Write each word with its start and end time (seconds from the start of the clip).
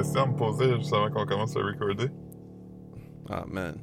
question 0.00 0.22
à 0.22 0.26
me 0.26 0.36
poser 0.36 0.74
juste 0.76 0.92
avant 0.94 1.10
qu'on 1.10 1.26
commence 1.26 1.54
à 1.56 1.60
recorder? 1.60 2.08
Ah, 3.28 3.44
man. 3.46 3.78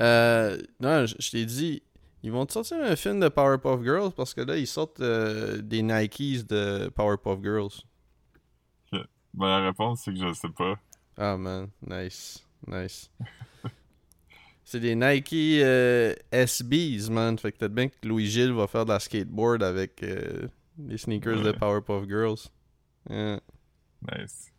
Euh, 0.00 0.58
non, 0.80 1.06
je 1.06 1.14
je 1.20 1.30
t'ai 1.30 1.46
dit, 1.46 1.82
ils 2.24 2.32
vont 2.32 2.44
te 2.46 2.52
sortir 2.52 2.78
un 2.82 2.96
film 2.96 3.20
de 3.20 3.28
Powerpuff 3.28 3.82
Girls 3.82 4.12
parce 4.12 4.34
que 4.34 4.40
là, 4.40 4.56
ils 4.56 4.66
sortent 4.66 5.00
euh, 5.00 5.62
des 5.62 5.82
Nikes 5.82 6.46
de 6.48 6.88
Powerpuff 6.88 7.40
Girls. 7.42 7.84
Ben, 9.34 9.48
la 9.48 9.66
réponse, 9.66 10.02
c'est 10.04 10.12
que 10.12 10.18
je 10.18 10.32
sais 10.32 10.48
pas. 10.48 10.78
Ah, 11.16 11.36
man. 11.36 11.68
Nice. 11.86 12.44
Nice. 12.66 13.10
C'est 14.64 14.80
des 14.80 14.94
Nike 14.94 15.60
euh, 15.60 16.14
SBs, 16.30 17.10
man. 17.10 17.36
Fait 17.38 17.52
que 17.52 17.58
peut-être 17.58 17.74
bien 17.74 17.88
que 17.88 17.94
Louis-Gilles 18.04 18.52
va 18.52 18.66
faire 18.66 18.86
de 18.86 18.92
la 18.92 19.00
skateboard 19.00 19.62
avec 19.62 20.02
euh, 20.02 20.48
les 20.78 20.96
sneakers 20.96 21.42
de. 21.42 21.52
Powerpuff 21.52 22.08
Girls. 22.08 22.48
Yeah. 23.10 23.40
Nice. 24.00 24.53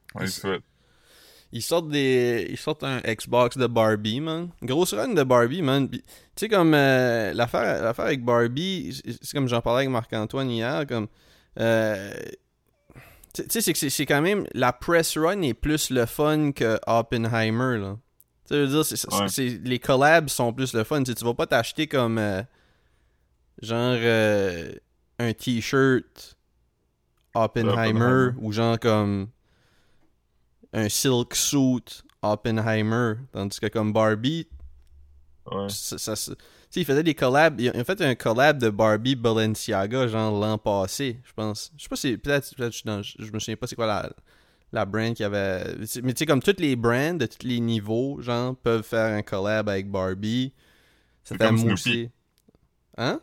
Ils 1.51 1.61
sortent 1.61 1.89
des. 1.89 2.47
Ils 2.49 2.57
sortent 2.57 2.83
un 2.83 2.99
Xbox 3.01 3.57
de 3.57 3.67
Barbie, 3.67 4.19
man. 4.19 4.49
Grosse 4.61 4.93
run 4.93 5.13
de 5.13 5.23
Barbie, 5.23 5.61
man. 5.61 5.89
Tu 5.89 6.01
sais, 6.35 6.49
comme 6.49 6.73
euh, 6.73 7.33
l'affaire 7.33 7.81
l'affaire 7.83 8.05
avec 8.05 8.23
Barbie, 8.25 9.01
c'est 9.21 9.31
comme 9.31 9.47
j'en 9.47 9.61
parlais 9.61 9.81
avec 9.81 9.89
Marc-Antoine 9.91 10.49
hier, 10.51 10.85
comme. 10.87 11.07
euh, 11.59 12.13
tu 13.33 13.43
sais, 13.49 13.61
c'est 13.61 13.73
que 13.73 13.89
c'est- 13.89 14.05
quand 14.05 14.21
même. 14.21 14.45
La 14.53 14.73
press 14.73 15.17
run 15.17 15.41
est 15.43 15.53
plus 15.53 15.89
le 15.91 16.05
fun 16.05 16.51
que 16.51 16.79
Oppenheimer, 16.87 17.77
là. 17.79 17.97
Tu 18.49 18.53
veux 18.55 18.67
dire, 18.67 18.83
Ouais. 19.11 19.59
les 19.63 19.79
collabs 19.79 20.29
sont 20.29 20.53
plus 20.53 20.73
le 20.73 20.83
fun. 20.83 21.03
Tu 21.03 21.11
sais, 21.11 21.15
tu 21.15 21.23
vas 21.25 21.33
pas 21.33 21.47
t'acheter 21.47 21.87
comme. 21.87 22.17
euh, 22.17 22.41
genre. 23.61 23.95
euh, 23.97 24.71
un 25.19 25.31
t-shirt 25.31 26.35
Oppenheimer 27.33 27.71
Oppenheimer. 27.71 28.31
ou 28.41 28.51
genre 28.51 28.77
comme 28.77 29.29
un 30.75 30.89
silk 30.89 31.33
suit 31.35 32.03
Oppenheimer. 32.21 33.15
Tandis 33.31 33.59
que 33.59 33.67
comme 33.67 33.93
Barbie, 33.93 34.47
Ouais. 35.51 35.69
ça, 35.69 35.97
ça 35.97 36.15
se- 36.15 36.31
tu 36.31 36.37
sais, 36.69 36.81
il 36.81 36.85
faisait 36.85 37.03
des 37.03 37.13
collabs. 37.13 37.59
Il 37.61 37.69
a, 37.69 37.83
fait 37.83 38.01
un 38.01 38.15
collab 38.15 38.57
de 38.57 38.69
Barbie 38.69 39.15
Balenciaga, 39.15 40.07
genre 40.07 40.39
l'an 40.39 40.57
passé, 40.57 41.19
je 41.23 41.33
pense. 41.33 41.71
Je 41.77 41.83
sais 41.83 41.89
pas 41.89 41.95
si. 41.95 42.17
Peut-être, 42.17 42.55
peut-être 42.55 42.75
je, 42.75 43.31
me 43.31 43.39
souviens 43.39 43.55
pas 43.55 43.67
c'est 43.67 43.75
quoi 43.75 43.85
la, 43.85 44.09
la 44.71 44.85
brand 44.85 45.13
qu'il 45.13 45.23
y 45.23 45.25
avait. 45.25 45.75
Mais 46.03 46.13
tu 46.13 46.19
sais, 46.19 46.25
comme 46.25 46.41
tous 46.41 46.55
les 46.59 46.75
brands 46.75 47.13
de 47.13 47.27
tous 47.27 47.47
les 47.47 47.59
niveaux, 47.59 48.19
genre, 48.21 48.55
peuvent 48.55 48.83
faire 48.83 49.13
un 49.15 49.21
collab 49.21 49.69
avec 49.69 49.89
Barbie. 49.89 50.51
C'est 51.23 51.35
C'était 51.35 51.45
comme. 51.45 51.57
Snoopy. 51.57 52.09
Hein? 52.97 53.19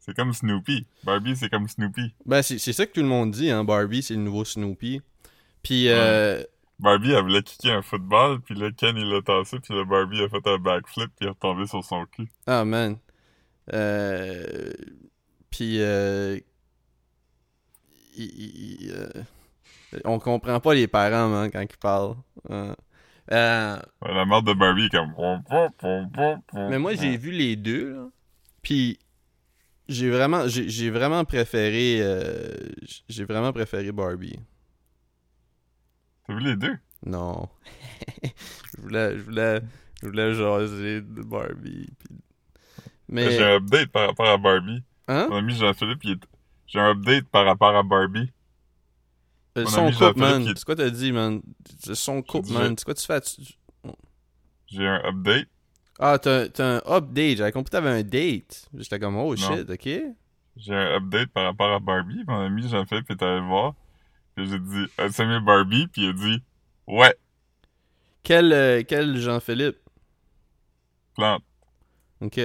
C'est 0.00 0.14
comme 0.14 0.32
Snoopy. 0.34 0.86
Barbie, 1.02 1.36
c'est 1.36 1.48
comme 1.48 1.66
Snoopy. 1.66 2.14
Ben, 2.26 2.42
c'est 2.42 2.58
ça 2.58 2.84
que 2.84 2.92
tout 2.92 3.00
le 3.00 3.08
monde 3.08 3.30
dit, 3.30 3.50
hein. 3.50 3.64
Barbie, 3.64 4.02
c'est 4.02 4.14
le 4.14 4.20
nouveau 4.20 4.44
Snoopy. 4.44 5.00
Puis, 5.64 5.88
euh, 5.88 6.44
Barbie, 6.78 7.12
elle 7.12 7.22
voulait 7.22 7.42
kicker 7.42 7.72
un 7.72 7.82
football, 7.82 8.40
puis 8.40 8.54
là, 8.54 8.70
Ken, 8.70 8.96
il 8.96 9.08
l'a 9.10 9.22
tassé, 9.22 9.58
puis 9.58 9.74
le 9.74 9.84
Barbie 9.84 10.22
a 10.22 10.28
fait 10.28 10.46
un 10.46 10.58
backflip, 10.58 11.08
puis 11.16 11.16
il 11.22 11.26
est 11.26 11.30
retombé 11.30 11.66
sur 11.66 11.82
son 11.82 12.04
cul. 12.06 12.28
Ah, 12.46 12.64
man. 12.64 12.98
Euh... 13.72 14.72
Puis, 15.50 15.80
euh... 15.80 16.38
il- 18.16 18.24
il- 18.24 18.82
il, 18.82 18.92
euh, 18.92 19.08
On 20.04 20.18
comprend 20.18 20.60
pas 20.60 20.74
les 20.74 20.86
parents, 20.88 21.28
man, 21.28 21.50
quand 21.50 21.60
ils 21.62 21.78
parlent. 21.80 22.16
Euh, 22.50 22.74
euh, 23.32 23.78
La 24.02 24.24
mort 24.26 24.42
de 24.42 24.52
Barbie 24.52 24.86
est 24.86 24.90
comme... 24.90 25.12
Mais 26.70 26.78
moi, 26.78 26.94
j'ai 26.94 27.16
vu 27.16 27.30
les 27.30 27.56
deux, 27.56 27.94
là. 27.94 28.08
Puis, 28.62 28.98
j'ai 29.88 30.10
vraiment, 30.10 30.46
j'ai 30.48 30.68
j'ai 30.68 30.90
vraiment 30.90 31.24
préféré... 31.24 31.98
euh, 32.00 32.54
J'ai 33.08 33.24
vraiment 33.24 33.52
préféré 33.52 33.92
Barbie. 33.92 34.38
T'as 36.26 36.34
vu 36.34 36.40
les 36.40 36.56
deux? 36.56 36.76
Non. 37.06 37.48
je 38.76 38.80
voulais... 38.82 39.16
Je 39.18 39.22
voulais... 39.22 39.60
Je 40.02 40.08
voulais 40.08 40.34
jaser 40.34 41.00
de 41.00 41.22
Barbie. 41.22 41.88
puis- 41.98 42.16
Mais... 43.08 43.30
J'ai 43.30 43.42
un 43.44 43.56
update 43.56 43.90
par 43.90 44.08
rapport 44.08 44.28
à 44.28 44.36
Barbie. 44.36 44.82
Hein? 45.08 45.28
Mon 45.30 45.36
ami 45.36 45.54
Jean-Philippe, 45.54 46.00
il 46.04 46.10
est... 46.12 46.20
J'ai 46.66 46.78
un 46.80 46.90
update 46.90 47.26
par 47.28 47.44
rapport 47.46 47.74
à 47.74 47.82
Barbie. 47.82 48.30
Mon 49.56 49.66
son 49.66 49.90
Jean-Philippe, 49.92 50.16
man. 50.16 50.42
est- 50.42 50.56
C'est 50.58 50.64
quoi 50.64 50.76
t'as 50.76 50.90
dit, 50.90 51.12
man? 51.12 51.40
Son 51.94 52.20
coupe, 52.22 52.44
dit, 52.46 52.52
man. 52.52 52.74
C'est 52.76 52.84
quoi 52.84 52.94
tu 52.94 53.06
fais? 53.06 53.20
Tu- 53.20 53.42
J'ai 54.66 54.86
un 54.86 55.00
update. 55.04 55.48
Ah, 55.98 56.18
t'as 56.18 56.48
t'as 56.48 56.78
un 56.78 56.82
update. 56.96 57.36
J'avais 57.38 57.52
compris 57.52 57.66
que 57.70 57.76
t'avais 57.76 57.90
un 57.90 58.02
date. 58.02 58.68
J'étais 58.76 58.98
comme, 58.98 59.16
oh 59.16 59.34
Non. 59.36 59.56
shit, 59.56 59.70
ok. 59.70 59.88
J'ai 60.56 60.74
un 60.74 60.96
update 60.96 61.28
par 61.30 61.44
rapport 61.44 61.72
à 61.72 61.78
Barbie. 61.78 62.24
Mon 62.26 62.40
ami 62.40 62.68
Jean-Philippe 62.68 63.10
est 63.10 63.22
allé 63.22 63.40
le 63.40 63.46
voir. 63.46 63.74
J'ai 64.36 64.58
dit, 64.58 64.84
as-tu 64.98 65.22
aimé 65.22 65.38
Barbie? 65.40 65.86
Puis 65.88 66.02
il 66.02 66.08
a 66.08 66.12
dit, 66.12 66.42
ouais, 66.86 67.14
Quel, 68.22 68.52
euh, 68.52 68.82
quel 68.86 69.16
Jean-Philippe? 69.18 69.78
plante. 71.14 71.44
Ok. 72.20 72.40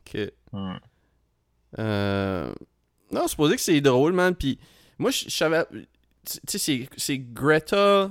Ok. 0.00 0.14
Ouais. 0.52 0.76
Euh... 1.78 2.52
Non, 3.12 3.28
c'est 3.28 3.36
posé 3.36 3.56
que 3.56 3.62
c'est 3.62 3.80
drôle, 3.80 4.12
man. 4.12 4.34
Puis 4.34 4.58
moi, 4.98 5.10
je 5.10 5.28
savais. 5.28 5.64
Tu 6.24 6.38
sais, 6.48 6.58
c'est- 6.58 6.88
c'est 6.96 7.18
Greta. 7.18 8.10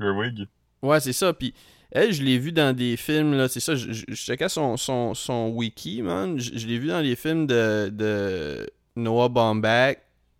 Gerwig. 0.00 0.46
Ouais, 0.82 1.00
c'est 1.00 1.12
ça. 1.12 1.32
Puis 1.34 1.52
elle, 1.90 2.12
je 2.12 2.22
l'ai 2.22 2.38
vu 2.38 2.52
dans 2.52 2.74
des 2.74 2.96
films, 2.96 3.34
là. 3.34 3.48
C'est 3.48 3.60
ça, 3.60 3.74
je, 3.74 3.92
je, 3.92 4.04
je 4.08 4.14
checkais 4.14 4.48
son, 4.48 4.76
son, 4.78 5.12
son 5.14 5.50
wiki, 5.50 6.00
man. 6.02 6.38
Je, 6.38 6.56
je 6.56 6.66
l'ai 6.66 6.78
vu 6.78 6.88
dans 6.88 7.00
les 7.00 7.16
films 7.16 7.46
de, 7.46 7.90
de 7.92 8.70
Noah 8.96 9.28
Baumbach, 9.28 9.96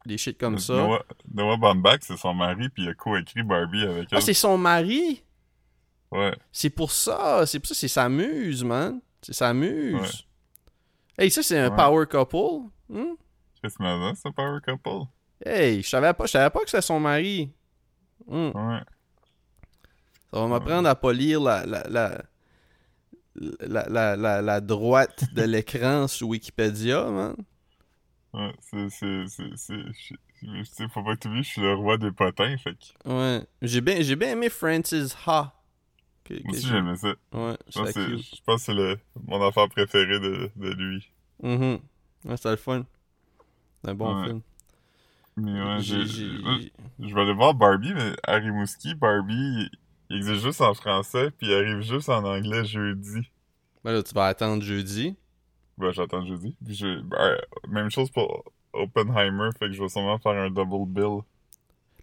des 0.06 0.18
shit 0.18 0.38
comme 0.38 0.58
ça. 0.58 0.74
Noah, 0.74 1.04
Noah 1.32 1.56
Baumbach, 1.56 2.00
c'est 2.02 2.16
son 2.16 2.34
mari, 2.34 2.68
puis 2.68 2.82
il 2.84 2.88
a 2.88 2.94
coécrit 2.94 3.42
Barbie 3.42 3.82
avec 3.82 4.08
elle. 4.12 4.18
Ah, 4.18 4.20
c'est 4.20 4.34
son 4.34 4.58
mari? 4.58 5.22
ouais. 6.10 6.34
C'est 6.52 6.70
pour 6.70 6.90
ça. 6.92 7.44
C'est 7.46 7.58
pour 7.60 7.68
ça, 7.68 7.74
c'est 7.74 7.88
sa 7.88 8.08
muse, 8.08 8.64
man. 8.64 9.00
C'est 9.22 9.32
sa 9.34 9.54
muse. 9.54 9.94
Ouais. 11.18 11.24
Hey, 11.24 11.30
ça, 11.30 11.42
c'est 11.42 11.58
un 11.58 11.70
Ouais. 11.70 11.76
power 11.76 12.06
couple. 12.06 12.68
Hmm? 12.88 13.14
Qu'est-ce 13.62 13.76
que 13.78 13.84
c'est 13.84 14.22
ça, 14.22 14.30
Power 14.32 14.58
Couple? 14.66 15.06
Hey, 15.46 15.82
je 15.82 15.88
savais 15.88 16.12
pas, 16.12 16.26
je 16.26 16.32
savais 16.32 16.50
pas 16.50 16.60
que 16.60 16.70
c'était 16.70 16.82
son 16.82 16.98
mari. 16.98 17.52
Hmm. 18.26 18.48
Ouais. 18.54 18.80
Ça 20.32 20.40
va 20.40 20.46
m'apprendre 20.48 20.88
à 20.88 20.94
pas 20.96 21.12
lire 21.12 21.40
la, 21.40 21.64
la, 21.66 21.82
la, 21.88 22.22
la, 23.34 23.88
la, 23.88 24.16
la, 24.16 24.42
la 24.42 24.60
droite 24.60 25.24
de 25.34 25.42
l'écran 25.42 26.08
sur 26.08 26.28
Wikipédia, 26.28 27.04
man. 27.10 27.36
Ouais, 28.34 28.53
c'est, 28.60 28.88
c'est, 28.88 29.26
faut 30.88 31.03
pas 31.03 31.16
que 31.16 31.20
tu 31.20 31.28
oublies, 31.28 31.43
je 31.43 31.48
suis 31.50 31.60
le 31.60 31.75
roi 31.75 31.98
des 31.98 32.10
potins, 32.12 32.56
fait 32.59 32.75
que, 32.75 33.09
Ouais. 33.10 33.47
J'ai 33.60 33.81
bien, 33.82 34.00
j'ai 34.00 34.16
bien 34.16 34.31
aimé 34.32 34.48
Francis 34.48 35.15
Ha. 35.26 35.53
Que- 36.25 36.34
que 36.34 36.43
moi 36.44 36.53
aussi 36.53 36.62
j'ai- 36.62 36.69
j'aimais 36.69 36.97
ça. 36.97 37.09
Ouais, 37.32 37.56
Je 37.69 37.78
pense, 37.78 37.93
que 37.93 37.93
c'est- 37.93 38.06
cute. 38.06 38.37
je 38.37 38.41
pense 38.47 38.60
que 38.60 38.65
c'est 38.66 38.75
le, 38.75 38.98
mon 39.26 39.47
affaire 39.47 39.69
préférée 39.69 40.20
de, 40.20 40.50
de 40.56 40.70
lui. 40.70 41.10
Mhm. 41.43 41.78
Ouais, 42.25 42.37
c'était 42.37 42.50
le 42.53 42.56
fun. 42.56 42.87
C'est 43.84 43.91
un 43.91 43.94
bon 43.94 44.19
Ouais. 44.20 44.26
film. 44.28 44.41
Mais 45.37 45.62
ouais, 45.62 45.81
J'ai- 45.81 46.06
je 46.06 47.14
vais 47.14 47.20
aller 47.20 47.32
voir 47.34 47.54
Barbie, 47.54 47.93
mais 47.94 48.12
à 48.22 48.37
Rimouski, 48.37 48.94
Barbie, 48.94 49.69
il 50.10 50.16
existe 50.19 50.43
juste 50.44 50.60
en 50.60 50.75
français, 50.75 51.31
puis 51.32 51.49
il 51.49 51.54
arrive 51.54 51.81
juste 51.81 52.09
en 52.09 52.25
anglais 52.25 52.64
jeudi. 52.64 53.28
Ben 53.84 53.93
là, 53.93 54.03
tu 54.03 54.14
vas 54.14 54.26
attendre 54.26 54.62
jeudi. 54.62 55.16
Ben, 55.78 55.90
j'attends 55.92 56.24
jeudi. 56.24 56.56
Puis 56.64 56.74
je, 56.74 57.00
ben, 57.00 57.38
même 57.68 57.90
chose 57.90 58.10
pour 58.10 58.44
Oppenheimer, 58.72 59.50
fait 59.58 59.66
que 59.66 59.72
je 59.72 59.82
vais 59.82 59.88
sûrement 59.88 60.18
faire 60.18 60.32
un 60.32 60.50
double 60.50 60.86
bill. 60.86 61.20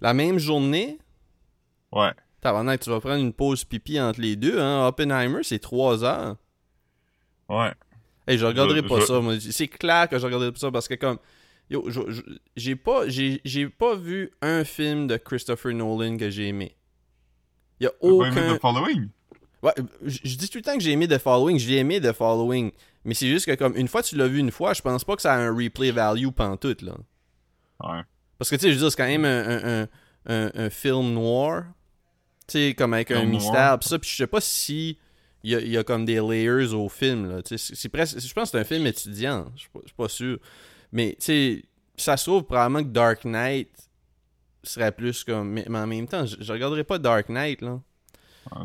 La 0.02 0.13
même 0.13 0.38
journée, 0.40 0.97
Ouais. 1.91 2.12
tabarnak, 2.41 2.80
tu 2.81 2.90
vas 2.90 3.00
prendre 3.00 3.22
une 3.24 3.34
pause 3.34 3.63
pipi 3.63 4.00
entre 4.00 4.22
les 4.22 4.35
deux, 4.35 4.59
hein? 4.59 4.88
Oppenheimer, 4.88 5.44
c'est 5.44 5.59
3 5.59 6.03
heures. 6.03 6.35
Ouais. 7.50 7.71
Hey, 8.27 8.38
je 8.38 8.45
regarderai 8.45 8.81
Je- 8.83 8.88
pas 8.88 9.00
je- 9.00 9.06
ça, 9.06 9.19
moi. 9.19 9.39
C'est 9.39 9.68
clair 9.68 10.07
que 10.07 10.18
je 10.19 10.25
regarderai 10.25 10.51
pas 10.51 10.60
ça 10.60 10.72
parce 10.72 10.88
que 10.88 10.94
comme 10.94 11.18
yo, 11.69 11.89
je- 11.89 12.22
j'ai 12.56 12.75
pas 12.75 13.07
j'ai 13.10 13.42
j'ai 13.44 13.68
pas 13.69 13.95
vu 13.95 14.31
un 14.42 14.63
film 14.63 15.07
de 15.07 15.18
Christopher 15.18 15.74
Nolan 15.74 16.18
que 16.18 16.30
j'ai 16.30 16.48
aimé. 16.48 16.75
Y 17.80 17.88
a 17.88 17.89
T'as 17.89 17.98
pas 18.00 18.06
aimé 18.07 18.27
aucun 18.30 18.56
The 18.56 18.60
Following? 18.62 19.10
Ouais, 19.63 19.74
je 20.04 20.19
je 20.24 20.38
dis 20.38 20.48
tout 20.50 20.60
le 20.60 20.63
temps 20.63 20.75
que 20.75 20.80
j'ai 20.83 20.92
aimé 20.92 21.07
The 21.07 21.18
Following, 21.18 21.57
j'ai 21.57 21.77
aimé 21.77 22.00
The 22.00 22.13
Following, 22.13 22.72
mais 23.06 23.13
c'est 23.13 23.28
juste 23.28 23.46
que 23.46 23.56
comme 23.56 23.75
une 23.75 23.88
fois 23.88 24.04
tu 24.04 24.16
l'as 24.16 24.28
vu 24.28 24.40
une 24.40 24.51
fois, 24.51 24.74
je 24.74 24.81
pense 24.81 25.04
pas 25.04 25.16
que 25.16 25.22
ça 25.22 25.34
a 25.34 25.38
un 25.38 25.56
replay 25.56 25.92
value 25.92 26.30
pantoute 26.30 26.81
là. 26.81 26.96
Ouais. 27.84 28.01
Parce 28.38 28.50
que 28.50 28.56
tu 28.56 28.62
sais, 28.63 28.69
je 28.69 28.74
veux 28.75 28.80
dire 28.81 28.92
c'est 28.92 28.98
quand 28.98 29.07
même 29.07 29.25
un 29.25 29.88
un, 30.25 30.51
un, 30.54 30.69
film 30.69 31.13
noir. 31.13 31.63
Tu 32.48 32.54
sais 32.54 32.74
comme 32.75 32.94
avec 32.94 33.12
un 33.12 33.24
mystère 33.25 33.80
pis 33.80 33.88
ça, 33.88 34.00
puis 34.00 34.10
je 34.10 34.16
sais 34.16 34.28
pas 34.28 34.42
si 34.42 34.98
il 35.44 35.51
y 35.51 35.56
a, 35.56 35.62
y 35.62 35.78
a 35.78 35.84
comme 35.84 36.04
des 36.06 36.19
layers 36.19 36.74
au 36.74 36.90
film 36.90 37.30
là, 37.30 37.42
tu 37.42 37.57
sais, 37.57 37.74
c'est- 37.75 37.90
presque 37.90 38.19
je 38.19 38.34
pense 38.34 38.51
que 38.51 38.57
c'est 38.57 38.60
un 38.60 38.66
film 38.66 38.86
étudiant, 38.86 39.50
je 39.56 39.62
suis 39.62 39.69
pas, 39.69 39.80
pas 39.96 40.10
sûr. 40.10 40.38
Mais 40.92 41.12
tu 41.19 41.25
sais, 41.25 41.63
ça 41.96 42.18
se 42.18 42.25
trouve 42.25 42.44
probablement 42.44 42.84
que 42.84 42.90
Dark 42.90 43.24
Knight 43.24 43.69
serait 44.63 44.92
plus 44.92 45.24
comme 45.24 45.51
mais, 45.51 45.68
en 45.69 45.88
même 45.88 46.07
temps, 46.07 46.25
je, 46.25 46.36
je 46.40 46.51
regarderais 46.51 46.84
pas 46.84 46.98
Dark 47.00 47.30
Knight 47.30 47.62
là. 47.62 47.80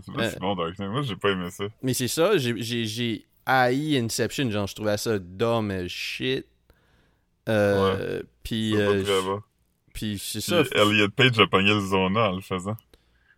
C'est 0.05 0.13
vrai, 0.13 0.35
Euh, 0.35 0.39
bon, 0.41 0.57
Dark 0.57 0.79
Knight. 0.79 0.91
Moi, 0.91 1.03
j'ai 1.03 1.17
pas 1.17 1.31
aimé 1.31 1.51
ça. 1.51 1.65
Mais 1.83 1.95
c'est 1.95 2.09
ça, 2.09 2.37
j'ai- 2.39 2.61
j'ai 2.63 2.87
j'ai 2.87 3.27
haï 3.47 3.99
Inception, 3.99 4.51
genre 4.51 4.67
je 4.67 4.75
trouvais 4.75 4.97
ça 4.97 5.19
dumb 5.19 5.71
as 5.71 5.89
shit. 5.89 6.47
Euh, 7.49 8.23
Puis 8.43 8.75
C'est 8.77 8.85
pas 8.85 8.91
euh. 9.13 9.39
Puis 9.93 10.19
c'est 10.19 10.39
Puis 10.41 10.43
ça. 10.43 10.63
Elliot 10.83 11.09
Page 11.11 11.39
a 11.39 11.47
pogné 11.47 11.73
le 11.75 11.81
Zona 11.81 12.31
en 12.31 12.37
le 12.37 12.41
faisant. 12.41 12.77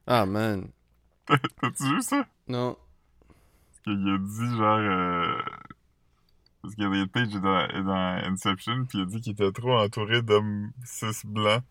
Ah, 0.06 0.24
man. 0.26 0.68
T'as-tu 1.26 1.94
vu 1.94 2.02
ça? 2.02 2.24
Non. 2.48 2.76
Parce 3.68 3.80
qu'il 3.84 4.08
a 4.08 4.18
dit 4.18 4.56
genre... 4.56 4.78
Euh... 4.78 5.42
Parce 6.62 6.74
qu'Elliot 6.76 7.06
Page 7.08 7.34
est 7.34 7.40
dans, 7.40 7.68
est 7.68 7.82
dans 7.82 8.20
Inception, 8.32 8.86
puis 8.86 8.98
il 8.98 9.02
a 9.02 9.04
dit 9.06 9.20
qu'il 9.20 9.32
était 9.32 9.52
trop 9.52 9.76
entouré 9.78 10.22
d'hommes 10.22 10.70
cis 10.84 11.06
blancs 11.24 11.62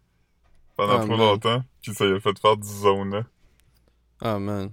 pendant 0.78 1.00
Ah, 1.00 1.00
trop 1.00 1.18
man. 1.18 1.20
longtemps, 1.20 1.64
puis 1.82 1.94
ça 1.94 2.06
lui 2.06 2.16
a 2.16 2.20
fait 2.20 2.38
faire 2.40 2.58
du 2.58 2.68
Zona. 2.68 3.26
Ah, 4.22 4.40
man. 4.40 4.72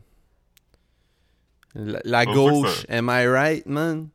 La, 1.75 2.01
ça 2.21 2.27
que 2.27 2.33
gauche, 2.33 2.87
am 2.89 3.09
I 3.11 3.27
right, 3.27 3.67
man? 3.67 4.09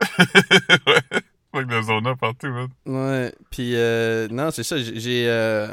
ouais. 0.18 1.20
Que 1.52 1.58
le 1.58 1.82
Zona 1.82 2.16
partout, 2.16 2.48
man. 2.48 2.68
Ouais, 2.86 3.32
puis 3.50 3.72
euh, 3.76 4.26
non, 4.30 4.50
c'est 4.50 4.62
ça, 4.62 4.76
j'ai... 4.78 5.24
euh, 5.28 5.66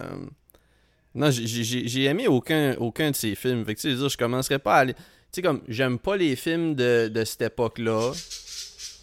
Non, 1.15 1.31
j'ai- 1.31 2.03
aimé 2.05 2.27
aucun, 2.27 2.75
aucun 2.79 3.11
de 3.11 3.15
ces 3.15 3.35
films. 3.35 3.63
Fait 3.65 3.75
que, 3.75 3.79
tu 3.81 3.95
sais, 3.95 4.09
je 4.09 4.17
commencerais 4.17 4.59
pas 4.59 4.75
à 4.75 4.79
aller... 4.79 4.93
Tu 4.93 4.99
sais, 5.33 5.41
comme, 5.41 5.61
j'aime 5.67 5.99
pas 5.99 6.17
les 6.17 6.35
films 6.35 6.75
de, 6.75 7.07
de 7.07 7.23
cette 7.23 7.43
époque-là. 7.43 8.11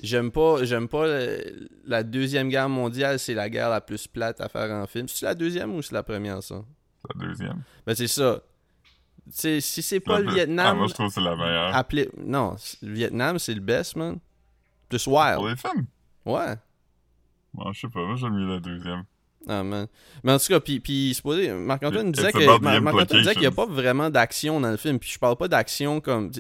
J'aime 0.02 0.31
pas, 0.31 0.64
j'aime 0.64 0.88
pas 0.88 1.06
euh, 1.06 1.38
la 1.87 2.02
Deuxième 2.02 2.49
Guerre 2.50 2.69
mondiale, 2.69 3.19
c'est 3.19 3.32
la 3.34 3.49
guerre 3.49 3.70
la 3.70 3.81
plus 3.81 4.06
plate 4.06 4.40
à 4.43 4.49
faire 4.49 4.70
en 4.70 4.87
film. 4.87 5.08
C'est 5.08 5.25
la 5.25 5.34
deuxième 5.34 5.75
ou 5.75 5.81
c'est 5.81 5.94
la 5.94 6.02
première, 6.02 6.43
ça? 6.43 6.62
La 7.14 7.26
deuxième. 7.26 7.62
Ben, 7.87 7.94
c'est 7.94 8.08
ça. 8.08 8.43
Si 9.31 9.61
c'est 9.61 10.00
pas 10.00 10.20
La 10.20 10.26
le 10.26 10.34
Vietnam... 10.34 10.67
Ah, 10.69 10.75
moi, 10.75 10.87
je 10.87 10.94
trouve 10.94 11.08
que 11.08 11.14
c'est 11.14 11.20
la 11.20 11.37
meilleure. 11.37 11.75
appelé... 11.75 12.08
Non, 12.17 12.56
le 12.82 12.93
Vietnam, 12.93 13.38
c'est 13.38 13.55
le 13.55 13.61
best, 13.61 13.96
man. 13.96 14.19
Pour 14.88 15.14
wild. 15.14 15.40
les 15.49 15.56
films? 15.56 15.87
Ouais. 16.25 16.55
Bon, 17.52 17.73
je 17.73 17.81
sais 17.81 17.88
pas, 17.88 18.05
moi, 18.05 18.17
j'aime 18.17 18.34
mieux 18.34 18.46
la 18.46 18.61
deuxième. 18.61 19.05
Ah, 19.49 19.62
man. 19.62 19.87
Mais 20.25 20.32
en 20.32 20.38
tout 20.38 20.46
cas, 20.49 20.61
puis, 20.61 20.81
puis 20.81 21.14
supposé, 21.14 21.52
Marc-Antoine 21.52 22.11
disait 22.11 22.32
que 22.32 22.58
Marc-Antoine 22.81 23.20
disait 23.20 23.32
qu'il 23.32 23.43
n'y 23.43 23.46
a 23.46 23.52
pas 23.52 23.67
vraiment 23.67 24.11
d'action 24.11 24.61
dans 24.61 24.70
le 24.70 24.76
film. 24.76 24.99
Puis 24.99 25.11
je 25.11 25.19
parle 25.19 25.37
pas 25.37 25.46
d'action 25.46 26.00
comme. 26.00 26.32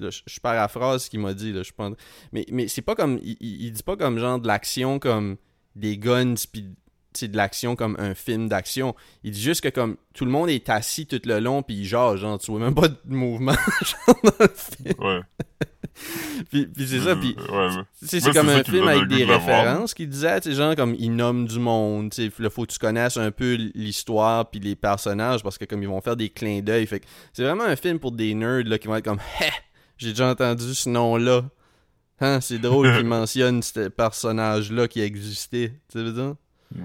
là, 0.00 0.10
je, 0.10 0.40
paraphrase 0.40 1.04
ce 1.04 1.10
qu'il 1.10 1.20
m'a 1.20 1.32
dit, 1.32 1.52
là, 1.52 1.62
je 1.62 1.70
pense. 1.72 1.94
Mais, 2.32 2.44
mais 2.50 2.66
c'est 2.66 2.82
pas 2.82 2.96
comme. 2.96 3.20
Il, 3.22 3.36
il- 3.40 3.70
dit 3.70 3.82
pas 3.84 3.96
comme 3.96 4.18
genre 4.18 4.40
de 4.40 4.48
l'action 4.48 4.98
comme 4.98 5.36
des 5.76 5.96
guns, 5.96 6.34
puis 6.50 6.74
de 7.14 7.36
l'action 7.36 7.76
comme 7.76 7.96
un 7.98 8.14
film 8.14 8.48
d'action. 8.48 8.94
Il 9.24 9.32
dit 9.32 9.40
juste 9.40 9.60
que 9.62 9.68
comme 9.68 9.96
tout 10.14 10.24
le 10.24 10.30
monde 10.30 10.48
est 10.48 10.68
assis 10.68 11.06
tout 11.06 11.20
le 11.24 11.38
long, 11.40 11.62
puis 11.62 11.76
il 11.76 11.84
jase, 11.84 12.20
genre, 12.20 12.38
tu 12.38 12.50
vois 12.50 12.60
même 12.60 12.74
pas 12.74 12.88
de 12.88 12.96
mouvement, 13.06 13.52
genre, 13.82 14.16
dans 14.22 14.32
le 14.44 14.48
film. 14.54 14.94
Ouais. 14.98 15.20
Puis, 16.50 16.66
puis 16.66 16.86
c'est 16.86 17.00
ça, 17.00 17.14
puis 17.16 17.36
Ouais, 17.50 17.76
ouais. 17.76 17.82
c'est 18.02 18.32
comme 18.32 18.48
un 18.48 18.64
film 18.64 18.88
avec 18.88 19.06
des 19.08 19.24
de 19.26 19.32
références 19.32 19.92
qu'il 19.92 20.08
disait, 20.08 20.40
tu 20.40 20.50
sais, 20.50 20.56
genre 20.56 20.74
comme 20.74 20.94
il 20.98 21.14
nomme 21.14 21.46
du 21.46 21.58
monde, 21.58 22.10
tu 22.10 22.30
sais, 22.30 22.32
là 22.42 22.48
faut 22.48 22.64
que 22.64 22.72
tu 22.72 22.78
connaisses 22.78 23.16
un 23.16 23.30
peu 23.30 23.54
l'histoire 23.74 24.48
puis 24.48 24.60
les 24.60 24.76
personnages 24.76 25.42
parce 25.42 25.58
que 25.58 25.64
comme 25.64 25.82
ils 25.82 25.88
vont 25.88 26.00
faire 26.00 26.16
des 26.16 26.30
clins 26.30 26.60
d'œil, 26.60 26.86
fait 26.86 27.02
c'est 27.32 27.42
vraiment 27.42 27.64
un 27.64 27.76
film 27.76 27.98
pour 27.98 28.12
des 28.12 28.34
nerds 28.34 28.64
là 28.64 28.78
qui 28.78 28.88
vont 28.88 28.96
être 28.96 29.04
comme 29.04 29.20
Hé, 29.40 29.50
j'ai 29.98 30.10
déjà 30.10 30.30
entendu 30.30 30.74
ce 30.74 30.88
nom-là. 30.88 31.44
Hein, 32.20 32.40
c'est 32.40 32.58
drôle 32.58 32.94
qu'ils 32.96 33.06
mentionnent 33.06 33.62
ce 33.62 33.88
personnage-là 33.88 34.88
qui 34.88 35.00
existait, 35.00 35.72
tu 35.90 36.12
dire? 36.12 36.34
Ouais. 36.74 36.82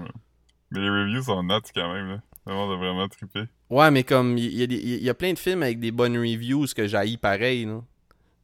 Mais 0.70 0.80
les 0.80 0.88
reviews 0.90 1.22
sont 1.22 1.42
nuts 1.42 1.60
quand 1.74 1.92
même, 1.92 2.08
là. 2.08 2.22
Le 2.46 2.54
monde 2.54 2.72
a 2.72 2.76
vraiment 2.76 3.08
trippé. 3.08 3.44
Ouais, 3.70 3.90
mais 3.90 4.04
comme 4.04 4.38
il 4.38 4.44
y, 4.72 5.04
y 5.04 5.10
a 5.10 5.14
plein 5.14 5.32
de 5.32 5.38
films 5.38 5.62
avec 5.62 5.80
des 5.80 5.90
bonnes 5.90 6.16
reviews 6.16 6.66
que 6.74 6.86
j'haïs 6.86 7.16
pareil, 7.16 7.64
là. 7.64 7.82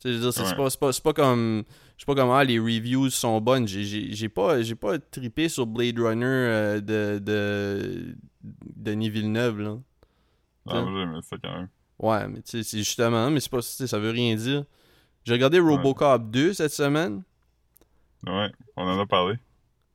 Tu 0.00 0.08
sais, 0.08 0.12
je 0.12 0.14
veux 0.18 0.20
dire, 0.22 0.32
c'est 0.32 0.42
Ouais. 0.42 0.56
pas, 0.80 0.90
pas, 1.04 1.12
comme. 1.12 1.62
Je 1.96 2.02
sais 2.02 2.06
pas 2.06 2.14
comment 2.16 2.34
ah, 2.36 2.42
les 2.42 2.58
reviews 2.58 3.10
sont 3.10 3.40
bonnes. 3.40 3.68
J'ai- 3.68 4.28
pas, 4.28 4.56
pas 4.80 4.98
trippé 4.98 5.48
sur 5.48 5.66
Blade 5.66 5.98
Runner 6.00 6.24
euh, 6.26 6.80
de, 6.80 7.20
de 7.20 8.16
Denis 8.76 9.10
Villeneuve, 9.10 9.60
là. 9.60 9.78
Ah, 10.68 10.84
j'aimais 10.84 11.22
ça 11.22 11.36
quand 11.42 11.54
même. 11.56 11.68
Ouais, 12.00 12.26
mais 12.28 12.42
tu 12.42 12.50
sais, 12.50 12.62
c'est 12.64 12.78
justement, 12.78 13.30
mais 13.30 13.38
c'est 13.38 13.50
pas, 13.50 13.62
ça 13.62 13.98
veut 14.00 14.10
rien 14.10 14.34
dire. 14.34 14.64
J'ai 15.24 15.34
regardé 15.34 15.60
Robocop 15.60 16.30
2 16.30 16.52
cette 16.54 16.72
semaine 16.72 17.22
Ouais, 18.26 18.50
on 18.76 18.82
en 18.84 18.98
a 18.98 19.06
parlé. 19.06 19.36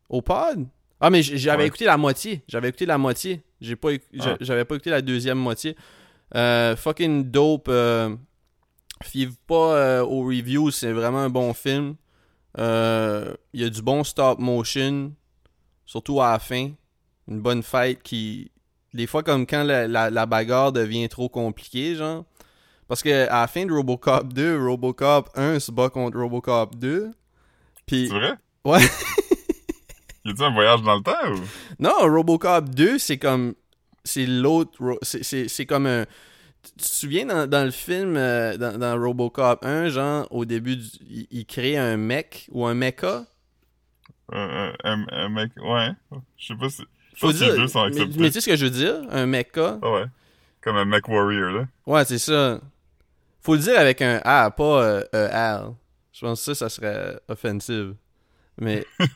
au 0.08 0.22
pod? 0.22 0.68
Ah, 1.00 1.10
mais 1.10 1.22
j'avais 1.22 1.64
Ouais. 1.64 1.68
écouté 1.68 1.86
la 1.86 1.98
moitié. 1.98 2.44
J'avais 2.48 2.70
écouté 2.70 2.86
la 2.86 2.98
moitié. 2.98 3.44
J'ai 3.62 3.76
pas, 3.76 3.90
Ah. 4.20 4.36
J'avais 4.42 4.66
pas 4.66 4.76
écouté 4.76 4.90
la 4.90 5.02
deuxième 5.02 5.38
moitié. 5.38 5.76
Euh, 6.36 6.76
fucking 6.76 7.30
dope. 7.30 7.68
Euh, 7.70 8.16
Fiez-vous 9.04 9.36
pas 9.46 9.76
euh, 9.76 10.02
aux 10.04 10.22
reviews, 10.24 10.72
c'est 10.72 10.92
vraiment 10.92 11.20
un 11.20 11.30
bon 11.30 11.54
film. 11.54 11.96
Euh, 12.58 13.32
Il 13.54 13.62
y 13.62 13.64
a 13.64 13.70
du 13.70 13.84
bon 13.84 14.04
stop 14.04 14.40
motion, 14.40 15.14
surtout 15.86 16.20
à 16.20 16.32
la 16.32 16.40
fin. 16.40 16.72
Une 17.28 17.40
bonne 17.42 17.62
fight 17.62 18.02
qui. 18.02 18.52
Des 18.94 19.06
fois, 19.06 19.22
comme 19.22 19.46
quand 19.46 19.64
la, 19.64 19.88
la- 19.88 20.10
la 20.10 20.26
bagarre 20.26 20.72
devient 20.72 21.08
trop 21.10 21.30
compliquée, 21.30 21.94
genre. 21.96 22.26
Parce 22.88 23.04
que 23.04 23.28
à 23.30 23.42
la 23.42 23.48
fin 23.48 23.66
de 23.68 23.72
Robocop 23.72 24.34
2, 24.34 24.66
Robocop 24.66 25.30
1 25.36 25.60
se 25.60 25.72
bat 25.72 25.90
contre 25.90 26.18
Robocop 26.18 26.76
2. 26.76 27.12
Puis. 27.86 28.08
C'est 28.08 28.16
vrai? 28.16 28.34
Ouais. 28.66 28.80
Y 30.28 30.44
un 30.44 30.52
voyage 30.54 30.82
dans 30.82 30.96
le 30.98 31.02
temps 31.04 31.32
ou? 31.32 31.42
Non, 31.80 31.94
Robocop 32.02 32.70
2, 32.70 32.98
c'est 32.98 33.18
comme. 33.18 33.54
C'est 34.04 34.26
l'autre. 34.26 34.98
C'est- 35.02 35.66
comme 35.66 35.86
un. 35.86 36.06
Tu 36.64 36.72
te 36.74 36.84
souviens 36.86 37.26
dans, 37.26 37.48
dans 37.50 37.64
le 37.64 37.72
film, 37.72 38.16
euh, 38.18 38.58
dans, 38.58 38.78
dans 38.78 39.00
Robocop 39.02 39.64
1, 39.66 39.90
genre, 39.90 40.28
au 40.32 40.44
début, 40.46 40.76
du- 40.78 40.88
il, 41.10 41.28
il 41.32 41.46
crée 41.46 41.78
un 41.78 41.96
mech 41.98 42.48
ou 42.52 42.66
un 42.66 42.74
mecha? 42.74 43.26
Euh, 44.34 44.72
un, 44.84 45.06
un 45.10 45.30
mec, 45.30 45.52
ouais. 45.58 45.90
Je 46.38 46.48
sais 46.48 46.56
pas 46.56 46.70
si. 46.70 46.84
Faut 47.16 47.32
si 47.32 47.40
les 47.40 47.46
dire. 47.48 47.56
deux 47.56 47.68
sont 47.68 47.84
acceptés. 47.84 48.20
mais 48.20 48.28
tu 48.28 48.34
sais 48.34 48.42
ce 48.42 48.46
que 48.50 48.56
je 48.58 48.66
veux 48.66 48.72
dire? 48.72 48.96
Un 49.10 49.26
mecha? 49.26 49.80
Ah 49.82 49.92
ouais. 49.92 50.06
Comme 50.62 50.76
un 50.76 50.86
mech 50.86 51.08
warrior, 51.08 51.52
là. 51.52 51.68
Ouais, 51.86 52.04
c'est 52.06 52.18
ça. 52.18 52.60
Faut 53.42 53.56
le 53.56 53.62
dire 53.62 53.80
avec 53.80 54.02
un 54.02 54.20
A, 54.26 54.52
pas 54.52 54.84
euh, 54.84 55.04
un 55.14 55.28
L. 55.68 55.74
Je 56.12 56.22
pense 56.26 56.40
que 56.46 56.54
ça, 56.54 56.56
ça 56.56 56.70
serait 56.70 57.18
offensive. 57.30 57.96
Mais. 58.60 58.86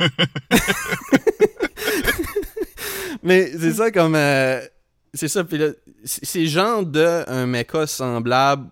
Mais 3.23 3.51
c'est 3.57 3.73
ça 3.73 3.91
comme. 3.91 4.15
euh, 4.15 4.61
c'est 5.13 5.27
ça, 5.27 5.43
puis 5.43 5.57
là, 5.57 5.69
c'est 6.03 6.45
genre 6.47 6.85
de 6.85 7.23
un 7.29 7.45
mecha 7.45 7.85
semblable 7.85 8.69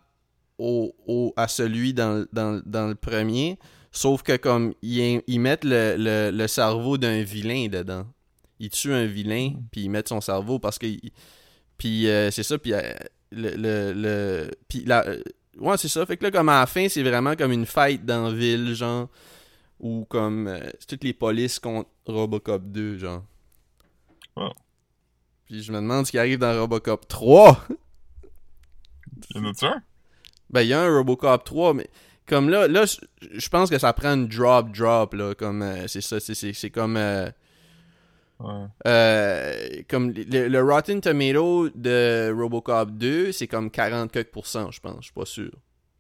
au, 0.58 0.96
au- 1.06 1.34
à 1.36 1.48
celui 1.48 1.94
dans, 1.94 2.26
dans, 2.32 2.62
dans 2.66 2.88
le 2.88 2.96
premier, 2.96 3.58
sauf 3.92 4.24
que 4.24 4.38
comme 4.38 4.74
ils, 4.82 5.22
ils 5.28 5.40
mettent 5.40 5.66
le, 5.66 5.96
le, 5.98 6.32
le 6.36 6.48
cerveau 6.48 6.98
d'un 6.98 7.22
vilain 7.24 7.68
dedans. 7.68 8.06
Ils 8.62 8.70
tuent 8.70 8.94
un 8.94 9.06
vilain, 9.06 9.54
puis 9.72 9.82
ils 9.82 9.90
mettent 9.90 10.10
son 10.10 10.22
cerveau 10.22 10.60
parce 10.60 10.78
que. 10.80 10.88
Puis 11.78 12.08
euh, 12.08 12.32
c'est 12.32 12.44
ça, 12.44 12.58
puis 12.58 12.74
euh, 12.74 12.82
le. 13.32 13.52
le, 13.56 13.94
le 13.94 14.52
puis 14.68 14.84
la, 14.86 15.06
ouais, 15.60 15.78
c'est 15.78 15.88
ça. 15.88 16.06
Fait 16.06 16.18
que 16.18 16.24
là, 16.24 16.32
comme 16.32 16.50
à 16.50 16.62
la 16.62 16.66
fin, 16.66 16.88
c'est 16.90 17.04
vraiment 17.04 17.36
comme 17.36 17.52
une 17.52 17.66
fight 17.66 18.06
dans 18.06 18.28
la 18.30 18.34
ville, 18.34 18.74
genre. 18.74 19.10
Ou 19.80 20.06
comme. 20.06 20.48
euh, 20.48 20.70
toutes 20.88 21.04
les 21.04 21.14
polices 21.14 21.60
contre 21.60 21.90
Robocop 22.06 22.64
2, 22.64 22.98
genre. 22.98 23.24
Wow. 24.36 24.54
Puis 25.46 25.64
je 25.64 25.72
me 25.72 25.78
demande 25.78 26.06
ce 26.06 26.12
qui 26.12 26.20
arrive 26.20 26.40
dans 26.40 26.60
Robocop 26.60 27.08
3. 27.08 27.66
Y'en 29.36 29.46
a-tu 29.46 29.66
un? 29.66 29.82
Ben, 30.50 30.62
il 30.62 30.68
y 30.70 30.74
a 30.74 30.82
un 30.82 30.96
Robocop 30.98 31.44
3, 31.44 31.74
mais 31.74 31.90
comme 32.28 32.50
là, 32.50 32.68
là, 32.68 32.86
je- 32.86 33.50
pense 33.50 33.70
que 33.70 33.78
ça 33.80 33.94
prend 33.94 34.14
une 34.14 34.28
drop-drop, 34.28 35.14
là, 35.14 35.34
comme, 35.36 35.62
euh, 35.62 35.88
c'est 35.88 36.02
ça, 36.02 36.20
c'est- 36.20 36.70
comme, 36.70 36.98
euh, 36.98 37.30
Ouais. 38.40 38.66
euh, 38.88 39.82
comme 39.90 40.12
le, 40.12 40.48
le 40.48 40.62
Rotten 40.64 41.02
Tomato 41.02 41.70
de 41.70 42.32
Robocop 42.36 42.92
2, 42.92 43.32
c'est 43.32 43.48
comme 43.48 43.70
40 43.72 44.12
quelques 44.12 44.32
pourcents, 44.32 44.72
je 44.72 44.80
pense, 44.80 44.98
je 45.00 45.06
suis 45.06 45.14
pas 45.14 45.26
sûr. 45.26 45.52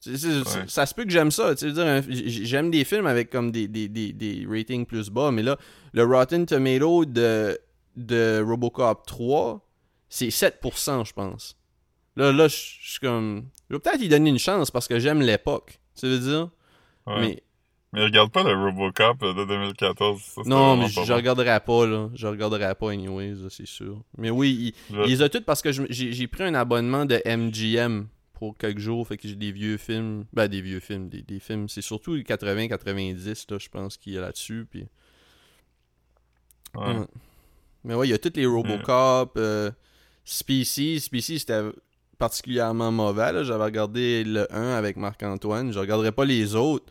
Ouais. 0.07 0.63
Ça 0.67 0.85
se 0.85 0.93
peut 0.93 1.03
que 1.03 1.11
j'aime 1.11 1.31
ça, 1.31 1.53
j'aime 1.57 2.71
des 2.71 2.83
films 2.85 3.05
avec 3.07 3.29
comme 3.29 3.51
des, 3.51 3.67
des, 3.67 3.87
des, 3.89 4.13
des 4.13 4.45
ratings 4.49 4.85
plus 4.85 5.09
bas, 5.09 5.31
mais 5.31 5.43
là, 5.43 5.57
le 5.93 6.03
Rotten 6.05 6.45
Tomato 6.45 7.05
de, 7.05 7.59
de 7.95 8.41
Robocop 8.45 9.05
3, 9.05 9.65
c'est 10.07 10.29
7%, 10.29 11.05
je 11.05 11.13
pense. 11.13 11.57
Là, 12.15 12.31
là, 12.31 12.47
je 12.47 12.55
suis 12.55 12.99
comme... 12.99 13.45
Je 13.69 13.75
vais 13.75 13.79
peut-être 13.79 14.01
y 14.01 14.09
donner 14.09 14.29
une 14.29 14.39
chance 14.39 14.71
parce 14.71 14.87
que 14.87 14.99
j'aime 14.99 15.21
l'époque, 15.21 15.79
tu 15.99 16.07
veux 16.07 16.19
dire? 16.19 16.49
Ouais. 17.05 17.19
Mais... 17.19 17.43
Mais 17.91 18.03
regarde 18.03 18.31
pas 18.31 18.43
le 18.43 18.53
Robocop 18.53 19.19
de 19.19 19.45
2014. 19.47 20.21
Ça, 20.21 20.31
c'était 20.37 20.47
non, 20.49 20.77
mais 20.77 20.87
je 20.89 21.11
regarderai 21.11 21.59
pas, 21.59 21.87
là. 21.87 22.07
Je 22.13 22.27
regarderai 22.27 22.75
pas, 22.75 22.91
anyways, 22.91 23.33
c'est 23.49 23.65
sûr. 23.65 24.03
Mais 24.15 24.29
oui, 24.29 24.73
il, 24.91 24.95
Je- 24.95 25.01
il 25.05 25.09
les 25.09 25.21
a 25.23 25.29
toutes 25.29 25.43
parce 25.45 25.63
que 25.63 25.71
j'ai 25.71 26.27
pris 26.27 26.43
un 26.43 26.53
abonnement 26.53 27.05
de 27.07 27.19
MGM 27.25 28.05
pour 28.39 28.57
quelques 28.57 28.79
jours, 28.79 29.05
fait 29.05 29.17
que 29.17 29.27
j'ai 29.27 29.35
des 29.35 29.51
vieux 29.51 29.75
films. 29.75 30.23
Ben, 30.31 30.47
des 30.47 30.61
vieux 30.61 30.79
films, 30.79 31.09
des, 31.09 31.21
des 31.21 31.41
films. 31.41 31.67
C'est 31.67 31.81
surtout 31.81 32.15
les 32.15 32.23
80-90, 32.23 33.51
là, 33.51 33.57
je 33.59 33.67
pense, 33.67 33.97
qu'il 33.97 34.13
y 34.13 34.17
a 34.17 34.21
là-dessus. 34.21 34.65
Puis... 34.71 34.87
Ouais. 36.73 37.01
Mais 37.83 37.95
ouais, 37.95 38.07
il 38.07 38.11
y 38.11 38.13
a 38.13 38.17
tous 38.17 38.31
les 38.35 38.45
Robocop, 38.45 39.33
euh, 39.35 39.71
Species. 40.23 41.01
Species, 41.01 41.39
c'était 41.39 41.63
particulièrement 42.17 42.93
mauvais. 42.93 43.43
J'avais 43.43 43.65
regardé 43.65 44.23
le 44.23 44.47
1 44.55 44.77
avec 44.77 44.95
Marc-Antoine. 44.95 45.73
Je 45.73 45.79
regarderai 45.79 46.13
pas 46.13 46.23
les 46.23 46.55
autres. 46.55 46.85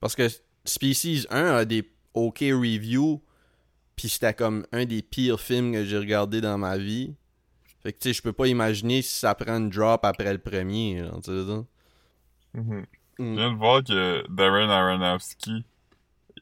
Parce 0.00 0.16
que 0.16 0.26
Species 0.64 1.26
1 1.28 1.56
a 1.56 1.64
des 1.66 1.86
OK 2.14 2.38
reviews. 2.40 3.22
Puis 3.96 4.08
c'était 4.08 4.32
comme 4.32 4.66
un 4.72 4.86
des 4.86 5.02
pires 5.02 5.40
films 5.40 5.74
que 5.74 5.84
j'ai 5.84 5.98
regardé 5.98 6.40
dans 6.40 6.56
ma 6.56 6.78
vie. 6.78 7.12
Fait 7.86 7.92
que 7.92 7.98
tu 8.00 8.08
sais, 8.08 8.14
je 8.14 8.20
peux 8.22 8.32
pas 8.32 8.48
imaginer 8.48 9.00
si 9.00 9.14
ça 9.16 9.32
prend 9.36 9.58
une 9.58 9.70
drop 9.70 10.04
après 10.04 10.32
le 10.32 10.40
premier. 10.40 11.04
Tu 11.22 11.30
sais 11.30 11.46
ça? 11.46 11.64
Mhm. 12.54 12.86
Je 13.16 13.22
Mm. 13.22 13.36
viens 13.36 13.52
de 13.52 13.56
voir 13.56 13.84
que 13.84 14.24
Darren 14.28 14.68
Aronofsky 14.68 15.64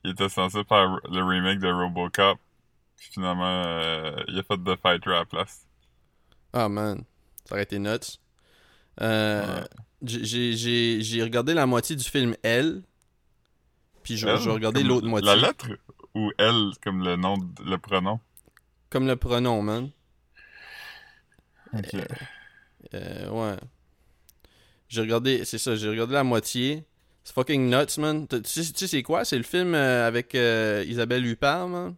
il 0.02 0.12
était 0.12 0.30
censé 0.30 0.64
faire 0.64 0.98
le 1.10 1.22
remake 1.22 1.58
de 1.58 1.70
Robocop. 1.70 2.38
Puis 2.96 3.10
finalement, 3.12 3.62
euh, 3.66 4.16
il 4.28 4.38
a 4.38 4.42
fait 4.42 4.56
The 4.56 4.74
Fighter 4.80 5.10
à 5.10 5.18
la 5.18 5.24
place. 5.26 5.66
Ah 6.54 6.70
man, 6.70 7.04
ça 7.44 7.56
aurait 7.56 7.64
été 7.64 7.78
nuts. 7.78 8.18
Euh, 9.02 9.60
Ouais. 9.60 9.66
j'ai- 10.02 10.24
J'ai 10.24 10.52
j'ai- 10.56 11.02
j'ai 11.02 11.22
regardé 11.22 11.52
la 11.52 11.66
moitié 11.66 11.94
du 11.94 12.04
film 12.04 12.34
Elle. 12.42 12.84
Puis 14.02 14.16
je, 14.16 14.26
vais 14.26 14.32
regarder 14.32 14.82
l'autre 14.82 15.06
moitié. 15.08 15.28
La 15.28 15.36
lettre 15.36 15.66
ou 16.14 16.32
elle 16.38 16.70
comme 16.82 17.04
le 17.04 17.16
nom, 17.16 17.36
le 17.62 17.76
pronom? 17.76 18.18
Comme 18.88 19.06
le 19.06 19.16
pronom, 19.16 19.60
man. 19.60 19.90
Ok. 21.76 21.96
Euh, 22.94 23.30
ouais. 23.30 23.56
J'ai 24.88 25.00
regardé, 25.00 25.44
c'est 25.44 25.58
ça, 25.58 25.74
j'ai 25.76 25.88
regardé 25.88 26.14
la 26.14 26.24
moitié. 26.24 26.84
C'est 27.24 27.32
fucking 27.32 27.70
nuts, 27.70 27.98
man. 27.98 28.28
Tu 28.28 28.36
sais, 28.44 28.72
tu 28.72 28.78
sais 28.78 28.86
c'est 28.86 29.02
quoi? 29.02 29.24
C'est 29.24 29.38
le 29.38 29.44
film 29.44 29.74
euh, 29.74 30.06
avec 30.06 30.34
euh, 30.34 30.84
Isabelle 30.86 31.24
Huppert, 31.26 31.68
man? 31.68 31.94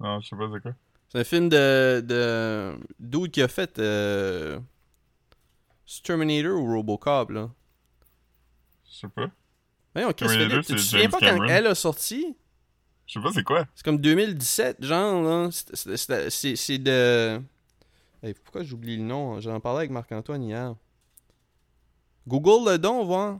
Non, 0.00 0.20
je 0.20 0.28
sais 0.28 0.36
pas 0.36 0.50
c'est 0.52 0.60
quoi. 0.60 0.72
C'est 1.08 1.18
un 1.20 1.24
film 1.24 1.48
de. 1.48 2.02
de 2.04 2.74
dude 3.00 3.30
qui 3.30 3.40
a 3.40 3.48
fait. 3.48 3.78
Euh, 3.78 4.60
c'est 5.86 6.02
Terminator 6.02 6.60
ou 6.60 6.74
Robocop, 6.74 7.30
là? 7.30 7.50
Je 8.90 8.98
sais 8.98 9.08
pas. 9.08 9.30
Voyons, 9.94 10.12
Chris 10.12 10.28
Terminator, 10.28 10.50
Philippe, 10.50 10.66
tu 10.66 10.74
te 10.74 10.80
souviens 10.80 11.08
pas 11.08 11.18
quand 11.20 11.44
elle 11.44 11.66
a 11.66 11.74
sorti? 11.74 12.36
Je 13.06 13.14
sais 13.14 13.22
pas 13.22 13.32
c'est 13.32 13.44
quoi. 13.44 13.66
C'est 13.74 13.84
comme 13.84 13.98
2017, 13.98 14.84
genre, 14.84 15.22
là. 15.22 15.48
C'est 15.50 16.78
de. 16.78 17.40
Hey, 18.24 18.32
pourquoi 18.42 18.62
j'oublie 18.62 18.96
le 18.96 19.02
nom? 19.02 19.38
J'en 19.40 19.60
parlais 19.60 19.80
avec 19.80 19.90
Marc-Antoine 19.90 20.42
hier. 20.42 20.74
Google 22.26 22.70
le 22.72 22.78
don, 22.78 23.04
voir. 23.04 23.38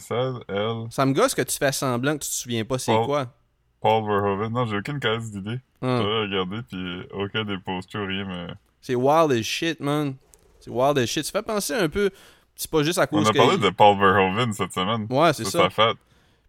Ça 0.00 1.04
me 1.06 1.12
gosse 1.12 1.34
que 1.34 1.42
tu 1.42 1.56
fais 1.58 1.70
semblant 1.70 2.14
que 2.14 2.24
tu 2.24 2.30
te 2.30 2.34
souviens 2.34 2.64
pas 2.64 2.78
c'est 2.78 2.92
Paul- 2.94 3.06
quoi. 3.06 3.34
Paul 3.80 4.04
Verhoeven. 4.04 4.52
Non, 4.52 4.66
j'ai 4.66 4.78
aucune 4.78 4.98
case 4.98 5.30
d'idée. 5.30 5.60
Hein. 5.82 6.00
J'aurais 6.02 6.22
regardé, 6.22 6.62
puis 6.68 7.02
aucun 7.12 7.44
des 7.44 7.58
posters, 7.58 8.06
rien, 8.06 8.24
mais... 8.24 8.46
C'est 8.80 8.94
wild 8.94 9.30
as 9.32 9.42
shit, 9.42 9.78
man. 9.80 10.16
C'est 10.58 10.70
wild 10.70 10.98
as 10.98 11.06
shit. 11.06 11.24
Ça 11.24 11.32
fait 11.32 11.42
penser 11.46 11.74
un 11.74 11.88
peu. 11.88 12.10
C'est 12.56 12.70
pas 12.70 12.82
juste 12.82 12.98
à 12.98 13.02
On 13.12 13.18
cause 13.18 13.28
a 13.28 13.32
que. 13.32 13.38
parlé 13.38 13.58
de 13.58 13.70
Paul 13.70 13.98
Verhoeven 13.98 14.52
cette 14.52 14.72
semaine. 14.72 15.06
Ouais, 15.10 15.32
c'est 15.34 15.44
C'est 15.44 15.50
ça. 15.58 15.68
fête. 15.70 15.96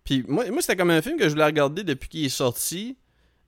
Puis 0.03 0.23
moi, 0.27 0.49
moi 0.49 0.61
c'était 0.61 0.75
comme 0.77 0.89
un 0.89 1.01
film 1.01 1.17
que 1.17 1.25
je 1.25 1.29
voulais 1.33 1.45
regarder 1.45 1.83
depuis 1.83 2.07
qu'il 2.09 2.25
est 2.25 2.29
sorti. 2.29 2.97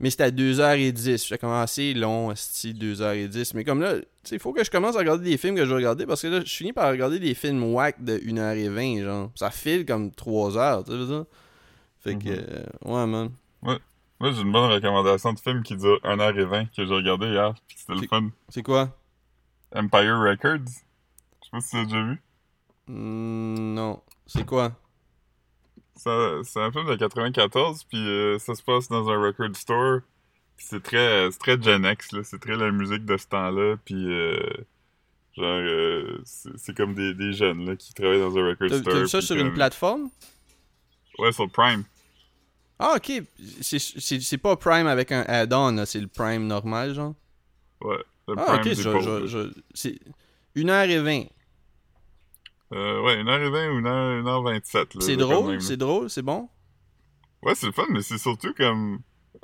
Mais 0.01 0.10
c'était 0.10 0.24
à 0.25 0.31
2h10. 0.31 1.27
J'ai 1.27 1.38
commencé 1.38 1.93
long, 1.93 2.36
style 2.36 2.77
2h10. 2.77 3.51
Mais 3.55 3.63
comme 3.63 3.81
là, 3.81 3.96
il 4.31 4.39
faut 4.39 4.51
que 4.51 4.63
je 4.63 4.70
commence 4.72 4.96
à 4.96 5.00
regarder 5.00 5.29
des 5.29 5.38
films 5.38 5.55
que 5.55 5.63
je 5.63 5.70
veux 5.70 5.75
regarder 5.77 6.05
parce 6.05 6.22
que 6.24 6.27
là, 6.27 6.41
je 6.43 6.51
finis 6.53 6.74
par 6.74 6.89
regarder 6.91 7.20
des 7.20 7.34
films 7.36 7.63
whack 7.74 8.03
de 8.03 8.17
1h20, 8.17 9.03
genre. 9.03 9.31
Ça 9.36 9.51
file 9.51 9.86
comme 9.86 10.10
3h, 10.10 10.86
tu 10.86 10.91
sais, 10.91 11.08
ça. 11.08 11.25
Fait 12.00 12.15
que, 12.17 12.29
Mhm. 12.29 12.46
euh, 12.50 12.63
ouais, 12.86 13.08
man. 13.08 13.29
Moi, 13.62 14.31
j'ai 14.34 14.41
une 14.41 14.51
bonne 14.51 14.70
recommandation 14.72 15.34
de 15.34 15.39
film 15.39 15.63
qui 15.63 15.75
dure 15.75 16.00
1h20 16.03 16.65
que 16.75 16.86
j'ai 16.86 16.93
regardé 16.93 17.27
hier, 17.27 17.55
puis 17.67 17.75
c'était 17.79 17.93
le 17.93 18.00
C'est- 18.01 18.08
fun. 18.08 18.29
C'est 18.50 18.62
quoi? 18.62 18.96
Empire 19.75 20.20
Records. 20.20 20.65
Je 20.67 21.46
sais 21.46 21.51
pas 21.51 21.60
si 21.62 21.70
tu 21.72 21.75
l'as 21.77 21.84
déjà 21.86 22.03
vu. 22.03 22.22
Hmm, 22.88 23.74
Non. 23.74 24.00
C'est 24.27 24.46
quoi? 24.46 24.74
C'est 25.95 26.10
un 26.60 26.71
film 26.71 26.88
de 26.88 26.95
94, 26.95 27.83
puis 27.83 27.98
euh, 28.00 28.39
ça 28.39 28.55
se 28.55 28.63
passe 28.63 28.88
dans 28.88 29.07
un 29.10 29.21
record 29.21 29.55
store. 29.55 30.00
C'est 30.57 30.81
très, 30.81 31.29
c'est 31.31 31.38
très 31.39 31.62
Gen 31.62 31.86
X, 31.86 32.12
là. 32.12 32.24
C'est 32.24 32.39
très 32.39 32.55
la 32.55 32.71
musique 32.71 33.05
de 33.05 33.17
ce 33.17 33.27
temps-là, 33.27 33.75
puis 33.83 34.05
euh, 34.12 34.39
genre, 35.38 35.45
euh, 35.45 36.21
c'est 36.25 36.75
comme 36.75 36.93
des, 36.95 37.13
des 37.13 37.33
jeunes, 37.33 37.65
là, 37.65 37.75
qui 37.75 37.93
travaillent 37.93 38.19
dans 38.19 38.36
un 38.38 38.48
record 38.50 38.69
store. 38.69 38.81
t'as 38.93 39.00
vu 39.01 39.07
ça 39.07 39.21
sur 39.21 39.36
une 39.36 39.53
plateforme? 39.53 40.10
Ouais, 41.19 41.31
sur 41.31 41.50
Prime. 41.51 41.83
Ah, 42.79 42.93
ok. 42.95 43.21
C'est- 43.62 44.00
C'est 44.00 44.19
c'est 44.21 44.38
pas 44.38 44.55
Prime 44.55 44.88
avec 44.88 45.12
un 45.12 45.21
add-on, 45.27 45.86
c'est 45.86 46.00
le 46.00 46.07
Prime 46.07 46.48
normal, 46.48 46.95
genre. 46.95 47.13
Ouais. 47.81 47.98
Le 48.27 48.36
Ah, 48.38 48.57
Prime 48.60 48.71
ok. 48.71 48.77
je- 48.77 49.00
je- 49.00 49.27
je- 49.27 49.62
C'est 49.74 50.00
1h20. 50.55 51.27
Euh, 52.74 53.01
ouais, 53.01 53.22
1h20 53.24 53.70
ou 53.72 53.82
1h, 53.82 54.22
1h27, 54.24 54.75
là. 54.75 54.86
C'est 55.01 55.18
drôle, 55.18 55.62
c'est 55.62 55.78
drôle, 55.78 56.10
c'est 56.10 56.22
bon? 56.22 56.48
Ouais, 57.44 57.56
c'est 57.56 57.66
le 57.66 57.72
fun, 57.74 57.86
mais 57.90 58.01
c'est 58.01 58.18
surtout 58.18 58.54
comme 58.54 59.00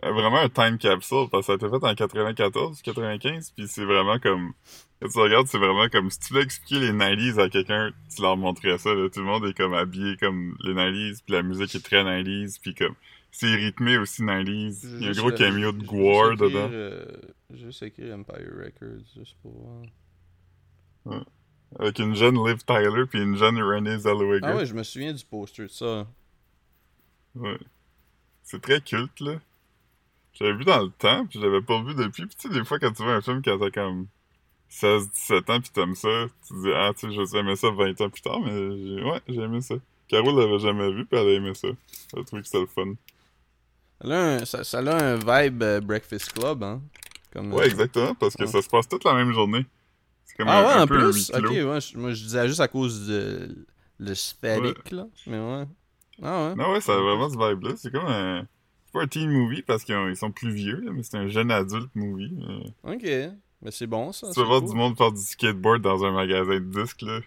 euh, 0.05 0.11
vraiment 0.11 0.37
un 0.37 0.49
time 0.49 0.77
capsule 0.77 1.27
parce 1.31 1.47
que 1.47 1.47
ça 1.47 1.51
a 1.53 1.55
été 1.55 1.67
fait 1.67 1.85
en 1.85 1.95
94, 1.95 2.81
95, 2.81 3.51
puis 3.55 3.67
c'est 3.67 3.83
vraiment 3.85 4.19
comme 4.19 4.53
quand 5.01 5.09
tu 5.09 5.19
regardes, 5.19 5.47
c'est 5.47 5.57
vraiment 5.57 5.89
comme 5.89 6.09
si 6.09 6.19
tu 6.19 6.29
voulais 6.29 6.43
expliquer 6.43 6.79
les 6.79 6.91
90s 6.91 7.39
à 7.39 7.49
quelqu'un, 7.49 7.91
tu 8.15 8.21
leur 8.21 8.37
montrais 8.37 8.77
ça, 8.77 8.93
là. 8.93 9.09
tout 9.09 9.19
le 9.19 9.25
monde 9.25 9.45
est 9.45 9.53
comme 9.57 9.73
habillé 9.73 10.15
comme 10.17 10.55
les 10.63 10.73
90s, 10.73 11.21
puis 11.25 11.33
la 11.33 11.43
musique 11.43 11.73
est 11.75 11.83
très 11.83 12.03
90s, 12.03 12.59
puis 12.61 12.75
comme 12.75 12.93
c'est 13.31 13.53
rythmé 13.53 13.97
aussi 13.97 14.23
90s. 14.23 14.79
Il 14.99 15.03
y 15.03 15.07
a 15.07 15.09
un 15.09 15.13
gros 15.13 15.31
cameo 15.31 15.71
de 15.71 15.83
Gore 15.85 16.37
dedans. 16.37 16.69
euh, 16.71 17.05
Juste 17.53 17.81
écrire 17.83 18.15
Empire 18.15 18.51
Records, 18.63 19.05
juste 19.17 19.35
pour 19.41 19.51
voir. 19.53 21.23
Avec 21.79 21.99
une 21.99 22.15
jeune 22.15 22.35
Liv 22.45 22.63
Tyler 22.65 23.05
puis 23.09 23.21
une 23.21 23.35
jeune 23.35 23.61
Renée 23.61 23.97
Zellweger. 23.99 24.39
Ah 24.43 24.55
ouais, 24.55 24.65
je 24.65 24.73
me 24.73 24.83
souviens 24.83 25.13
du 25.13 25.23
poster 25.25 25.63
de 25.63 25.67
ça. 25.67 26.07
Ouais. 27.35 27.57
C'est 28.43 28.61
très 28.61 28.79
culte, 28.81 29.19
là. 29.19 29.33
J'avais 30.33 30.53
vu 30.53 30.63
dans 30.65 30.81
le 30.83 30.89
temps, 30.91 31.25
puis 31.25 31.39
j'avais 31.41 31.61
pas 31.61 31.81
vu 31.83 31.93
depuis. 31.95 32.25
Puis 32.25 32.35
tu 32.39 32.47
sais, 32.47 32.53
des 32.53 32.63
fois, 32.63 32.79
quand 32.79 32.91
tu 32.93 33.03
vois 33.03 33.13
un 33.15 33.21
film 33.21 33.41
quand 33.43 33.57
t'as 33.59 33.71
comme 33.71 34.07
16, 34.69 35.09
17 35.11 35.49
ans, 35.49 35.59
puis 35.61 35.69
t'aimes 35.71 35.95
ça, 35.95 36.27
tu 36.47 36.53
te 36.53 36.61
dis, 36.63 36.71
ah, 36.73 36.91
tu 36.97 37.07
sais, 37.07 37.13
je 37.13 37.37
aimé 37.37 37.55
ça 37.55 37.69
20 37.71 38.01
ans 38.01 38.09
plus 38.09 38.21
tard, 38.21 38.39
mais 38.41 39.03
ouais, 39.03 39.21
j'ai 39.27 39.41
aimé 39.41 39.61
ça. 39.61 39.75
Caro 40.07 40.37
l'avait 40.39 40.59
jamais 40.59 40.91
vu, 40.91 41.05
puis 41.05 41.19
elle 41.19 41.27
a 41.27 41.31
aimé 41.31 41.53
ça. 41.53 41.67
Elle 42.13 42.19
a 42.19 42.23
trouvé 42.23 42.41
que 42.43 42.47
c'était 42.47 42.61
le 42.61 42.67
fun. 42.67 42.93
Ça 44.01 44.07
a 44.07 44.15
un, 44.15 44.45
ça, 44.45 44.63
ça 44.63 44.79
a 44.79 45.03
un 45.03 45.15
vibe 45.17 45.63
euh, 45.63 45.81
Breakfast 45.81 46.31
Club, 46.33 46.63
hein. 46.63 46.81
Comme, 47.33 47.51
Ouais, 47.53 47.63
euh, 47.63 47.65
exactement, 47.65 48.15
parce 48.15 48.35
que 48.35 48.43
Ouais. 48.43 48.47
ça 48.49 48.61
se 48.61 48.69
passe 48.69 48.87
toute 48.87 49.03
la 49.03 49.13
même 49.15 49.33
journée. 49.33 49.65
Comme 50.37 50.47
Ah 50.49 50.59
un, 50.59 50.63
ouais, 50.67 50.73
un 50.73 50.83
en 50.83 50.87
peu 50.87 50.99
plus? 51.11 51.31
Ok, 51.33 51.43
ouais, 51.49 51.81
je- 51.81 51.97
moi 51.97 52.11
je 52.13 52.23
disais 52.23 52.47
juste 52.47 52.59
à 52.59 52.67
cause 52.67 53.07
de 53.07 53.65
l'esthétique, 53.99 54.91
là. 54.91 55.07
Mais 55.25 55.39
ouais. 55.39 55.63
Ah 56.21 56.47
ouais. 56.49 56.55
Non, 56.55 56.71
ouais, 56.71 56.81
ça 56.81 56.93
a 56.93 56.99
vraiment 56.99 57.29
ce 57.29 57.37
vibe-là. 57.37 57.73
C'est 57.77 57.91
comme 57.91 58.05
un. 58.05 58.45
C'est 58.85 58.93
pas 58.93 59.01
un 59.03 59.07
teen 59.07 59.29
movie 59.29 59.61
parce 59.63 59.83
qu'ils 59.83 59.95
ont- 59.95 60.07
ils 60.07 60.15
sont 60.15 60.31
plus 60.31 60.51
vieux, 60.51 60.79
là, 60.79 60.91
mais 60.93 61.03
c'est 61.03 61.17
un 61.17 61.27
jeune 61.27 61.51
adulte 61.51 61.89
movie. 61.95 62.31
mais- 62.33 62.93
Ok. 62.93 63.33
Mais 63.61 63.71
c'est 63.71 63.87
bon, 63.87 64.11
ça. 64.11 64.29
Tu 64.31 64.39
vas 64.39 64.45
voir 64.45 64.59
cool. 64.61 64.69
du 64.69 64.75
monde 64.75 64.95
faire 64.97 65.11
du 65.11 65.21
skateboard 65.21 65.81
dans 65.81 66.03
un 66.05 66.11
magasin 66.11 66.59
de 66.59 66.59
disques, 66.83 67.01
là. 67.01 67.19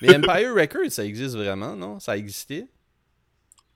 Mais 0.00 0.08
Empire 0.16 0.54
Records, 0.54 0.90
ça 0.92 1.04
existe 1.04 1.34
vraiment, 1.36 1.74
non? 1.74 1.98
Ça 1.98 2.12
a 2.12 2.16
existé? 2.16 2.66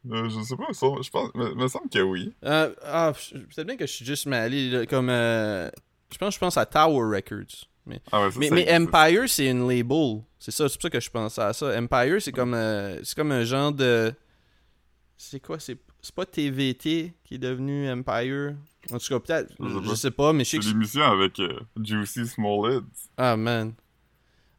Euh, 0.08 0.28
je 0.28 0.40
sais 0.40 0.56
pas, 0.56 0.72
ça- 0.72 0.86
je 1.02 1.10
pense, 1.10 1.34
me, 1.34 1.52
me 1.54 1.66
semble 1.66 1.88
que 1.88 1.98
oui. 1.98 2.32
Euh, 2.44 2.72
ah, 2.84 3.12
peut-être 3.32 3.66
bien 3.66 3.76
que 3.76 3.86
je 3.86 3.92
suis 3.92 4.04
juste 4.04 4.26
là, 4.26 4.86
comme... 4.86 5.10
euh, 5.10 5.68
je 6.12 6.18
pense 6.18 6.34
je 6.34 6.38
pense 6.38 6.56
à 6.56 6.64
Tower 6.64 7.16
Records. 7.16 7.66
Mais, 7.86 8.00
Ah 8.10 8.22
ouais, 8.22 8.30
ça, 8.32 8.38
mais. 8.52 8.74
Empire, 8.74 9.28
c'est 9.28 9.46
une 9.48 9.68
label. 9.68 10.22
C'est 10.38 10.50
ça, 10.50 10.68
c'est 10.68 10.74
pour 10.76 10.82
ça 10.82 10.90
que 10.90 11.00
je 11.00 11.10
pensais 11.10 11.40
à 11.40 11.52
ça. 11.52 11.78
Empire, 11.78 12.20
c'est 12.20 12.32
comme, 12.32 12.54
euh, 12.54 13.02
c'est 13.04 13.16
comme 13.16 13.32
un 13.32 13.44
genre 13.44 13.72
de... 13.72 14.12
C'est 15.16 15.40
quoi? 15.40 15.58
C'est 15.58 15.78
c'est 16.02 16.14
pas 16.14 16.26
TVT 16.26 17.14
qui 17.24 17.34
est 17.34 17.38
devenu 17.38 17.90
Empire? 17.90 18.54
En 18.92 18.98
tout 18.98 19.08
cas, 19.08 19.18
peut-être, 19.18 19.54
Je 19.58 19.68
sais 19.68 19.74
je 19.82 19.88
pas. 19.88 19.96
sais 19.96 20.10
pas, 20.12 20.32
mais 20.32 20.44
je 20.44 20.50
sais 20.50 20.56
C'est 20.58 20.62
que... 20.68 20.72
l'émission 20.72 21.02
avec 21.02 21.40
euh, 21.40 21.58
Juicy 21.82 22.26
Smollett. 22.26 22.84
Ah, 23.16 23.36
man. 23.36 23.72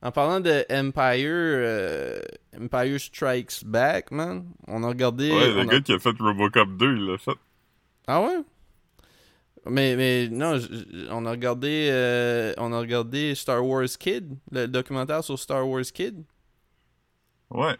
En 0.01 0.11
parlant 0.11 0.39
de 0.41 0.65
Empire, 0.69 1.25
euh, 1.29 2.19
Empire 2.59 2.99
Strikes 2.99 3.63
Back, 3.65 4.11
man, 4.11 4.45
on 4.67 4.83
a 4.83 4.87
regardé... 4.89 5.31
Ouais, 5.31 5.53
le 5.53 5.59
a- 5.61 5.65
gars 5.65 5.81
qui 5.81 5.93
a 5.93 5.99
fait 5.99 6.15
Robocop 6.19 6.75
2, 6.77 6.97
il 6.97 7.05
l'a 7.05 7.17
fait. 7.17 7.31
Ah 8.07 8.21
ouais? 8.21 8.39
Mais, 9.69 9.95
mais 9.95 10.27
non, 10.29 10.59
on 11.11 11.25
a 11.25 11.31
regardé 11.31 11.89
euh, 11.91 12.53
on 12.57 12.71
a 12.73 12.79
regardé 12.79 13.35
Star 13.35 13.65
Wars 13.65 13.87
Kid, 13.99 14.35
le 14.51 14.67
documentaire 14.67 15.23
sur 15.23 15.37
Star 15.39 15.67
Wars 15.67 15.83
Kid. 15.93 16.23
Ouais. 17.49 17.75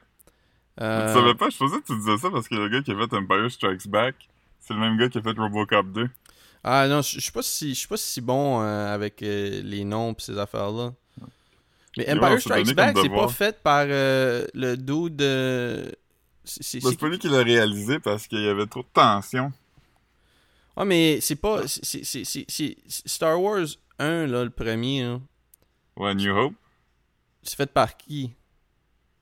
Euh, 0.80 1.08
Tu 1.08 1.14
savais 1.14 1.36
pas, 1.36 1.50
je 1.50 1.58
pensais 1.58 1.80
que 1.82 1.86
tu 1.88 1.98
disais 1.98 2.18
ça 2.18 2.30
parce 2.30 2.48
que 2.48 2.56
le 2.56 2.70
gars 2.70 2.82
qui 2.82 2.92
a 2.92 2.96
fait 2.96 3.14
Empire 3.16 3.50
Strikes 3.52 3.88
Back, 3.88 4.16
c'est 4.60 4.74
le 4.74 4.80
même 4.80 4.98
gars 4.98 5.10
qui 5.10 5.18
a 5.18 5.22
fait 5.22 5.38
Robocop 5.38 5.92
2. 5.92 6.10
Ah 6.64 6.88
non, 6.88 7.02
je 7.02 7.20
suis 7.20 7.32
pas 7.32 7.42
si 7.42 7.70
je 7.74 7.80
suis 7.80 7.88
pas 7.88 7.98
si 7.98 8.22
bon 8.22 8.62
euh, 8.62 8.94
avec 8.94 9.22
euh, 9.24 9.62
les 9.64 9.84
noms 9.84 10.14
pis 10.14 10.26
ces 10.26 10.38
affaires 10.38 10.72
là. 10.72 10.94
Mais 11.98 12.06
ouais, 12.06 12.14
Empire 12.14 12.40
Strikes 12.42 12.76
Back, 12.76 12.96
c'est 13.04 13.10
pas 13.10 13.28
fait 13.34 13.62
par 13.64 13.86
le 13.88 14.76
dude 14.76 15.16
de 15.16 15.92
c'est- 16.44 16.80
c'est 16.80 16.98
pas 17.00 17.10
lui 17.10 17.20
qui 17.20 17.28
l'a 17.28 17.44
réalisé 17.44 18.00
parce 18.00 18.28
qu'il 18.28 18.40
y 18.42 18.48
avait 18.48 18.68
trop 18.68 18.82
de 18.82 18.88
tension. 18.94 19.52
Ah 20.80 20.86
mais 20.86 21.20
c'est 21.22 21.36
pas 21.36 21.68
c'est 21.68 22.04
c'est- 22.04 22.78
Star 22.88 23.42
Wars 23.42 23.66
1 24.00 24.28
là 24.28 24.44
le 24.44 24.50
premier 24.52 25.04
là. 25.04 25.20
Ouais, 25.96 26.14
New 26.14 26.32
Hope, 26.36 26.54
C'est 27.42 27.56
fait 27.58 27.72
par 27.74 27.98
qui? 27.98 28.32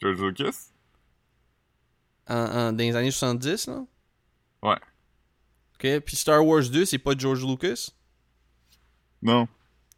George 0.02 0.20
Lucas. 0.22 0.72
en, 2.28 2.36
en- 2.36 2.72
dans 2.74 2.78
les 2.84 2.96
années 2.96 3.12
70 3.12 3.68
là? 3.68 3.86
Ouais. 4.64 4.76
Ok, 5.76 6.00
puis 6.06 6.16
Star 6.16 6.46
Wars 6.46 6.64
2, 6.70 6.84
c'est 6.86 6.98
pas 6.98 7.14
George 7.18 7.46
Lucas? 7.46 7.92
Non. 9.22 9.48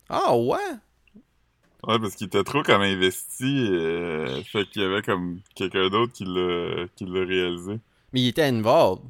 Ah 0.09 0.35
ouais? 0.37 0.57
Ouais, 1.83 1.99
parce 1.99 2.15
qu'il 2.15 2.27
était 2.27 2.43
trop 2.43 2.63
comme 2.63 2.81
investi. 2.81 3.67
Euh, 3.69 4.43
fait 4.43 4.65
qu'il 4.69 4.81
y 4.81 4.85
avait 4.85 5.01
comme 5.01 5.41
quelqu'un 5.55 5.89
d'autre 5.89 6.13
qui 6.13 6.25
l'a 6.25 6.87
qui 6.95 7.05
l'a 7.05 7.25
réalisé. 7.25 7.79
Mais 8.13 8.21
il 8.21 8.27
était 8.27 8.43
involved. 8.43 9.03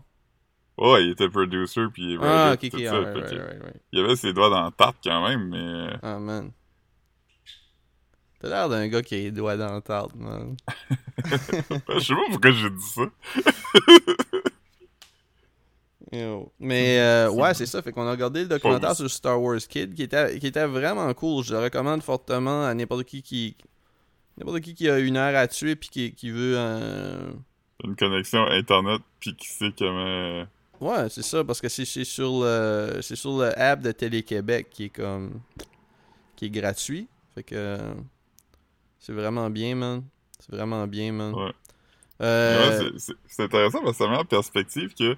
Ouais, 0.77 1.05
il 1.05 1.12
était 1.12 1.29
producer 1.29 1.81
puis 1.91 2.17
Ah, 2.22 2.55
tout 2.60 2.69
ça, 2.69 3.00
right, 3.00 3.13
que 3.13 3.19
right, 3.19 3.63
right. 3.63 3.81
Il 3.91 4.00
avait 4.00 4.15
ses 4.15 4.31
doigts 4.34 4.50
dans 4.50 4.63
la 4.63 4.72
tarte 4.72 4.98
quand 5.03 5.27
même, 5.27 5.50
mais... 5.50 5.57
euh, 5.57 5.98
Ah, 6.03 6.19
man. 6.19 6.51
T'as 8.39 8.50
l'air 8.50 8.69
d'un 8.69 8.88
gars 8.88 9.01
qui 9.01 9.15
a 9.15 9.17
les 9.17 9.31
doigts 9.31 9.57
dans 9.57 9.74
le 9.74 9.81
tarte, 9.81 10.15
man. 10.15 10.55
Je 11.25 12.00
sais 12.00 12.13
pas 12.13 12.22
pourquoi 12.29 12.51
j'ai 12.51 12.69
dit 12.69 12.84
ça. 12.84 13.01
Yo. 16.12 16.51
Mais 16.60 17.00
euh, 17.00 17.29
ouais, 17.31 17.53
c'est 17.53 17.65
ça. 17.65 17.81
Fait 17.81 17.91
qu'on 17.91 18.07
a 18.07 18.12
regardé 18.12 18.41
le 18.43 18.48
documentaire 18.48 18.96
sur 18.96 19.10
Star 19.10 19.41
Wars 19.41 19.57
Kid 19.67 19.93
qui 19.96 20.03
était, 20.03 20.38
qui 20.39 20.48
était 20.48 20.65
vraiment 20.67 21.12
cool. 21.13 21.43
Je 21.43 21.53
le 21.53 21.60
recommande 21.60 22.03
fortement 22.03 22.65
à 22.65 22.74
n'importe 22.74 23.03
qui 23.05 23.22
qui. 23.24 23.57
N'importe 24.38 24.62
qui 24.62 24.75
qui 24.75 24.88
a 24.89 25.00
une 25.00 25.17
heure 25.17 25.36
à 25.36 25.48
tuer 25.48 25.75
puis 25.75 25.89
qui, 25.89 26.13
qui 26.13 26.29
veut 26.29 26.57
un. 26.57 27.34
Une 27.84 27.96
connexion 27.96 28.46
internet 28.48 29.01
puis 29.19 29.36
qui 29.36 29.48
sait 29.48 29.74
comment... 29.77 30.46
Ouais, 30.79 31.10
c'est 31.10 31.24
ça, 31.24 31.43
parce 31.43 31.60
que 31.62 31.69
c'est 31.69 31.86
sur 32.03 32.41
le. 32.43 33.00
C'est 33.01 33.15
sur 33.15 33.38
le 33.38 33.57
app 33.60 33.81
de 33.81 33.91
Télé-Québec 33.91 34.67
qui 34.69 34.86
est 34.86 34.89
comme. 34.89 35.39
qui 36.36 36.46
est 36.46 36.50
gratuit. 36.50 37.07
Fait 37.36 37.43
que. 37.43 37.77
C'est 39.00 39.13
vraiment 39.13 39.50
bien, 39.50 39.75
man. 39.75 40.03
C'est 40.39 40.51
vraiment 40.55 40.86
bien, 40.88 41.12
man. 41.12 41.34
Ouais. 41.34 41.51
Euh, 42.22 42.89
Ouais, 42.89 42.89
c'est- 42.98 43.43
intéressant 43.43 43.81
parce 43.84 43.98
que 43.98 44.03
ça 44.03 44.10
met 44.10 44.17
en 44.17 44.25
perspective 44.25 44.93
que 44.96 45.15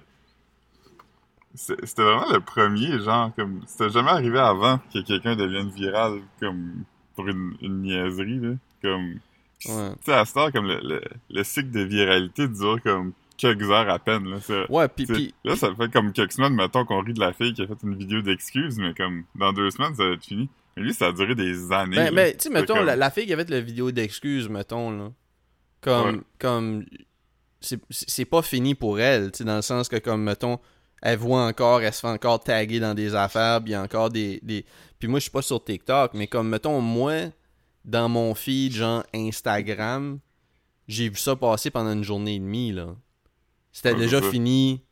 c'était 1.54 2.02
vraiment 2.02 2.30
le 2.30 2.40
premier, 2.40 3.00
genre, 3.00 3.34
comme, 3.34 3.62
c'était 3.66 3.90
jamais 3.90 4.10
arrivé 4.10 4.38
avant 4.38 4.78
que 4.92 5.00
quelqu'un 5.00 5.34
devienne 5.34 5.68
viral, 5.70 6.20
comme, 6.38 6.84
pour 7.16 7.26
une, 7.26 7.56
une 7.60 7.82
niaiserie, 7.82 8.38
là, 8.38 8.50
comme, 8.82 9.14
ouais. 9.66 9.90
tu 9.96 10.04
sais, 10.04 10.12
à 10.12 10.24
cette 10.24 10.36
heure, 10.36 10.52
comme, 10.52 10.66
le, 10.68 10.78
le, 10.82 11.00
le 11.30 11.42
cycle 11.44 11.70
de 11.70 11.80
viralité 11.80 12.46
dure 12.46 12.80
comme 12.82 13.12
quelques 13.40 13.70
heures 13.70 13.88
à 13.88 13.98
peine, 13.98 14.28
là, 14.28 14.36
c'est- 14.40 14.70
Ouais, 14.70 14.86
pis, 14.88 15.06
pis, 15.06 15.34
là, 15.44 15.56
ça 15.56 15.74
fait 15.74 15.90
comme 15.90 16.12
quelques 16.12 16.32
semaines, 16.32 16.54
mettons, 16.54 16.84
qu'on 16.84 17.00
rit 17.02 17.14
de 17.14 17.20
la 17.20 17.32
fille 17.32 17.52
qui 17.54 17.62
a 17.62 17.66
fait 17.66 17.82
une 17.82 17.96
vidéo 17.96 18.20
d'excuses, 18.22 18.78
mais 18.78 18.94
comme, 18.94 19.24
dans 19.34 19.52
deux 19.52 19.70
semaines, 19.70 19.94
ça 19.94 20.04
va 20.06 20.12
être 20.12 20.24
fini. 20.24 20.48
Mais 20.76 20.82
lui, 20.84 20.94
ça 20.94 21.06
a 21.08 21.12
duré 21.12 21.34
des 21.34 21.72
années. 21.72 21.96
Ben, 21.96 22.04
là. 22.04 22.10
ben, 22.12 22.32
tu 22.32 22.38
sais, 22.44 22.50
mettons, 22.50 22.74
comme- 22.76 22.86
la, 22.86 22.96
la 22.96 23.10
fille 23.10 23.26
qui 23.26 23.32
avait 23.32 23.44
fait 23.44 23.50
la 23.50 23.60
vidéo 23.60 23.90
d'excuses, 23.90 24.48
mettons, 24.48 24.90
là. 24.90 25.10
Comme. 25.80 26.16
Ouais. 26.16 26.20
Comme. 26.38 26.84
C'est 27.60 28.24
pas 28.24 28.40
fini 28.42 28.74
pour 28.74 29.00
elle, 29.00 29.32
tu 29.32 29.38
sais, 29.38 29.44
dans 29.44 29.56
le 29.56 29.62
sens 29.62 29.88
que, 29.88 29.96
comme, 29.96 30.22
mettons, 30.22 30.58
elle 31.02 31.18
voit 31.18 31.44
encore, 31.46 31.82
elle 31.82 31.92
se 31.92 32.00
fait 32.00 32.06
encore 32.08 32.42
taguer 32.42 32.80
dans 32.80 32.94
des 32.94 33.14
affaires, 33.14 33.62
puis 33.62 33.74
a 33.74 33.82
encore 33.82 34.08
des, 34.10 34.40
des. 34.42 34.64
Puis 34.98 35.08
moi, 35.08 35.18
je 35.18 35.22
suis 35.24 35.30
pas 35.30 35.42
sur 35.42 35.62
TikTok, 35.62 36.14
mais 36.14 36.26
comme, 36.26 36.48
mettons, 36.48 36.80
moi, 36.80 37.30
dans 37.84 38.08
mon 38.08 38.34
feed, 38.34 38.72
genre 38.74 39.04
Instagram, 39.14 40.18
j'ai 40.88 41.08
vu 41.08 41.16
ça 41.16 41.36
passer 41.36 41.70
pendant 41.70 41.92
une 41.92 42.04
journée 42.04 42.36
et 42.36 42.38
demie, 42.38 42.72
là. 42.72 42.94
C'était 43.72 43.92
Ouais, 43.92 43.98
déjà 43.98 44.22
fini 44.22 44.84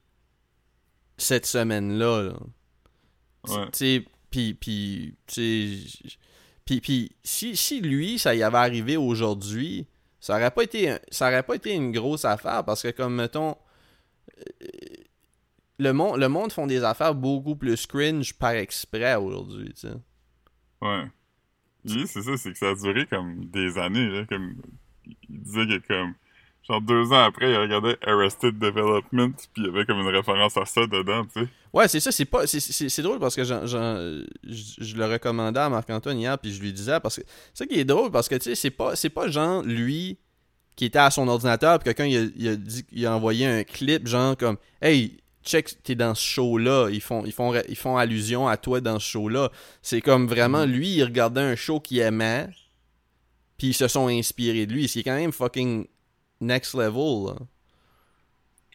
cette 1.16 1.46
semaine-là, 1.46 2.22
là. 2.22 2.38
Ouais. 3.48 3.70
Tu 3.72 3.78
sais, 3.78 4.04
puis, 4.30 5.16
si, 7.24 7.56
si 7.56 7.80
lui, 7.80 8.18
ça 8.18 8.34
y 8.34 8.42
avait 8.42 8.58
arrivé 8.58 8.96
aujourd'hui, 8.96 9.86
ça 10.20 10.36
aurait 10.36 10.50
pas 10.50 10.64
été, 10.64 10.96
ça 11.10 11.28
aurait 11.28 11.42
pas 11.42 11.56
été 11.56 11.74
une 11.74 11.92
grosse 11.92 12.24
affaire 12.24 12.64
parce 12.64 12.82
que, 12.82 12.90
comme, 12.90 13.14
mettons, 13.14 13.56
euh, 14.38 14.42
le 15.78 15.92
monde, 15.92 16.18
le 16.18 16.28
monde 16.28 16.52
font 16.52 16.66
des 16.66 16.84
affaires 16.84 17.14
beaucoup 17.14 17.56
plus 17.56 17.86
cringe 17.86 18.34
par 18.34 18.50
exprès 18.50 19.14
aujourd'hui, 19.14 19.72
tu 19.74 19.88
sais. 19.88 19.94
Ouais. 20.82 21.04
Lui, 21.84 22.06
c'est 22.06 22.22
ça, 22.22 22.36
c'est 22.36 22.52
que 22.52 22.58
ça 22.58 22.70
a 22.70 22.74
duré 22.74 23.06
comme 23.06 23.46
des 23.46 23.78
années, 23.78 24.08
là, 24.08 24.26
comme, 24.26 24.56
il 25.06 25.42
disait 25.42 25.66
que 25.66 25.86
comme, 25.86 26.14
genre 26.68 26.80
deux 26.82 27.12
ans 27.12 27.24
après, 27.24 27.50
il 27.50 27.56
regardait 27.56 27.96
Arrested 28.06 28.58
Development, 28.58 29.32
puis 29.54 29.62
il 29.62 29.64
y 29.64 29.68
avait 29.68 29.84
comme 29.86 30.00
une 30.00 30.08
référence 30.08 30.56
à 30.56 30.64
ça 30.66 30.82
dedans, 30.86 31.24
tu 31.24 31.40
sais. 31.42 31.48
Ouais, 31.72 31.88
c'est 31.88 32.00
ça, 32.00 32.10
c'est 32.12 32.24
pas 32.24 32.46
c'est- 32.46 33.02
drôle 33.02 33.18
parce 33.18 33.34
que 33.36 33.44
je 33.44 34.24
je 34.44 34.96
le 34.96 35.04
recommandais 35.06 35.60
à 35.60 35.68
Marc-Antoine 35.68 36.18
hier 36.18 36.38
puis 36.38 36.52
je 36.52 36.60
lui 36.60 36.72
disais 36.72 36.98
parce 37.00 37.16
que 37.16 37.22
c'est 37.52 37.64
ça 37.64 37.66
qui 37.66 37.78
est 37.78 37.84
drôle 37.84 38.10
parce 38.10 38.28
que 38.28 38.34
tu 38.36 38.42
sais 38.44 38.54
c'est 38.54 38.70
pas 38.70 38.96
c'est 38.96 39.10
pas 39.10 39.28
genre 39.28 39.62
lui 39.62 40.18
qui 40.76 40.86
était 40.86 40.98
à 40.98 41.10
son 41.10 41.28
ordinateur 41.28 41.78
puis 41.78 41.92
quelqu'un 41.92 42.06
il 42.06 42.16
a, 42.16 42.30
il 42.36 42.48
a 42.48 42.56
dit 42.56 42.84
il 42.92 43.06
a 43.06 43.14
envoyé 43.14 43.46
un 43.46 43.64
clip 43.64 44.06
genre 44.06 44.36
comme 44.36 44.56
hey 44.80 45.18
check 45.44 45.82
t'es 45.82 45.94
dans 45.94 46.14
ce 46.14 46.24
show 46.24 46.56
là 46.58 46.88
ils 46.90 47.00
font 47.02 47.24
ils 47.26 47.32
font 47.32 47.52
ils 47.68 47.76
font 47.76 47.96
allusion 47.98 48.48
à 48.48 48.56
toi 48.56 48.80
dans 48.80 48.98
ce 48.98 49.06
show 49.08 49.28
là 49.28 49.50
c'est 49.82 50.00
comme 50.00 50.26
vraiment 50.26 50.64
lui 50.64 50.88
il 50.94 51.04
regardait 51.04 51.40
un 51.42 51.54
show 51.56 51.80
qu'il 51.80 51.98
aimait 51.98 52.48
puis 53.58 53.68
ils 53.68 53.74
se 53.74 53.88
sont 53.88 54.08
inspirés 54.08 54.66
de 54.66 54.72
lui 54.72 54.88
c'est 54.88 55.02
quand 55.02 55.16
même 55.16 55.32
fucking 55.32 55.86
next 56.40 56.74
level 56.74 57.26
là. 57.26 57.36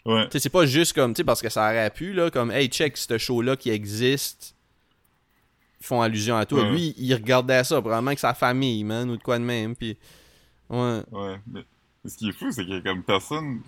Ouais. 0.05 0.25
Tu 0.25 0.31
sais, 0.33 0.39
c'est 0.39 0.49
pas 0.49 0.65
juste 0.65 0.93
comme, 0.93 1.13
tu 1.13 1.23
parce 1.23 1.41
que 1.41 1.49
ça 1.49 1.63
aurait 1.69 1.89
pu, 1.89 2.11
là, 2.13 2.29
comme, 2.29 2.51
hey, 2.51 2.67
check, 2.67 2.97
ce 2.97 3.17
show-là 3.17 3.55
qui 3.55 3.69
existe, 3.69 4.53
ils 5.79 5.85
font 5.85 6.01
allusion 6.01 6.35
à 6.35 6.45
toi. 6.45 6.63
Ouais. 6.63 6.71
Lui, 6.71 6.93
il 6.97 7.13
regardait 7.13 7.63
ça, 7.63 7.79
probablement 7.79 8.13
que 8.13 8.19
sa 8.19 8.33
famille, 8.33 8.83
man, 8.83 9.09
ou 9.09 9.17
de 9.17 9.23
quoi 9.23 9.39
de 9.39 9.45
même, 9.45 9.75
puis 9.75 9.97
ouais. 10.69 11.01
Ouais. 11.11 11.39
Mais 11.47 11.63
ce 12.05 12.17
qui 12.17 12.29
est 12.29 12.33
fou, 12.33 12.51
c'est 12.51 12.65
que 12.65 12.79
comme 12.79 13.01
personne, 13.03 13.61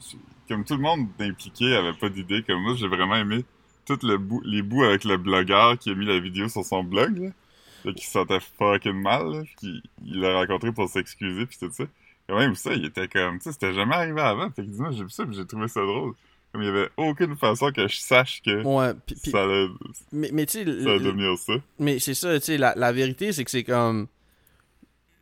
comme 0.50 0.66
tout 0.66 0.76
le 0.76 0.82
monde 0.82 1.08
impliqué 1.20 1.74
avait 1.74 1.94
pas 1.94 2.10
d'idée, 2.10 2.44
comme 2.44 2.62
moi, 2.62 2.76
j'ai 2.76 2.88
vraiment 2.88 3.16
aimé 3.16 3.46
tout 3.86 4.00
le 4.04 4.18
bout, 4.18 4.42
les 4.44 4.62
bouts 4.62 4.84
avec 4.84 5.06
le 5.06 5.16
blogueur 5.16 5.78
qui 5.78 5.92
a 5.92 5.96
mis 5.96 6.06
la 6.06 6.20
vidéo 6.20 6.50
sur 6.50 6.66
son 6.66 6.84
blog, 6.84 7.18
là, 7.18 7.30
là, 7.86 7.94
qui 7.94 8.04
se 8.06 8.12
sentait 8.12 8.42
fucking 8.58 9.02
mal, 9.02 9.32
là, 9.32 9.44
puis 9.58 9.82
il 10.04 10.20
l'a 10.20 10.40
rencontré 10.40 10.74
pour 10.74 10.90
s'excuser, 10.90 11.46
puis 11.46 11.58
tout 11.58 11.72
ça. 11.72 11.86
Même, 12.30 12.56
ça, 12.56 12.74
il 12.74 12.86
était 12.86 13.08
comme, 13.08 13.38
tu 13.38 13.44
sais, 13.46 13.52
c'était 13.54 13.74
jamais 13.74 13.96
arrivé 13.96 14.20
avant. 14.22 14.50
Fait 14.52 14.64
que 14.64 14.68
dis-moi, 14.68 14.92
j'ai 14.92 15.04
vu 15.04 15.10
ça, 15.10 15.24
j'ai 15.30 15.46
trouvé 15.46 15.68
ça 15.68 15.82
drôle. 15.82 16.14
Comme 16.52 16.64
il 16.64 16.66
y 16.66 16.70
avait 16.70 16.90
aucune 16.98 17.36
façon 17.36 17.70
que 17.72 17.88
je 17.88 17.98
sache 17.98 18.42
que 18.42 18.64
Ouais, 18.64 18.94
ça 19.30 19.44
allait, 19.44 19.68
mais, 20.12 20.30
mais 20.34 20.48
ça 20.48 20.60
allait 20.60 21.00
devenir 21.00 21.38
ça. 21.38 21.54
mais 21.80 22.00
c'est 22.00 22.14
ça, 22.14 22.34
tu 22.40 22.46
sais, 22.46 22.58
la, 22.58 22.74
la 22.76 22.92
vérité, 22.94 23.32
c'est 23.34 23.44
que 23.44 23.52
c'est 23.52 23.64
comme, 23.66 24.08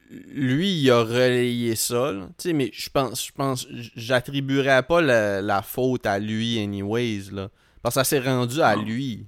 lui, 0.10 0.70
il 0.82 0.92
a 0.92 1.02
relayé 1.04 1.76
ça, 1.76 2.14
tu 2.38 2.50
sais, 2.50 2.54
mais 2.54 2.70
je 2.72 2.90
pense, 2.90 3.26
je 3.28 3.32
pense, 3.32 3.68
j'attribuerais 3.96 4.84
pas 4.84 5.02
la, 5.02 5.42
la 5.42 5.62
faute 5.64 6.06
à 6.06 6.20
lui, 6.20 6.60
anyways, 6.60 7.32
là, 7.32 7.50
parce 7.82 7.96
que 7.96 8.02
ça 8.02 8.04
s'est 8.04 8.20
rendu 8.20 8.62
à 8.62 8.76
Non. 8.76 8.84
lui. 8.84 9.26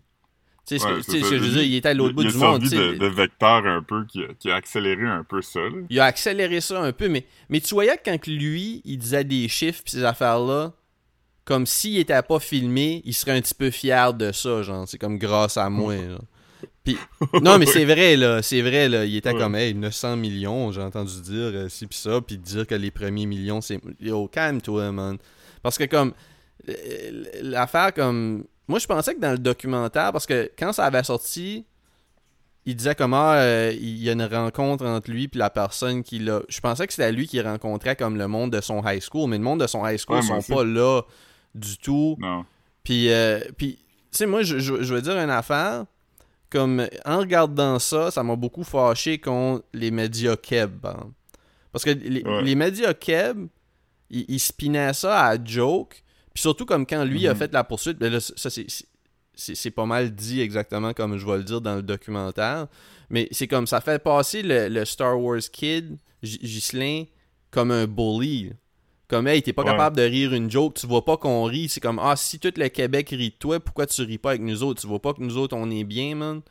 Tu 0.67 0.80
sais, 0.80 0.80
ce 0.80 0.86
Ouais, 0.88 0.95
que- 0.95 1.01
ce 1.04 1.17
je 1.36 1.36
veux 1.36 1.49
dire, 1.51 1.62
il 1.63 1.75
était 1.75 1.89
à 1.89 1.93
l'autre 1.93 2.15
bout 2.15 2.23
il, 2.23 2.30
du 2.32 2.38
il 2.38 2.43
a 2.43 2.47
monde, 2.47 2.65
servi 2.65 2.93
de, 2.93 2.97
de 2.97 3.06
vecteur 3.08 3.65
un 3.67 3.84
peu 3.84 4.04
qui 4.06 4.23
a, 4.23 4.34
qui 4.39 4.49
a 4.49 4.56
accéléré 4.56 5.06
un 5.06 5.23
peu 5.23 5.41
ça, 5.41 5.60
là. 5.60 5.69
Il 5.89 5.99
a 5.99 6.06
accéléré 6.06 6.60
ça 6.60 6.82
un 6.82 6.91
peu, 6.91 7.08
mais, 7.08 7.25
mais 7.49 7.60
tu 7.62 7.73
voyais 7.75 7.95
que 7.97 8.10
quand 8.10 8.25
lui, 8.28 8.82
il 8.84 8.97
disait 8.97 9.23
des 9.23 9.47
chiffres 9.47 9.84
pis 9.84 9.91
ces 9.91 10.04
affaires-là, 10.04 10.73
comme 11.43 11.67
s'il 11.67 11.99
était 11.99 12.19
pas 12.23 12.39
filmé, 12.39 13.04
il 13.06 13.13
serait 13.13 13.34
un 13.38 13.41
petit 13.41 13.54
peu 13.54 13.69
fier 13.69 14.12
de 14.15 14.32
ça, 14.32 14.63
genre, 14.63 14.88
c'est 14.88 14.97
comme 14.97 15.19
grâce 15.19 15.58
à 15.58 15.69
moi. 15.69 15.93
Pis, 16.84 16.97
non, 17.43 17.60
mais 17.60 17.67
c'est 17.67 17.86
vrai, 17.86 18.15
là, 18.15 18.41
c'est 18.41 18.62
vrai, 18.63 18.89
là, 18.89 19.06
il 19.06 19.15
était 19.17 19.34
Ouais. 19.34 19.38
comme, 19.39 19.54
hey, 19.56 19.75
900 19.75 20.17
millions, 20.17 20.71
j'ai 20.71 20.82
entendu 20.82 21.21
dire 21.21 21.51
euh, 21.54 21.69
ci 21.69 21.86
pis 21.86 21.97
ça, 21.97 22.19
pis 22.21 22.39
dire 22.39 22.65
que 22.65 22.73
les 22.73 22.89
premiers 22.89 23.28
millions, 23.28 23.62
c'est... 23.62 23.80
Yo, 23.99 24.28
calme-toi, 24.28 24.91
man. 24.91 25.17
Parce 25.62 25.78
que, 25.78 25.84
comme, 25.84 26.13
euh, 26.69 27.23
l'affaire, 27.43 27.93
comme... 27.93 28.45
Moi, 28.67 28.80
je 28.80 28.88
pensais 28.88 29.13
que 29.15 29.19
dans 29.19 29.32
le 29.32 29.38
documentaire, 29.38 30.12
parce 30.12 30.25
que 30.25 30.51
quand 30.58 30.73
ça 30.73 30.86
avait 30.86 31.04
sorti, 31.04 31.65
il 32.65 32.75
disait 32.75 32.95
comment 32.95 33.34
euh, 33.34 33.71
il 33.73 33.97
y 34.04 34.10
a 34.10 34.13
une 34.13 34.23
rencontre 34.23 34.86
entre 34.86 35.12
lui 35.12 35.28
puis 35.28 35.38
la 35.39 35.51
personne 35.51 36.01
qui 36.04 36.17
l'a. 36.19 36.41
Je 36.49 36.60
pensais 36.62 36.88
que 36.88 36.93
c'était 36.93 37.12
lui 37.12 37.28
qui 37.28 37.39
rencontrait 37.41 37.95
comme 37.95 38.17
le 38.17 38.28
monde 38.28 38.51
de 38.51 38.62
son 38.62 38.82
high 38.84 39.01
school, 39.01 39.30
mais 39.30 39.38
le 39.38 39.43
monde 39.43 39.60
de 39.62 39.67
son 39.67 39.86
high 39.88 39.97
school 39.99 40.17
Ouais, 40.17 40.21
moi 40.25 40.36
sont 40.36 40.39
aussi. 40.39 40.51
pas 40.54 40.63
là 40.63 41.01
du 41.54 41.78
tout. 41.78 42.15
Non. 42.19 42.43
Puis, 42.84 43.12
euh, 43.12 43.39
puis 43.58 43.75
tu 43.75 44.17
sais, 44.17 44.25
moi, 44.25 44.41
je, 44.43 44.58
je, 44.58 44.82
je 44.82 44.93
veux 44.93 45.01
dire 45.01 45.17
une 45.17 45.30
affaire. 45.30 45.86
Comme 46.49 46.88
en 47.06 47.17
regardant 47.19 47.80
ça, 47.80 48.12
ça 48.12 48.23
m'a 48.23 48.36
beaucoup 48.36 48.63
fâché 48.63 49.17
contre 49.19 49.63
les 49.73 49.91
médias 49.91 50.36
keb. 50.38 50.86
hein. 50.86 51.12
Parce 51.71 51.84
que 51.84 51.89
les, 51.89 52.23
Ouais. 52.23 52.41
les 52.43 52.56
médias 52.56 52.93
keb, 52.93 53.47
ils, 54.10 54.25
ils 54.30 54.39
spinaient 54.39 54.93
ça 54.93 55.25
à 55.28 55.43
joke. 55.43 56.01
Puis 56.36 56.41
surtout 56.41 56.65
comme 56.67 56.86
quand 56.86 57.04
lui 57.06 57.28
a 57.28 57.34
Mhm. 57.34 57.39
fait 57.39 57.54
la 57.54 57.63
poursuite, 57.63 57.98
ben 57.98 58.12
là, 58.13 58.19
ça 58.19 58.50
c'est 59.38 59.71
pas 59.71 59.86
mal 59.86 60.13
dit 60.13 60.39
exactement 60.41 60.93
comme 60.93 61.17
je 61.17 61.26
vais 61.26 61.38
le 61.38 61.43
dire 61.43 61.62
dans 61.62 61.76
le 61.78 61.82
documentaire. 61.82 62.67
Mais 63.10 63.28
c'est 63.32 63.48
comme 63.48 63.65
ça 63.67 63.82
fait 63.82 64.00
passer 64.04 64.43
le, 64.43 64.67
le 64.69 64.86
Star 64.86 65.19
Wars 65.19 65.39
Kid, 65.52 65.98
Ghislain, 66.24 67.06
comme 67.52 67.71
un 67.71 67.88
bully. 67.88 68.52
Comme, 69.08 69.28
hey, 69.28 69.41
t'es 69.43 69.54
pas 69.54 69.62
Ouais. 69.63 69.69
capable 69.71 69.95
de 69.98 70.02
rire 70.02 70.34
une 70.34 70.50
joke, 70.50 70.74
tu 70.76 70.88
vois 70.88 71.06
pas 71.06 71.15
qu'on 71.15 71.43
rit. 71.43 71.69
C'est 71.69 71.80
comme, 71.80 72.00
ah, 72.00 72.15
si 72.15 72.39
tout 72.39 72.52
le 72.58 72.67
Québec 72.69 73.10
rit 73.12 73.30
de 73.30 73.36
toi, 73.36 73.60
pourquoi 73.60 73.86
tu 73.86 74.02
ris 74.02 74.17
pas 74.17 74.32
avec 74.32 74.41
nous 74.41 74.63
autres? 74.63 74.82
Tu 74.82 74.88
vois 74.88 75.02
pas 75.02 75.13
que 75.13 75.21
nous 75.21 75.38
autres, 75.38 75.56
on 75.56 75.69
est 75.69 75.84
bien, 75.84 76.15
man? 76.15 76.41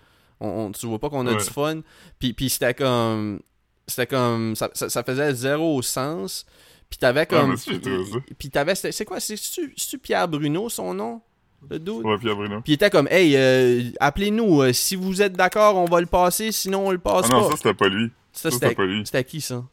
On, 0.41 0.49
on- 0.49 0.73
tu 0.73 0.87
vois 0.87 1.01
pas 1.01 1.11
qu'on 1.11 1.27
a 1.27 1.33
Ouais. 1.33 1.37
du 1.45 1.51
fun? 1.51 1.81
Puis, 2.21 2.33
puis 2.33 2.49
c'était 2.49 2.73
comme. 2.75 3.41
C'était 3.89 4.07
comme. 4.07 4.55
Ça, 4.55 4.71
ça, 4.73 4.89
ça 4.89 5.03
faisait 5.03 5.35
zéro 5.35 5.83
sens. 5.83 6.47
Puis 6.95 6.99
t'avais 7.01 7.21
Ouais, 7.23 7.27
comme. 7.27 7.57
puis 8.39 8.51
t'avais. 8.51 8.77
C'est 8.77 9.05
quoi? 9.05 9.19
C'est-tu 9.19 9.73
c'est-tu 9.77 9.99
Pierre 9.99 10.29
Bruno, 10.29 10.69
son 10.69 10.95
nom? 10.95 11.21
le 11.69 11.79
dude? 11.81 12.05
Ouais, 12.05 12.17
Pierre 12.19 12.37
Bruno. 12.37 12.61
Puis 12.61 12.73
il 12.73 12.75
était 12.75 12.91
comme, 12.91 13.09
hey, 13.11 13.35
euh, 13.37 13.83
appelez-nous, 13.99 14.63
euh, 14.63 14.73
si 14.73 14.95
vous 14.97 15.21
êtes 15.23 15.33
d'accord, 15.33 15.77
on 15.77 15.87
va 15.87 15.99
le 16.01 16.07
passer, 16.07 16.53
sinon 16.53 16.87
on 16.87 16.91
le 16.93 16.99
passe 16.99 17.27
Ah 17.31 17.33
non, 17.33 17.41
pas. 17.45 17.51
ça, 17.51 17.57
c'était 17.57 17.75
pas 17.75 17.89
lui. 17.89 18.11
Ça, 18.33 18.51
ça, 18.51 18.59
c'était 18.59 18.75
pas 18.77 18.85
lui. 18.85 19.03
c'était 19.05 19.25
qui 19.25 19.41
ça? 19.41 19.65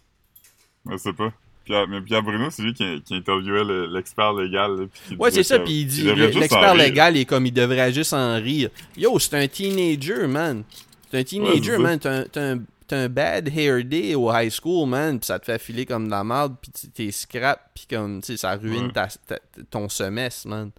Je 0.89 0.97
sais 0.97 1.13
pas. 1.13 1.31
Pierre, 1.65 1.88
mais 1.88 2.01
Pierre 2.01 2.23
Bruno, 2.23 2.49
c'est 2.49 2.63
lui 2.63 2.73
qui, 2.73 3.01
qui 3.03 3.13
interviewait 3.13 3.63
le- 3.65 3.86
l'expert 3.93 4.34
légal. 4.34 4.71
là, 4.79 4.86
puis 4.91 5.15
qui 5.15 5.21
Ouais, 5.21 5.29
c'est 5.31 5.43
ça, 5.43 5.60
puis 5.60 5.81
il 5.81 5.86
dit, 5.88 6.03
l'expert 6.03 6.73
légal 6.73 7.17
est 7.17 7.25
comme, 7.25 7.45
il 7.45 7.53
devrait 7.53 7.93
juste 7.93 8.13
en 8.13 8.36
rire. 8.38 8.69
Yo, 8.97 9.19
c'est 9.19 9.36
un 9.36 9.47
teenager, 9.47 10.25
man. 10.27 10.63
C'est 11.12 11.19
un 11.19 11.23
teenager, 11.23 11.73
c'est 11.73 11.77
man. 11.77 11.99
T'as 11.99 12.23
un, 12.53 12.60
un, 12.93 13.10
bad 13.10 13.47
hair 13.49 13.84
day 13.84 14.15
au 14.15 14.32
high 14.32 14.49
school, 14.51 14.88
man, 14.88 15.19
pis 15.19 15.27
ça 15.27 15.39
te 15.39 15.45
fait 15.45 15.60
filer 15.60 15.86
comme 15.86 16.06
de 16.06 16.12
la 16.12 16.23
merde, 16.23 16.56
pis 16.62 16.71
t'es 16.89 17.12
scrap, 17.12 17.73
pis 17.73 17.88
comme, 17.88 18.21
tu 18.21 18.27
sais, 18.34 18.38
ça 18.38 18.56
ruine 18.56 18.88
Ouais. 18.88 18.91
ta, 18.91 19.08
ta- 19.08 19.39
ton 19.69 19.88
semestre, 19.89 20.47
man. 20.47 20.71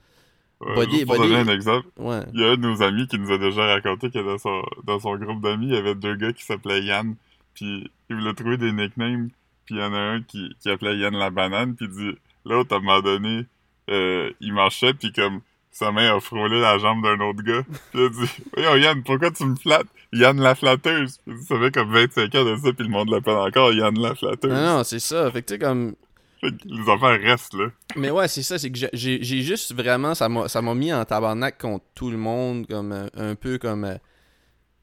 Body- 0.60 0.92
juste 0.92 1.06
pour 1.06 1.16
body- 1.16 1.28
donner 1.28 1.50
un 1.50 1.54
exemple, 1.54 1.88
Ouais. 1.98 2.20
il 2.34 2.40
y 2.40 2.44
a 2.44 2.50
un 2.50 2.56
de 2.56 2.60
nos 2.62 2.82
amis 2.82 3.08
qui 3.08 3.18
nous 3.18 3.32
a 3.32 3.38
déjà 3.38 3.66
raconté 3.66 4.10
que 4.10 4.18
dans 4.20 4.38
son, 4.38 4.62
dans 4.84 5.00
son 5.00 5.16
groupe 5.16 5.40
d'amis, 5.42 5.66
il 5.68 5.74
y 5.74 5.76
avait 5.76 5.96
deux 5.96 6.14
gars 6.14 6.32
qui 6.32 6.44
s'appelaient 6.44 6.82
Yann, 6.84 7.16
puis 7.54 7.90
il 8.08 8.16
voulait 8.16 8.34
trouver 8.34 8.56
des 8.58 8.70
nicknames, 8.72 9.30
puis 9.66 9.74
il 9.74 9.78
y 9.78 9.82
en 9.82 9.92
a 9.92 9.98
un 9.98 10.22
qui, 10.22 10.54
qui 10.60 10.70
appelait 10.70 10.96
Yann 10.98 11.14
la 11.16 11.30
banane, 11.30 11.74
puis 11.74 11.86
il 11.90 11.92
dit, 11.96 12.18
l'autre, 12.44 12.74
à 12.74 12.78
un 12.78 12.80
moment 12.80 13.00
donné, 13.00 13.46
euh, 13.90 14.30
il 14.40 14.52
marchait, 14.52 14.94
puis 14.94 15.12
comme 15.12 15.40
sa 15.72 15.90
main 15.90 16.14
a 16.16 16.20
frôlé 16.20 16.60
la 16.60 16.78
jambe 16.78 17.02
d'un 17.02 17.18
autre 17.20 17.42
gars, 17.42 17.62
puis 17.92 18.00
il 18.00 18.04
a 18.04 18.08
dit, 18.10 18.30
voyons 18.54 18.76
Yann, 18.76 19.02
pourquoi 19.02 19.30
tu 19.30 19.44
me 19.44 19.56
flattes? 19.56 19.86
Yann 20.12 20.38
la 20.40 20.54
flatteuse. 20.54 21.18
Puis 21.26 21.42
ça 21.48 21.58
fait 21.58 21.72
comme 21.72 21.92
25 21.92 22.34
ans 22.34 22.44
de 22.44 22.56
ça, 22.56 22.72
puis 22.72 22.84
le 22.84 22.90
monde 22.90 23.08
l'appelle 23.10 23.36
encore 23.36 23.72
Yann 23.72 23.98
la 23.98 24.14
flatteuse. 24.14 24.52
Non, 24.52 24.76
non, 24.78 24.84
c'est 24.84 25.00
ça. 25.00 25.30
Fait 25.30 25.40
que 25.42 25.46
tu 25.48 25.54
sais, 25.54 25.58
comme, 25.58 25.94
Fait 26.42 26.50
que 26.50 26.56
les 26.68 26.82
affaires 26.90 27.18
restent, 27.20 27.54
là. 27.54 27.68
Mais 27.96 28.10
ouais, 28.10 28.28
c'est 28.28 28.42
ça, 28.42 28.58
c'est 28.58 28.70
que 28.70 28.78
j'ai- 28.92 29.22
juste 29.22 29.74
vraiment, 29.74 30.14
ça 30.14 30.28
m'a 30.28 30.74
mis 30.74 30.92
en 30.92 31.04
tabarnak 31.06 31.58
contre 31.58 31.84
tout 31.94 32.10
le 32.10 32.18
monde, 32.18 32.66
comme 32.66 32.92
euh, 32.92 33.06
un 33.16 33.34
peu 33.34 33.56
comme... 33.58 33.84
euh, 33.84 33.96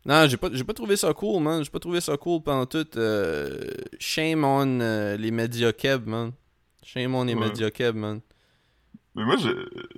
Non, 0.05 0.25
j'ai 0.27 0.37
pas, 0.37 0.49
pas 0.49 0.73
trouvé 0.73 0.95
ça 0.95 1.13
cool, 1.13 1.43
man. 1.43 1.63
J'ai 1.63 1.69
pas 1.69 1.79
trouvé 1.79 2.01
ça 2.01 2.17
cool 2.17 2.41
pendant 2.41 2.65
tout. 2.65 2.87
euh, 2.97 3.59
Shame 3.99 4.43
on 4.43 4.79
les 5.19 5.29
médias 5.31 5.71
keb, 5.73 6.07
man. 6.07 6.31
Shame 6.83 7.13
on 7.13 7.25
les 7.25 7.35
Ouais. 7.35 7.93
man. 7.93 8.21
Mais 9.15 9.25
moi, 9.25 9.35
je, 9.37 9.49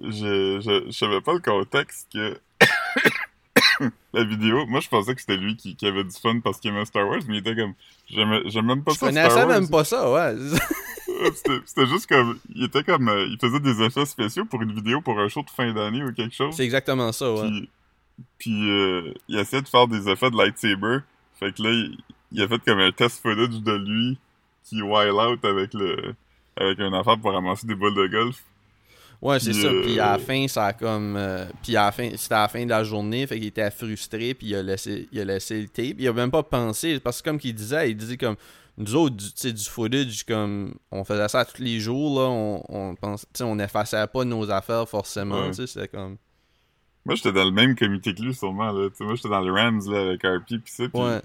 je, 0.02 0.60
je, 0.62 0.84
je 0.88 0.92
savais 0.92 1.22
pas 1.22 1.34
le 1.34 1.40
contexte 1.40 2.08
que 2.14 2.40
la 4.14 4.24
vidéo. 4.24 4.66
Moi, 4.68 4.80
je 4.80 4.90
pensais 4.90 5.14
que 5.14 5.22
c'était 5.22 5.38
lui 5.38 5.56
qui, 5.56 5.76
qui 5.76 5.86
avait 5.86 6.04
du 6.04 6.12
fun 6.12 6.40
parce 6.40 6.60
qu'il 6.60 6.72
aimait 6.72 6.86
Star 6.86 7.08
Wars, 7.08 7.20
mais 7.28 7.38
il 7.38 7.40
était 7.40 7.56
comme, 7.56 7.74
j'aime 8.10 8.66
même 8.66 8.84
pas 8.84 8.94
Je 8.94 8.98
ça 8.98 9.12
Star 9.12 9.24
connaissais 9.30 9.46
même 9.46 9.70
pas 9.70 9.84
ça, 9.84 10.12
ouais. 10.12 10.36
C'était 11.66 11.86
juste 11.86 12.08
comme, 12.08 12.40
il 12.56 12.64
était 12.64 12.84
comme, 12.84 13.10
euh, 13.10 13.28
il 13.30 13.38
faisait 13.40 13.60
des 13.60 13.82
effets 13.84 14.06
spéciaux 14.06 14.46
pour 14.46 14.62
une 14.62 14.74
vidéo 14.74 15.02
pour 15.02 15.20
un 15.20 15.28
show 15.28 15.44
de 15.44 15.50
fin 15.50 15.72
d'année 15.72 16.04
ou 16.04 16.12
quelque 16.14 16.34
chose. 16.34 16.56
c'est 16.56 16.64
exactement 16.64 17.12
ça, 17.12 17.32
ouais. 17.32 17.48
Puis, 17.48 17.70
puis 18.40 18.70
euh, 18.72 19.14
il 19.28 19.38
essayait 19.38 19.62
de 19.62 19.68
faire 19.68 19.88
des 19.88 20.10
effets 20.10 20.32
de 20.32 20.38
lightsaber. 20.38 21.00
Fait 21.40 21.54
que 21.54 21.62
là, 21.62 21.70
il, 21.72 21.98
il 22.32 22.42
a 22.42 22.48
fait 22.48 22.60
comme 22.60 22.80
un 22.80 22.92
test 22.92 23.22
footage 23.22 23.62
de 23.62 23.74
lui 23.74 24.18
qui 24.64 24.82
wild 24.82 25.14
out 25.14 25.44
avec 25.46 25.74
le 25.74 26.16
avec 26.58 26.80
un 26.80 26.94
affaire 26.94 27.18
pour 27.20 27.34
ramasser 27.34 27.68
des 27.68 27.76
boules 27.76 27.96
de 27.96 28.08
golf. 28.08 28.44
Ouais, 29.22 29.40
c'est 29.40 29.54
ça. 29.54 29.70
Puis 29.84 30.00
à 30.00 30.14
la 30.14 30.18
fin, 30.18 30.48
ça 30.48 30.66
a 30.68 30.74
comme. 30.74 31.16
euh, 31.16 31.46
puis 31.62 31.76
à 31.76 31.86
la 31.86 31.92
fin, 31.92 32.10
c'était 32.16 32.34
à 32.34 32.42
la 32.42 32.48
fin 32.48 32.64
de 32.66 32.70
la 32.70 32.84
journée, 32.84 33.28
fait 33.28 33.38
qu'il 33.38 33.48
était 33.50 33.70
frustré, 33.70 34.34
puis 34.34 34.48
il 34.48 34.56
a 34.56 34.64
laissé, 34.64 35.08
il 35.12 35.20
a 35.20 35.26
laissé 35.26 35.62
le 35.62 35.68
tape. 35.68 35.96
Il 36.00 36.08
a 36.08 36.14
même 36.14 36.32
pas 36.32 36.42
pensé, 36.44 37.00
parce 37.00 37.22
que 37.22 37.30
comme 37.30 37.38
qu'il 37.40 37.54
disait, 37.54 37.92
il 37.92 37.96
disait 37.98 38.18
comme. 38.18 38.36
Nous 38.78 38.96
autres, 38.96 39.16
du, 39.18 39.26
tu 39.26 39.32
sais, 39.36 39.54
du 39.54 39.64
footage, 39.64 40.24
comme. 40.26 40.74
On 40.92 41.04
faisait 41.04 41.28
ça 41.28 41.46
tous 41.46 41.62
les 41.62 41.80
jours, 41.80 42.20
là. 42.20 42.30
On, 42.30 42.64
on 42.70 42.96
pense, 42.96 43.22
tu 43.22 43.28
sais, 43.36 43.44
on 43.44 43.60
effaçait 43.60 44.08
pas 44.08 44.24
nos 44.26 44.50
affaires 44.50 44.90
forcément, 44.90 45.42
Ouais. 45.42 45.48
tu 45.50 45.54
sais. 45.56 45.68
C'était 45.68 45.88
comme. 45.90 46.18
Moi, 47.06 47.16
j'étais 47.16 47.32
dans 47.34 47.46
le 47.46 47.52
même 47.52 47.76
comité 47.76 48.16
que 48.16 48.22
lui, 48.24 48.34
sûrement, 48.34 48.72
là. 48.72 48.90
Tu 48.90 48.96
sais, 48.96 49.04
moi, 49.04 49.14
j'étais 49.16 49.30
dans 49.30 49.42
le 49.42 49.52
Rams, 49.52 49.82
là, 49.88 50.00
avec 50.02 50.24
RP, 50.24 50.64
pis 50.64 50.72
ça, 50.72 50.88
pis, 50.90 50.98
Ouais. 51.00 51.20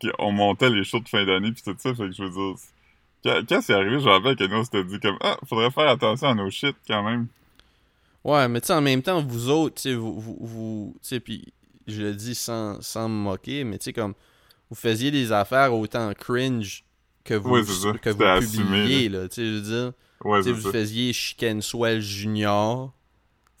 pis 0.00 0.08
on 0.18 0.32
montait 0.32 0.70
les 0.70 0.82
shows 0.84 1.00
de 1.00 1.08
fin 1.08 1.24
d'année, 1.24 1.52
pis 1.52 1.62
tout 1.62 1.76
ça, 1.78 1.94
fait 1.94 2.06
que 2.08 2.12
je 2.12 2.22
veux 2.24 2.30
dire... 2.30 2.54
Quand, 3.24 3.40
quand 3.48 3.60
c'est 3.62 3.72
arrivé, 3.74 3.98
je 4.00 4.04
me 4.04 4.10
rappelle 4.10 4.36
que 4.36 4.44
nous, 4.44 4.56
on 4.56 4.64
s'était 4.64 4.84
dit 4.84 5.00
comme, 5.00 5.16
ah, 5.22 5.38
faudrait 5.48 5.70
faire 5.70 5.88
attention 5.88 6.28
à 6.28 6.34
nos 6.34 6.50
shit, 6.50 6.76
quand 6.86 7.02
même. 7.02 7.26
Ouais, 8.22 8.48
mais 8.48 8.60
tu 8.60 8.68
sais, 8.68 8.72
en 8.74 8.80
même 8.82 9.02
temps, 9.02 9.22
vous 9.22 9.48
autres, 9.50 9.76
tu 9.76 9.82
sais, 9.82 9.94
vous, 9.94 10.18
vous, 10.20 10.36
vous- 10.40 10.96
tu 11.02 11.08
sais, 11.08 11.20
puis 11.20 11.52
je 11.86 12.02
le 12.02 12.14
dis 12.14 12.34
sans, 12.34 12.80
sans 12.80 13.08
me 13.08 13.14
moquer, 13.14 13.64
mais 13.64 13.78
tu 13.78 13.84
sais, 13.84 13.92
comme, 13.92 14.14
vous 14.70 14.76
faisiez 14.76 15.10
des 15.10 15.30
affaires 15.32 15.74
autant 15.74 16.12
cringe 16.14 16.84
que 17.24 17.34
vous, 17.34 17.62
ça. 17.64 17.92
que 17.94 18.10
vous 18.10 18.22
assumé, 18.22 18.64
publiez, 18.82 19.08
là, 19.08 19.28
tu 19.28 19.34
sais, 19.36 19.46
je 19.46 19.52
veux 19.54 19.60
dire. 19.60 19.92
Ouais, 20.24 20.40
vous 20.40 20.60
ça. 20.60 20.70
faisiez 20.72 21.12
Chicken 21.12 21.60
Swell 21.60 22.00
Junior. 22.00 22.92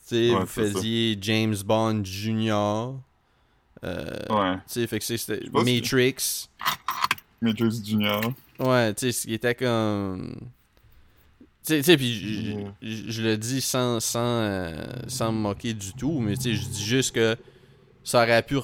Tu 0.08 0.14
sais, 0.16 0.30
Ouais, 0.30 0.40
vous 0.40 0.46
ça. 0.46 0.62
faisiez 0.62 1.18
James 1.20 1.56
Bond 1.64 2.02
Junior. 2.04 2.98
Euh, 3.84 4.06
Ouais. 4.30 4.56
Tu 4.66 4.80
sais, 4.80 4.86
fait 4.86 4.98
que 4.98 5.04
c'était 5.04 5.40
Matrix. 5.52 6.48
Matrix 7.44 7.82
Junior. 7.84 8.20
Ouais, 8.58 8.92
tu 8.94 9.06
sais, 9.06 9.12
ce 9.12 9.26
qui 9.26 9.34
était 9.34 9.54
comme. 9.54 10.36
Tu 11.66 11.82
sais, 11.82 11.96
puis 11.96 12.68
je- 12.82 13.22
le 13.22 13.36
dis 13.38 13.60
sans, 13.62 13.98
sans, 14.00 14.18
euh, 14.20 14.72
sans 15.08 15.32
me 15.32 15.38
moquer 15.38 15.72
du 15.72 15.94
tout, 15.94 16.20
mais 16.20 16.36
tu 16.36 16.42
sais, 16.42 16.54
je 16.54 16.66
dis 16.68 16.84
juste 16.84 17.14
que 17.14 17.36
ça 18.02 18.22
aurait 18.22 18.42
pu 18.42 18.56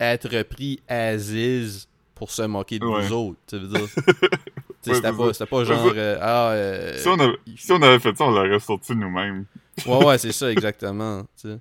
être 0.00 0.28
repris 0.36 0.80
as 0.88 1.30
is 1.32 1.86
pour 2.16 2.30
se 2.32 2.42
moquer 2.42 2.80
de 2.80 2.84
Ouais. 2.84 3.06
vous 3.06 3.12
autres. 3.12 3.38
Tu 3.46 3.58
veux 3.58 3.68
dire. 3.68 3.86
Ouais, 4.86 4.94
c'était 4.94 5.12
pas, 5.12 5.32
pas 5.46 5.64
genre. 5.64 5.92
euh, 5.94 6.18
ah, 6.22 6.50
euh, 6.52 6.96
Si 6.96 7.08
on, 7.08 7.18
avait, 7.18 7.36
si 7.56 7.72
on 7.72 7.82
avait 7.82 7.98
fait 7.98 8.16
ça, 8.16 8.24
on 8.24 8.30
l'aurait 8.30 8.58
sorti 8.60 8.94
nous-mêmes. 8.94 9.44
Ouais, 9.86 10.04
ouais, 10.06 10.16
c'est 10.18 10.32
ça, 10.32 10.50
exactement. 10.50 11.24
tu 11.38 11.48
sais. 11.50 11.58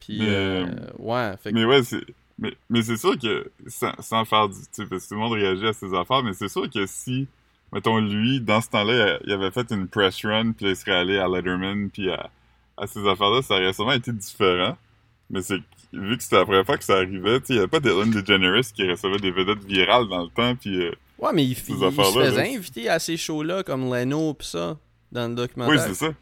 Puis, 0.00 0.18
Mais, 0.18 0.64
ouais, 0.98 1.32
fait 1.40 1.50
que- 1.50 1.54
Mais 1.54 1.64
ouais, 1.64 1.82
c'est. 1.84 2.00
Mais, 2.40 2.54
mais 2.70 2.82
c'est 2.82 2.96
sûr 2.96 3.18
que, 3.18 3.50
sans, 3.66 3.92
sans 4.00 4.24
faire 4.24 4.48
du. 4.48 4.56
Tu 4.56 4.62
sais, 4.72 4.86
parce 4.86 5.04
que 5.04 5.08
tout 5.10 5.14
le 5.14 5.20
monde 5.20 5.32
réagit 5.34 5.66
à 5.66 5.72
ses 5.74 5.92
affaires, 5.94 6.22
mais 6.22 6.32
c'est 6.32 6.48
sûr 6.48 6.68
que 6.70 6.86
si, 6.86 7.28
mettons, 7.72 7.98
lui, 7.98 8.40
dans 8.40 8.60
ce 8.62 8.70
temps-là, 8.70 9.18
il 9.24 9.32
avait 9.32 9.50
fait 9.50 9.70
une 9.70 9.86
press 9.88 10.24
run, 10.24 10.52
puis 10.52 10.70
il 10.70 10.76
serait 10.76 10.92
allé 10.96 11.18
à 11.18 11.28
Letterman, 11.28 11.90
puis 11.90 12.10
à, 12.10 12.30
à 12.78 12.86
ces 12.86 13.06
affaires-là, 13.06 13.42
ça 13.42 13.54
aurait 13.56 13.72
sûrement 13.74 13.92
été 13.92 14.10
différent. 14.12 14.76
Mais 15.28 15.42
c'est 15.42 15.58
vu 15.92 16.16
que 16.16 16.22
c'était 16.22 16.36
la 16.36 16.44
première 16.44 16.64
fois 16.64 16.78
que 16.78 16.84
ça 16.84 16.96
arrivait, 16.96 17.40
tu 17.40 17.46
sais, 17.46 17.52
il 17.52 17.56
n'y 17.56 17.58
avait 17.58 17.68
pas 17.68 17.80
d'Ellen 17.80 18.10
DeGeneres 18.10 18.72
qui 18.74 18.88
recevait 18.90 19.18
des 19.18 19.30
vedettes 19.32 19.64
virales 19.64 20.08
dans 20.08 20.22
le 20.22 20.28
temps, 20.30 20.56
puis. 20.56 20.86
euh, 20.86 20.92
Ouais, 21.18 21.32
mais 21.34 21.44
il, 21.44 21.50
il- 21.50 21.54
il 21.54 21.58
se 21.58 21.74
faisait 21.74 22.30
là. 22.30 22.56
inviter 22.56 22.88
à 22.88 22.98
ces 22.98 23.18
shows-là 23.18 23.62
comme 23.62 23.92
Leno 23.94 24.32
pis 24.32 24.46
ça, 24.46 24.78
dans 25.12 25.28
le 25.28 25.34
documentaire. 25.34 25.74
Oui, 25.86 25.94
c'est 25.94 26.06
ça. 26.06 26.12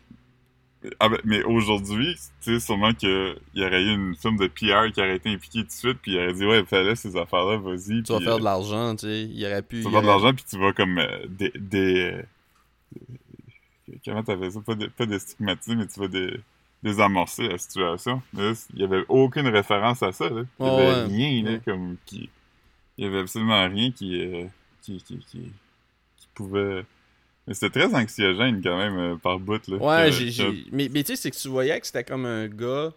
Ah 1.01 1.09
ben, 1.09 1.19
mais 1.25 1.43
aujourd'hui, 1.43 2.15
tu 2.41 2.53
sais, 2.53 2.61
sûrement 2.61 2.93
qu'il 2.95 3.37
y 3.55 3.65
aurait 3.65 3.83
eu 3.83 3.95
une 3.95 4.15
firme 4.15 4.37
de 4.37 4.47
PR 4.47 4.93
qui 4.93 5.01
aurait 5.01 5.17
été 5.17 5.29
impliquée 5.29 5.61
tout 5.63 5.67
de 5.67 5.73
suite, 5.73 5.99
puis 6.01 6.13
il 6.13 6.19
aurait 6.19 6.33
dit, 6.35 6.47
ouais, 6.47 6.65
fallait 6.65 6.95
ces 6.95 7.17
affaires-là, 7.17 7.57
vas-y. 7.57 8.03
Tu 8.05 8.13
vas 8.13 8.21
faire 8.21 8.35
euh, 8.35 8.39
de 8.39 8.45
l'argent, 8.45 8.95
tu 8.95 9.07
sais. 9.07 9.23
Il 9.25 9.45
aurait 9.47 9.63
pu. 9.63 9.79
Tu 9.79 9.83
vas 9.85 9.91
faire 9.91 10.03
de 10.03 10.07
l'argent, 10.07 10.33
puis 10.33 10.45
tu 10.49 10.59
vas 10.59 10.73
comme 10.73 10.99
euh, 10.99 11.27
des... 11.29 11.51
des 11.57 12.13
euh, 12.13 12.23
comment 14.05 14.23
t'appelles 14.23 14.53
ça? 14.53 14.61
Pas, 14.61 14.75
de, 14.77 14.87
pas 14.87 15.07
déstigmatiser, 15.07 15.75
mais 15.75 15.87
tu 15.89 15.99
vas 15.99 16.09
dé, 16.09 16.41
désamorcer 16.83 17.49
la 17.49 17.59
situation. 17.59 18.23
Là, 18.35 18.53
il 18.75 18.81
y 18.81 18.85
avait 18.85 19.05
aucune 19.09 19.49
référence 19.49 20.03
à 20.03 20.13
ça, 20.13 20.29
là. 20.31 20.43
Il 20.61 20.67
y 20.67 20.69
avait 20.69 20.87
ouais. 20.87 21.05
rien, 21.05 21.43
là, 21.43 21.51
Ouais. 21.53 21.61
comme... 21.65 21.97
qui 22.07 22.31
Il 22.99 23.05
y 23.05 23.09
avait 23.09 23.21
absolument 23.21 23.69
rien 23.69 23.91
qui... 23.91 24.21
euh, 24.23 24.47
qui, 24.83 25.03
qui, 25.03 25.19
qui, 25.19 25.41
qui 26.19 26.29
pouvait... 26.35 26.85
Mais 27.49 27.55
c'était 27.55 27.71
très 27.81 27.95
anxiogène, 27.95 28.61
quand 28.63 28.77
même, 28.77 28.99
euh, 28.99 29.17
par 29.17 29.39
bout, 29.41 29.67
là. 29.69 29.77
Ouais, 29.79 30.11
que- 30.11 30.29
j'ai. 30.31 30.65
Mais, 30.71 30.89
mais 30.93 31.03
tu 31.03 31.17
sais, 31.17 31.17
c'est 31.23 31.31
que 31.31 31.37
tu 31.37 31.49
voyais 31.49 31.81
que 31.81 31.87
c'était 31.87 32.05
comme 32.05 32.27
un 32.27 32.47
gars. 32.47 32.93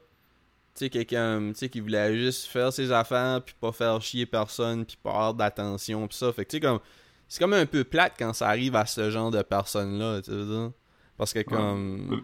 Tu 0.75 0.85
sais, 0.85 0.89
quelqu'un, 0.89 1.49
tu 1.49 1.55
sais, 1.55 1.69
qui 1.69 1.79
voulait 1.79 2.17
juste 2.17 2.45
faire 2.47 2.71
ses 2.71 2.91
affaires, 2.91 3.41
puis 3.43 3.55
pas 3.59 3.71
faire 3.71 4.01
chier 4.01 4.25
personne, 4.25 4.85
puis 4.85 4.97
pas 5.01 5.09
avoir 5.11 5.33
d'attention, 5.33 6.07
puis 6.07 6.17
ça. 6.17 6.31
Fait 6.33 6.45
que, 6.45 6.51
tu 6.51 6.57
sais, 6.57 6.61
comme. 6.61 6.79
C'est 7.27 7.39
comme 7.39 7.53
un 7.53 7.65
peu 7.65 7.85
plate 7.85 8.13
quand 8.19 8.33
ça 8.33 8.49
arrive 8.49 8.75
à 8.75 8.85
ce 8.85 9.09
genre 9.09 9.31
de 9.31 9.41
personnes-là, 9.41 10.21
tu 10.21 10.31
dire. 10.31 10.71
Parce 11.17 11.31
que, 11.33 11.39
comme. 11.43 12.07
Mais- 12.09 12.17
Tu 12.17 12.23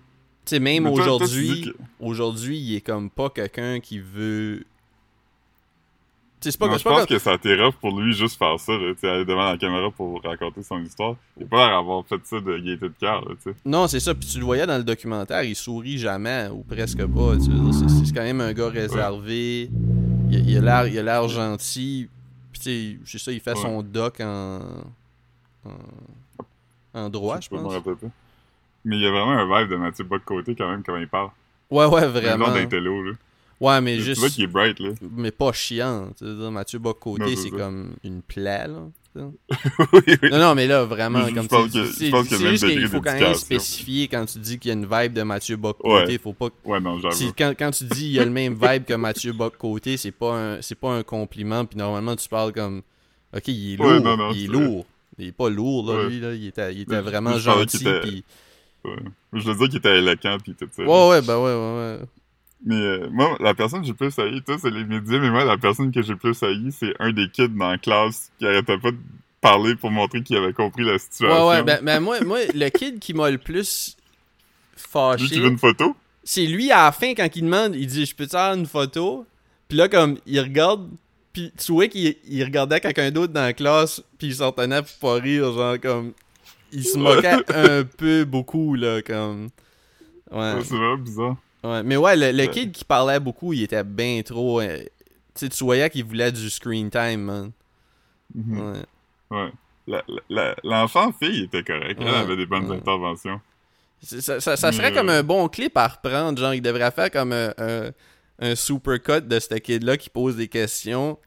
sais, 0.55 0.59
même 0.59 0.83
toi- 0.83 0.93
aujourd'hui. 0.93 1.61
que- 1.61 1.77
Aujourd'hui, 1.99 2.57
il 2.57 2.75
est 2.75 2.81
comme 2.81 3.09
pas 3.09 3.29
quelqu'un 3.29 3.79
qui 3.81 3.99
veut. 3.99 4.65
C'est 6.39 6.55
pas, 6.57 6.67
Non, 6.67 6.77
je 6.77 6.83
pas 6.83 6.91
pense 6.91 7.05
que 7.07 7.17
ça 7.17 7.31
a 7.31 7.33
été 7.33 7.55
rough 7.61 7.73
pour 7.81 7.99
lui 7.99 8.13
juste 8.13 8.37
faire 8.37 8.59
ça, 8.59 8.71
là, 8.73 8.93
aller 9.11 9.25
devant 9.25 9.49
la 9.49 9.57
caméra 9.57 9.89
pour 9.89 10.21
raconter 10.23 10.61
son 10.61 10.79
histoire. 10.83 11.15
Il 11.37 11.43
a 11.43 11.47
pas 11.47 11.67
l'air 11.67 11.77
d'avoir 11.79 12.05
fait 12.05 12.19
ça 12.25 12.39
de 12.39 12.57
gaieté 12.59 12.87
de 12.89 12.93
cœur, 12.99 13.21
là, 13.27 13.35
tu 13.43 13.49
sais. 13.51 13.55
Non, 13.65 13.87
c'est 13.87 13.99
ça. 13.99 14.13
Puis 14.13 14.29
tu 14.29 14.37
le 14.37 14.45
voyais 14.45 14.67
dans 14.67 14.77
le 14.77 14.83
documentaire, 14.83 15.41
il 15.43 15.55
sourit 15.55 15.97
jamais, 15.97 16.47
ou 16.53 16.63
presque 16.63 17.03
pas. 17.05 17.33
C'est 17.39 18.13
quand 18.13 18.21
même 18.23 18.41
un 18.41 18.53
gars 18.53 18.69
réservé. 18.69 19.69
Il, 20.29 20.49
il 20.49 20.57
a 20.57 20.61
l'air 20.83 20.87
il 20.93 20.99
a 20.99 21.03
l'air 21.03 21.27
gentil. 21.27 22.07
Puis 22.51 22.61
tu 22.61 22.69
sais, 22.69 22.97
c'est 23.05 23.17
ça, 23.19 23.31
il 23.31 23.39
fait 23.39 23.51
Ouais. 23.55 23.61
son 23.61 23.81
doc 23.81 24.19
en. 24.21 24.59
en, 25.65 25.69
en 26.93 27.09
droit, 27.09 27.39
je 27.41 27.55
me 27.55 27.61
pense. 27.61 27.79
pas. 27.83 27.91
Mais 28.85 28.95
il 28.95 29.01
y 29.01 29.07
a 29.07 29.11
vraiment 29.11 29.31
un 29.33 29.59
vibe 29.61 29.71
de 29.71 29.75
Mathieu 29.75 30.03
Bock-Côté 30.05 30.55
quand 30.55 30.69
même 30.69 30.83
quand 30.83 30.95
il 30.97 31.07
parle. 31.07 31.29
Ouais, 31.69 31.85
ouais, 31.85 32.07
Vraiment. 32.07 32.45
vraiment. 32.45 32.53
d'intello, 32.53 33.03
là. 33.03 33.11
Ouais, 33.59 33.81
mais 33.81 33.95
Tu 33.97 34.03
juste. 34.03 34.19
vois 34.19 34.29
qu'il 34.29 34.43
est 34.43 34.47
bright, 34.47 34.79
là. 34.79 34.89
Mais 35.15 35.31
pas 35.31 35.51
chiant. 35.51 36.09
Tu 36.17 36.25
Mathieu 36.51 36.79
Non, 36.79 37.25
c'est 37.35 37.49
comme 37.49 37.95
une 38.03 38.21
plaie, 38.21 38.67
là. 38.67 38.83
oui, 39.17 40.01
oui. 40.21 40.29
Non, 40.29 40.37
non, 40.37 40.53
mais 40.53 40.67
là, 40.67 40.83
vraiment, 40.85 41.27
Je- 41.27 41.33
comme 41.33 41.47
tu 41.47 41.69
dis, 41.69 41.87
c'est 41.91 42.11
juste 42.37 42.67
qu'il 42.67 42.87
faut 42.87 43.01
quand 43.01 43.19
même 43.19 43.33
spécifier 43.33 44.07
quand 44.07 44.25
tu 44.25 44.37
dis 44.37 44.59
qu'il 44.59 44.69
y 44.69 44.71
a 44.71 44.75
une 44.77 44.85
vibe 44.85 45.13
de 45.13 45.23
Mathieu 45.23 45.55
Bock-Côté, 45.55 46.11
Ouais. 46.13 46.17
faut 46.19 46.33
pas... 46.33 46.49
Ouais, 46.65 46.79
non, 46.79 46.99
quand, 47.35 47.53
quand 47.57 47.71
tu 47.71 47.85
dis 47.85 48.05
il 48.05 48.11
y 48.11 48.19
a 48.19 48.25
le 48.25 48.29
même 48.29 48.53
vibe 48.53 48.85
que 48.85 48.93
Mathieu 48.93 49.33
Bock-Côté, 49.33 49.97
c'est 49.97 50.11
pas 50.11 50.35
un 50.35 50.61
pas 50.75 50.91
un 50.91 51.01
compliment, 51.01 51.65
puis 51.65 51.79
normalement, 51.79 52.15
tu 52.15 52.29
parles 52.29 52.53
comme... 52.53 52.83
Ok, 53.35 53.47
il 53.47 53.73
est 53.73 53.77
lourd, 53.77 53.87
Ouais, 53.87 53.99
non, 53.99 54.17
non, 54.17 54.31
il 54.33 54.43
est 54.43 54.47
lourd. 54.47 54.85
Il 55.17 55.27
est 55.29 55.31
pas 55.31 55.49
lourd, 55.49 55.91
là, 55.91 56.07
lui, 56.07 56.19
là, 56.19 56.33
il 56.35 56.45
était, 56.45 56.73
il 56.75 56.81
était 56.81 57.01
vraiment 57.01 57.39
gentil, 57.39 57.77
était- 57.77 58.01
puis... 58.01 58.23
Ouais. 58.85 58.97
Je 59.33 59.49
veux 59.49 59.55
dire 59.55 59.67
qu'il 59.69 59.77
était 59.79 59.97
éloquent 59.97 60.37
pis 60.45 60.53
tout 60.53 60.69
ça. 60.75 60.83
Ouais, 60.83 61.09
ouais, 61.09 61.21
bah 61.23 61.39
ouais, 61.39 61.45
ouais, 61.55 61.97
ouais. 61.99 61.99
Mais 62.65 62.75
euh, 62.75 63.09
moi, 63.11 63.37
la 63.39 63.53
personne 63.53 63.81
que 63.81 63.87
j'ai 63.87 63.93
plus 63.93 64.17
haï, 64.17 64.41
toi, 64.41 64.57
c'est 64.59 64.71
les 64.71 64.83
médias, 64.83 65.19
mais 65.19 65.29
moi, 65.29 65.45
la 65.45 65.57
personne 65.57 65.91
que 65.91 66.01
j'ai 66.01 66.15
plus 66.15 66.41
haï, 66.43 66.71
c'est 66.71 66.93
un 66.99 67.11
des 67.11 67.29
kids 67.29 67.49
dans 67.49 67.69
la 67.69 67.77
classe 67.77 68.31
qui 68.39 68.45
arrêtait 68.45 68.77
pas 68.77 68.91
de 68.91 68.97
parler 69.41 69.75
pour 69.75 69.91
montrer 69.91 70.23
qu'il 70.23 70.37
avait 70.37 70.53
compris 70.53 70.83
la 70.83 70.97
situation. 70.97 71.47
Ouais, 71.47 71.57
ouais, 71.57 71.63
ben, 71.63 71.79
ben 71.83 71.99
moi, 71.99 72.19
moi, 72.21 72.39
le 72.53 72.69
kid 72.69 72.99
qui 72.99 73.13
m'a 73.13 73.29
le 73.29 73.37
plus 73.37 73.95
Lui 74.75 74.83
fâché, 74.89 75.27
qui 75.27 75.39
veut 75.39 75.49
une 75.49 75.57
photo? 75.57 75.95
c'est 76.23 76.45
lui 76.45 76.71
à 76.71 76.85
la 76.85 76.91
fin 76.91 77.13
quand 77.13 77.29
il 77.35 77.43
demande, 77.43 77.73
il 77.73 77.87
dit 77.87 78.05
je 78.05 78.13
peux 78.13 78.25
te 78.25 78.31
faire 78.31 78.53
une 78.53 78.65
photo, 78.65 79.25
puis 79.69 79.77
là 79.77 79.87
comme 79.87 80.17
il 80.25 80.41
regarde, 80.41 80.89
puis 81.31 81.53
tu 81.57 81.71
vois 81.71 81.87
qu'il 81.87 82.15
il 82.27 82.43
regardait 82.43 82.81
quelqu'un 82.81 83.11
d'autre 83.11 83.31
dans 83.31 83.43
la 83.43 83.53
classe, 83.53 84.03
puis 84.17 84.27
il 84.27 84.35
s'en 84.35 84.51
tenait 84.51 84.81
pour 84.81 84.97
pas 84.99 85.13
rire, 85.21 85.53
genre 85.53 85.79
comme 85.79 86.11
il 86.73 86.83
se 86.83 86.97
moquait 86.97 87.37
un 87.55 87.85
peu 87.85 88.25
beaucoup 88.25 88.75
là 88.75 89.01
comme 89.01 89.47
ouais, 90.31 90.53
Ouais, 90.55 90.61
c'est 90.63 90.75
vraiment 90.75 90.97
bizarre. 90.97 91.37
Ouais. 91.63 91.83
mais 91.83 91.97
ouais 91.97 92.15
le, 92.15 92.31
le 92.31 92.43
Ouais. 92.45 92.49
kid 92.49 92.71
qui 92.71 92.83
parlait 92.85 93.19
beaucoup, 93.19 93.53
il 93.53 93.63
était 93.63 93.83
bien 93.83 94.21
trop, 94.23 94.61
euh, 94.61 94.77
tu 94.79 95.45
sais 95.45 95.49
tu 95.49 95.63
voyais 95.63 95.89
qu'il 95.89 96.03
voulait 96.05 96.31
du 96.31 96.49
screen 96.49 96.89
time 96.89 97.21
man, 97.21 97.51
Mhm. 98.35 98.59
ouais. 98.59 98.77
Ouais. 99.29 99.51
La- 99.87 100.03
la- 100.07 100.21
la- 100.29 100.55
L'enfant 100.63 101.13
fille 101.13 101.43
était 101.45 101.63
correct. 101.63 101.97
Elle 102.01 102.07
avait 102.09 102.35
des 102.35 102.45
bonnes 102.45 102.69
interventions. 102.71 103.39
Ça, 104.03 104.39
ça, 104.41 104.55
ça 104.57 104.71
serait 104.71 104.91
Mais, 104.91 104.97
comme 104.97 105.09
euh, 105.09 105.19
un 105.19 105.23
bon 105.23 105.47
clip 105.47 105.75
à 105.77 105.87
reprendre. 105.87 106.37
Genre, 106.39 106.53
il 106.53 106.61
devrait 106.61 106.91
faire 106.91 107.09
comme 107.09 107.31
un, 107.31 107.53
un, 107.57 107.89
un 108.39 108.55
supercut 108.55 109.21
de 109.21 109.39
ce 109.39 109.55
kid-là 109.55 109.95
qui 109.97 110.09
pose 110.09 110.35
des 110.35 110.47
questions. 110.49 111.17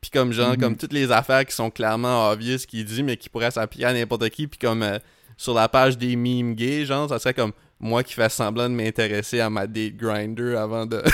Puis 0.00 0.10
comme 0.10 0.32
genre, 0.32 0.50
Mhm. 0.54 0.56
comme 0.58 0.76
toutes 0.76 0.92
les 0.92 1.12
affaires 1.12 1.46
qui 1.46 1.54
sont 1.54 1.70
clairement 1.70 2.28
obvious 2.30 2.58
qu'il 2.68 2.84
dit, 2.84 3.02
mais 3.04 3.16
qui 3.16 3.28
pourraient 3.28 3.52
s'appliquer 3.52 3.84
à 3.86 3.92
n'importe 3.92 4.28
qui. 4.30 4.48
Puis 4.48 4.58
comme 4.58 4.82
euh, 4.82 4.98
sur 5.36 5.54
la 5.54 5.68
page 5.68 5.96
des 5.96 6.16
memes 6.16 6.54
gays, 6.54 6.84
genre, 6.84 7.08
ça 7.08 7.20
serait 7.20 7.34
comme 7.34 7.52
moi 7.82 8.02
qui 8.02 8.14
fais 8.14 8.28
semblant 8.30 8.68
de 8.70 8.74
m'intéresser 8.74 9.40
à 9.40 9.50
ma 9.50 9.66
date 9.66 9.96
grinder 9.96 10.56
avant 10.56 10.86
de... 10.86 11.02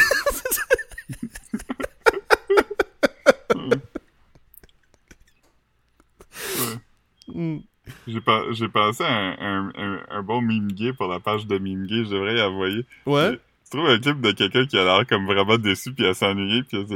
Mm. 7.28 7.58
J'ai 8.06 8.20
pas- 8.20 8.44
j'ai 8.52 8.68
passé 8.68 9.02
un, 9.04 9.36
un, 9.38 9.72
un, 9.76 10.00
un 10.10 10.22
bon 10.22 10.40
meme 10.42 10.68
gay 10.72 10.92
pour 10.92 11.08
la 11.08 11.20
page 11.20 11.46
de 11.46 11.58
meme 11.58 11.86
gay. 11.86 12.04
Je 12.04 12.10
devrais 12.10 12.36
y 12.38 12.42
envoyer. 12.42 12.84
ouais? 13.06 13.38
Tu 13.64 13.70
trouves 13.76 13.88
un 13.90 13.98
clip 13.98 14.20
de 14.22 14.30
quelqu'un 14.32 14.66
qui 14.66 14.78
a 14.78 14.84
l'air 14.84 15.06
comme 15.06 15.26
vraiment 15.26 15.58
déçu 15.58 15.92
puis 15.92 16.06
à 16.06 16.14
s'ennuyer 16.14 16.62
puis 16.62 16.86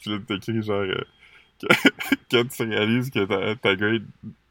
tu- 0.00 0.20
t'écrire 0.22 0.62
genre 0.62 0.82
euh, 0.82 0.94
que- 1.60 1.66
quand 2.30 2.48
tu 2.48 2.62
réalises 2.62 3.10
que 3.10 3.24
ta, 3.24 3.56
ta, 3.56 3.76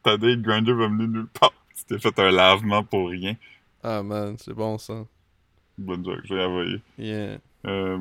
ta 0.02 0.16
date 0.18 0.42
grinder 0.42 0.72
va 0.74 0.88
mener 0.88 1.06
nulle 1.08 1.26
part. 1.38 1.52
Tu 1.76 1.84
t'es 1.84 1.98
fait 1.98 2.18
un 2.18 2.30
lavement 2.30 2.82
pour 2.84 3.08
rien. 3.10 3.34
Ah 3.82 4.02
man, 4.02 4.36
c'est 4.38 4.54
bon 4.54 4.78
ça. 4.78 5.04
Bonne 5.78 6.04
joke, 6.04 6.20
je 6.24 6.34
vais 6.34 6.44
envoyer. 6.44 6.80
Yeah. 6.98 7.38
Euh, 7.66 7.98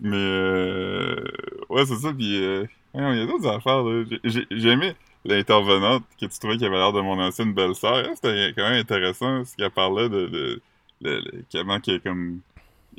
mais 0.00 0.16
euh, 0.16 1.24
ouais, 1.68 1.84
c'est 1.86 1.96
ça. 1.96 2.12
Puis 2.12 2.42
euh, 2.44 2.64
il 2.94 3.00
y 3.00 3.20
a 3.22 3.26
d'autres 3.26 3.48
affaires. 3.48 3.82
là. 3.82 4.04
J'ai- 4.24 4.46
J'ai 4.50 4.68
aimé 4.70 4.94
l'intervenante 5.24 6.04
que 6.20 6.26
tu 6.26 6.38
trouvais 6.38 6.56
qui 6.56 6.64
avait 6.64 6.76
l'air 6.76 6.92
de 6.92 7.00
mon 7.00 7.18
ancienne 7.20 7.52
belle-sœur. 7.52 7.96
Elle, 7.98 8.14
C'était 8.14 8.52
quand 8.56 8.68
même 8.68 8.80
intéressant 8.80 9.44
ce 9.44 9.56
qu'elle 9.56 9.70
parlait 9.70 10.08
de, 10.08 10.26
de, 10.26 10.60
de- 11.00 11.20
de- 11.20 11.44
comment 11.52 11.80
qu'il 11.80 12.00
comme 12.00 12.40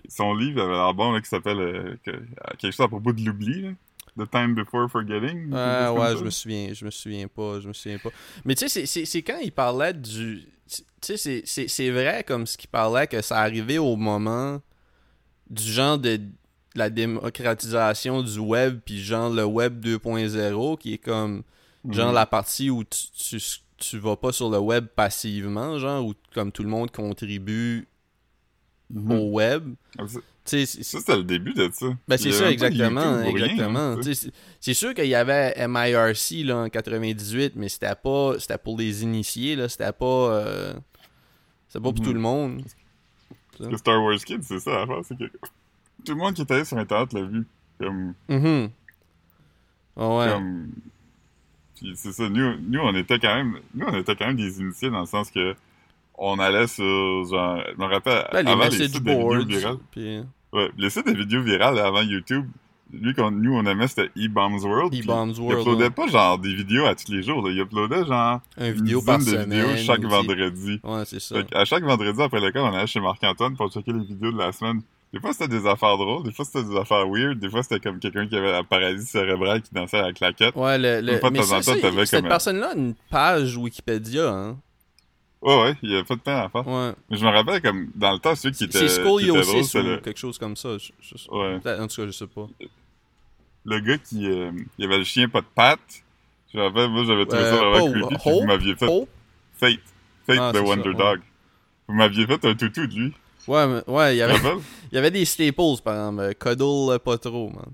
son 0.10 0.34
livre 0.36 0.62
avait 0.62 0.74
l'air 0.74 0.94
bon 0.94 1.14
là, 1.14 1.22
qui 1.22 1.30
s'appelle 1.30 1.60
euh, 1.60 1.96
que- 2.06 2.12
quelque 2.58 2.72
chose 2.74 2.82
à 2.86 2.90
propos 2.90 3.14
de 3.14 3.24
l'oubli. 3.26 3.62
là. 3.62 3.70
The 4.18 4.30
Time 4.30 4.56
Before 4.56 4.90
Forgetting. 4.90 5.52
Ah 5.54 5.88
comme 5.90 6.00
ouais, 6.02 6.08
ça? 6.08 6.16
je 6.18 6.24
me 6.24 6.30
souviens, 6.30 6.74
je 6.74 6.86
me 6.86 6.92
souviens 6.92 7.28
pas, 7.28 7.60
je 7.60 7.68
me 7.68 7.74
souviens 7.74 8.00
pas. 8.00 8.10
Mais 8.46 8.56
tu 8.56 8.68
sais, 8.68 8.86
c'est- 8.86 9.22
quand 9.22 9.38
il 9.42 9.52
parlait 9.52 9.94
du... 9.94 10.48
Tu 11.02 11.18
sais, 11.18 11.44
c'est- 11.46 11.90
vrai 11.92 12.24
comme 12.26 12.46
ce 12.48 12.58
qu'il 12.58 12.70
parlait 12.70 13.08
que 13.08 13.22
ça 13.22 13.38
arrivait 13.40 13.78
au 13.78 13.96
moment 13.96 14.60
du 15.50 15.64
genre 15.64 15.98
de 15.98 16.20
la 16.76 16.90
démocratisation 16.90 18.22
du 18.24 18.40
web, 18.40 18.80
puis 18.86 19.00
genre 19.02 19.30
le 19.30 19.46
web 19.46 19.80
2.0, 19.80 20.78
qui 20.78 20.94
est 20.94 20.98
comme 20.98 21.44
genre 21.90 22.10
Mhm. 22.10 22.16
la 22.16 22.26
partie 22.26 22.70
où 22.70 22.84
tu, 22.84 22.98
tu, 23.18 23.38
tu 23.78 23.98
vas 24.00 24.16
pas 24.18 24.32
sur 24.32 24.50
le 24.50 24.58
web 24.60 24.88
passivement, 24.88 25.78
genre 25.80 26.06
où 26.06 26.14
comme 26.34 26.52
tout 26.52 26.64
le 26.64 26.70
monde 26.70 26.92
contribue 26.92 27.88
Mhm. 28.90 29.12
au 29.12 29.32
web. 29.32 29.74
Ah, 30.54 30.66
ça- 30.66 31.00
c'était 31.00 31.18
le 31.18 31.24
début 31.24 31.54
de 31.54 31.70
ça. 31.74 31.88
ben 32.08 32.18
c'est 32.18 32.32
ça, 32.32 32.52
exactement, 32.52 33.22
exactement. 33.24 33.96
c'est- 34.62 34.74
sûr 34.74 34.94
qu'il 34.94 35.08
y 35.08 35.16
avait 35.16 35.54
MIRC 35.68 36.44
là, 36.46 36.58
en 36.64 36.70
98, 36.70 37.54
mais 37.56 37.70
c'était 37.70 37.96
pas 37.96 38.40
c'était 38.40 38.58
pour 38.58 38.78
les 38.78 39.04
initiés, 39.04 39.56
là, 39.56 39.68
c'était 39.70 39.92
pas 39.92 40.06
euh, 40.06 40.74
c'était 41.68 41.80
pas 41.84 41.92
pour 41.92 42.00
Mhm. 42.00 42.06
tout 42.06 42.14
le 42.14 42.20
monde. 42.20 42.62
Le 43.60 43.76
Star 43.78 44.02
Wars 44.04 44.18
Kids, 44.20 44.44
c'est 44.44 44.60
ça 44.60 44.72
l'affaire, 44.72 45.00
c'est 45.04 45.18
que 45.18 45.26
tout 45.26 46.14
le 46.14 46.16
monde 46.16 46.34
qui 46.36 46.42
est 46.42 46.52
allé 46.52 46.64
sur 46.66 46.78
Internet 46.78 47.12
l'a 47.14 47.22
vu. 47.24 47.46
Comme, 47.80 48.14
Mhm. 48.30 48.70
Ah 49.98 50.08
ouais. 50.18 50.30
comme... 50.32 50.70
Puis 51.76 51.92
c'est 51.96 52.12
ça, 52.12 52.28
nous, 52.30 52.56
nous, 52.70 52.80
on 52.80 52.96
était 52.96 53.20
quand 53.20 53.36
même, 53.36 53.60
nous, 53.74 53.86
on 53.88 53.96
était 54.00 54.16
quand 54.16 54.28
même 54.28 54.36
des 54.38 54.60
initiés 54.60 54.90
dans 54.90 55.02
le 55.02 55.06
sens 55.06 55.30
que 55.30 55.56
on 56.20 56.40
allait 56.40 56.66
sur, 56.68 56.84
genre, 56.84 57.62
je 57.72 57.78
me 57.80 57.86
rappelle, 57.86 58.28
Ben, 58.32 58.42
les 58.44 58.52
avant 58.52 58.64
les 58.64 58.70
message 58.70 58.88
sites 58.88 59.04
de 59.04 59.10
vidéos 59.12 59.22
boards. 59.28 59.46
virales. 59.46 59.78
Puis 59.92 60.20
Ouais, 60.54 60.70
les 60.78 60.90
sites 60.90 61.06
de 61.08 61.14
vidéos 61.14 61.42
virales 61.42 61.78
avant 61.80 62.02
YouTube, 62.02 62.46
lui, 62.94 63.14
qu'on, 63.14 63.32
nous, 63.32 63.54
on 63.54 63.66
aimait, 63.66 63.88
c'était 63.88 64.10
E-Bombs 64.18 64.64
World. 64.64 64.94
E-Bombs 64.96 65.34
Il 65.36 65.42
World. 65.42 65.60
uploadait 65.62 65.84
là. 65.84 65.90
pas 65.90 66.08
genre 66.08 66.40
des 66.40 66.54
vidéos 66.56 66.86
à 66.86 66.96
tous 66.96 67.12
les 67.12 67.22
jours, 67.22 67.46
là. 67.46 67.52
Il 67.52 67.60
uploadait 67.60 68.06
genre 68.06 68.40
Un 68.58 68.68
une 68.68 68.72
vidéo 68.74 69.02
par 69.02 69.18
dizaine 69.20 69.34
de 69.36 69.44
semaine. 69.44 69.62
vidéos 69.66 69.84
chaque 69.86 70.00
aussi. 70.00 70.08
vendredi. 70.08 70.80
Ouais, 70.84 71.04
c'est 71.06 71.20
ça. 71.20 71.36
Fait 71.36 71.54
à 71.56 71.66
chaque 71.66 71.84
vendredi 71.84 72.22
après 72.22 72.40
l'école, 72.40 72.62
on 72.62 72.74
allait 72.74 72.88
chez 72.88 73.02
Marc-Antoine 73.02 73.58
pour 73.58 73.70
checker 73.72 73.92
les 73.92 74.06
vidéos 74.06 74.32
de 74.32 74.38
la 74.38 74.52
semaine. 74.54 74.82
Des 75.14 75.20
fois, 75.22 75.32
c'était 75.34 75.48
des 75.50 75.66
affaires 75.66 75.98
drôles, 75.98 76.24
des 76.24 76.32
fois, 76.34 76.44
c'était 76.46 76.64
des 76.68 76.78
affaires 76.78 77.08
weird, 77.10 77.40
des 77.40 77.50
fois, 77.50 77.64
c'était 77.64 77.80
comme 77.80 77.98
quelqu'un 78.00 78.28
qui 78.28 78.36
avait 78.36 78.52
la 78.52 78.64
paralysie 78.64 79.06
cérébrale 79.08 79.62
qui 79.62 79.74
dansait 79.74 79.98
à 80.00 80.04
la 80.04 80.14
claquette. 80.14 80.54
Ouais, 80.56 80.78
le, 80.78 81.00
le... 81.02 81.14
Une 81.14 81.20
mais 81.32 81.40
temps 81.40 81.52
en 81.58 81.62
ça, 81.62 81.74
cette 82.06 82.28
personne-là 82.28 82.72
a 82.72 82.76
une 82.78 82.94
page 83.10 83.56
Wikipédia, 83.58 84.30
hein. 84.30 84.58
Ouais, 85.42 85.62
ouais, 85.64 85.76
il 85.84 85.92
y 85.92 85.96
a 85.98 86.04
pas 86.04 86.16
de 86.16 86.20
temps 86.22 86.38
à 86.46 86.50
faire. 86.50 86.68
Ouais. 86.68 86.92
Mais 87.10 87.18
je 87.18 87.24
me 87.26 87.30
rappelle, 87.30 87.62
comme, 87.62 87.90
dans 87.96 88.12
le 88.12 88.20
temps, 88.20 88.36
celui 88.36 88.56
qui 88.56 88.64
était, 88.64 88.80
C'est 88.80 88.90
Scoliosis 88.90 89.68
c'était 89.68 89.80
ou 89.86 89.90
le, 89.92 89.98
quelque 89.98 90.18
chose 90.18 90.38
comme 90.40 90.56
ça. 90.56 90.78
je- 90.78 90.92
je- 91.02 91.30
ouais, 91.30 91.56
En 91.80 91.88
tout 91.88 91.96
cas, 92.02 92.06
je 92.08 92.12
sais 92.12 92.28
pas. 92.28 92.48
le 93.66 93.80
gars 93.82 93.98
qui, 93.98 94.26
euh, 94.28 94.52
il 94.78 94.86
avait 94.86 94.98
le 94.98 95.04
chien 95.04 95.30
pas 95.30 95.42
de 95.42 95.48
pattes. 95.54 96.04
Je 96.54 96.58
me 96.58 96.64
rappelle, 96.64 96.90
moi, 96.90 97.04
j'avais 97.06 97.26
trouvé 97.26 97.44
ça 97.44 97.54
Euh, 97.56 97.70
vraiment 97.70 97.86
pas- 97.86 98.08
creepy, 98.16 98.30
Hope? 98.30 98.42
vous 98.42 98.48
m'aviez 98.48 98.76
fait 98.76 98.88
Hope? 98.88 99.10
Fate. 99.54 99.80
Fate 100.26 100.38
Ah, 100.40 100.52
the 100.54 100.58
ça, 100.58 100.64
Wonder 100.64 100.90
ouais. 100.90 100.96
Dog. 100.96 101.20
Vous 101.88 101.94
m'aviez 101.96 102.26
fait 102.26 102.46
un 102.46 102.56
toutou 102.56 102.88
de 102.88 102.94
lui. 102.96 103.14
Ouais, 103.48 103.68
mais- 103.68 103.84
ouais, 103.94 104.16
il 104.16 104.18
y 104.18 104.22
avait, 104.22 104.34
il 104.92 104.96
y 104.96 104.98
avait 104.98 105.12
des 105.12 105.26
staples, 105.26 105.82
par 105.84 105.96
exemple. 106.10 106.34
Cuddle 106.36 106.94
euh, 106.94 107.00
pas 107.00 107.18
trop, 107.18 107.50
man. 107.50 107.66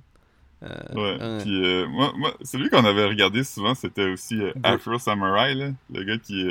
Euh, 0.63 0.67
Ouais. 0.95 1.43
Puis 1.43 1.63
euh, 1.65 1.87
moi, 1.87 2.13
moi, 2.17 2.33
celui 2.43 2.69
qu'on 2.69 2.85
avait 2.85 3.05
regardé 3.05 3.43
souvent, 3.43 3.73
c'était 3.75 4.11
aussi. 4.11 4.39
Afro 4.63 4.97
Samurai, 4.99 5.53
là. 5.55 5.69
Le 5.93 6.03
gars 6.03 6.17
qui, 6.17 6.43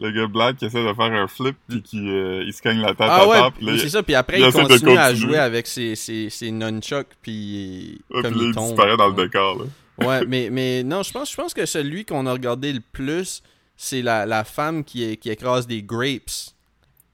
le 0.00 0.10
gars 0.12 0.26
black 0.26 0.56
qui 0.56 0.64
essaie 0.64 0.82
de 0.86 0.94
faire 0.94 1.12
un 1.12 1.28
flip 1.28 1.56
puis 1.68 1.82
qui, 1.82 2.08
euh, 2.08 2.42
il 2.44 2.52
se 2.52 2.62
cogne 2.62 2.80
la 2.80 2.88
tête 2.94 3.06
Ah 3.10 3.16
à 3.22 3.26
ouais, 3.28 3.36
terre, 3.38 3.52
puis 3.52 3.66
là, 3.66 3.72
c'est 3.78 3.84
il- 3.84 3.90
ça. 3.90 4.02
Puis 4.02 4.14
après, 4.14 4.40
il 4.40 4.46
il, 4.46 4.52
continue 4.52 4.96
à 4.96 5.14
jouer 5.14 5.36
avec 5.38 5.66
ses, 5.66 5.94
ses, 5.94 6.30
ses 6.30 6.50
nunchucks, 6.50 7.14
puis 7.22 8.00
ouais, 8.10 8.22
comme 8.22 8.32
puis 8.32 8.40
il 8.42 8.48
il 8.48 8.54
tombe. 8.54 8.68
disparaît 8.68 8.96
dans 8.96 9.08
le 9.08 9.14
ouais. 9.14 9.24
décor, 9.24 9.58
là. 9.58 10.06
Ouais, 10.06 10.24
mais, 10.28 10.48
mais 10.50 10.82
non, 10.82 11.02
je 11.02 11.12
pense, 11.12 11.30
je 11.30 11.36
pense 11.36 11.52
que 11.54 11.66
celui 11.66 12.04
qu'on 12.04 12.26
a 12.26 12.32
regardé 12.32 12.72
le 12.72 12.80
plus, 12.92 13.42
c'est 13.76 14.02
la, 14.02 14.24
la 14.26 14.44
femme 14.44 14.84
qui, 14.84 15.16
qui 15.18 15.30
écrase 15.30 15.66
des 15.66 15.82
grapes. 15.82 16.30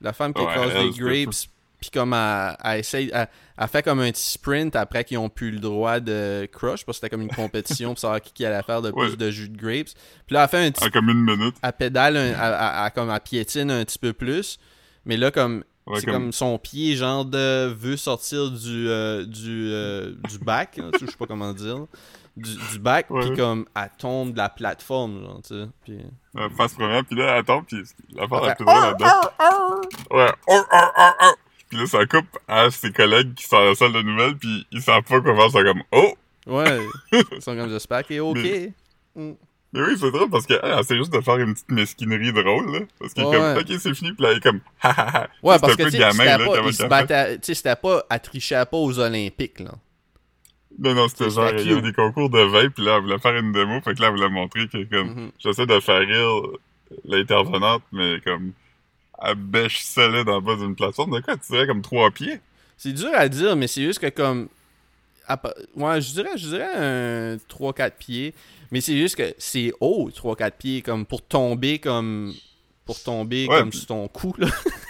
La 0.01 0.13
femme 0.13 0.33
qui 0.33 0.41
écrase 0.43 0.71
elle, 0.75 0.91
des 0.91 0.97
grapes, 0.99 1.35
puis 1.79 1.89
comme 1.91 2.13
elle, 2.13 2.57
elle 2.63 2.79
essaye, 2.79 3.11
elle, 3.13 3.27
elle 3.57 3.67
fait 3.67 3.83
comme 3.83 3.99
un 3.99 4.11
petit 4.11 4.31
sprint 4.31 4.75
après 4.75 5.03
qu'ils 5.03 5.17
ont 5.17 5.29
plus 5.29 5.51
le 5.51 5.59
droit 5.59 5.99
de 5.99 6.47
crush, 6.51 6.85
parce 6.85 6.97
que 6.99 7.05
c'était 7.05 7.09
comme 7.09 7.21
une 7.21 7.29
compétition 7.35 7.89
pour 7.89 7.99
savoir 7.99 8.21
qui, 8.21 8.33
qui 8.33 8.45
allait 8.45 8.63
faire 8.63 8.81
de 8.81 8.91
plus 8.91 9.11
Ouais. 9.11 9.15
de 9.15 9.29
jus 9.31 9.49
de 9.49 9.57
grapes. 9.57 9.87
Puis 10.25 10.33
là, 10.33 10.43
elle 10.43 10.49
fait 10.49 10.65
un 10.65 10.71
petit 10.71 10.83
En 10.85 10.89
comme 10.89 11.09
une 11.09 11.23
minute. 11.23 11.55
elle 11.61 11.73
pédale, 11.73 12.17
un- 12.17 12.85
elle- 12.85 12.91
comme 12.93 13.09
elle 13.09 13.19
piétine 13.21 13.69
un 13.71 13.83
petit 13.85 13.99
peu 13.99 14.13
plus. 14.13 14.57
Mais 15.05 15.17
là, 15.17 15.31
comme 15.31 15.63
Ouais, 15.85 15.99
c'est 16.01 16.05
comme- 16.05 16.13
comme... 16.15 16.31
son 16.33 16.57
pied, 16.57 16.95
genre 16.97 17.23
de 17.23 17.67
veut 17.67 17.95
sortir 17.95 18.51
du 18.51 18.89
euh, 18.89 19.23
du 19.25 19.69
euh, 19.71 20.13
du 20.29 20.37
bac, 20.39 20.79
je 20.99 21.05
sais 21.05 21.15
pas 21.17 21.27
comment 21.27 21.53
dire, 21.53 21.85
du, 22.35 22.55
du 22.73 22.79
bac, 22.79 23.09
Ouais. 23.09 23.21
puis 23.25 23.37
comme 23.37 23.65
elle 23.73 23.89
tombe 23.97 24.33
de 24.33 24.37
la 24.37 24.49
plateforme, 24.49 25.21
genre, 25.23 25.41
tu 25.47 25.53
sais. 25.55 25.69
Puis... 25.85 25.97
Euh, 26.35 26.49
face 26.57 26.73
première, 26.73 27.05
puis 27.05 27.15
là, 27.15 27.37
elle 27.37 27.45
tombe, 27.45 27.63
puis 27.65 27.77
l'affaire 28.13 28.39
Elle 28.41 28.47
la 28.47 28.55
plus 28.55 28.65
drôle 28.65 28.81
là-dedans. 28.81 29.05
Ouais. 30.11 30.31
Oh, 30.49 30.53
oh, 30.73 30.81
oh, 30.97 31.11
oh. 31.21 31.33
Puis 31.69 31.77
là, 31.77 31.85
ça 31.85 32.05
coupe 32.05 32.37
à 32.47 32.69
ses 32.71 32.91
collègues 32.91 33.33
qui 33.35 33.43
sont 33.45 33.57
à 33.57 33.65
la 33.65 33.75
salle 33.75 33.93
de 33.93 34.01
nouvelles, 34.01 34.37
puis 34.37 34.65
ils 34.71 34.81
savent 34.81 35.03
pas 35.03 35.19
quoi 35.21 35.35
faire, 35.35 35.45
ils 35.47 35.51
sont 35.51 35.63
comme 35.63 35.83
«Oh! 35.91 36.13
Ouais, 36.47 36.79
ils 37.11 37.41
sont 37.41 37.55
comme 37.57 37.69
j'espère 37.69 38.03
qu'il 38.05 38.15
est 38.17 38.19
ok. 38.21 38.37
Mais- 38.41 38.73
Mm. 39.15 39.33
Mais 39.73 39.81
oui, 39.81 39.97
c'est 39.99 40.11
drôle 40.11 40.29
parce 40.29 40.45
qu'elle 40.45 40.59
elle 40.63 40.79
essaie 40.79 40.95
juste 40.95 41.11
de 41.11 41.19
faire 41.21 41.37
une 41.39 41.53
petite 41.53 41.71
mesquinerie 41.71 42.31
drôle, 42.31 42.71
là. 42.71 42.79
Parce 42.99 43.13
que 43.13 43.21
Ouais. 43.21 43.35
comme, 43.35 43.57
ok, 43.75 43.79
c'est 43.81 43.93
fini, 43.95 44.13
pis 44.13 44.21
là, 44.21 44.29
elle 44.31 44.37
est 44.37 44.41
comme, 44.41 44.61
ha 44.81 44.89
ha 44.91 45.17
ha. 45.23 45.27
Ouais, 45.43 45.59
parce 45.59 45.75
que 45.75 45.83
tu 45.83 45.89
sais, 45.91 45.97
gamin, 45.97 46.11
c'était 46.13 46.25
là, 46.25 46.37
pas, 46.37 46.45
comment 46.45 46.71
pas, 47.75 48.03
elle 48.11 48.19
trichait 48.21 48.65
pas 48.65 48.77
aux 48.77 48.97
Olympiques, 48.99 49.59
là. 49.59 49.71
Non, 50.79 50.93
non, 50.93 51.07
c'était 51.09 51.29
genre, 51.31 51.49
il 51.49 51.67
y 51.67 51.71
avait 51.71 51.81
cute. 51.81 51.83
des 51.85 51.93
concours 51.93 52.29
de 52.29 52.39
vin, 52.39 52.69
puis 52.69 52.85
là, 52.85 52.95
elle 52.97 53.01
voulait 53.01 53.17
faire 53.19 53.35
une 53.35 53.51
démo, 53.51 53.81
fait 53.81 53.93
que 53.95 54.01
là, 54.01 54.07
elle 54.09 54.13
voulait 54.15 54.29
montrer 54.29 54.67
que, 54.67 54.83
comme, 54.83 55.07
Mhm. 55.09 55.31
j'essaie 55.39 55.65
de 55.65 55.79
faire 55.81 55.99
rire 55.99 56.41
l'intervenante, 57.05 57.83
mais 57.91 58.19
comme, 58.23 58.53
elle 59.23 59.35
bêche 59.35 59.81
solide 59.81 60.29
en 60.29 60.41
bas 60.41 60.55
d'une 60.55 60.75
plateforme. 60.75 61.15
De 61.15 61.21
quoi, 61.21 61.37
tu 61.37 61.51
dirais 61.51 61.67
comme 61.67 61.81
trois 61.81 62.11
pieds? 62.11 62.39
C'est 62.77 62.93
dur 62.93 63.09
à 63.13 63.27
dire, 63.27 63.55
mais 63.55 63.67
c'est 63.67 63.83
juste 63.83 63.99
que 63.99 64.09
comme. 64.09 64.47
à 65.27 65.39
Ouais, 65.75 65.99
je 66.01 66.11
dirais, 66.13 66.37
je 66.37 66.47
dirais 66.47 66.71
un 66.75 67.35
3-4 67.49 67.91
pieds. 67.97 68.33
Mais 68.71 68.81
c'est 68.81 68.97
juste 68.97 69.15
que 69.15 69.33
c'est 69.37 69.71
haut, 69.79 70.09
3-4 70.09 70.51
pieds, 70.51 70.81
comme 70.81 71.05
pour 71.05 71.21
tomber 71.21 71.79
comme. 71.79 72.33
Pour 72.85 73.01
tomber 73.01 73.47
Ouais, 73.47 73.59
comme 73.59 73.73
sur 73.73 73.87
ton 73.87 74.07
cou, 74.07 74.33
là. 74.37 74.47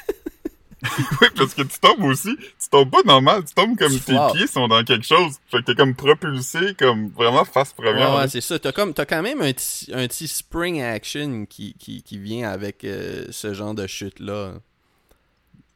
oui, 1.22 1.28
parce 1.36 1.56
que 1.56 1.64
tu 1.64 1.80
tombes 1.80 2.04
aussi, 2.04 2.38
tu 2.38 2.70
tombes 2.70 2.92
pas 2.92 3.02
normal, 3.04 3.44
tu 3.46 3.54
tombes 3.56 3.76
comme 3.78 3.92
Tu 3.92 4.00
tes 4.00 4.16
pieds 4.34 4.46
sont 4.46 4.68
dans 4.68 4.84
quelque 4.84 5.06
chose. 5.06 5.38
Fait 5.50 5.58
que 5.58 5.64
t'es 5.64 5.76
comme 5.76 5.96
propulsé, 5.96 6.76
comme 6.78 7.10
vraiment 7.10 7.46
face 7.46 7.74
première. 7.74 8.16
Ouais, 8.16 8.28
c'est 8.28 8.42
ça. 8.42 8.60
T'as 8.60 8.72
comme 8.72 8.94
t'as 8.94 9.06
quand 9.06 9.24
même 9.24 9.42
un 9.42 9.52
petit, 9.54 9.92
un 9.92 10.08
petit 10.08 10.28
spring 10.28 10.82
action 10.82 11.48
qui, 11.48 11.74
qui, 11.80 12.04
qui 12.04 12.20
vient 12.20 12.50
avec 12.50 12.84
euh, 12.84 13.26
ce 13.32 13.56
genre 13.56 13.74
de 13.74 13.88
chute-là. 13.88 14.54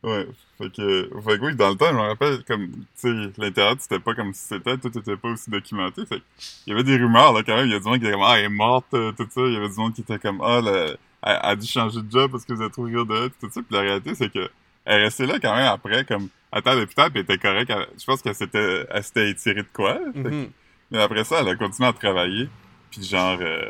Ouais, 0.03 0.27
fait 0.57 0.71
que, 0.71 1.09
fait 1.23 1.37
que 1.37 1.45
oui, 1.45 1.55
dans 1.55 1.69
le 1.69 1.75
temps, 1.75 1.89
je 1.89 1.93
me 1.93 2.01
rappelle, 2.01 2.43
comme, 2.43 2.71
tu 2.71 2.77
sais, 2.95 3.31
l'Internet, 3.37 3.81
c'était 3.81 3.99
pas 3.99 4.15
comme 4.15 4.33
si 4.33 4.41
c'était, 4.47 4.75
tout 4.77 4.95
était 4.97 5.15
pas 5.15 5.29
aussi 5.29 5.51
documenté, 5.51 6.07
fait 6.07 6.23
il 6.65 6.71
y 6.71 6.73
avait 6.73 6.83
des 6.83 6.97
rumeurs, 6.97 7.33
là, 7.33 7.43
quand 7.45 7.55
même, 7.55 7.67
il 7.67 7.71
y 7.71 7.75
a 7.75 7.79
du 7.79 7.85
monde 7.85 7.99
qui 7.99 8.05
était 8.05 8.13
comme, 8.13 8.23
ah, 8.23 8.39
elle 8.39 8.45
est 8.45 8.49
morte, 8.49 8.87
euh, 8.95 9.11
tout 9.11 9.27
ça, 9.29 9.41
il 9.41 9.53
y 9.53 9.57
avait 9.57 9.69
du 9.69 9.75
monde 9.75 9.93
qui 9.93 10.01
était 10.01 10.17
comme, 10.17 10.41
ah, 10.41 10.59
là, 10.59 10.71
elle, 10.71 10.97
elle 11.21 11.39
a 11.43 11.55
dû 11.55 11.67
changer 11.67 12.01
de 12.01 12.11
job 12.11 12.31
parce 12.31 12.45
que 12.45 12.53
vous 12.53 12.63
êtes 12.63 12.71
trop 12.71 12.83
rire 12.83 13.05
de 13.05 13.15
elle, 13.15 13.29
tout 13.29 13.49
ça, 13.51 13.61
pis 13.61 13.73
la 13.73 13.81
réalité, 13.81 14.15
c'est 14.15 14.31
que, 14.33 14.49
elle 14.85 15.03
restait 15.03 15.25
là 15.25 15.39
quand 15.39 15.55
même 15.55 15.67
après, 15.67 16.05
comme, 16.05 16.29
à 16.51 16.61
terre 16.61 16.75
d'hôpital, 16.75 17.11
pis 17.11 17.19
elle 17.19 17.23
était 17.23 17.37
correcte, 17.37 17.71
je 17.99 18.05
pense 18.05 18.21
qu'elle 18.21 18.35
s'était, 18.35 18.85
elle 18.89 19.03
s'était 19.03 19.29
étirée 19.29 19.63
de 19.63 19.67
quoi, 19.73 19.99
Mhm. 20.15 20.49
mais 20.91 21.01
après 21.01 21.23
ça, 21.23 21.39
elle 21.41 21.49
a 21.49 21.55
continué 21.55 21.87
à 21.89 21.93
travailler, 21.93 22.49
puis 22.89 23.03
genre, 23.03 23.37
euh, 23.41 23.69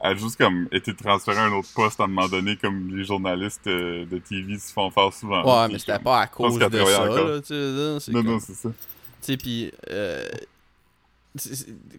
elle 0.00 0.10
a 0.12 0.14
juste 0.14 0.36
comme 0.36 0.68
été 0.70 0.94
transférée 0.94 1.38
à 1.38 1.44
un 1.44 1.52
autre 1.52 1.68
poste 1.74 1.98
à 2.00 2.04
un 2.04 2.06
moment 2.08 2.28
donné, 2.28 2.56
comme 2.56 2.94
les 2.96 3.04
journalistes 3.04 3.66
euh, 3.66 4.04
de 4.06 4.18
TV 4.18 4.58
se 4.58 4.72
font 4.72 4.90
faire 4.90 5.12
souvent. 5.12 5.42
Ouais, 5.42 5.64
Puis 5.66 5.72
mais 5.74 5.78
c'était 5.78 5.98
pas 5.98 6.20
à 6.20 6.26
cause 6.26 6.58
de 6.58 6.60
ça, 6.84 7.06
là, 7.06 7.40
tu 7.40 7.46
sais, 7.48 8.12
Non, 8.12 8.22
comme- 8.22 8.32
non, 8.32 8.40
c'est 8.40 8.52
ça. 8.54 8.68
Tu 8.68 8.74
sais, 9.22 9.36
puis 9.38 9.72
euh, 9.90 10.22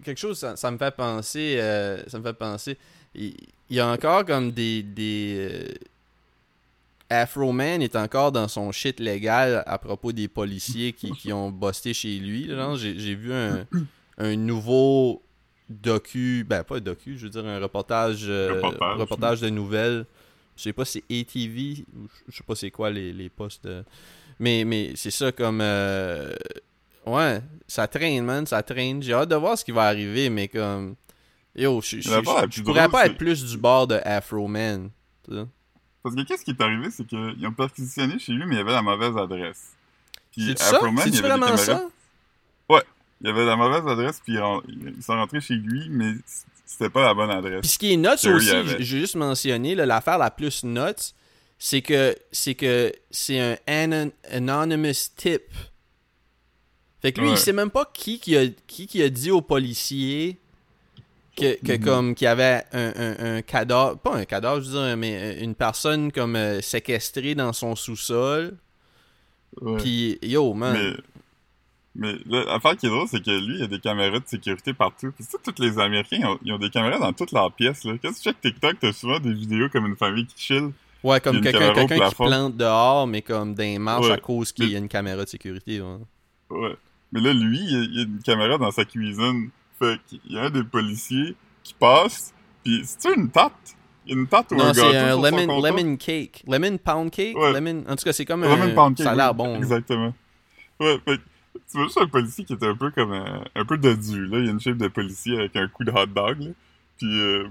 quelque 0.03 0.17
chose, 0.19 0.37
ça, 0.39 0.55
ça 0.55 0.71
me 0.71 0.77
fait 0.77 0.95
penser, 0.95 1.57
euh, 1.59 2.01
ça 2.07 2.19
me 2.19 2.23
fait 2.23 2.33
penser, 2.33 2.77
il, 3.15 3.35
il 3.69 3.75
y 3.75 3.79
a 3.79 3.87
encore 3.91 4.23
comme 4.25 4.51
des, 4.51 4.83
des 4.83 5.73
Afro 7.09 7.51
Man 7.51 7.81
est 7.81 7.95
encore 7.95 8.31
dans 8.31 8.47
son 8.47 8.71
shit 8.71 8.99
légal 8.99 9.63
à 9.67 9.77
propos 9.77 10.11
des 10.11 10.27
policiers 10.27 10.91
qui, 10.93 11.11
qui 11.11 11.31
ont 11.31 11.51
busté 11.51 11.93
chez 11.93 12.17
lui. 12.19 12.49
J'ai 12.77 13.15
vu 13.15 13.31
un, 13.33 13.65
un 14.17 14.35
nouveau 14.35 15.21
docu, 15.69 16.43
ben 16.47 16.63
pas 16.63 16.79
docu, 16.79 17.17
je 17.17 17.23
veux 17.23 17.29
dire 17.29 17.45
un 17.45 17.59
reportage, 17.59 18.25
euh, 18.27 18.55
Reportage. 18.55 18.97
reportage 18.99 19.41
de 19.41 19.49
nouvelles. 19.49 20.05
Je 20.55 20.63
sais 20.63 20.73
pas 20.73 20.85
si 20.85 21.03
c'est 21.09 21.19
ATV, 21.21 21.85
ou 21.95 22.07
je- 22.29 22.35
sais 22.37 22.43
pas 22.47 22.55
c'est 22.55 22.71
quoi 22.71 22.89
les, 22.89 23.11
les 23.11 23.29
postes. 23.29 23.65
de- 23.65 23.83
Mais, 24.39 24.63
mais 24.65 24.91
c'est 24.95 25.11
ça 25.11 25.31
comme. 25.31 25.59
euh, 25.61 26.33
Ouais, 27.05 27.39
ça 27.67 27.87
traîne, 27.87 28.25
man, 28.25 28.47
ça 28.47 28.63
traîne. 28.63 29.03
J'ai 29.03 29.13
hâte 29.13 29.29
de 29.29 29.35
voir 29.35 29.57
ce 29.57 29.63
qui 29.65 29.71
va 29.71 29.83
arriver, 29.83 30.29
mais 30.29 30.47
comme. 30.47 30.95
Yo, 31.55 31.79
je, 31.81 31.99
je, 32.01 32.09
pourrais 32.63 32.81
pas 32.89 33.05
être 33.05 33.17
plus 33.17 33.45
du 33.45 33.57
bord 33.57 33.85
de 33.87 33.95
Afro 34.03 34.47
Man. 34.47 34.89
Parce 36.05 36.15
que 36.15 36.21
qu'est-ce 36.21 36.45
qui 36.45 36.51
est 36.51 36.61
arrivé, 36.61 36.91
c'est 36.91 37.03
qu'ils 37.03 37.47
ont 37.47 37.51
perquisitionné 37.51 38.19
chez 38.19 38.31
lui, 38.33 38.45
mais 38.45 38.53
il 38.53 38.57
y 38.59 38.61
avait 38.61 38.73
la 38.73 38.83
mauvaise 38.83 39.17
adresse. 39.17 39.71
Puis 40.31 40.45
C'est 40.49 40.59
ça? 40.59 40.75
Afroman, 40.75 41.03
il 41.07 41.09
y 41.09 41.15
des 41.15 41.21
vraiment 41.21 41.45
caméras. 41.47 41.57
ça? 41.57 41.83
Il 43.21 43.27
y 43.27 43.29
avait 43.31 43.45
la 43.45 43.55
mauvaise 43.55 43.87
adresse, 43.87 44.21
puis 44.23 44.33
ils 44.33 44.39
ont- 44.39 44.61
ils 44.67 45.01
sont 45.01 45.13
rentrés 45.15 45.39
chez 45.41 45.55
lui, 45.55 45.87
mais 45.89 46.13
c'était 46.65 46.89
pas 46.91 47.01
la 47.05 47.13
bonne 47.15 47.31
adresse. 47.31 47.61
Puis 47.61 47.69
ce 47.69 47.79
qui 47.79 47.93
est 47.93 47.97
nuts 47.97 48.07
aussi, 48.35 48.51
j'ai 48.77 48.83
juste 48.83 49.15
mentionné, 49.15 49.73
l'affaire 49.73 50.17
la 50.19 50.29
plus 50.29 50.63
nuts, 50.63 51.13
c'est 51.57 51.81
que 51.81 52.15
c'est 52.31 52.53
que 52.55 52.91
c'est 53.09 53.39
un 53.39 53.55
anon- 53.65 54.11
anonymous 54.29 55.09
tip. 55.15 55.43
Fait 57.01 57.13
que 57.13 57.21
lui, 57.21 57.29
Ouais. 57.29 57.33
il 57.35 57.39
sait 57.39 57.53
même 57.53 57.71
pas 57.71 57.89
qui 57.91 58.19
qui 58.19 58.35
a, 58.37 58.45
qui 58.67 58.85
qui 58.85 59.01
a 59.01 59.09
dit 59.09 59.31
aux 59.31 59.41
policiers 59.41 60.37
que, 61.35 61.55
que 61.65 61.73
Mhm. 61.73 61.83
comme 61.83 62.15
qu'il 62.15 62.25
y 62.25 62.27
avait 62.27 62.63
un, 62.73 62.93
un, 62.95 63.35
un 63.37 63.41
cadavre, 63.41 63.97
pas 63.97 64.15
un 64.15 64.25
cadavre, 64.25 64.61
je 64.61 64.69
veux 64.71 64.87
dire, 64.87 64.97
mais 64.97 65.37
une 65.41 65.55
personne 65.55 66.11
comme 66.11 66.35
euh, 66.35 66.61
séquestrée 66.61 67.35
dans 67.35 67.53
son 67.53 67.75
sous-sol. 67.75 68.55
Puis 69.79 70.17
yo, 70.21 70.53
man. 70.53 70.73
Mais, 70.73 72.13
mais 72.27 72.43
l'affaire 72.45 72.75
qui 72.75 72.87
est 72.87 72.89
drôle, 72.89 73.07
c'est 73.07 73.23
que 73.23 73.31
lui, 73.31 73.55
il 73.55 73.59
y 73.61 73.63
a 73.63 73.67
des 73.67 73.79
caméras 73.79 74.19
de 74.19 74.27
sécurité 74.27 74.73
partout. 74.73 75.11
Puis 75.15 75.23
tu 75.25 75.31
sais, 75.31 75.37
tous 75.43 75.61
les 75.61 75.79
Américains, 75.79 76.17
ils 76.19 76.25
ont, 76.25 76.37
ils 76.43 76.51
ont 76.53 76.57
des 76.59 76.69
caméras 76.69 76.99
dans 76.99 77.13
toutes 77.13 77.31
leurs 77.31 77.51
pièces. 77.53 77.85
Là. 77.85 77.93
Quand 78.01 78.11
tu 78.11 78.21
checkes 78.21 78.41
TikTok, 78.41 78.75
t'as 78.81 78.91
souvent 78.91 79.19
des 79.19 79.33
vidéos 79.33 79.69
comme 79.69 79.85
une 79.85 79.95
famille 79.95 80.25
qui 80.25 80.35
chill. 80.41 80.71
Ouais, 81.03 81.21
comme 81.21 81.39
quelqu'un 81.39 81.85
qui 81.87 82.15
plante 82.15 82.57
dehors, 82.57 83.05
mais 83.07 83.21
comme 83.21 83.55
les 83.57 83.77
marches 83.79 84.07
Ouais. 84.07 84.13
à 84.13 84.17
cause 84.17 84.51
qu'il 84.51 84.69
y 84.71 84.75
a 84.75 84.79
une 84.79 84.87
caméra 84.89 85.23
de 85.23 85.29
sécurité. 85.29 85.79
ouais. 85.79 85.97
Ouais. 86.49 86.75
Mais 87.11 87.21
là, 87.21 87.31
lui, 87.31 87.59
il 87.59 87.89
il 87.91 87.95
y 87.97 87.99
a 87.99 88.03
une 88.03 88.19
caméra 88.23 88.57
dans 88.57 88.71
sa 88.71 88.83
cuisine. 88.85 89.49
Fait 89.79 89.99
qu'il 90.07 90.19
y 90.29 90.37
a 90.37 90.43
un 90.43 90.49
des 90.49 90.63
policiers 90.63 91.35
qui 91.63 91.73
passe, 91.73 92.33
puis 92.63 92.81
c'est 92.85 93.13
une 93.13 93.29
tarte? 93.29 93.75
Il 94.05 94.13
y 94.13 94.17
a 94.17 94.19
une 94.19 94.27
tarte 94.27 94.51
ou 94.51 94.55
Non, 94.55 94.65
un 94.65 94.71
gâteau 94.71 94.91
c'est 94.91 94.97
un 94.97 95.21
lemon, 95.21 95.97
cake. 95.97 96.43
Lemon 96.47 96.77
pound 96.77 97.11
cake? 97.11 97.35
Ouais. 97.37 97.53
Lemon... 97.53 97.83
En 97.89 97.95
tout 97.95 98.05
cas, 98.05 98.13
c'est 98.13 98.25
comme 98.25 98.41
Lemon 98.43 98.61
un... 98.61 98.75
pound 98.75 98.95
cake, 98.95 99.03
Ça 99.03 99.11
a 99.11 99.15
l'air 99.15 99.33
bon. 99.33 99.53
là. 99.53 99.57
Exactement. 99.57 100.13
Ouais, 100.79 100.99
fait 101.05 101.19
tu 101.71 101.77
vois 101.77 101.85
juste 101.85 101.97
un 101.99 102.07
policier 102.07 102.43
qui 102.43 102.53
était 102.53 102.67
un 102.67 102.75
peu 102.75 102.91
comme 102.91 103.11
un, 103.13 103.43
un 103.55 103.65
peu 103.65 103.77
dodu, 103.77 104.27
là. 104.27 104.39
Il 104.39 104.45
y 104.45 104.47
a 104.49 104.51
une 104.51 104.59
chef 104.59 104.77
de 104.77 104.87
policier 104.87 105.37
avec 105.39 105.55
un 105.55 105.67
coup 105.67 105.83
de 105.83 105.91
hot 105.91 106.05
dog, 106.07 106.41
là. 106.41 106.49
Puis, 106.97 107.19
euh, 107.19 107.47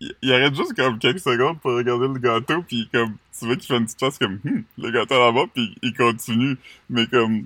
il, 0.00 0.12
il 0.22 0.32
arrête 0.32 0.54
juste 0.54 0.74
comme 0.74 0.98
quelques 0.98 1.20
secondes 1.20 1.60
pour 1.60 1.72
regarder 1.72 2.08
le 2.08 2.18
gâteau, 2.18 2.62
puis 2.62 2.88
comme, 2.92 3.14
tu 3.38 3.46
vois 3.46 3.56
qu'il 3.56 3.66
fait 3.66 3.76
une 3.76 3.84
petite 3.84 4.00
face 4.00 4.18
comme, 4.18 4.40
Hum, 4.44 4.64
le 4.78 4.90
gâteau 4.90 5.18
là-bas, 5.18 5.44
puis 5.54 5.74
il 5.82 5.94
continue. 5.94 6.56
Mais 6.88 7.06
comme, 7.06 7.44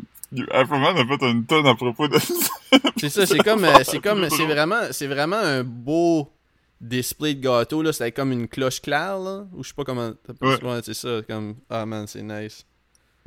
Afroman 0.51 0.97
a 0.97 1.07
fait 1.07 1.23
une 1.31 1.45
tonne 1.47 1.67
à 1.67 1.75
propos 1.75 2.09
de 2.09 2.19
ça. 2.19 2.35
C'est 2.97 3.09
ça, 3.09 3.25
c'est 3.27 3.39
comme... 3.39 3.65
euh, 3.65 3.85
c'est 3.85 4.01
comme... 4.01 4.29
C'est 4.31 4.47
vraiment, 4.47 4.81
c'est 4.91 5.07
vraiment 5.07 5.37
un 5.37 5.63
beau 5.63 6.29
display 6.81 7.35
de 7.35 7.41
gâteau, 7.41 7.83
là. 7.83 7.93
C'est 7.93 8.11
comme 8.13 8.33
une 8.33 8.49
cloche 8.49 8.81
claire, 8.81 9.19
là. 9.19 9.47
Ou 9.55 9.63
je 9.63 9.69
sais 9.69 9.75
pas 9.75 9.85
comment... 9.85 10.13
Ouais, 10.41 10.81
c'est 10.83 10.95
ça. 10.95 11.21
Comme... 11.29 11.55
Ah, 11.71 11.87
man, 11.87 12.07
c'est 12.07 12.23
nice. 12.23 12.67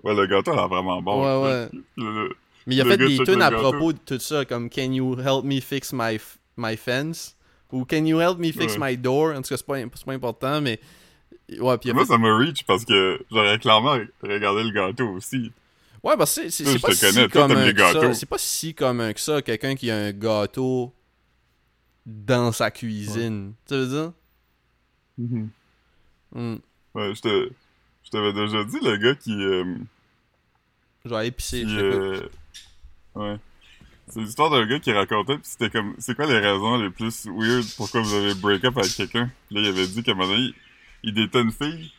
Ouais, 0.04 0.14
le 0.16 0.26
gâteau, 0.28 0.52
a 0.52 0.68
vraiment 0.68 1.02
bon. 1.02 1.22
Ouais, 1.44 1.44
ouais. 1.50 1.70
Le- 1.96 2.12
le- 2.28 2.36
Mais 2.66 2.76
il 2.76 2.82
a 2.82 2.86
fait 2.86 2.98
des 2.98 3.18
tunes 3.18 3.42
à 3.42 3.50
gâteau. 3.50 3.70
propos 3.72 3.94
de 3.94 4.00
tout 4.06 4.20
ça, 4.20 4.44
comme 4.46 4.70
Can 4.70 4.92
you 4.92 5.18
help 5.20 5.44
me 5.46 5.60
fix 5.62 5.94
my, 5.94 6.20
my 6.58 6.76
fence? 6.76 7.36
Ou 7.72 7.86
Can 7.86 8.06
you 8.06 8.20
help 8.20 8.38
me 8.40 8.52
fix 8.52 8.78
Ouais. 8.78 8.92
my 8.92 8.98
door? 8.98 9.32
En 9.34 9.42
tout 9.42 9.50
cas, 9.50 9.58
c'est 9.58 9.66
pas, 9.66 9.78
pas 10.06 10.14
important, 10.14 10.60
mais. 10.62 10.80
Ouais, 11.60 11.78
puis 11.78 11.94
Moi, 11.94 12.04
fait- 12.06 12.12
ça 12.12 12.18
me 12.18 12.34
reach 12.34 12.64
parce 12.66 12.84
que 12.84 13.20
j'aurais 13.32 13.58
clairement 13.60 13.98
regardé 14.22 14.64
le 14.64 14.72
gâteau 14.72 15.08
aussi. 15.12 15.52
Ouais, 16.08 16.16
parce 16.18 16.36
que 16.36 16.50
c'est- 16.50 16.80
pas 16.80 16.88
te 16.90 16.94
si 16.96 17.02
connais, 17.14 17.28
que 17.28 17.34
ça. 17.80 17.94
gâteaux. 17.94 18.14
C'est 18.14 18.26
pas 18.26 18.38
si 18.38 18.74
commun 18.74 19.12
que 19.14 19.20
ça, 19.20 19.42
quelqu'un 19.42 19.76
qui 19.76 19.92
a 19.92 19.98
un 19.98 20.12
gâteau 20.14 20.94
dans 22.06 22.52
sa 22.54 22.72
cuisine. 22.72 23.54
Tu 23.68 23.74
veux 23.74 23.88
dire? 23.88 24.14
Hmm. 26.34 26.56
Ouais, 26.94 27.14
je 27.16 27.22
te, 27.22 27.50
je 28.04 28.10
t'avais 28.10 28.34
déjà 28.34 28.64
dit, 28.64 28.78
le 28.82 28.98
gars 28.98 29.16
qui, 29.16 29.32
euh, 29.34 29.76
Je 31.06 31.10
vais 31.10 31.16
aller 31.16 31.32
pisser. 31.32 31.64
qui, 31.64 31.70
je 31.70 31.80
t'écoute. 31.80 32.32
euh, 33.18 33.34
ouais. 33.34 33.38
C'est 34.10 34.22
l'histoire 34.22 34.50
d'un 34.50 34.66
gars 34.66 34.80
qui 34.80 34.92
racontait, 34.94 35.36
puis 35.38 35.44
c'était 35.46 35.70
comme, 35.70 35.94
c'est 36.00 36.16
quoi 36.16 36.26
les 36.26 36.40
raisons 36.40 36.78
les 36.78 36.90
plus 36.90 37.26
weird 37.26 37.66
pourquoi 37.76 38.02
vous 38.02 38.14
avez 38.14 38.34
break 38.36 38.64
up 38.64 38.78
avec 38.78 38.94
quelqu'un? 38.96 39.30
Là, 39.52 39.60
il 39.62 39.66
avait 39.68 39.88
dit 39.88 40.02
qu'à 40.04 40.14
un 40.14 40.16
moment 40.16 40.30
donné, 40.30 40.54
il, 41.04 41.10
il 41.10 41.14
datait 41.14 41.42
une 41.42 41.52
fille, 41.52 41.92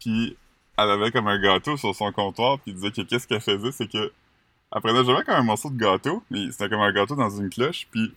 puis 0.00 0.36
elle 0.84 0.90
avait 0.90 1.10
comme 1.10 1.28
un 1.28 1.40
gâteau 1.40 1.76
sur 1.76 1.94
son 1.94 2.12
comptoir, 2.12 2.58
puis 2.58 2.72
disait 2.72 2.90
que 2.90 3.02
qu'est-ce 3.02 3.26
qu'elle 3.26 3.40
faisait, 3.40 3.72
c'est 3.72 3.90
que, 3.90 4.12
elle 4.74 4.80
prenait 4.80 5.04
jamais 5.04 5.22
comme 5.24 5.34
un 5.34 5.42
morceau 5.42 5.70
de 5.70 5.76
gâteau, 5.78 6.22
mais 6.30 6.50
c'était 6.50 6.68
comme 6.68 6.80
un 6.80 6.92
gâteau 6.92 7.14
dans 7.14 7.30
une 7.30 7.50
cloche, 7.50 7.86
puis 7.90 8.12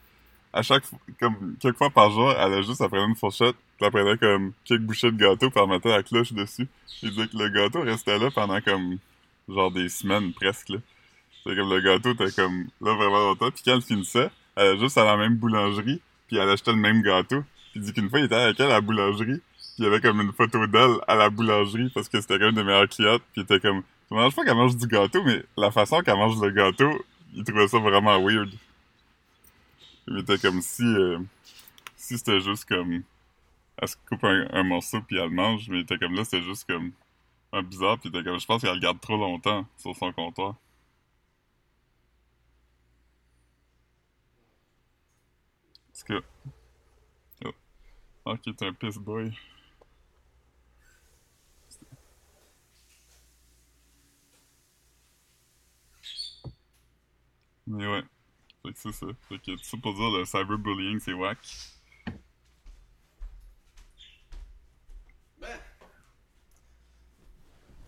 à 0.53 0.61
chaque 0.61 0.83
comme 1.19 1.55
quelques 1.59 1.77
fois 1.77 1.89
par 1.89 2.11
jour, 2.11 2.31
elle 2.31 2.53
a 2.53 2.61
juste, 2.61 2.79
elle 2.81 2.89
prenait 2.89 3.05
une 3.05 3.15
fourchette, 3.15 3.55
puis 3.77 3.85
elle 3.85 3.91
prenait 3.91 4.17
comme 4.17 4.53
quelques 4.63 4.81
bouchées 4.81 5.11
de 5.11 5.17
gâteau, 5.17 5.49
puis 5.49 5.59
elle 5.61 5.69
mettait 5.69 5.89
la 5.89 6.03
cloche 6.03 6.31
dessus. 6.31 6.67
Il 7.03 7.11
disait 7.11 7.27
que 7.27 7.37
le 7.37 7.49
gâteau 7.49 7.81
restait 7.81 8.17
là 8.17 8.31
pendant 8.31 8.61
comme, 8.61 8.97
genre 9.49 9.71
des 9.71 9.89
semaines 9.89 10.33
presque, 10.33 10.69
là. 10.69 10.77
C'est 11.43 11.55
comme 11.55 11.69
le 11.69 11.79
gâteau 11.81 12.13
était 12.13 12.31
comme 12.31 12.67
là 12.81 12.95
vraiment 12.95 13.19
longtemps, 13.19 13.51
puis 13.51 13.61
quand 13.65 13.75
elle 13.75 13.81
finissait, 13.81 14.29
elle 14.55 14.67
allait 14.67 14.79
juste 14.79 14.97
à 14.97 15.03
la 15.03 15.17
même 15.17 15.35
boulangerie, 15.35 16.01
puis 16.27 16.37
elle 16.37 16.49
achetait 16.49 16.71
le 16.71 16.77
même 16.77 17.01
gâteau. 17.01 17.43
Puis 17.71 17.81
dit 17.81 17.93
qu'une 17.93 18.09
fois, 18.09 18.19
il 18.19 18.25
était 18.25 18.35
avec 18.35 18.59
elle 18.59 18.67
à 18.67 18.75
la 18.75 18.81
boulangerie, 18.81 19.25
puis 19.25 19.54
il 19.77 19.83
y 19.83 19.87
avait 19.87 20.01
comme 20.01 20.21
une 20.21 20.31
photo 20.31 20.65
d'elle 20.67 20.97
à 21.07 21.15
la 21.15 21.29
boulangerie, 21.29 21.89
parce 21.93 22.07
que 22.07 22.21
c'était 22.21 22.39
comme 22.39 22.49
une 22.49 22.55
des 22.55 22.63
meilleures 22.63 22.87
clientes, 22.87 23.21
puis 23.33 23.41
il 23.41 23.43
était 23.43 23.59
comme, 23.59 23.83
je 24.09 24.15
me 24.15 24.19
dérange 24.19 24.35
pas 24.35 24.45
qu'elle 24.45 24.55
mange 24.55 24.77
du 24.77 24.87
gâteau, 24.87 25.23
mais 25.23 25.43
la 25.57 25.71
façon 25.71 26.01
qu'elle 26.01 26.15
mange 26.15 26.39
le 26.41 26.51
gâteau, 26.51 27.03
il 27.33 27.43
trouvait 27.43 27.67
ça 27.67 27.79
vraiment 27.79 28.19
weird. 28.21 28.53
Il 30.07 30.19
était 30.19 30.37
comme 30.37 30.61
si, 30.61 30.83
euh, 30.83 31.19
si 31.95 32.17
c'était 32.17 32.39
juste 32.39 32.65
comme. 32.65 33.03
Elle 33.77 33.87
se 33.87 33.97
coupe 34.07 34.23
un, 34.23 34.63
morceau 34.63 35.01
puis 35.01 35.17
elle 35.17 35.25
le 35.25 35.29
mange, 35.31 35.67
mais 35.69 35.83
t'es 35.83 35.97
comme 35.97 36.15
là, 36.15 36.23
c'était 36.23 36.43
juste 36.43 36.65
comme. 36.69 36.91
Un 37.51 37.63
bizarre, 37.63 37.99
puis 37.99 38.11
t'es 38.11 38.23
comme. 38.23 38.39
Je 38.39 38.45
pense 38.45 38.61
qu'elle 38.61 38.75
le 38.75 38.79
garde 38.79 39.01
trop 39.01 39.17
longtemps 39.17 39.67
sur 39.77 39.95
son 39.95 40.11
comptoir. 40.13 40.55
Parce 45.91 46.03
que. 46.03 46.23
Oh. 47.45 47.51
Ah, 48.25 48.37
qui 48.37 48.49
est 48.51 48.63
un 48.63 48.73
piss 48.73 48.97
boy. 48.97 49.33
Mais 57.67 57.87
ouais. 57.87 58.03
Fait 58.63 58.73
que 58.73 58.79
c'est 58.79 58.91
ça. 58.93 59.07
Fait 59.29 59.39
que 59.39 59.51
tout 59.57 59.63
ça 59.63 59.77
pour 59.81 59.93
dire 59.95 60.11
le 60.11 60.25
cyberbullying, 60.25 60.99
c'est 60.99 61.13
whack. 61.13 61.39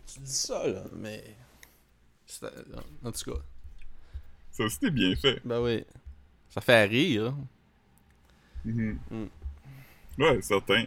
Tu 0.06 0.20
dis 0.20 0.32
ça, 0.34 0.66
là, 0.68 0.84
mais. 0.94 1.36
c'est- 2.26 2.46
En 3.04 3.12
tout 3.12 3.32
cas, 3.32 3.40
Ça 4.52 4.64
aussi, 4.66 4.76
c'était 4.76 4.92
bien 4.92 5.16
fait. 5.16 5.40
ben 5.46 5.62
oui. 5.62 5.84
Ça 6.50 6.62
fait 6.62 6.86
rire. 6.86 7.34
Mhm. 8.66 9.00
Mm. 9.12 9.30
Ouais, 10.20 10.42
certain. 10.42 10.86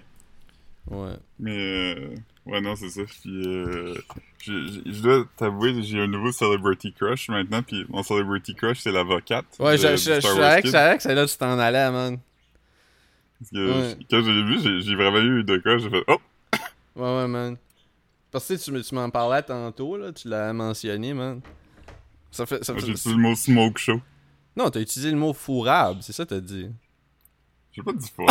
Ouais. 0.86 1.16
Mais 1.38 1.57
euh, 1.97 2.14
ouais, 2.51 2.61
non, 2.61 2.76
c'est 2.76 2.90
ça. 2.90 3.01
Puis 3.05 3.46
euh, 3.46 3.94
je, 4.42 4.53
je- 4.84 4.92
je 4.92 5.03
dois 5.03 5.24
t'avouer, 5.36 5.82
j'ai 5.82 6.01
un 6.01 6.07
nouveau 6.07 6.32
celebrity 6.32 6.92
crush 6.92 7.28
maintenant. 7.28 7.62
Puis 7.62 7.84
mon 7.88 8.03
celebrity 8.03 8.55
crush, 8.55 8.80
c'est 8.80 8.92
l'avocate. 8.92 9.46
Ouais, 9.59 9.72
de- 9.76 9.82
je, 9.82 9.96
je, 9.96 10.20
savais 10.20 10.62
que, 10.62 10.68
c'est 10.68 11.14
là 11.14 11.24
que 11.26 11.30
tu 11.30 11.36
t'en 11.38 11.59
allais, 11.59 11.90
man. 11.90 12.18
Parce 13.38 13.51
que 13.51 13.70
Ouais. 13.70 13.96
quand 14.11 14.22
je 14.22 14.30
l'ai 14.30 14.44
vu, 14.44 14.82
j'ai- 14.82 14.94
vraiment 14.96 15.18
eu 15.18 15.42
de 15.44 15.57
quoi. 15.59 15.78
J'ai 15.78 15.88
fait 15.90 16.05
Oh! 16.09 16.18
Ouais, 16.96 17.16
ouais, 17.22 17.28
man. 17.28 17.57
Parce 18.30 18.46
que 18.46 18.55
tu, 18.82 18.94
m'en 18.94 19.11
parlais 19.11 19.42
tantôt, 19.42 19.96
là, 19.96 20.12
tu 20.12 20.28
l'as 20.28 20.53
mentionné, 20.53 21.14
man. 21.14 21.40
Ça 22.30 22.46
fait. 22.46 22.62
Ça 22.62 22.74
fait 22.74 22.80
J'ai 22.80 22.92
utilisé 22.92 23.11
le 23.11 23.16
mot 23.22 23.34
smoke 23.34 23.78
show. 23.78 24.01
non, 24.57 24.70
t'as 24.70 24.80
utilisé 24.80 25.11
le 25.11 25.16
mot 25.16 25.32
fourrable, 25.32 26.01
c'est 26.03 26.12
ça 26.12 26.24
que 26.24 26.30
t'as 26.30 26.40
dit. 26.40 26.68
J'ai 27.72 27.82
pas 27.82 27.92
dit 27.92 28.09
fort. 28.14 28.28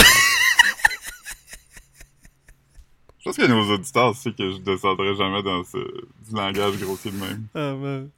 Je 3.31 3.35
pense 3.35 3.47
que 3.47 3.51
nos 3.51 3.73
auditeurs 3.75 4.15
savent 4.15 4.33
que 4.33 4.51
je 4.51 4.57
descendrai 4.57 5.15
jamais 5.15 5.43
dans 5.43 5.63
ce, 5.63 5.77
du 5.77 6.35
langage 6.35 6.77
grossier 6.79 7.11
de 7.11 7.17
même. 7.17 7.45
Ah, 7.53 7.73
man. 7.75 8.09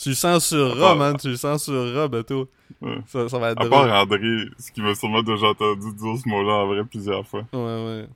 Tu 0.00 0.10
le 0.10 0.14
censureras, 0.14 0.94
man, 0.94 1.16
tu 1.16 1.28
le 1.28 1.36
censureras, 1.36 2.08
bateau. 2.08 2.48
Ouais. 2.80 2.98
Ça, 3.06 3.28
ça 3.28 3.38
va 3.38 3.50
être 3.52 3.60
À 3.60 3.64
drôle. 3.68 3.88
part 3.88 4.02
André, 4.02 4.46
ce 4.58 4.70
qui 4.72 4.80
m'a 4.82 4.94
sûrement 4.94 5.22
déjà 5.22 5.48
entendu 5.48 5.92
dire 5.94 6.16
ce 6.22 6.28
mot-là 6.28 6.52
en 6.52 6.66
vrai 6.66 6.84
plusieurs 6.84 7.26
fois. 7.26 7.44
Ouais, 7.52 7.58
ouais. 7.58 8.06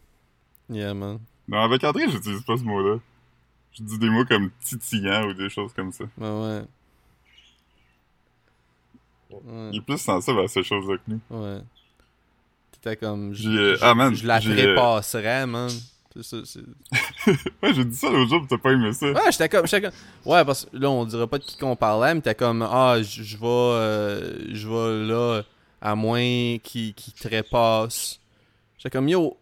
Yeah, 0.71 0.95
man. 0.95 1.19
Non, 1.49 1.59
avec 1.59 1.83
André, 1.85 2.09
j'utilise 2.11 2.43
pas 2.43 2.57
ce 2.57 2.63
mot-là. 2.63 2.99
Je 3.73 3.83
dis 3.83 3.99
des 3.99 4.09
mots 4.11 4.25
comme 4.25 4.51
titillant 4.61 5.29
ou 5.29 5.35
des 5.35 5.49
choses 5.49 5.73
comme 5.75 5.93
ça. 5.93 6.05
Ouais, 6.19 6.29
ouais. 6.29 6.63
Ouais, 9.31 9.71
Il 9.73 9.79
est 9.79 9.83
plus 9.83 9.99
sensible 9.99 10.41
à 10.41 10.49
ces 10.49 10.63
choses-là 10.63 10.97
que 10.97 11.03
nous. 11.09 11.21
ouais. 11.31 11.61
T'étais 12.73 12.97
comme. 12.97 13.33
J'ai, 13.35 13.49
euh, 13.49 13.77
ah, 13.81 13.95
man, 13.95 14.15
je 14.15 14.27
la 14.27 14.37
euh, 14.37 14.41
trépasserais, 14.41 15.47
man. 15.47 15.71
C'est 16.17 16.23
ça, 16.23 16.37
c'est. 16.45 17.33
Ouais, 17.63 17.75
j'ai 17.75 17.85
dit 17.85 17.97
ça 17.97 18.09
l'autre 18.11 18.31
jour, 18.31 18.47
t'as 18.49 18.59
pas 18.59 18.73
aimé 18.73 18.93
ça. 18.93 19.07
Ouais, 19.07 19.21
j'étais 19.31 19.49
comme, 19.49 19.67
j'étais 19.67 19.83
comme. 19.83 19.93
Ouais, 20.33 20.45
parce 20.45 20.65
que 20.65 20.77
là, 20.77 20.91
on 20.91 21.05
dirait 21.05 21.27
pas 21.27 21.39
de 21.39 21.45
qui 21.45 21.57
qu'on 21.59 21.77
parlait, 21.77 22.15
mais 22.15 22.21
t'es 22.21 22.35
comme, 22.35 22.63
ah, 22.63 22.97
je 23.03 23.37
vais. 23.37 23.47
euh, 23.47 24.55
je 24.55 24.69
vais 24.69 25.07
là, 25.09 25.43
à 25.81 25.95
moins 25.95 26.59
qu'il 26.63 26.95
qu'il 26.95 27.13
trépasse. 27.15 28.21
J'étais 28.79 28.91
comme, 28.91 29.09
yo. 29.09 29.37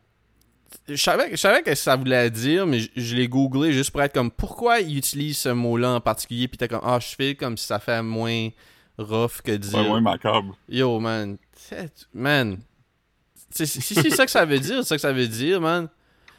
Je 0.89 0.97
savais, 0.97 1.31
je 1.31 1.37
savais 1.37 1.63
que 1.63 1.75
ça 1.75 1.97
voulait 1.97 2.31
dire, 2.31 2.67
mais 2.67 2.81
je, 2.81 2.89
je 2.97 3.15
l'ai 3.17 3.29
googlé 3.29 3.73
juste 3.73 3.91
pour 3.91 4.03
être 4.03 4.13
comme, 4.13 4.31
pourquoi 4.31 4.81
il 4.81 4.99
utilise 4.99 5.39
ce 5.39 5.49
mot-là 5.51 5.93
en 5.93 6.01
particulier, 6.01 6.49
pis 6.49 6.59
t'es 6.59 6.69
comme, 6.69 6.81
ah, 6.83 6.99
je 7.01 7.15
fais 7.15 7.35
comme 7.35 7.57
si 7.57 7.67
ça 7.67 7.79
fait 7.79 8.03
moins 8.03 8.49
rough 8.99 9.41
que 9.43 9.53
dire. 9.53 9.79
Ouais, 9.79 9.89
moins 9.89 10.01
macabre. 10.01 10.57
Yo, 10.69 10.99
man. 11.01 11.37
Man. 12.13 12.59
Si 13.51 13.67
c'est 13.67 14.11
ça 14.11 14.25
que 14.27 14.33
ça 14.33 14.45
veut 14.45 14.59
dire, 14.59 14.79
c'est 14.79 14.89
ça 14.89 14.97
que 14.97 15.01
ça 15.03 15.13
veut 15.13 15.29
dire, 15.29 15.61
man. 15.61 15.89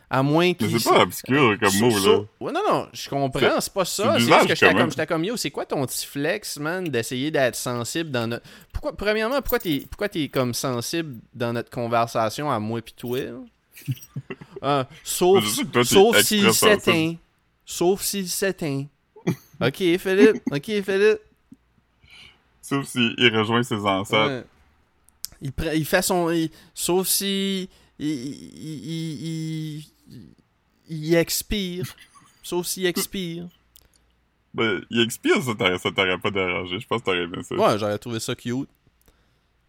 À 0.09 0.21
moins 0.21 0.53
qu'il. 0.53 0.79
c'est 0.79 0.87
pas 0.89 1.01
obscur 1.01 1.57
comme 1.59 1.79
mot, 1.79 1.89
là. 1.89 2.19
Ouais, 2.39 2.51
non, 2.51 2.61
non, 2.69 2.87
je 2.93 3.09
comprends, 3.09 3.59
c'est 3.59 3.73
pas 3.73 3.85
ça. 3.85 4.13
c'est 4.13 4.19
juste 4.19 4.47
que 4.47 4.55
j'étais 4.55 4.73
comme, 4.73 4.89
j'étais 4.91 5.07
comme, 5.07 5.23
yo, 5.23 5.35
c'est 5.35 5.49
quoi 5.51 5.65
ton 5.65 5.83
petit 5.85 6.05
flex, 6.05 6.57
man, 6.57 6.83
d'essayer 6.87 7.31
d'être 7.31 7.55
sensible 7.55 8.11
dans 8.11 8.27
notre. 8.27 8.45
Pourquoi, 8.71 8.93
premièrement, 8.95 9.41
pourquoi 9.41 9.59
t'es, 9.59 9.83
pourquoi 9.89 10.07
t'es 10.09 10.27
comme 10.27 10.53
sensible 10.53 11.15
dans 11.33 11.53
notre 11.53 11.69
conversation 11.71 12.51
à 12.51 12.59
moi 12.59 12.81
pis 12.81 12.93
toi? 12.93 13.19
là? 13.19 13.31
Ah, 14.61 14.87
sauf 15.03 15.43
toi, 15.71 15.83
sauf 15.83 16.21
s'il 16.21 16.53
s'éteint. 16.53 17.15
Sauf 17.65 18.01
s'il 18.01 18.29
s'éteint. 18.29 18.85
ok, 19.59 19.75
Philippe. 19.75 20.41
Ok, 20.51 20.65
Philippe. 20.65 21.19
Sauf 22.61 22.85
s'il 22.87 23.15
rejoint 23.35 23.63
ses 23.63 23.75
ancêtres. 23.75 24.27
Ouais. 24.27 24.43
Il, 25.41 25.51
il 25.73 25.85
fait 25.85 26.01
son. 26.01 26.29
il- 26.29 26.51
sauf 26.73 27.07
si. 27.07 27.69
Il, 27.97 28.07
il, 28.09 29.85
il, 30.89 31.15
expire. 31.15 31.95
Sauf 32.43 32.67
s'il 32.67 32.85
expire. 32.85 33.47
Ben, 34.53 34.81
il 34.89 35.01
expire, 35.01 35.41
ça 35.41 35.53
t'aurait, 35.55 36.17
pas 36.17 36.31
dérangé. 36.31 36.79
Je 36.79 36.87
pense 36.87 37.01
que 37.01 37.05
t'aurais 37.05 37.23
aimé 37.23 37.37
ça. 37.43 37.55
Ouais, 37.55 37.77
j'aurais 37.77 37.97
trouvé 37.97 38.19
ça 38.19 38.35
cute. 38.35 38.69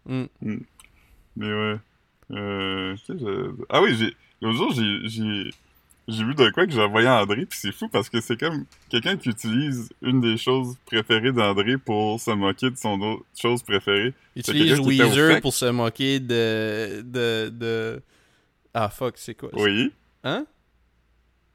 Hmm. 0.05 0.25
Mais 1.35 1.53
ouais. 1.53 1.77
Euh, 2.31 2.95
je- 3.09 3.51
Ah 3.69 3.81
oui, 3.81 3.95
j'ai. 3.97 4.15
L'autre 4.41 4.57
jour, 4.57 4.73
j'ai. 4.73 4.99
j'ai... 5.03 5.51
Vu 6.09 6.35
de 6.35 6.49
quoi 6.51 6.65
que 6.65 6.71
j'ai 6.71 6.81
envoyé 6.81 7.05
à 7.05 7.21
André, 7.21 7.45
puis 7.45 7.59
c'est 7.61 7.73
fou 7.73 7.89
parce 7.89 8.07
que 8.07 8.21
c'est 8.21 8.39
comme 8.39 8.63
quelqu'un 8.87 9.17
qui 9.17 9.27
utilise 9.27 9.89
une 10.01 10.21
des 10.21 10.37
choses 10.37 10.77
préférées 10.85 11.33
d'André 11.33 11.77
pour 11.77 12.17
se 12.21 12.31
moquer 12.31 12.71
de 12.71 12.77
son 12.77 12.97
autre 13.01 13.25
chose 13.37 13.61
préférée. 13.61 14.13
Il 14.33 14.39
utilise 14.39 14.79
Weezer 14.79 15.41
pour 15.41 15.53
se 15.53 15.65
moquer 15.65 16.21
de. 16.21 17.01
de. 17.01 17.49
de. 17.49 18.01
Ah 18.73 18.87
fuck, 18.87 19.17
c'est 19.17 19.35
quoi? 19.35 19.49
ça? 19.49 19.57
Oui, 19.61 19.91
Hein? 20.23 20.45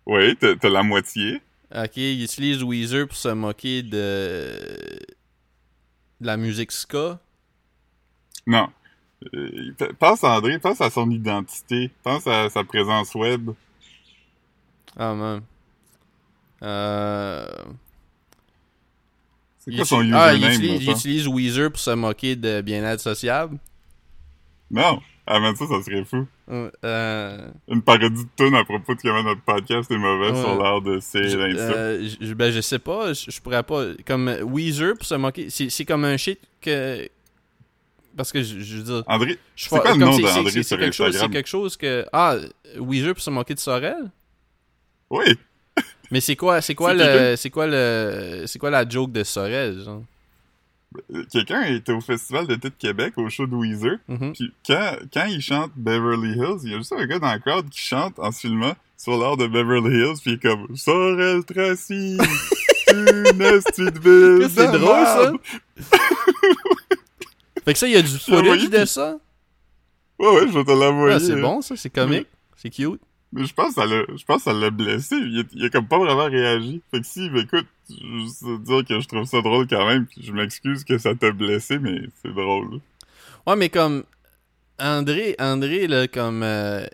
oui, 0.07 0.37
t'as, 0.37 0.69
la 0.69 0.83
moitié. 0.83 1.41
Ok, 1.75 1.97
il 1.97 2.23
utilise 2.23 2.63
Weezer 2.63 3.07
pour 3.07 3.17
se 3.17 3.29
moquer 3.29 3.83
de. 3.83 4.59
de 6.21 6.27
la 6.27 6.37
musique 6.37 6.73
ska. 6.73 7.19
Non. 8.47 8.69
Euh, 9.35 9.73
pense 9.99 10.25
à 10.25 10.37
André, 10.37 10.59
pense 10.59 10.81
à 10.81 10.91
son 10.91 11.09
identité, 11.11 11.91
pense 12.03 12.27
à 12.27 12.51
sa 12.51 12.65
présence 12.65 13.15
web. 13.15 13.51
Ah 14.97 15.15
man. 15.15 15.43
Euh. 16.63 17.47
C'est 19.59 19.77
quoi 19.77 19.85
son 19.85 20.13
ah, 20.13 20.35
il 20.35 20.39
username, 20.39 20.53
utilise, 20.53 20.83
il 20.83 20.91
utilise 20.91 21.29
Weezer 21.29 21.71
pour 21.71 21.81
se 21.81 21.91
moquer 21.91 22.35
de 22.35 22.61
bien-être 22.63 23.01
sociable? 23.01 23.59
Non, 24.71 25.01
avant 25.27 25.55
ça, 25.55 25.67
ça 25.67 25.83
serait 25.83 26.05
fou. 26.05 26.27
Euh, 26.85 27.49
Une 27.69 27.83
parodie 27.83 28.25
de 28.25 28.29
tune 28.37 28.55
à 28.55 28.65
propos 28.65 28.95
de 28.95 29.01
comment 29.01 29.23
notre 29.23 29.43
podcast 29.43 29.91
est 29.91 29.97
mauvais 29.97 30.31
Ouais. 30.33 30.41
sur 30.41 30.61
l'art 30.63 30.83
de 30.83 30.99
ces 31.01 31.29
je, 31.29 31.39
euh, 31.39 32.09
je- 32.21 32.35
ben, 32.35 32.53
je 32.53 32.61
sais 32.61 32.79
pas, 32.79 33.13
je, 33.13 33.31
je 33.31 33.41
pourrais 33.41 33.63
pas. 33.63 33.85
Comme 34.07 34.29
Weezer 34.43 34.95
pour 34.97 35.07
se 35.07 35.15
moquer. 35.15 35.49
C'est 35.51 35.71
c'est 35.71 35.85
comme 35.85 36.05
un 36.05 36.17
shit 36.17 36.41
que. 36.61 37.09
Parce 38.17 38.31
que 38.33 38.43
je, 38.43 38.59
je 38.61 38.77
veux 38.79 38.83
dire. 38.83 39.03
André, 39.07 39.39
Je 39.57 39.69
C'est 39.69 39.79
quoi 39.79 39.93
le 39.93 39.97
nom 39.99 40.13
c'est- 40.13 40.23
d'André 40.23 40.51
c'est- 40.51 40.63
c'est 40.63 40.69
sur 40.69 40.79
quelque 40.79 40.93
chose, 40.93 41.07
Instagram? 41.09 41.31
C'est 41.31 41.37
quelque 41.39 41.49
chose 41.49 41.77
que. 41.77 42.05
Ah, 42.13 42.37
Weezer 42.79 43.15
pour 43.15 43.23
se 43.23 43.31
moquer 43.31 43.55
de 43.55 43.61
Sorel? 43.61 44.11
oui, 45.11 45.25
Mais 46.11 46.21
c'est 46.21 46.37
quoi, 46.37 46.61
c'est 46.61 46.75
quoi 46.75 46.91
C'est 46.97 47.31
le, 47.31 47.37
c'est 47.37 47.49
quoi 47.51 47.67
le, 47.67 48.45
c'est 48.47 48.59
quoi 48.59 48.69
la 48.71 48.87
joke 48.87 49.13
de 49.13 49.25
Sorel, 49.25 49.83
genre? 49.83 50.03
Euh, 51.15 51.25
quelqu'un 51.31 51.63
était 51.63 51.93
au 51.93 52.01
Festival 52.01 52.47
d'été 52.47 52.69
de 52.71 52.75
Québec, 52.79 53.15
au 53.17 53.29
show 53.29 53.47
de 53.47 53.55
Weezer, 53.55 53.97
Mhm. 54.09 54.33
puis 54.33 54.53
quand, 54.67 54.97
quand 55.13 55.25
il 55.27 55.41
chante 55.41 55.73
Beverly 55.77 56.33
Hills, 56.33 56.61
il 56.65 56.71
y 56.73 56.75
a 56.75 56.79
juste 56.79 56.93
un 56.93 57.07
gars 57.07 57.19
dans 57.19 57.33
le 57.33 57.39
crowd 57.39 57.69
qui 57.69 57.81
chante 57.81 58.19
en 58.19 58.31
se 58.33 58.41
filmant 58.41 58.75
sur 58.97 59.19
l'art 59.19 59.37
de 59.37 59.47
Beverly 59.47 59.95
Hills, 59.97 60.21
puis 60.23 60.33
il 60.33 60.35
est 60.35 60.43
comme 60.43 60.69
«Sorel 60.77 61.45
Tracy, 61.45 62.17
une 62.93 63.41
esti 63.43 63.85
de 63.85 64.39
ville 64.41 64.49
C'est 64.51 64.71
drôle, 64.73 65.05
ça? 65.07 65.33
Fait 67.65 67.73
que 67.75 67.79
ça, 67.79 67.87
il 67.87 67.95
y 67.95 67.97
a 67.97 68.03
du 68.03 68.19
footage 68.19 68.69
de 68.71 68.85
ça? 68.85 69.17
Ouais, 70.19 70.29
ouais, 70.29 70.49
je 70.49 70.53
vais 70.59 70.65
te 70.65 70.71
l'envoyer. 70.71 71.15
Ah, 71.17 71.21
c'est 71.21 71.41
bon, 71.41 71.61
ça, 71.63 71.77
c'est 71.77 71.91
comique. 71.91 72.27
C'est 72.57 72.71
cute. 72.71 73.01
Mais 73.33 73.47
je 73.47 73.55
pense 73.55 73.69
que 73.69 73.75
ça 73.81 73.87
l'a, 73.87 74.03
je 74.15 74.25
pense 74.25 74.39
que 74.39 74.43
ça 74.45 74.53
l'a 74.53 74.71
blessé. 74.71 75.17
Il 75.17 75.41
a, 75.41 75.43
il 75.55 75.65
a 75.65 75.71
comme 75.71 75.87
pas 75.89 75.99
vraiment 75.99 76.25
réagi. 76.27 76.83
Fait 76.91 77.01
que 77.01 77.07
si, 77.07 77.27
écoute, 77.35 77.67
je 77.89 78.45
veux 78.47 78.59
dire 78.59 78.85
que 78.87 79.01
je 79.01 79.09
trouve 79.09 79.25
ça 79.25 79.41
drôle 79.41 79.67
quand 79.67 79.87
même. 79.87 80.07
puis 80.07 80.23
Je 80.23 80.33
m'excuse 80.33 80.85
que 80.85 80.99
ça 80.99 81.15
t'a 81.15 81.31
blessé, 81.33 81.79
mais 81.79 82.01
c'est 82.23 82.33
drôle. 82.33 82.81
Ouais, 83.47 83.57
mais 83.57 83.71
comme 83.71 84.05
André, 84.79 85.35
André 85.39 85.87
là, 85.87 86.07
comme 86.09 86.43
euh, 86.43 86.85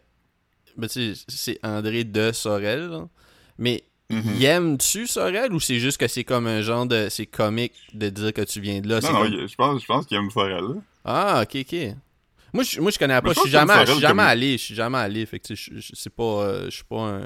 ben, 0.77 0.87
tu 0.89 1.15
sais, 1.15 1.25
c'est 1.29 1.59
André 1.65 2.05
de 2.05 2.31
Sorel, 2.33 2.89
là. 2.89 3.09
mais 3.59 3.83
Mhm. 4.11 4.33
il 4.37 4.45
aime-tu 4.47 5.07
Sorel 5.07 5.53
ou 5.53 5.61
c'est 5.61 5.79
juste 5.81 5.99
que 5.99 6.09
c'est 6.09 6.25
comme 6.25 6.47
un 6.47 6.63
genre 6.63 6.87
de, 6.87 7.09
c'est 7.11 7.27
comique 7.27 7.75
de 7.93 8.09
dire 8.09 8.33
que 8.33 8.41
tu 8.41 8.59
viens 8.61 8.81
de 8.81 8.89
là, 8.89 9.01
Non, 9.03 9.13
non, 9.13 9.21
comme- 9.25 9.47
je 9.47 9.55
pense, 9.55 9.83
je 9.83 9.87
pense 9.87 10.07
qu'il 10.07 10.17
aime 10.17 10.31
Sorel. 10.31 10.65
là. 10.65 10.75
Ah, 11.05 11.43
ok, 11.43 11.59
ok. 11.61 11.77
Moi, 12.53 12.65
je, 12.65 12.81
moi, 12.81 12.91
je 12.91 12.99
connais 12.99 13.21
pas. 13.21 13.29
Je 13.35 13.41
suis 13.41 13.51
jamais, 13.51 13.73
je 13.87 13.93
suis 13.93 14.01
jamais 14.01 14.23
allé. 14.31 14.53
Je 14.53 14.63
suis 14.65 14.75
jamais 14.75 14.99
allé. 14.99 15.27
Fait 15.27 15.39
que, 15.39 15.55
je- 15.55 15.71
je- 15.79 15.93
c'est 15.95 16.15
pas. 16.15 16.23
euh, 16.23 16.65
je 16.67 16.71
suis 16.77 16.85
pas 16.85 17.01
un. 17.01 17.21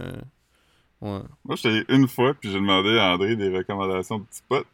Ouais. 1.01 1.21
Moi, 1.45 1.57
j'étais 1.57 1.69
allé 1.69 1.85
une 1.89 2.09
fois, 2.09 2.35
puis 2.35 2.51
j'ai 2.51 2.59
demandé 2.59 2.97
à 2.99 3.15
André 3.15 3.37
des 3.37 3.49
recommandations 3.57 4.19
de 4.19 4.25
petits 4.25 4.43
potes. 4.49 4.67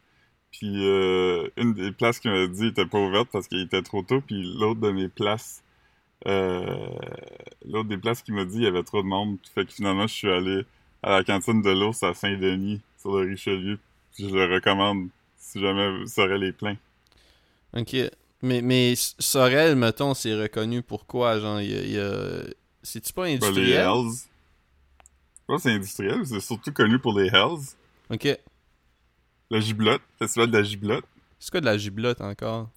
Puis 0.51 0.83
euh, 0.87 1.47
une 1.57 1.73
des 1.73 1.91
places 1.91 2.19
qu'il 2.19 2.31
m'a 2.31 2.47
dit 2.47 2.67
était 2.67 2.85
pas 2.85 2.99
ouverte 2.99 3.29
parce 3.31 3.47
qu'il 3.47 3.61
était 3.61 3.81
trop 3.83 4.01
tôt. 4.01 4.21
Puis 4.21 4.41
l'autre 4.59 4.79
de 4.79 4.89
mes 4.91 5.07
places, 5.07 5.63
euh, 6.27 6.87
l'autre 7.65 7.87
des 7.89 7.97
places 7.97 8.21
qu'il 8.23 8.33
m'a 8.33 8.45
dit, 8.45 8.57
il 8.57 8.63
y 8.63 8.67
avait 8.67 8.83
trop 8.83 9.01
de 9.03 9.07
monde. 9.07 9.37
Fait 9.53 9.65
que 9.65 9.71
finalement, 9.73 10.07
je 10.07 10.13
suis 10.13 10.29
allé 10.31 10.65
à 11.03 11.11
la 11.11 11.23
cantine 11.23 11.61
de 11.61 11.69
l'ours 11.69 12.01
à 12.03 12.13
Saint-Denis, 12.13 12.81
sur 12.97 13.15
le 13.17 13.29
Richelieu. 13.29 13.79
Puis 14.15 14.27
je 14.29 14.33
le 14.35 14.51
recommande 14.53 15.07
si 15.37 15.59
jamais 15.61 16.05
Sorel 16.07 16.43
est 16.43 16.51
plein. 16.51 16.75
Ok. 17.75 17.95
Mais, 18.41 18.61
mais 18.61 18.93
Sorel, 18.95 19.75
mettons, 19.75 20.13
c'est 20.13 20.33
reconnu 20.33 20.81
pourquoi, 20.81 21.39
genre, 21.39 21.59
il 21.61 21.91
y 21.91 21.99
a. 21.99 22.43
C'est-tu 22.81 23.11
pas 23.13 23.23
Ben, 23.23 23.27
les 23.27 23.35
industriel? 23.35 23.81
Hells. 23.81 24.11
Je 24.15 25.45
pense 25.47 25.63
que 25.63 25.69
c'est 25.69 25.75
industriel, 25.75 26.25
c'est 26.25 26.39
surtout 26.39 26.71
connu 26.71 26.99
pour 26.99 27.17
les 27.19 27.27
Hells. 27.27 27.59
Ok. 28.09 28.37
La 29.51 29.59
giblotte, 29.59 30.01
festival 30.17 30.51
de 30.51 30.57
la 30.57 30.63
giblotte. 30.63 31.05
C'est 31.39 31.51
quoi 31.51 31.59
de 31.61 31.65
la 31.65 31.77
giblotte 31.77 32.21
encore? 32.21 32.69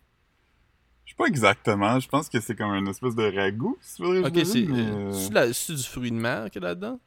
Je 1.04 1.10
sais 1.12 1.16
pas 1.16 1.26
exactement, 1.26 2.00
je 2.00 2.08
pense 2.08 2.28
que 2.28 2.40
c'est 2.40 2.56
comme 2.56 2.72
une 2.72 2.88
espèce 2.88 3.14
de 3.14 3.24
ragoût, 3.36 3.76
si 3.80 4.02
Ok, 4.02 4.32
je 4.34 4.44
c'est. 4.44 4.62
mais, 4.62 4.80
euh, 4.80 5.10
euh, 5.12 5.12
C'est 5.12 5.52
c'est 5.52 5.74
du 5.74 5.82
fruit 5.82 6.10
de 6.10 6.16
mer 6.16 6.50
qu'il 6.50 6.62
y 6.62 6.64
a 6.64 6.68
là-dedans? 6.68 6.98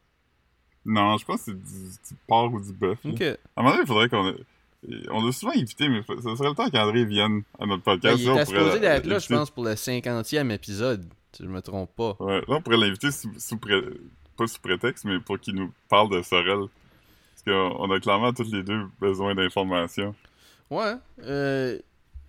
Non, 0.84 1.16
je 1.18 1.24
pense 1.24 1.38
que 1.42 1.44
c'est 1.46 1.54
du, 1.58 1.88
du 1.90 2.14
porc 2.28 2.52
ou 2.52 2.60
du 2.60 2.72
bœuf. 2.72 2.98
là. 3.04 3.10
Ok. 3.10 3.22
À 3.22 3.26
un 3.56 3.62
moment 3.62 3.70
donné, 3.70 3.82
il 3.82 3.86
faudrait 3.88 4.08
qu'on... 4.08 4.34
ait- 4.90 5.06
On 5.10 5.24
l'a 5.24 5.32
souvent 5.32 5.52
invité, 5.52 5.88
mais 5.88 6.02
ça 6.02 6.36
serait 6.36 6.48
le 6.48 6.54
temps 6.54 6.70
qu'André 6.70 7.04
vienne 7.04 7.42
à 7.58 7.66
notre 7.66 7.82
Ben, 7.84 7.92
podcast. 7.94 8.18
il 8.20 8.26
Là, 8.26 8.32
on 8.32 8.36
était 8.36 8.44
supposé 8.46 8.80
d'être 8.80 9.06
là, 9.06 9.18
je 9.18 9.28
pense, 9.28 9.50
pour 9.50 9.64
le 9.64 9.74
50e 9.76 10.50
épisode. 10.50 11.04
Si 11.32 11.42
je 11.42 11.48
me 11.48 11.60
trompe 11.60 11.90
pas. 11.96 12.16
Ouais, 12.20 12.38
là, 12.40 12.44
on 12.48 12.60
pourrait 12.62 12.78
l'inviter 12.78 13.10
sous, 13.10 13.30
sous 13.38 13.58
pré- 13.58 13.82
pas 14.38 14.46
sous 14.46 14.60
prétexte, 14.60 15.04
mais 15.04 15.18
pour 15.20 15.38
qu'il 15.38 15.54
nous 15.54 15.72
parle 15.88 16.10
de 16.10 16.22
Sorel. 16.22 16.68
Parce 17.34 17.42
qu'on 17.46 17.76
on 17.78 17.90
a 17.90 18.00
clairement 18.00 18.32
tous 18.32 18.50
les 18.52 18.62
deux 18.62 18.86
besoin 19.00 19.34
d'informations. 19.34 20.14
Ouais. 20.70 20.94
Euh. 21.22 21.78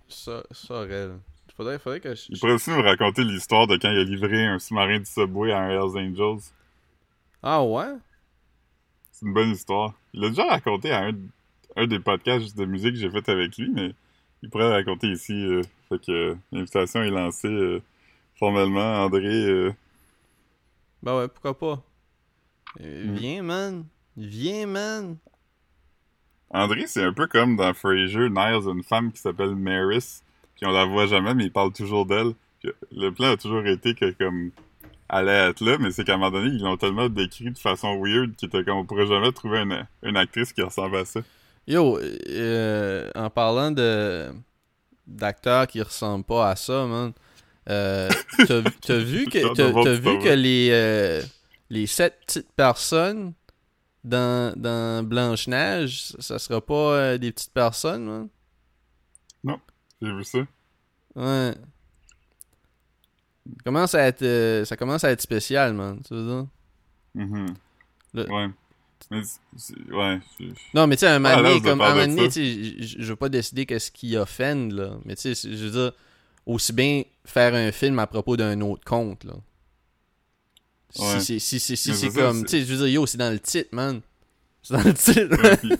So- 0.08 0.42
Sorel. 0.50 1.18
Faudrait, 1.56 1.78
faudrait 1.78 2.00
que 2.00 2.14
je. 2.14 2.22
Il 2.28 2.38
pourrait 2.38 2.52
aussi 2.52 2.70
nous 2.70 2.82
raconter 2.82 3.24
l'histoire 3.24 3.66
de 3.66 3.76
quand 3.76 3.90
il 3.90 3.98
a 3.98 4.04
livré 4.04 4.46
un 4.46 4.58
sous-marin 4.58 4.98
du 5.00 5.06
Subway 5.06 5.50
à 5.52 5.58
un 5.60 5.70
Hells 5.70 5.96
Angels. 5.98 6.50
Ah 7.42 7.62
ouais? 7.64 7.94
C'est 9.12 9.26
une 9.26 9.32
bonne 9.32 9.50
histoire. 9.50 9.94
Il 10.14 10.20
l'a 10.20 10.28
déjà 10.28 10.44
raconté 10.46 10.92
à 10.92 11.04
un, 11.06 11.12
un 11.78 11.86
des 11.86 12.00
podcasts 12.00 12.56
de 12.56 12.64
musique 12.64 12.94
que 12.94 12.98
j'ai 13.00 13.10
fait 13.10 13.28
avec 13.28 13.56
lui, 13.56 13.70
mais 13.70 13.94
il 14.42 14.50
pourrait 14.50 14.70
raconter 14.72 15.08
ici. 15.08 15.32
euh, 15.32 15.62
fait 15.88 15.98
que 16.04 16.12
euh, 16.12 16.34
l'invitation 16.52 17.02
est 17.02 17.10
lancée 17.10 17.48
euh, 17.48 17.80
formellement. 18.36 19.04
André, 19.04 19.72
Bah 21.02 21.16
ouais, 21.18 21.28
pourquoi 21.28 21.56
pas? 21.58 21.82
Mm. 22.80 23.14
Viens, 23.14 23.42
man. 23.42 23.84
Viens, 24.16 24.66
man. 24.66 25.16
André, 26.50 26.86
c'est 26.86 27.02
un 27.04 27.12
peu 27.12 27.26
comme 27.26 27.56
dans 27.56 27.74
Frasier, 27.74 28.30
Niles 28.30 28.68
une 28.68 28.82
femme 28.82 29.12
qui 29.12 29.20
s'appelle 29.20 29.54
Maris, 29.54 30.22
puis 30.56 30.66
on 30.66 30.70
la 30.72 30.84
voit 30.86 31.06
jamais, 31.06 31.34
mais 31.34 31.44
il 31.44 31.52
parle 31.52 31.72
toujours 31.72 32.06
d'elle. 32.06 32.32
Le 32.92 33.10
plan 33.10 33.32
a 33.32 33.36
toujours 33.36 33.64
été 33.66 33.94
que 33.94 34.10
comme 34.12 34.50
elle 35.10 35.28
allait 35.28 35.50
être 35.50 35.60
là, 35.64 35.78
mais 35.78 35.90
c'est 35.90 36.04
qu'à 36.04 36.14
un 36.14 36.16
moment 36.18 36.30
donné, 36.30 36.48
ils 36.50 36.62
l'ont 36.62 36.76
tellement 36.76 37.08
décrit 37.08 37.50
de 37.50 37.58
façon 37.58 38.00
weird 38.02 38.34
qu'il 38.36 38.48
était 38.48 38.64
comme 38.64 38.78
on 38.78 38.84
pourrait 38.86 39.06
jamais 39.06 39.32
trouver 39.32 39.60
une, 39.60 39.86
une 40.02 40.16
actrice 40.16 40.52
qui 40.52 40.62
ressemble 40.62 40.96
à 40.96 41.04
ça. 41.04 41.20
Yo, 41.68 41.98
euh, 42.00 43.10
en 43.14 43.28
parlant 43.30 43.70
de 43.70 44.30
d'acteurs 45.06 45.66
qui 45.66 45.80
ressemblent 45.82 46.24
pas 46.24 46.50
à 46.50 46.56
ça, 46.56 46.86
man. 46.86 47.12
euh, 47.68 48.08
t'as 48.82 48.96
vu 48.98 49.26
que 49.26 49.38
t'as 49.84 49.94
vu 49.94 50.00
que 50.24 50.28
les 50.30 50.70
euh, 50.72 51.22
les 51.70 51.86
sept 51.86 52.18
petites 52.26 52.50
personnes 52.52 53.34
dans 54.02 54.54
dans 54.56 55.06
Blanche 55.06 55.46
Neige, 55.48 56.14
ça 56.18 56.38
sera 56.38 56.60
pas 56.64 56.74
euh, 56.94 57.18
des 57.18 57.32
petites 57.32 57.52
personnes, 57.52 58.04
man? 58.06 58.28
J'ai 60.00 60.12
vu 60.12 60.24
ça. 60.24 60.38
Ouais. 61.16 61.52
Ça 63.46 63.62
commence 63.64 63.94
à 63.94 64.02
être 64.06 64.22
euh, 64.22 64.64
ça 64.64 64.76
commence 64.76 65.04
à 65.04 65.10
être 65.10 65.20
spécial, 65.20 65.74
man. 65.74 66.00
Tu 66.06 66.14
veux 66.14 66.24
dire? 66.26 66.46
Mhm. 67.14 67.54
Le- 68.14 68.30
Ouais. 68.30 68.48
Mais 69.10 69.22
ouais. 69.90 70.20
Non, 70.74 70.86
mais 70.86 70.96
tu 70.96 71.00
sais, 71.00 71.06
un 71.08 71.18
moment 71.18 71.34
Ah, 71.38 71.40
là, 71.42 71.48
donné, 71.48 71.60
comme, 71.62 71.80
un 71.80 71.94
moment 71.94 72.28
je- 72.30 73.02
veux 73.02 73.16
pas 73.16 73.28
décider 73.30 73.64
qu'est-ce 73.64 73.90
qui 73.90 74.16
offend, 74.16 74.68
là. 74.70 74.98
Mais 75.04 75.16
tu 75.16 75.34
sais, 75.34 75.50
je 75.50 75.64
veux 75.64 75.70
dire, 75.70 75.92
aussi 76.44 76.72
bien 76.72 77.02
faire 77.24 77.54
un 77.54 77.72
film 77.72 77.98
à 77.98 78.06
propos 78.06 78.36
d'un 78.36 78.60
autre 78.60 78.84
conte, 78.84 79.24
là. 79.24 79.34
Si 80.90 81.02
Ouais. 81.02 81.20
si, 81.20 81.40
si, 81.40 81.60
si 81.60 81.76
c'est 81.76 82.10
comme, 82.10 82.42
tu 82.44 82.50
sais, 82.50 82.60
je 82.64 82.72
veux 82.72 82.78
dire, 82.78 82.88
yo, 82.88 83.06
c'est 83.06 83.18
dans 83.18 83.30
le 83.32 83.38
titre, 83.40 83.68
man. 83.72 84.00
C'est 84.62 84.74
dans 84.74 84.82
le 84.82 84.94
titre. 84.94 85.42
Ouais, 85.42 85.56
puis, 85.58 85.70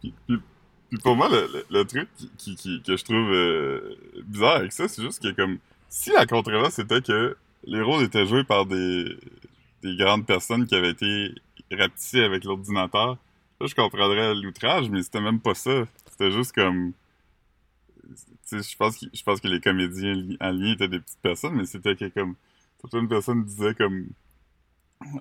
puis- 0.00 0.14
puis- 0.26 0.38
puis 0.88 0.98
pour 0.98 1.16
moi, 1.16 1.28
le, 1.28 1.48
le- 1.52 1.66
le 1.70 1.84
truc 1.84 2.08
qui, 2.38 2.56
qui- 2.56 2.82
que 2.82 2.96
je 2.96 3.04
trouve 3.04 3.30
euh, 3.32 3.96
bizarre 4.26 4.56
avec 4.56 4.72
ça, 4.72 4.88
c'est 4.88 5.02
juste 5.02 5.22
que 5.22 5.30
comme 5.32 5.58
si 5.88 6.10
la 6.10 6.26
controverse 6.26 6.74
c'était 6.74 7.00
que 7.02 7.36
les 7.64 7.80
rôles 7.82 8.04
étaient 8.04 8.26
joués 8.26 8.44
par 8.44 8.64
des, 8.66 9.16
des 9.82 9.96
grandes 9.96 10.26
personnes 10.26 10.66
qui 10.66 10.74
avaient 10.74 10.90
été 10.90 11.30
rapetissées 11.72 12.22
avec 12.22 12.44
l'ordinateur, 12.44 13.18
là 13.60 13.66
je 13.66 13.74
comprendrais 13.74 14.34
l'outrage, 14.34 14.88
mais 14.90 15.02
c'était 15.02 15.20
même 15.20 15.40
pas 15.40 15.54
ça. 15.54 15.84
C'était 16.10 16.30
juste 16.30 16.52
comme 16.52 16.92
tu 18.48 18.62
sais, 18.62 18.70
je 18.70 18.76
pense 18.76 18.96
que 18.98 19.06
je 19.12 19.22
pense 19.22 19.40
que 19.40 19.48
les 19.48 19.60
comédiens 19.60 20.14
en 20.40 20.50
lien 20.50 20.72
étaient 20.72 20.88
des 20.88 20.98
petites 20.98 21.20
personnes, 21.20 21.54
mais 21.54 21.66
c'était 21.66 21.94
que 21.94 22.06
comme 22.08 22.34
certaines 22.80 23.08
personnes 23.08 23.44
disaient 23.44 23.74
comme 23.74 24.08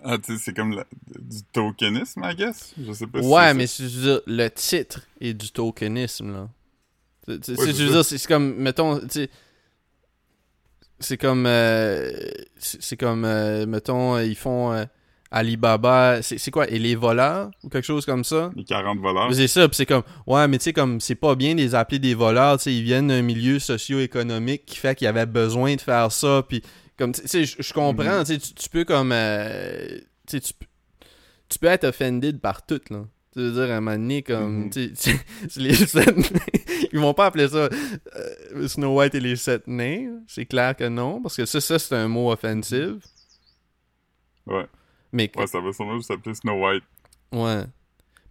ah, 0.04 0.18
tu 0.18 0.34
sais, 0.34 0.38
c'est 0.44 0.54
comme 0.54 0.72
la- 0.76 0.86
du 1.20 1.42
tokenisme, 1.54 2.22
I 2.24 2.36
guess? 2.36 2.74
Je 2.84 2.92
sais 2.94 3.08
pas 3.08 3.22
si 3.22 3.30
ouais, 3.30 3.48
c'est 3.50 3.54
mais 3.56 3.68
je 3.68 3.84
veux 3.84 4.02
dire, 4.14 4.22
le 4.28 4.48
titre 4.50 5.08
est 5.22 5.34
du 5.34 5.52
tokenisme, 5.52 6.32
là. 6.34 6.50
Tu- 7.28 7.40
tu- 7.40 7.52
Ouais, 7.52 7.58
tu 7.58 7.64
sais, 7.66 7.74
c'est 7.74 7.84
veux 7.84 7.92
dire, 7.92 8.06
c'est 8.06 8.18
c'est 8.18 8.28
comme, 8.28 8.56
mettons, 8.56 9.00
tu 9.00 9.08
sais, 9.10 9.30
c'est 11.00 11.18
comme, 11.18 11.46
euh, 11.46 12.12
c'est 12.58 12.82
c'est 12.82 12.98
comme, 12.98 13.24
euh, 13.24 13.66
mettons, 13.66 14.18
ils 14.20 14.36
font 14.36 14.74
euh, 14.74 14.86
Alibaba, 15.32 16.22
c'est 16.24 16.50
quoi, 16.52 16.68
et 16.70 16.80
les 16.80 16.96
voleurs, 16.96 17.52
ou 17.64 17.70
quelque 17.70 17.86
chose 17.86 18.06
comme 18.06 18.24
ça? 18.24 18.50
Les 18.56 18.64
40 18.64 18.98
voleurs. 19.00 19.34
C'est 19.34 19.48
ça, 19.48 19.70
pis 19.70 19.76
c'est 19.76 19.86
comme, 19.86 20.02
ouais, 20.26 20.48
mais 20.48 20.58
tu 20.58 20.64
sais, 20.66 20.74
comme, 20.74 21.00
c'est 21.00 21.14
pas 21.16 21.36
bien 21.36 21.54
de 21.54 21.60
les 21.60 21.76
appeler 21.76 22.00
des 22.00 22.16
voleurs, 22.16 22.58
tu 22.58 22.64
sais, 22.64 22.74
ils 22.76 22.84
viennent 22.84 23.08
d'un 23.10 23.22
milieu 23.22 23.60
socio-économique 23.60 24.66
qui 24.66 24.78
fait 24.78 24.96
qu'il 24.96 25.06
y 25.06 25.08
avait 25.08 25.28
besoin 25.28 25.76
de 25.76 25.82
faire 25.82 26.12
ça, 26.12 26.44
puis 26.48 26.64
comme, 26.98 27.12
tu 27.14 27.22
sais, 27.28 27.46
je 27.46 27.74
comprends, 27.74 28.22
tu 28.24 28.34
sais, 28.34 28.38
tu- 28.40 28.54
tu 28.54 28.70
peux 28.70 28.86
comme, 28.86 29.12
euh, 29.14 29.88
tu 30.28 30.40
sais, 30.40 30.42
tu 30.42 30.54
peux- 31.60 31.68
être 31.68 31.84
offended 31.86 32.40
par 32.42 32.66
tout, 32.66 32.82
là. 32.90 33.06
Tu 33.34 33.40
veux 33.42 33.52
dire, 33.52 33.72
à 33.72 33.78
un 33.78 33.82
moment 33.82 33.96
donné, 33.98 34.24
comme, 34.24 34.64
Mhm. 34.66 34.70
tu 34.72 34.92
sais, 34.96 35.14
les 35.58 35.74
sept 35.76 36.18
nains. 36.18 36.40
Ils 36.92 37.00
vont 37.00 37.14
pas 37.14 37.28
appeler 37.28 37.48
ça 37.48 37.70
euh, 38.16 38.68
Snow 38.68 38.98
White 38.98 39.14
et 39.14 39.20
les 39.20 39.36
sept 39.36 39.68
nains. 39.68 40.22
C'est 40.28 40.46
clair 40.48 40.76
que 40.76 40.86
non, 40.88 41.22
parce 41.22 41.38
que 41.38 41.46
ça, 41.46 41.62
ça 41.62 41.78
c'est 41.78 41.96
un 41.96 42.08
mot 42.08 42.32
offensif. 42.32 42.96
Ouais. 44.48 44.66
Mais, 45.12 45.32
Ouais, 45.36 45.48
ça 45.48 45.60
va 45.60 45.72
sûrement 45.74 45.96
juste 45.98 46.08
s'appeler 46.10 46.36
Snow 46.36 46.66
White. 46.66 46.84
ouais. 47.32 47.64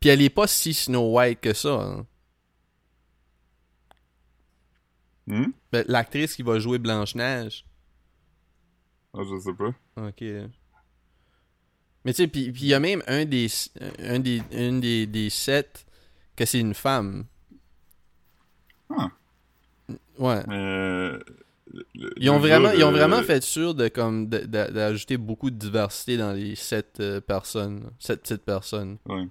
Puis 0.01 0.11
elle 0.11 0.23
est 0.23 0.31
pas 0.31 0.47
si 0.47 0.73
Snow 0.75 1.17
White 1.17 1.41
que 1.41 1.53
ça, 1.53 1.75
hein. 1.83 2.07
Hmm? 5.27 5.51
Ben, 5.73 5.85
L'actrice 5.89 6.35
qui 6.37 6.43
va 6.43 6.59
jouer 6.59 6.79
Blanche-Neige. 6.79 7.65
Ah, 9.13 9.21
je 9.29 9.39
sais 9.41 9.53
pas. 9.53 9.75
Ok. 10.09 10.23
Mais 12.05 12.13
tu 12.15 12.23
sais, 12.23 12.29
puis 12.29 12.45
il 12.47 12.67
y 12.67 12.75
a 12.75 12.81
même 12.81 13.03
un 13.09 13.25
des, 13.25 13.49
un 13.99 14.21
des, 14.21 14.41
une 14.53 14.81
des, 14.81 15.07
des 15.07 15.29
sept 15.31 15.85
que 16.37 16.45
c'est 16.47 16.61
une 16.61 16.75
femme. 16.75 17.27
Ah. 18.91 19.11
Ouais. 20.19 20.43
Mais. 20.47 21.11
Le- 21.95 22.13
Ils 22.17 22.31
ont 22.31 22.39
vraiment, 22.39 22.71
ils 22.73 22.85
ont 22.85 22.91
vraiment 22.93 23.23
fait 23.23 23.43
sûr 23.43 23.75
de 23.75 23.89
comme 23.89 24.29
d'ajouter 24.29 25.17
beaucoup 25.17 25.51
de 25.51 25.57
diversité 25.57 26.17
dans 26.17 26.33
les 26.33 26.55
sept 26.55 26.99
euh, 27.01 27.21
personnes, 27.21 27.91
sept 27.99 28.23
petites 28.23 28.43
personnes. 28.45 28.99
Ouais. 29.07 29.27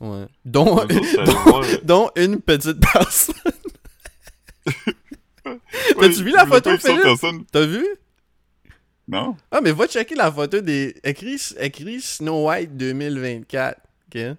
Ouais. 0.00 0.26
Dont, 0.44 0.78
dont 1.84 2.10
une 2.16 2.40
petite 2.40 2.78
personne. 2.80 3.34
ouais, 5.96 6.08
vu 6.08 6.30
la 6.30 6.46
photo, 6.46 6.76
Philippe? 6.78 7.46
T'as 7.52 7.64
vu? 7.66 7.86
Non? 9.08 9.36
Ah, 9.50 9.60
mais 9.62 9.72
va 9.72 9.86
checker 9.86 10.14
la 10.16 10.30
photo 10.32 10.60
des. 10.60 10.96
Écrit, 11.04 11.40
écrit 11.60 12.00
Snow 12.00 12.48
White 12.48 12.76
2024. 12.76 13.78
OK? 13.78 14.36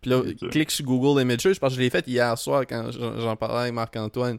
Puis 0.00 0.10
là, 0.10 0.22
clique 0.50 0.70
sur 0.70 0.84
Google 0.84 1.20
Images 1.22 1.58
parce 1.60 1.72
que 1.74 1.76
je 1.76 1.80
l'ai 1.84 1.90
fait 1.90 2.06
hier 2.06 2.36
soir 2.38 2.64
quand 2.68 2.90
j'en 2.92 3.18
j'en 3.20 3.36
parlais 3.36 3.62
avec 3.62 3.74
Marc-Antoine. 3.74 4.38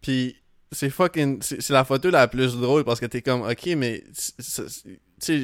Puis 0.00 0.36
c'est 0.72 0.90
fucking. 0.90 1.40
C'est 1.42 1.70
la 1.70 1.84
photo 1.84 2.10
la 2.10 2.26
plus 2.28 2.56
drôle 2.56 2.84
parce 2.84 2.98
que 3.00 3.06
t'es 3.06 3.22
comme, 3.22 3.42
OK, 3.42 3.66
mais. 3.76 4.02
Tu 4.16 4.62
sais, 5.18 5.42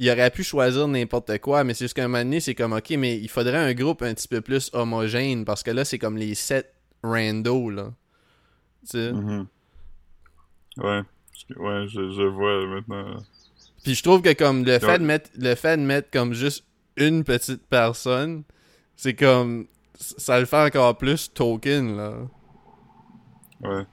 il 0.00 0.10
aurait 0.10 0.30
pu 0.30 0.42
choisir 0.44 0.86
n'importe 0.88 1.38
quoi, 1.38 1.64
mais 1.64 1.74
c'est 1.74 1.84
juste 1.84 1.94
qu'à 1.94 2.04
un 2.04 2.08
moment 2.08 2.22
donné, 2.24 2.40
c'est 2.40 2.54
comme, 2.54 2.72
OK, 2.72 2.90
mais 2.90 3.18
il 3.18 3.28
faudrait 3.28 3.56
un 3.58 3.74
groupe 3.74 4.02
un 4.02 4.14
petit 4.14 4.28
peu 4.28 4.40
plus 4.40 4.70
homogène 4.72 5.44
parce 5.44 5.62
que 5.62 5.70
là, 5.70 5.84
c'est 5.84 5.98
comme 5.98 6.16
les 6.16 6.34
sept 6.34 6.72
rando, 7.02 7.70
là. 7.70 7.92
Tu 8.84 8.90
sais? 8.90 9.12
Mhm. 9.12 9.46
Ouais. 10.78 11.02
Ouais, 11.56 11.86
je, 11.88 12.10
je 12.12 12.22
vois 12.28 12.66
maintenant. 12.66 13.22
Puis 13.84 13.94
je 13.94 14.02
trouve 14.02 14.22
que 14.22 14.32
comme 14.34 14.64
le 14.64 14.72
Ouais. 14.72 14.78
fait 14.80 14.98
de 14.98 15.04
mettre 15.04 15.30
le 15.36 15.54
fait 15.54 15.76
de 15.76 15.82
mettre 15.82 16.10
comme 16.10 16.32
juste 16.34 16.64
une 16.96 17.22
petite 17.24 17.62
personne, 17.68 18.42
c'est 18.96 19.14
comme 19.14 19.66
ça 19.94 20.38
le 20.40 20.46
fait 20.46 20.56
encore 20.58 20.96
plus 20.98 21.32
token 21.32 21.96
là. 21.96 22.14
Ouais. 23.62 23.84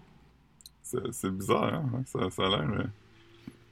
C'est 1.12 1.32
bizarre, 1.32 1.74
hein? 1.74 2.04
Ça, 2.06 2.30
ça 2.30 2.44
a 2.46 2.50
l'air. 2.50 2.60
euh. 2.80 2.84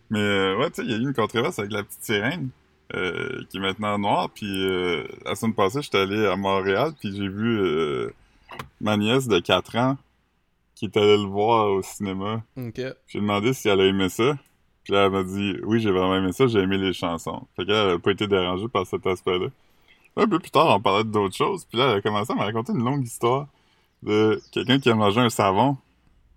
Mais 0.09 0.19
euh, 0.19 0.57
ouais, 0.57 0.69
tu 0.71 0.75
sais, 0.77 0.83
il 0.83 0.91
y 0.91 0.93
a 0.93 0.97
eu 0.97 1.01
une 1.01 1.13
controverse 1.13 1.59
avec 1.59 1.71
la 1.71 1.83
petite 1.83 2.03
sirène, 2.03 2.49
euh, 2.95 3.43
qui 3.49 3.57
est 3.57 3.59
maintenant 3.59 3.97
noire. 3.97 4.29
Puis 4.29 4.45
euh, 4.67 5.03
la 5.25 5.35
semaine 5.35 5.53
passée, 5.55 5.81
j'étais 5.81 5.99
allé 5.99 6.25
à 6.25 6.35
Montréal, 6.35 6.91
puis 6.99 7.15
j'ai 7.15 7.27
vu 7.27 7.59
euh, 7.59 8.09
ma 8.81 8.97
nièce 8.97 9.27
de 9.27 9.39
4 9.39 9.75
ans 9.77 9.97
qui 10.75 10.85
est 10.85 10.97
allée 10.97 11.17
le 11.17 11.27
voir 11.29 11.71
au 11.71 11.81
cinéma. 11.83 12.43
OK. 12.57 12.81
J'ai 13.07 13.19
demandé 13.19 13.53
si 13.53 13.69
elle 13.69 13.79
a 13.81 13.85
aimé 13.85 14.09
ça. 14.09 14.37
Puis 14.83 14.91
là, 14.93 15.05
elle 15.05 15.11
m'a 15.11 15.23
dit 15.23 15.55
oui, 15.63 15.79
j'ai 15.79 15.91
vraiment 15.91 16.15
aimé 16.17 16.31
ça, 16.33 16.47
j'ai 16.47 16.59
aimé 16.59 16.77
les 16.77 16.93
chansons. 16.93 17.47
Fait 17.55 17.65
qu'elle 17.65 17.75
a 17.91 17.99
pas 17.99 18.11
été 18.11 18.27
dérangée 18.27 18.67
par 18.67 18.85
cet 18.85 19.05
aspect-là. 19.07 19.47
Un 20.17 20.27
peu 20.27 20.39
plus 20.39 20.51
tard, 20.51 20.67
on 20.75 20.81
parlait 20.81 21.03
d'autres 21.05 21.35
choses. 21.35 21.65
Puis 21.65 21.77
là, 21.77 21.91
elle 21.91 21.97
a 21.97 22.01
commencé 22.01 22.33
à 22.33 22.35
me 22.35 22.41
raconter 22.41 22.73
une 22.73 22.83
longue 22.83 23.03
histoire 23.03 23.47
de 24.03 24.41
quelqu'un 24.51 24.79
qui 24.79 24.89
a 24.89 24.95
mangé 24.95 25.19
un 25.21 25.29
savon. 25.29 25.77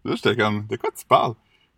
Puis 0.07 0.11
là, 0.11 0.21
j'étais 0.23 0.37
comme, 0.41 0.67
de 0.67 0.77
quoi 0.77 0.91
tu 0.97 1.05
parles? 1.05 1.35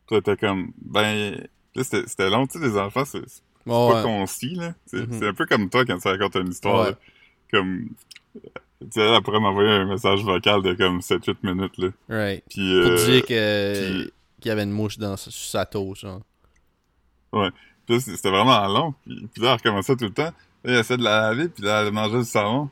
Puis 0.07 0.17
là, 0.17 0.23
t'es 0.23 0.37
comme, 0.37 0.73
ben, 0.83 1.41
c'était 1.75 2.29
long, 2.31 2.47
tu 2.47 2.59
sais, 2.59 2.65
les 2.67 2.77
enfants, 2.77 3.05
c'est 3.07 3.23
pas 3.65 3.87
ouais. 3.97 4.03
concis, 4.03 4.55
là. 4.55 4.75
C'est 4.87 5.07
Mhm. 5.09 5.19
c'est 5.19 5.29
un 5.29 5.35
peu 5.35 5.47
comme 5.47 5.71
toi 5.71 5.85
quand 5.87 5.99
tu 5.99 6.09
racontes 6.09 6.37
une 6.37 6.49
histoire, 6.49 6.83
Ouais. 6.85 6.91
là. 6.91 6.97
Comme, 7.51 7.89
tu 8.35 8.87
sais, 8.91 9.01
elle 9.01 9.23
pourrait 9.23 9.41
m'envoyer 9.41 9.71
un 9.71 9.87
message 9.87 10.23
vocal 10.25 10.63
de 10.63 10.75
comme 10.75 11.01
7-8 11.01 11.43
minutes, 11.43 11.79
là. 11.79 11.89
Right. 12.11 12.45
Puis, 12.51 12.81
Pour 12.83 12.91
euh, 12.93 13.07
dire 13.07 13.23
que 13.25 13.75
puis- 14.03 14.13
qu'il 14.41 14.49
y 14.49 14.53
avait 14.53 14.65
une 14.65 14.73
mouche 14.73 14.99
dans 14.99 15.17
sa, 15.17 15.65
toast, 15.65 16.03
genre. 16.03 16.21
Puis 17.33 17.41
là, 17.95 18.01
c- 18.01 18.17
c'était 18.17 18.31
vraiment 18.31 18.67
long. 18.69 18.95
Puis, 19.07 19.29
puis 19.33 19.43
là, 19.43 19.49
elle 19.51 19.57
recommençait 19.57 19.97
tout 19.97 20.05
le 20.05 20.13
temps. 20.13 20.25
Là, 20.25 20.33
elle 20.65 20.75
essayait 20.81 20.99
de 20.99 21.05
la 21.05 21.31
laver, 21.31 21.49
puis 21.49 21.63
là, 21.65 21.83
elle 21.83 21.93
mangeait 21.93 22.19
du 22.19 22.25
savon. 22.25 22.69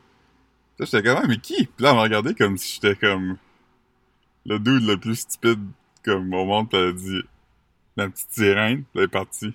Puis 0.76 0.84
là, 0.84 0.86
j'étais 0.90 1.02
comme, 1.08 1.20
Ah, 1.22 1.26
mais 1.26 1.38
qui? 1.38 1.64
Puis 1.66 1.82
là, 1.82 1.90
elle 1.90 1.96
me 1.96 2.00
regardait 2.02 2.34
comme 2.34 2.56
si 2.58 2.74
j'étais 2.80 2.94
comme 2.96 3.36
le 4.46 4.58
dude 4.58 4.86
le 4.86 4.96
plus 4.96 5.16
stupide 5.16 5.60
comme 6.04 6.32
au 6.32 6.44
monde, 6.44 6.72
a 6.74 6.92
dit 6.92 7.20
la 7.96 8.08
petite 8.08 8.30
sirène, 8.30 8.84
puis 8.84 8.86
elle 8.94 9.02
est 9.02 9.08
partie. 9.08 9.52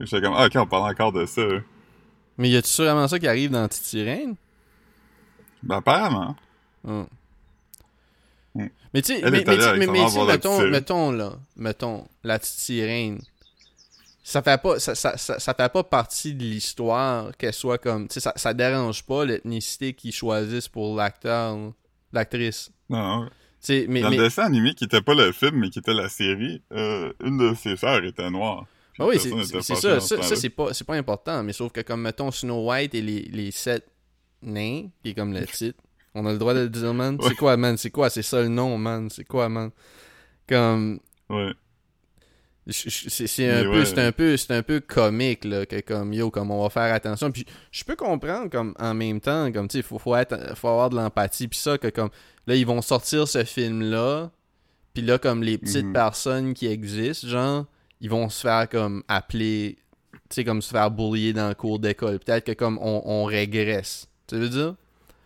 Et 0.00 0.06
j'étais 0.06 0.22
comme, 0.22 0.34
ah, 0.36 0.46
ok, 0.46 0.52
on 0.56 0.66
parle 0.66 0.90
encore 0.90 1.12
de 1.12 1.26
ça. 1.26 1.42
hein. 1.42 1.62
Mais 2.38 2.50
y 2.50 2.56
a-tu 2.56 2.82
vraiment 2.82 3.08
ça 3.08 3.18
qui 3.18 3.28
arrive 3.28 3.50
dans 3.50 3.66
Petite 3.68 3.84
Sirène? 3.84 4.34
Ben, 5.62 5.76
apparemment. 5.76 6.36
Hum. 6.86 7.06
Hmm. 8.54 8.68
Mais 8.92 9.02
tu 9.02 9.14
sais, 9.14 9.30
mais, 9.30 9.42
la 9.42 9.74
mettons, 10.26 10.68
mettons 10.68 11.10
là, 11.10 11.32
mettons, 11.56 12.06
la 12.22 12.38
petite 12.38 12.58
sirène, 12.58 13.20
ça 14.22 14.42
fait 14.42 14.60
pas, 14.62 14.78
ça, 14.78 14.94
ça, 14.94 15.16
ça, 15.16 15.40
ça 15.40 15.54
fait 15.54 15.72
pas 15.72 15.82
partie 15.82 16.34
de 16.34 16.42
l'histoire 16.44 17.36
qu'elle 17.36 17.52
soit 17.52 17.78
comme, 17.78 18.06
tu 18.06 18.14
sais, 18.14 18.20
ça, 18.20 18.32
ça 18.36 18.54
dérange 18.54 19.04
pas 19.04 19.24
l'ethnicité 19.24 19.92
qu'ils 19.92 20.12
choisissent 20.12 20.68
pour 20.68 20.94
l'acteur, 20.96 21.56
là, 21.56 21.70
l'actrice. 22.12 22.70
Non, 22.88 23.28
mais, 23.68 24.00
Dans 24.00 24.10
mais 24.10 24.16
le 24.16 24.24
dessin 24.24 24.44
animé, 24.44 24.74
qui 24.74 24.84
était 24.84 25.00
pas 25.00 25.14
le 25.14 25.32
film, 25.32 25.56
mais 25.56 25.70
qui 25.70 25.78
était 25.78 25.94
la 25.94 26.08
série, 26.08 26.62
euh, 26.72 27.12
une 27.24 27.38
de 27.38 27.54
ses 27.54 27.76
sœurs 27.76 28.04
était 28.04 28.30
noire. 28.30 28.66
Ah 28.98 29.06
oui, 29.06 29.18
c'est 29.18 29.30
ça, 29.44 30.00
ça, 30.00 30.00
ça, 30.00 30.36
c'est 30.36 30.84
pas, 30.84 30.94
important, 30.94 31.42
mais 31.42 31.52
sauf 31.52 31.72
que 31.72 31.80
comme, 31.80 32.02
mettons, 32.02 32.30
Snow 32.30 32.70
White 32.70 32.94
et 32.94 33.02
les, 33.02 33.22
les 33.22 33.50
sept 33.50 33.84
nains, 34.42 34.88
qui 35.02 35.10
est 35.10 35.14
comme 35.14 35.32
le 35.32 35.44
titre, 35.46 35.82
on 36.14 36.24
a 36.26 36.32
le 36.32 36.38
droit 36.38 36.54
de 36.54 36.60
le 36.60 36.68
dire, 36.68 36.94
man. 36.94 37.16
Ouais. 37.20 37.28
C'est 37.28 37.34
quoi, 37.34 37.56
man? 37.56 37.76
C'est 37.76 37.90
quoi? 37.90 38.08
C'est 38.08 38.22
ça 38.22 38.40
le 38.40 38.48
nom, 38.48 38.78
man? 38.78 39.10
C'est 39.10 39.24
quoi, 39.24 39.48
man? 39.48 39.70
Comme, 40.48 41.00
Ouais. 41.28 41.52
C'est 42.66 43.50
un 43.50 43.68
ouais. 43.68 43.98
un 43.98 44.12
peu, 44.12 44.36
c'est 44.36 44.50
un 44.52 44.62
peu 44.62 44.80
comique, 44.80 45.44
là, 45.44 45.66
que 45.66 45.80
comme, 45.80 46.12
yo, 46.12 46.30
comme 46.30 46.50
on 46.50 46.62
va 46.62 46.70
faire 46.70 46.94
attention. 46.94 47.30
Puis 47.30 47.44
je 47.70 47.84
peux 47.84 47.96
comprendre, 47.96 48.48
comme, 48.50 48.74
en 48.78 48.94
même 48.94 49.20
temps, 49.20 49.52
comme, 49.52 49.68
tu 49.68 49.82
faut, 49.82 49.98
faut, 49.98 50.16
être- 50.16 50.56
faut 50.56 50.68
avoir 50.68 50.88
de 50.90 50.96
l'empathie, 50.96 51.46
puis 51.48 51.58
ça, 51.58 51.76
que 51.76 51.88
comme, 51.88 52.08
là, 52.46 52.54
ils 52.54 52.66
vont 52.66 52.80
sortir 52.80 53.28
ce 53.28 53.44
film-là, 53.44 54.30
puis 54.94 55.02
là, 55.02 55.18
comme, 55.18 55.42
les 55.42 55.58
petites 55.58 55.84
Mhm. 55.86 55.92
personnes 55.92 56.54
qui 56.54 56.66
existent, 56.66 57.28
genre, 57.28 57.66
ils 58.00 58.08
vont 58.10 58.28
se 58.30 58.40
faire, 58.40 58.68
comme, 58.68 59.02
appeler, 59.08 59.76
tu 60.12 60.18
sais, 60.36 60.44
comme, 60.44 60.62
se 60.62 60.70
faire 60.70 60.90
boulier 60.90 61.32
dans 61.34 61.48
le 61.48 61.54
cours 61.54 61.78
d'école. 61.78 62.18
Peut-être 62.18 62.44
que, 62.46 62.52
comme, 62.52 62.78
on, 62.80 63.02
on 63.04 63.24
régresse. 63.24 64.08
Tu 64.26 64.36
veux 64.36 64.48
dire? 64.48 64.74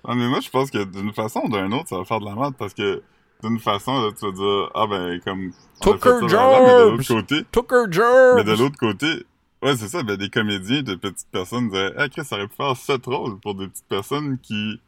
Ah, 0.04 0.14
mais 0.14 0.26
moi, 0.26 0.40
je 0.40 0.48
pense 0.50 0.70
que 0.70 0.82
d'une 0.84 1.12
façon 1.12 1.40
ou 1.44 1.48
d'une 1.48 1.72
autre, 1.74 1.88
ça 1.88 1.98
va 1.98 2.04
faire 2.04 2.18
de 2.20 2.24
la 2.24 2.34
merde 2.34 2.54
parce 2.58 2.74
que 2.74 3.02
d'une 3.42 3.58
façon, 3.58 4.12
tu 4.18 4.24
vas 4.26 4.32
dire, 4.32 4.70
ah 4.74 4.86
ben, 4.88 5.20
comme. 5.24 5.52
Tucker 5.80 6.08
la- 6.08 6.20
Mais 6.20 6.26
de 6.26 6.90
l'autre 6.90 7.02
Jobs! 7.02 7.16
côté, 7.20 7.44
Tucker 7.52 7.84
mais 7.86 7.92
Jobs! 7.92 8.44
de 8.46 8.52
l'autre 8.62 8.76
côté, 8.78 9.06
ouais, 9.62 9.76
c'est 9.76 9.88
ça, 9.88 10.02
ben, 10.02 10.16
des 10.16 10.28
comédiens 10.28 10.82
de 10.82 10.94
petites 10.96 11.28
personnes 11.30 11.68
disaient, 11.68 11.92
ah, 11.96 12.08
Chris, 12.08 12.24
ça 12.24 12.36
aurait 12.36 12.48
pu 12.48 12.56
faire 12.56 12.76
sept 12.76 13.06
rôles 13.06 13.38
pour 13.40 13.54
des 13.54 13.68
petites 13.68 13.86
personnes 13.88 14.38
qui 14.42 14.80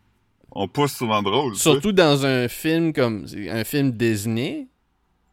ont 0.53 0.67
pas 0.67 0.89
souvent 0.89 1.23
de 1.23 1.29
rôle. 1.29 1.55
Surtout 1.55 1.93
dans 1.93 2.27
un 2.27 2.49
film 2.49 2.93
comme 2.93 3.25
un 3.51 3.63
film 3.65 3.93
Disney. 3.93 4.67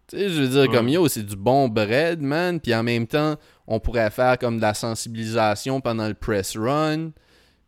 Tu 0.08 0.18
sais, 0.18 0.30
je 0.30 0.42
veux 0.44 0.48
dire, 0.48 0.62
Ouais. 0.62 0.68
comme 0.78 0.88
yo, 0.88 1.08
c'est 1.08 1.24
du 1.26 1.36
bon 1.36 1.68
bread, 1.70 2.22
man. 2.22 2.60
Puis 2.62 2.74
en 2.76 2.84
même 2.84 3.08
temps, 3.08 3.36
on 3.66 3.80
pourrait 3.80 4.12
faire 4.12 4.38
comme 4.38 4.58
de 4.58 4.62
la 4.62 4.74
sensibilisation 4.76 5.82
pendant 5.82 6.08
le 6.08 6.14
press 6.14 6.56
run. 6.56 7.10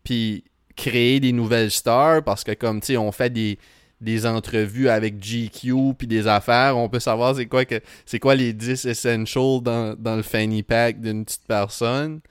Puis 0.03 0.43
créer 0.75 1.19
des 1.19 1.31
nouvelles 1.33 1.71
stars 1.71 2.23
parce 2.23 2.43
que, 2.43 2.53
comme, 2.53 2.79
tu 2.81 2.85
sais, 2.87 2.97
on 2.97 3.11
fait 3.11 3.29
des, 3.31 3.57
des 4.01 4.25
entrevues 4.25 4.89
avec 4.89 5.19
GQ 5.23 5.93
puis 5.97 6.07
des 6.07 6.27
affaires. 6.27 6.77
On 6.77 6.87
peut 6.89 6.99
savoir 6.99 7.35
c'est 7.35 7.47
quoi 7.47 7.65
que 7.65 7.81
c'est 8.05 8.19
quoi 8.19 8.35
les 8.35 8.53
10 8.53 8.85
essentials 8.85 9.61
dans, 9.61 9.95
dans 9.97 10.15
le 10.15 10.21
fanny 10.23 10.63
pack 10.63 11.01
d'une 11.01 11.25
petite 11.25 11.43
personne. 11.47 12.21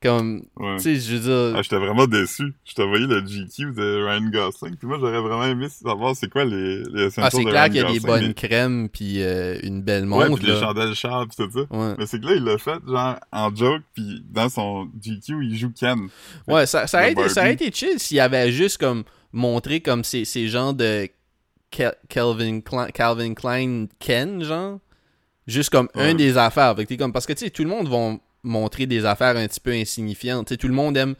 Comme, 0.00 0.44
Ouais. 0.56 0.76
tu 0.76 0.82
sais, 0.84 0.94
je 0.94 1.16
veux 1.16 1.48
dire. 1.50 1.58
Ah, 1.58 1.62
j'étais 1.62 1.76
vraiment 1.76 2.06
déçu. 2.06 2.54
Je 2.64 2.72
t'ai 2.72 2.84
envoyé 2.84 3.04
le 3.04 3.18
GQ 3.20 3.72
de 3.74 4.04
Ryan 4.06 4.30
Gosling, 4.30 4.76
puis 4.76 4.86
moi, 4.86 4.96
j'aurais 5.00 5.18
vraiment 5.20 5.44
aimé 5.44 5.66
savoir 5.68 6.14
c'est 6.14 6.30
quoi 6.30 6.44
les, 6.44 6.84
les 6.84 7.06
essentials 7.06 7.26
Ah, 7.26 7.30
c'est 7.32 7.44
clair 7.44 7.64
qu'il 7.64 7.74
y 7.74 7.80
a 7.80 7.92
des 7.92 7.98
bonnes 7.98 8.28
mais- 8.28 8.34
crèmes 8.34 8.88
puis 8.90 9.20
euh, 9.20 9.58
une 9.64 9.82
belle 9.82 10.04
Ouais, 10.08 10.28
montre. 10.28 10.40
puis 10.40 10.52
les 10.52 10.60
chandelles 10.60 10.94
Charles, 10.94 11.26
pis 11.26 11.34
tout 11.36 11.50
ça. 11.52 11.76
Ouais. 11.76 11.94
Mais 11.98 12.06
c'est 12.06 12.20
que 12.20 12.26
là, 12.26 12.34
il 12.36 12.44
l'a 12.44 12.58
fait, 12.58 12.78
genre, 12.86 13.16
en 13.32 13.52
joke, 13.52 13.82
puis 13.92 14.22
dans 14.30 14.48
son 14.48 14.88
GQ, 15.02 15.44
il 15.44 15.58
joue 15.58 15.72
Ken. 15.72 15.98
Ouais, 16.46 16.64
ça, 16.66 16.86
ça, 16.86 16.98
aurait 16.98 17.10
été, 17.10 17.28
ça 17.28 17.50
été 17.50 17.72
chill 17.72 17.98
s'il 17.98 18.20
avait 18.20 18.52
juste 18.52 18.78
comme 18.78 19.02
montré 19.32 19.80
comme 19.80 20.04
ces, 20.04 20.24
ces 20.24 20.46
gens 20.46 20.72
de 20.72 21.08
Calvin 21.70 22.60
Klein, 22.60 22.86
Calvin 22.88 23.34
Klein 23.34 23.86
Ken, 23.98 24.42
genre. 24.42 24.78
Juste 25.46 25.70
comme 25.70 25.88
Ouais. 25.94 26.10
un 26.10 26.14
des 26.14 26.36
affaires. 26.36 26.74
Fait 26.76 26.84
que 26.84 26.88
t'es 26.88 26.96
comme, 26.96 27.12
parce 27.12 27.26
que 27.26 27.32
tu 27.32 27.44
sais, 27.44 27.50
tout 27.50 27.62
le 27.64 27.70
monde 27.70 27.88
va 27.88 28.16
montrer 28.42 28.86
des 28.86 29.04
affaires 29.04 29.36
un 29.36 29.46
petit 29.46 29.60
peu 29.60 29.72
insignifiantes. 29.72 30.48
Tu 30.48 30.54
sais, 30.54 30.58
tout 30.58 30.68
le 30.68 30.74
monde 30.74 30.96
aime. 30.96 31.14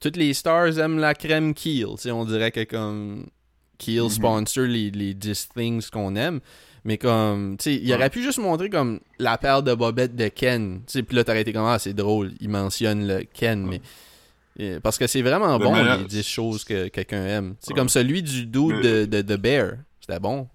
Toutes 0.00 0.16
les 0.16 0.32
stars 0.34 0.78
aiment 0.78 0.98
la 0.98 1.14
crème 1.14 1.54
sais, 2.02 2.10
on 2.10 2.24
dirait 2.24 2.50
que 2.52 2.64
comme 2.64 3.26
Keel 3.78 4.02
Mhm. 4.04 4.08
sponsor 4.10 4.64
les, 4.64 4.90
les 4.90 5.14
10 5.14 5.48
things 5.56 5.88
qu'on 5.90 6.14
aime. 6.16 6.40
Mais 6.84 6.98
comme, 6.98 7.56
tu 7.56 7.64
sais, 7.64 7.74
il 7.76 7.88
Ouais. 7.88 7.94
aurait 7.94 8.10
pu 8.10 8.22
juste 8.22 8.38
montrer 8.38 8.68
comme 8.68 9.00
la 9.18 9.38
paire 9.38 9.62
de 9.62 9.74
bobettes 9.74 10.14
de 10.14 10.28
Ken. 10.28 10.82
Tu 10.86 10.92
sais, 10.92 11.02
puis 11.02 11.16
là, 11.16 11.24
t'aurais 11.24 11.40
été 11.40 11.52
comme, 11.52 11.64
ah, 11.66 11.78
c'est 11.78 11.94
drôle, 11.94 12.32
il 12.40 12.50
mentionne 12.50 13.06
le 13.06 13.24
Ken, 13.24 13.64
mais. 13.66 13.80
Parce 14.82 14.98
que 14.98 15.06
c'est 15.06 15.22
vraiment 15.22 15.58
Le 15.58 15.64
bon, 15.64 15.72
meilleur- 15.72 15.98
les 15.98 16.04
10 16.04 16.22
choses 16.26 16.64
que 16.64 16.88
quelqu'un 16.88 17.24
aime. 17.26 17.54
C'est 17.60 17.72
Ouais. 17.72 17.78
comme 17.78 17.88
celui 17.88 18.22
du 18.22 18.46
dude 18.46 18.80
de, 18.80 19.04
de, 19.04 19.22
de 19.22 19.36
Bear. 19.36 19.72
C'était 20.00 20.20
bon. 20.20 20.48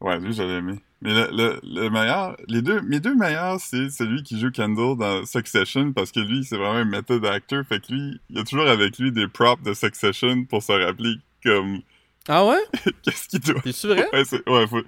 Ouais, 0.00 0.18
lui, 0.18 0.32
j'avais 0.32 0.54
aimé. 0.58 0.74
Mais 1.02 1.12
le, 1.12 1.28
le, 1.32 1.60
le 1.64 1.90
meilleur, 1.90 2.36
les 2.48 2.62
deux, 2.62 2.80
mes 2.82 3.00
deux 3.00 3.14
meilleurs, 3.16 3.58
c'est 3.60 3.90
celui 3.90 4.22
qui 4.22 4.38
joue 4.40 4.50
Kendall 4.52 4.96
dans 4.96 5.24
Succession, 5.26 5.92
parce 5.92 6.12
que 6.12 6.20
lui, 6.20 6.44
c'est 6.44 6.56
vraiment 6.56 6.78
un 6.78 6.84
method 6.84 7.24
actor, 7.26 7.64
fait 7.68 7.80
que 7.84 7.92
lui, 7.92 8.20
il 8.30 8.36
y 8.36 8.40
a 8.40 8.44
toujours 8.44 8.68
avec 8.68 8.98
lui 8.98 9.10
des 9.10 9.26
props 9.26 9.62
de 9.64 9.74
Succession 9.74 10.44
pour 10.44 10.62
se 10.62 10.70
rappeler, 10.72 11.14
comme, 11.44 11.80
Ah 12.28 12.46
ouais? 12.46 12.58
qu'est-ce 13.02 13.28
qu'il 13.28 13.40
doit. 13.40 13.60
C'est 13.72 13.88
vrai? 13.88 14.06
Ouais, 14.12 14.22
ouais, 14.46 14.66
faut, 14.68 14.82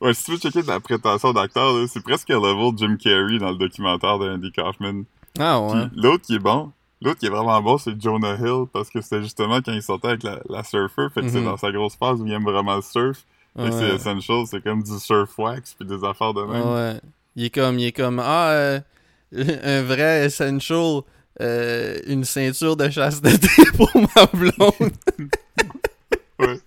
ouais, 0.00 0.12
si 0.14 0.24
tu 0.24 0.30
veux 0.32 0.38
checker 0.38 0.62
la 0.62 0.80
prétention 0.80 1.32
d'acteur, 1.32 1.72
là, 1.72 1.86
c'est 1.88 2.02
presque 2.02 2.28
le 2.30 2.34
level 2.36 2.76
Jim 2.76 2.96
Carrey 2.96 3.38
dans 3.38 3.52
le 3.52 3.56
documentaire 3.58 4.18
de 4.18 4.28
Andy 4.28 4.50
Kaufman. 4.50 5.04
Ah 5.38 5.60
ouais. 5.60 5.84
L'autre 5.94 6.24
qui 6.26 6.34
est 6.34 6.38
bon, 6.40 6.72
l'autre 7.02 7.18
qui 7.20 7.26
est 7.26 7.30
vraiment 7.30 7.60
bon, 7.62 7.78
c'est 7.78 8.00
Jonah 8.00 8.36
Hill, 8.36 8.66
parce 8.72 8.90
que 8.90 9.00
c'était 9.00 9.22
justement 9.22 9.60
quand 9.62 9.72
il 9.72 9.82
sortait 9.82 10.08
avec 10.08 10.22
la, 10.22 10.40
la 10.48 10.62
surfer, 10.64 11.06
fait 11.14 11.22
que 11.22 11.28
c'est 11.28 11.38
Mhm. 11.40 11.44
dans 11.46 11.56
sa 11.56 11.70
grosse 11.72 11.96
phase 11.96 12.20
où 12.20 12.26
il 12.26 12.32
aime 12.32 12.44
vraiment 12.44 12.76
le 12.76 12.82
surf. 12.82 13.24
Que 13.56 13.70
c'est 13.72 13.78
Ouais. 13.90 13.94
essential, 13.96 14.44
c'est 14.46 14.62
comme 14.62 14.82
du 14.82 14.98
surf 14.98 15.36
wax 15.38 15.74
puis 15.74 15.86
des 15.88 16.04
affaires 16.04 16.32
de 16.34 16.42
même. 16.42 16.68
Ouais. 16.68 17.00
Il 17.36 17.44
est 17.46 17.50
comme, 17.50 17.78
il 17.80 17.86
est 17.86 17.92
comme, 17.92 18.20
ah, 18.20 18.50
euh, 18.50 18.80
un 19.32 19.82
vrai 19.82 20.26
essential, 20.26 21.00
euh, 21.40 21.98
une 22.06 22.24
ceinture 22.24 22.76
de 22.76 22.88
chasteté 22.90 23.48
pour 23.76 23.90
ma 23.96 24.26
blonde. 24.26 24.92
Ouais. 26.38 26.58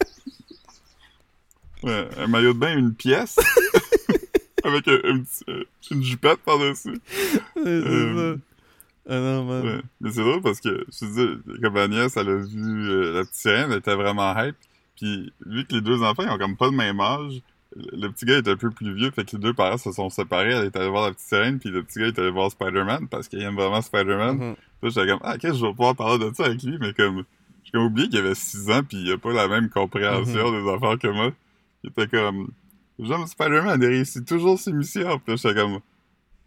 Ouais, 1.84 2.08
un 2.20 2.28
maillot 2.28 2.54
de 2.54 2.60
bain, 2.60 2.78
une 2.78 2.94
pièce. 2.94 3.38
avec 4.64 4.88
un, 4.88 4.94
un 5.04 5.20
petit- 5.22 5.44
euh, 5.50 5.64
une 5.92 6.04
jupette 6.04 6.40
par-dessus. 6.46 7.02
Ah 9.08 9.20
non, 9.20 9.44
man. 9.44 9.66
Ouais. 9.66 9.82
Mais 10.02 10.12
c'est 10.12 10.22
drôle 10.22 10.42
parce 10.42 10.62
que, 10.62 10.86
je 10.92 11.00
te 11.00 11.06
dis, 11.06 11.62
comme 11.62 11.88
nièce, 11.90 12.16
elle 12.16 12.30
a 12.30 12.38
vu 12.38 12.90
euh, 12.90 13.14
la 13.14 13.22
petite 13.22 13.36
sirène, 13.36 13.72
elle 13.72 13.80
était 13.80 13.96
vraiment 13.96 14.34
hype. 14.38 14.56
Puis, 14.96 15.34
vu 15.46 15.66
que 15.66 15.76
les 15.76 15.82
deux 15.82 16.02
enfants, 16.04 16.24
ils 16.24 16.30
ont 16.30 16.38
comme 16.38 16.56
pas 16.56 16.68
le 16.68 16.78
même 16.78 17.00
âge, 17.00 17.42
le 17.76 18.08
petit 18.10 18.26
gars 18.26 18.38
est 18.38 18.48
un 18.48 18.56
peu 18.56 18.70
plus 18.70 18.94
vieux, 18.94 19.12
fait 19.12 19.26
que 19.26 19.36
les 19.36 19.42
deux 19.42 19.54
parents 19.54 19.78
se 19.78 19.92
sont 19.92 20.10
séparés. 20.10 20.54
Elle 20.54 20.66
est 20.66 20.76
allée 20.76 20.90
voir 20.90 21.06
la 21.06 21.14
petite 21.14 21.28
sirène, 21.28 21.60
puis 21.60 21.70
le 21.70 21.84
petit 21.84 22.00
gars 22.00 22.08
est 22.08 22.20
allé 22.20 22.30
voir 22.30 22.52
Spider-Man 22.52 23.08
parce 23.10 23.28
qu'il 23.28 23.42
aime 23.42 23.56
vraiment 23.56 23.82
Spider-Man. 23.82 24.38
Mhm. 24.38 24.56
Là, 24.82 24.90
j'étais 24.90 25.08
comme, 25.08 25.20
ah, 25.24 25.38
qu'est-ce 25.38 25.54
que 25.54 25.60
je 25.60 25.66
vais 25.66 25.72
pouvoir 25.72 25.96
parler 25.96 26.30
de 26.30 26.34
ça 26.36 26.46
avec 26.46 26.62
lui, 26.64 26.78
mais 26.80 26.94
comme, 26.94 27.24
j'ai 27.64 27.72
comme 27.72 27.86
oublié 27.86 28.10
qu'il 28.10 28.20
avait 28.20 28.36
6 28.36 28.70
ans, 28.70 28.84
puis 28.88 28.98
il 28.98 29.12
a 29.12 29.18
pas 29.18 29.34
la 29.34 29.48
même 29.48 29.70
compréhension 29.70 30.52
des 30.52 30.70
affaires 30.70 31.00
que 31.00 31.08
moi. 31.08 31.32
Il 31.84 31.90
était 31.90 32.08
comme, 32.08 32.50
j'aime 33.00 33.26
Spider-Man, 33.26 33.82
il 33.82 33.88
réussit 33.88 34.26
toujours 34.26 34.60
ses 34.60 34.72
missions, 34.72 35.20
puis 35.20 35.34
là, 35.34 35.36
j'étais 35.36 35.60
comme, 35.60 35.80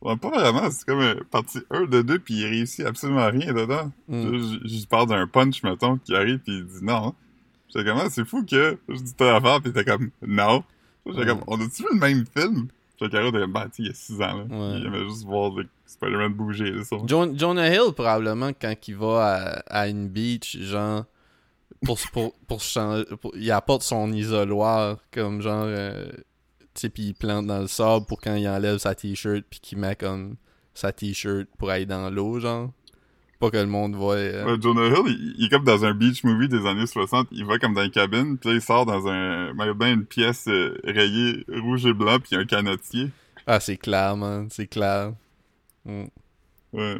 ouais, 0.03 0.17
pas 0.17 0.31
vraiment, 0.31 0.71
c'est 0.71 0.85
comme 0.87 1.01
euh, 1.01 1.15
partie 1.31 1.61
1 1.71 1.85
de 1.87 2.03
2, 2.03 2.19
puis 2.19 2.35
il 2.35 2.45
réussit 2.47 2.85
absolument 2.87 3.27
rien 3.31 3.53
dedans. 3.53 3.91
Mm. 4.09 4.23
Puis 4.29 4.39
là, 4.39 4.39
j- 4.39 4.61
J'y 4.65 4.87
parle 4.87 5.09
d'un 5.09 5.27
punch, 5.27 5.63
mettons, 5.63 5.99
qui 5.99 6.15
arrive, 6.15 6.39
puis 6.39 6.59
il 6.59 6.67
dit 6.67 6.85
non. 6.85 7.15
J'étais 7.69 7.85
comme, 7.89 7.99
ah, 8.01 8.09
c'est 8.11 8.25
fou 8.25 8.45
que, 8.45 8.79
je 8.89 8.95
dis 9.01 9.15
telle 9.15 9.35
affaire, 9.35 9.61
puis 9.61 9.71
était 9.71 9.85
comme, 9.85 10.11
non. 10.27 10.63
J'étais 11.07 11.19
Ouais. 11.21 11.27
comme, 11.27 11.41
on 11.47 11.57
a-tu 11.61 11.83
vu 11.83 11.89
le 11.93 11.99
même 12.01 12.25
film? 12.37 12.69
J'étais 12.99 13.13
carré 13.13 13.31
de, 13.33 13.45
bah, 13.47 13.67
il 13.79 13.87
y 13.87 13.91
a 13.91 13.95
6 13.95 14.15
ans, 14.23 14.37
là. 14.39 14.45
Ouais. 14.49 14.79
Il 14.79 14.87
aimait 14.87 15.05
juste 15.09 15.25
voir 15.25 15.51
le 15.55 15.67
Spider-Man 15.87 16.33
bouger, 16.33 16.71
là, 16.71 16.85
ça. 16.85 16.97
Jo- 17.07 17.35
Jonah 17.37 17.69
Hill, 17.69 17.93
probablement, 17.95 18.51
quand 18.59 18.75
il 18.89 18.97
va 18.97 19.63
à, 19.69 19.81
à 19.83 19.89
une 19.89 20.09
beach, 20.09 20.57
genre, 20.61 21.05
pour, 21.85 21.99
pour, 22.13 22.33
pour 22.49 22.61
changer, 22.63 23.05
pour- 23.21 23.37
il 23.37 23.51
apporte 23.51 23.83
son 23.83 24.11
isoloir, 24.13 24.97
comme 25.13 25.43
genre, 25.43 25.65
euh, 25.67 26.07
puis 26.93 27.03
il 27.09 27.15
plante 27.15 27.47
dans 27.47 27.61
le 27.61 27.67
sable 27.67 28.07
pour 28.07 28.21
quand 28.21 28.35
il 28.35 28.49
enlève 28.49 28.79
sa 28.79 28.95
t-shirt, 28.95 29.45
puis 29.51 29.61
qu'il 29.61 29.79
met 29.79 29.97
comme 29.97 30.37
sa 30.75 30.93
t-shirt 30.93 31.47
pour 31.59 31.71
aller 31.71 31.87
dans 31.87 32.11
l'eau, 32.11 32.39
genre. 32.41 32.71
Pas 33.39 33.51
que 33.51 33.59
le 33.59 33.67
monde 33.67 33.95
voit. 33.95 34.15
euh, 34.15 34.45
Ouais, 34.47 34.57
Jonah 34.61 34.87
Hill, 34.87 35.03
il, 35.09 35.35
il 35.39 35.45
est 35.45 35.49
comme 35.51 35.65
dans 35.65 35.85
un 35.85 35.93
beach 35.93 36.25
movie 36.25 36.49
des 36.49 36.65
années 36.67 36.87
60. 36.87 37.29
Il 37.33 37.45
va 37.45 37.59
comme 37.59 37.75
dans 37.75 37.83
une 37.85 37.91
cabine, 37.91 38.39
puis 38.39 38.49
là, 38.49 38.55
il 38.57 38.63
sort 38.63 38.87
dans 38.87 39.07
un 39.09 39.53
magasin 39.53 39.93
une 39.93 40.07
pièce 40.07 40.49
euh, 40.49 40.75
rayée 40.85 41.45
rouge 41.49 41.85
et 41.85 41.93
blanc, 41.93 42.19
puis 42.19 42.35
un 42.35 42.47
canotier. 42.47 43.11
Ah, 43.47 43.61
c'est 43.61 43.77
clair, 43.77 44.17
man, 44.17 44.49
c'est 44.51 44.67
clair. 44.67 45.13
Mm, 45.85 46.05
Ouais. 46.73 46.97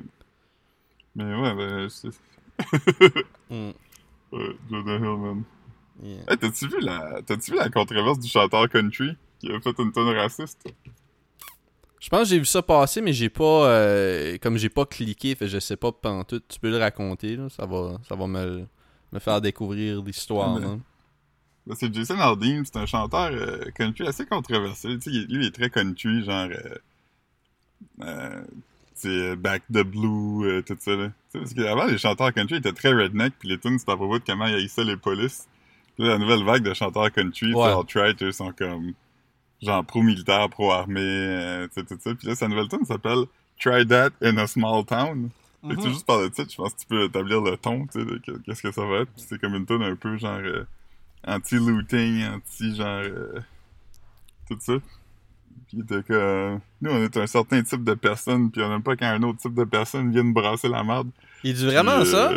Mais 1.15 1.35
ouais, 1.35 1.55
ben, 1.55 1.89
c'est... 1.89 2.11
mm, 3.51 3.71
ouais, 4.33 4.57
Jonah 4.71 4.97
Hill, 4.97 5.17
man. 5.19 5.43
yeah. 6.03 6.19
Hey, 6.29 6.37
t'as-tu 6.37 6.69
vu 6.69 6.81
la... 6.81 7.21
T'as-tu 7.25 7.53
vu 7.53 7.57
la 7.57 7.71
controverse 7.71 8.19
du 8.19 8.29
chanteur 8.29 8.69
country? 8.69 9.17
Qui 9.49 9.53
a 9.57 9.61
fait 9.61 9.83
une 9.83 9.93
tonne 9.93 10.15
raciste? 10.17 10.67
Je 12.01 12.09
pense 12.09 12.21
que 12.23 12.29
j'ai 12.29 12.39
vu 12.39 12.45
ça 12.45 12.63
passer, 12.63 13.01
mais 13.01 13.13
j'ai 13.13 13.29
pas. 13.29 13.69
euh, 13.69 14.37
comme 14.43 14.59
j'ai 14.59 14.69
pas 14.69 14.85
cliqué, 14.85 15.35
fait 15.35 15.49
je 15.49 15.59
sais 15.59 15.77
pas 15.77 15.93
pantoute. 15.93 16.45
Tu 16.49 16.61
peux 16.61 16.71
le 16.71 16.79
raconter, 16.79 17.37
là. 17.37 17.49
Ça 17.49 17.67
va, 17.67 17.99
ça 18.09 18.15
va 18.15 18.27
me, 18.27 18.67
me 19.13 19.19
faire 19.19 19.41
découvrir 19.41 20.03
l'histoire. 20.03 20.59
Ben, 21.67 21.75
c'est 21.75 21.93
Jason 21.93 22.19
Aldean, 22.21 22.63
c'est 22.65 22.77
un 22.77 22.87
chanteur 22.87 23.31
euh, 23.33 23.65
country 23.75 24.07
assez 24.07 24.25
controversé. 24.25 24.89
Lui, 25.07 25.27
il 25.29 25.47
est 25.47 25.55
très 25.55 25.69
country, 25.69 26.25
genre... 26.25 26.49
Euh, 26.51 26.75
euh, 28.03 28.45
tu 29.01 29.09
sais, 29.09 29.37
Back 29.37 29.65
the 29.73 29.83
Blue, 29.83 30.47
euh, 30.47 30.63
tout 30.63 30.77
ça, 30.79 30.95
là. 30.95 31.11
Parce 31.33 31.53
qu'avant, 31.55 31.87
les 31.87 31.99
chanteurs 31.99 32.33
country 32.33 32.57
étaient 32.59 32.73
très 32.73 32.93
redneck, 32.93 33.35
puis 33.39 33.49
les 33.49 33.59
tunes, 33.59 33.79
c'était 33.81 33.93
à 33.93 33.97
propos 33.97 34.19
de 34.21 34.25
comment 34.25 34.47
ils 34.47 34.55
haïssaient 34.55 34.85
les 34.85 34.97
polices. 34.97 35.49
Puis 35.97 36.05
là, 36.05 36.11
la 36.13 36.19
nouvelle 36.19 36.45
vague 36.45 36.63
de 36.63 36.73
chanteurs 36.73 37.11
country, 37.11 37.53
Ouais. 37.53 37.65
alt-right, 37.65 38.23
eux, 38.23 38.31
sont 38.33 38.53
comme... 38.53 38.93
Genre 39.63 39.85
pro-militaire, 39.85 40.49
pro-armée, 40.51 41.01
euh, 41.01 41.69
tout 41.75 41.85
ça. 41.99 42.15
Puis 42.15 42.29
là, 42.29 42.35
sa 42.35 42.49
nouvelle 42.49 42.69
tune 42.69 42.85
s'appelle 42.85 43.25
Try 43.59 43.87
That 43.87 44.11
in 44.23 44.37
a 44.39 44.47
Small 44.47 44.85
Town. 44.85 45.31
Que 45.69 45.75
tu 45.75 45.83
sais, 45.83 45.89
juste 45.89 46.07
par 46.07 46.21
le 46.21 46.31
titre, 46.31 46.51
je 46.51 46.57
pense 46.57 46.75
que 46.75 46.81
tu 46.81 46.87
peux 46.87 47.05
établir 47.05 47.41
le 47.41 47.57
ton, 47.57 47.87
tu 47.87 48.01
sais, 48.01 48.07
qu'est-ce 48.45 48.63
que 48.63 48.71
ça 48.71 48.85
va 48.85 48.99
être. 48.99 49.11
Puis 49.13 49.25
c'est 49.27 49.41
comme 49.41 49.55
une 49.55 49.67
tune 49.67 49.83
un 49.83 49.97
peu 49.97 50.17
genre 50.17 50.39
euh, 50.39 50.65
anti-looting, 51.27 52.25
anti 52.25 52.77
genre 52.77 53.03
euh, 53.03 53.41
tout 54.49 54.59
ça. 54.61 54.75
Puis 55.69 55.81
était 55.81 56.03
que 56.05 56.57
nous 56.81 56.91
on 56.91 57.03
est 57.03 57.17
un 57.17 57.27
certain 57.27 57.63
type 57.63 57.83
de 57.83 57.95
personne, 57.95 58.51
puis 58.51 58.63
on 58.63 58.69
n'aime 58.69 58.83
pas 58.83 58.95
quand 58.95 59.07
un 59.07 59.23
autre 59.25 59.39
type 59.39 59.55
de 59.55 59.65
personne 59.65 60.13
vient 60.13 60.23
nous 60.23 60.35
brasser 60.35 60.69
la 60.69 60.85
merde. 60.85 61.09
Il 61.43 61.55
dit 61.55 61.67
vraiment 61.67 62.03
Puis, 62.03 62.11
ça? 62.11 62.31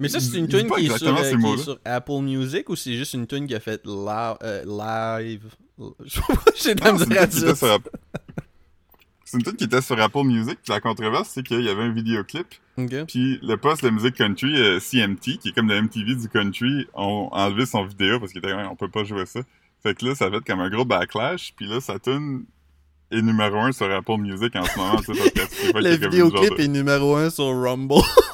Mais 0.00 0.08
ça, 0.08 0.18
c'est 0.18 0.38
une 0.38 0.48
tune 0.48 0.68
qui, 0.70 0.86
est 0.86 0.98
sur, 0.98 1.16
euh, 1.16 1.36
qui 1.36 1.46
est 1.46 1.58
sur 1.58 1.78
Apple 1.84 2.20
Music 2.22 2.68
ou 2.70 2.76
c'est 2.76 2.94
juste 2.94 3.14
une 3.14 3.26
tune 3.26 3.46
qui 3.46 3.54
a 3.54 3.60
fait 3.60 3.82
la- 3.84 4.38
euh, 4.42 5.18
live? 5.20 5.44
Je 6.04 6.10
sais 6.10 6.20
pas, 6.26 6.34
j'ai 6.56 6.74
de 6.74 6.84
la 6.84 6.92
misère 6.92 7.22
à 7.22 7.26
tune 7.26 7.38
dire 7.40 7.48
était 7.50 7.54
sur 7.58 7.78
C'est 9.24 9.36
une 9.36 9.42
tune 9.44 9.56
qui 9.56 9.64
était 9.64 9.82
sur 9.82 10.00
Apple 10.00 10.24
Music, 10.24 10.58
la 10.68 10.80
controverse, 10.80 11.28
c'est 11.32 11.42
qu'il 11.42 11.60
y 11.62 11.68
avait 11.68 11.82
un 11.82 11.92
vidéoclip 11.92 12.46
Ok. 12.78 13.04
Puis 13.06 13.38
le 13.42 13.56
poste 13.56 13.84
de 13.84 13.90
musique 13.90 14.14
country, 14.14 14.58
euh, 14.58 14.80
CMT, 14.80 15.38
qui 15.38 15.48
est 15.50 15.52
comme 15.52 15.68
le 15.68 15.80
MTV 15.82 16.14
du 16.16 16.28
country, 16.28 16.86
ont 16.94 17.28
enlevé 17.32 17.66
son 17.66 17.84
vidéo 17.84 18.18
parce 18.18 18.32
qu'ils 18.32 18.38
étaient 18.38 18.52
comme, 18.52 18.66
on 18.70 18.76
peut 18.76 18.88
pas 18.90 19.04
jouer 19.04 19.26
ça. 19.26 19.40
Fait 19.82 19.94
que 19.94 20.06
là, 20.06 20.14
ça 20.14 20.30
fait 20.30 20.40
comme 20.40 20.60
un 20.60 20.70
gros 20.70 20.84
backlash, 20.84 21.52
puis 21.56 21.66
là, 21.68 21.80
ça 21.80 21.98
tourne 21.98 22.44
est 23.10 23.22
numéro 23.22 23.58
un 23.58 23.72
sur 23.72 23.90
Apple 23.90 24.18
Music 24.18 24.54
en 24.56 24.64
ce 24.64 24.78
moment, 24.78 24.96
Le 25.08 25.96
qu'il 25.96 26.08
vidéoclip 26.08 26.58
est 26.58 26.68
numéro 26.68 27.16
1 27.16 27.30
sur 27.30 27.46
Rumble. 27.60 27.94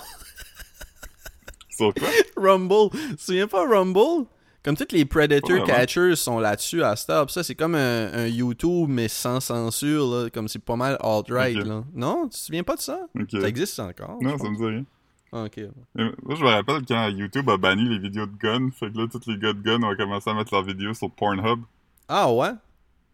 Sur 1.77 1.93
quoi? 1.95 2.09
Rumble. 2.37 2.91
Tu 3.11 3.16
te 3.16 3.22
souviens 3.22 3.47
pas 3.49 3.66
Rumble? 3.66 4.27
Comme 4.62 4.77
tous 4.77 4.93
les 4.93 5.05
Predator. 5.05 5.64
Catchers 5.64 6.16
sont 6.16 6.41
là-dessus 6.41 6.83
à 6.83 6.97
stop. 6.97 7.31
Ça, 7.31 7.45
c'est 7.45 7.55
comme 7.55 7.77
un, 7.77 8.12
un 8.12 8.27
YouTube, 8.27 8.89
mais 8.89 9.07
sans 9.07 9.39
censure, 9.41 10.07
là. 10.07 10.31
Comme 10.31 10.49
c'est 10.49 10.59
pas 10.59 10.74
mal 10.74 10.97
alt-right. 11.01 11.57
Non? 11.95 12.24
Tu 12.24 12.31
te 12.31 12.37
souviens 12.37 12.64
pas 12.64 12.74
de 12.74 12.81
ça? 12.81 12.99
Ça 13.31 13.49
existe 13.49 13.79
encore? 13.79 14.18
Non, 14.20 14.37
ça 14.39 14.51
me 14.51 14.57
dit 14.57 14.64
rien. 14.64 14.85
Ah, 15.33 15.45
ok. 15.45 15.61
Moi, 15.95 16.35
je 16.37 16.43
me 16.43 16.49
rappelle 16.49 16.83
quand 16.87 17.09
YouTube 17.11 17.49
a 17.51 17.57
banni 17.57 17.89
les 17.89 17.99
vidéos 17.99 18.27
de 18.27 18.37
guns, 18.37 18.70
fait 18.72 18.91
que 18.91 18.99
là, 18.99 19.07
tous 19.11 19.29
les 19.31 19.39
gars 19.39 19.53
de 19.53 19.61
guns 19.61 19.83
ont 19.83 19.95
commencé 19.97 20.31
à 20.31 20.35
mettre 20.35 20.53
leurs 20.55 20.64
vidéos 20.64 20.95
sur 20.95 21.11
Pornhub. 21.11 21.61
Ah 22.09 22.33
ouais? 22.33 22.51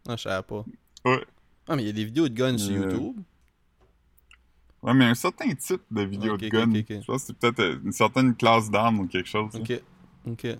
Ah, 0.07 0.15
je 0.15 0.23
savais 0.23 0.43
pas. 0.43 0.63
Ouais. 1.05 1.23
Ah, 1.67 1.75
mais 1.75 1.83
il 1.83 1.87
y 1.87 1.89
a 1.89 1.93
des 1.93 2.05
vidéos 2.05 2.29
de 2.29 2.33
guns 2.33 2.57
sur 2.57 2.75
Euh, 2.75 2.89
YouTube. 2.89 3.15
Ouais, 4.83 4.93
mais 4.93 5.05
un 5.05 5.15
certain 5.15 5.53
type 5.53 5.81
de 5.89 6.01
vidéos 6.03 6.33
Ok, 6.33 6.41
de 6.41 6.79
ok. 6.79 6.85
Je 6.89 7.05
pense 7.05 7.21
que 7.21 7.27
c'est 7.27 7.37
peut-être 7.37 7.59
euh, 7.59 7.79
une 7.85 7.91
certaine 7.93 8.35
classe 8.35 8.69
d'armes 8.69 8.99
ou 8.99 9.07
quelque 9.07 9.29
chose. 9.29 9.53
là. 9.53 9.59
Ok. 9.61 9.81
Ok. 10.27 10.57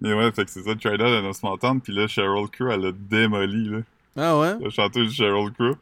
Mais 0.00 0.12
ouais, 0.14 0.32
fait 0.32 0.44
que 0.44 0.50
c'est 0.50 0.62
ça, 0.62 0.74
That 0.74 1.04
in 1.20 1.28
a 1.28 1.32
Small 1.32 1.58
Town, 1.58 1.80
puis 1.80 1.92
là, 1.92 2.06
Cheryl 2.08 2.48
Crow, 2.48 2.68
elle 2.70 2.86
a 2.86 2.92
démoli, 2.92 3.68
là. 3.68 3.78
Ah 4.16 4.38
ouais? 4.38 4.58
La 4.60 4.70
chanteuse 4.70 5.12
Cheryl 5.14 5.52
Crow. 5.52 5.76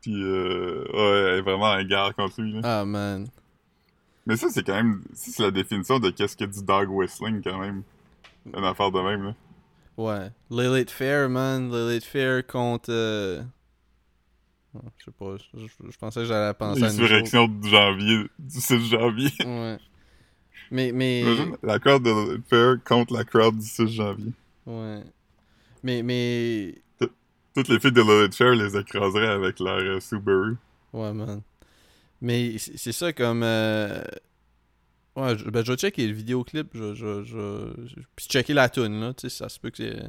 Puis, 0.00 0.14
euh, 0.22 0.84
ouais, 0.92 1.30
elle 1.32 1.38
est 1.38 1.42
vraiment 1.42 1.70
en 1.72 1.82
guerre 1.84 2.14
contre 2.16 2.40
lui, 2.40 2.52
là. 2.54 2.60
Ah 2.64 2.84
man. 2.84 3.26
Mais 4.26 4.36
ça, 4.36 4.48
c'est 4.50 4.64
quand 4.64 4.74
même, 4.74 5.02
ça, 5.12 5.30
c'est 5.30 5.42
la 5.42 5.50
définition 5.50 5.98
de 6.00 6.10
qu'est-ce 6.10 6.36
que 6.36 6.44
du 6.46 6.62
dog 6.64 6.88
whistling, 6.90 7.42
quand 7.42 7.58
même. 7.58 7.82
Une 8.46 8.64
affaire 8.64 8.90
de 8.90 9.00
même, 9.00 9.24
là. 9.24 9.34
Ouais. 9.96 10.30
Lilith 10.50 10.90
Fair, 10.90 11.28
man. 11.28 11.70
Lilith 11.70 12.04
Fair 12.04 12.46
contre. 12.46 12.90
euh, 12.90 13.42
Je 14.98 15.04
sais 15.04 15.10
pas. 15.10 15.36
Je, 15.36 15.96
pensais 15.98 16.20
que 16.20 16.26
j'allais 16.26 16.54
penser 16.54 16.82
à 16.82 16.86
une 16.86 16.92
chose. 16.92 17.00
L'insurrection 17.00 17.48
de 17.48 17.66
janvier, 17.68 18.24
du 18.38 18.60
6 18.60 18.88
janvier. 18.88 19.30
Ouais. 19.44 19.78
Mais, 20.70 20.92
mais. 20.92 21.20
Imagine 21.20 21.56
la 21.62 21.78
crowd 21.78 22.02
de 22.02 22.40
Fair 22.48 22.76
contre 22.84 23.12
la 23.14 23.24
crowd 23.24 23.56
du 23.58 23.66
6 23.66 23.86
janvier. 23.88 24.32
Ouais. 24.66 25.02
Mais, 25.82 26.02
mais. 26.02 26.74
Toutes 27.54 27.68
les 27.68 27.78
filles 27.78 27.92
de 27.92 28.00
Lilith 28.02 28.34
Fair 28.34 28.52
les 28.54 28.76
écraseraient 28.76 29.28
avec 29.28 29.60
leur 29.60 29.78
euh, 29.78 30.00
Subaru. 30.00 30.56
Ouais, 30.92 31.12
man. 31.12 31.40
Mais 32.20 32.56
c'est 32.58 32.90
ça 32.92 33.12
comme. 33.12 33.42
euh, 33.44 34.02
Ouais, 35.16 35.38
je, 35.38 35.48
ben, 35.48 35.64
je 35.64 35.70
vais 35.70 35.78
checker 35.78 36.08
le 36.08 36.12
vidéoclip. 36.14 36.68
Je, 36.74 36.94
je, 36.94 37.22
je... 37.22 37.86
je- 37.86 37.94
Puis 38.16 38.26
checker 38.28 38.54
la 38.54 38.68
tune, 38.68 38.98
là. 39.00 39.14
Tu 39.14 39.28
sais, 39.28 39.36
ça 39.36 39.48
se 39.48 39.60
peut 39.60 39.70
que 39.70 39.76
c'est. 39.76 40.02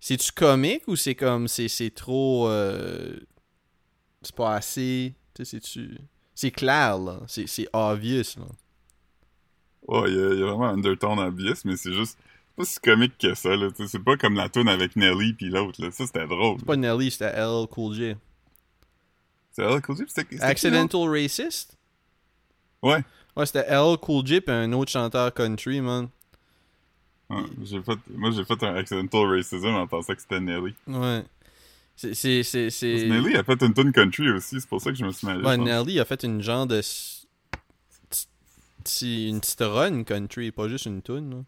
C'est-tu 0.00 0.32
comique 0.32 0.82
ou 0.88 0.96
c'est 0.96 1.14
comme. 1.14 1.46
C'est 1.46 1.68
c'est 1.68 1.90
trop. 1.90 2.48
euh, 2.48 3.14
C'est 4.22 4.34
pas 4.34 4.54
assez. 4.54 5.14
Tu 5.34 5.44
sais, 5.44 5.50
c'est-tu. 5.60 5.98
C'est 6.34 6.50
clair, 6.50 6.98
là. 6.98 7.20
C'est 7.26 7.46
c'est 7.46 7.68
obvious, 7.72 8.36
là. 8.38 8.44
Ouais, 9.88 10.10
il 10.10 10.14
y, 10.14 10.18
y 10.18 10.42
a 10.42 10.46
vraiment 10.46 10.66
un 10.68 10.74
undertone 10.74 11.18
obvious, 11.18 11.56
mais 11.64 11.76
c'est 11.76 11.92
juste 11.92 12.16
c'est 12.18 12.56
pas 12.56 12.64
si 12.64 12.80
comique 12.80 13.18
que 13.18 13.34
ça, 13.34 13.56
là. 13.56 13.68
C'est 13.86 13.98
pas 14.02 14.16
comme 14.16 14.34
la 14.34 14.48
tune 14.48 14.68
avec 14.68 14.94
Nelly 14.96 15.32
puis 15.34 15.48
l'autre, 15.48 15.82
là. 15.82 15.90
Ça, 15.90 16.06
c'était 16.06 16.26
drôle. 16.26 16.56
C'est 16.58 16.66
pas 16.66 16.76
Nelly, 16.76 17.10
c'était 17.10 17.32
LL 17.32 17.66
Cool 17.70 17.94
J. 17.94 18.14
C'est 19.50 19.62
elle, 19.62 19.80
Cozy, 19.82 20.04
puis 20.04 20.12
c'était- 20.14 20.28
c'était 20.30 20.38
qui, 20.38 20.50
Accidental 20.50 21.08
Racist? 21.10 21.76
Ouais. 22.82 23.02
Ouais, 23.36 23.46
c'était 23.46 23.66
LL 23.68 23.96
Cool 23.98 24.26
J 24.26 24.36
et 24.36 24.50
un 24.50 24.72
autre 24.72 24.90
chanteur 24.90 25.32
country, 25.34 25.80
man. 25.80 26.08
Ouais, 27.28 27.42
j'ai 27.62 27.82
fait, 27.82 27.98
moi, 28.14 28.30
j'ai 28.30 28.44
fait 28.44 28.62
un 28.62 28.74
accidental 28.76 29.26
racism 29.26 29.66
en 29.74 29.86
pensant 29.86 30.14
que 30.14 30.20
c'était 30.20 30.40
Nelly. 30.40 30.74
Ouais. 30.86 31.24
C'est. 31.96 32.42
Nelly 32.84 33.36
a 33.36 33.44
fait 33.44 33.62
une 33.62 33.74
tune 33.74 33.92
country 33.92 34.30
aussi, 34.30 34.60
c'est 34.60 34.68
pour 34.68 34.80
ça 34.80 34.90
que 34.90 34.96
je 34.96 35.04
me 35.04 35.12
suis 35.12 35.26
mêlé. 35.26 35.42
Ouais. 35.42 35.56
Nelly 35.56 36.00
a 36.00 36.04
fait 36.04 36.22
une 36.24 36.42
genre 36.42 36.66
de. 36.66 36.80
Une 39.02 39.40
petite 39.40 39.60
run 39.60 40.02
country, 40.02 40.50
pas 40.50 40.66
juste 40.68 40.86
une 40.86 41.02
tune. 41.02 41.44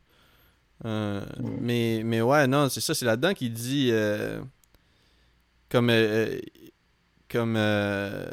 Euh, 0.84 1.20
Ouais. 1.40 1.56
mais, 1.60 2.02
mais 2.04 2.20
ouais, 2.22 2.46
non, 2.46 2.68
c'est 2.68 2.80
ça, 2.80 2.94
c'est 2.94 3.04
là-dedans 3.04 3.34
qu'il 3.34 3.52
dit. 3.52 3.88
euh, 3.90 4.40
comme. 5.68 5.90
euh, 5.90 6.36
euh, 6.36 6.40
comme. 7.28 7.54
euh, 7.56 8.26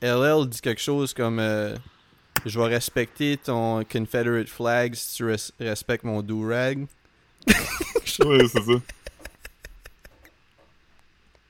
LL 0.00 0.48
dit 0.48 0.60
quelque 0.62 0.80
chose 0.80 1.12
comme. 1.12 1.38
euh, 1.40 1.76
je 2.46 2.58
vais 2.58 2.66
respecter 2.68 3.36
ton 3.36 3.84
Confederate 3.84 4.48
flag 4.48 4.94
si 4.94 5.16
tu 5.16 5.24
res- 5.26 5.52
respectes 5.60 6.04
mon 6.04 6.22
do-rag. 6.22 6.86
ouais, 7.46 8.48
c'est 8.48 8.62
ça. 8.62 8.72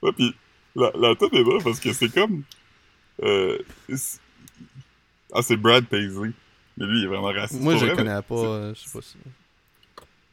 Ouais, 0.02 0.12
pis 0.12 0.34
la, 0.74 0.90
la 0.98 1.14
tête 1.14 1.32
est 1.34 1.44
drôle 1.44 1.62
parce 1.62 1.78
que 1.80 1.92
c'est 1.92 2.08
comme... 2.12 2.42
Euh, 3.22 3.58
ah, 5.32 5.42
c'est 5.42 5.56
Brad 5.56 5.86
Paisley. 5.86 6.30
Mais 6.76 6.86
lui, 6.86 7.00
il 7.00 7.04
est 7.04 7.08
vraiment 7.08 7.28
raciste. 7.32 7.60
Moi, 7.60 7.76
je 7.76 7.84
le 7.86 7.92
vrai, 7.92 8.02
mais 8.04 8.10
connais 8.10 8.22
pas, 8.22 8.34
euh, 8.34 8.74
je 8.74 8.80
sais 8.80 8.90
pas 8.98 9.02
si... 9.04 9.16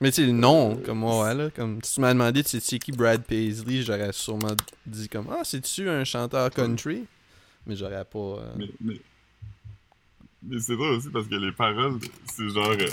Mais 0.02 0.12
tu 0.12 0.22
sais, 0.22 0.26
le 0.26 0.32
nom, 0.32 0.78
comme 0.78 1.00
moi, 1.00 1.26
ouais, 1.26 1.36
là, 1.36 1.50
comme 1.50 1.82
si 1.84 1.96
tu 1.96 2.00
m'as 2.02 2.14
demandé 2.14 2.42
tu 2.42 2.58
sais 2.62 2.80
qui 2.80 2.94
Brad 2.94 3.22
Paisley, 3.26 3.82
j'aurais 3.82 4.14
sûrement 4.14 4.56
dit 4.86 5.10
comme 5.10 5.28
Ah, 5.30 5.42
c'est-tu 5.44 5.90
un 5.90 6.06
chanteur 6.06 6.50
country? 6.52 7.04
Mais 7.68 7.76
j'aurais 7.76 8.06
pas. 8.06 8.18
euh, 8.18 8.54
Mais, 8.58 8.70
mais, 8.80 9.02
mais 10.44 10.60
c'est 10.60 10.78
drôle 10.78 10.92
aussi 10.94 11.10
parce 11.10 11.28
que 11.28 11.36
les 11.36 11.52
paroles, 11.52 12.00
c'est 12.34 12.48
genre. 12.48 12.70
euh, 12.70 12.88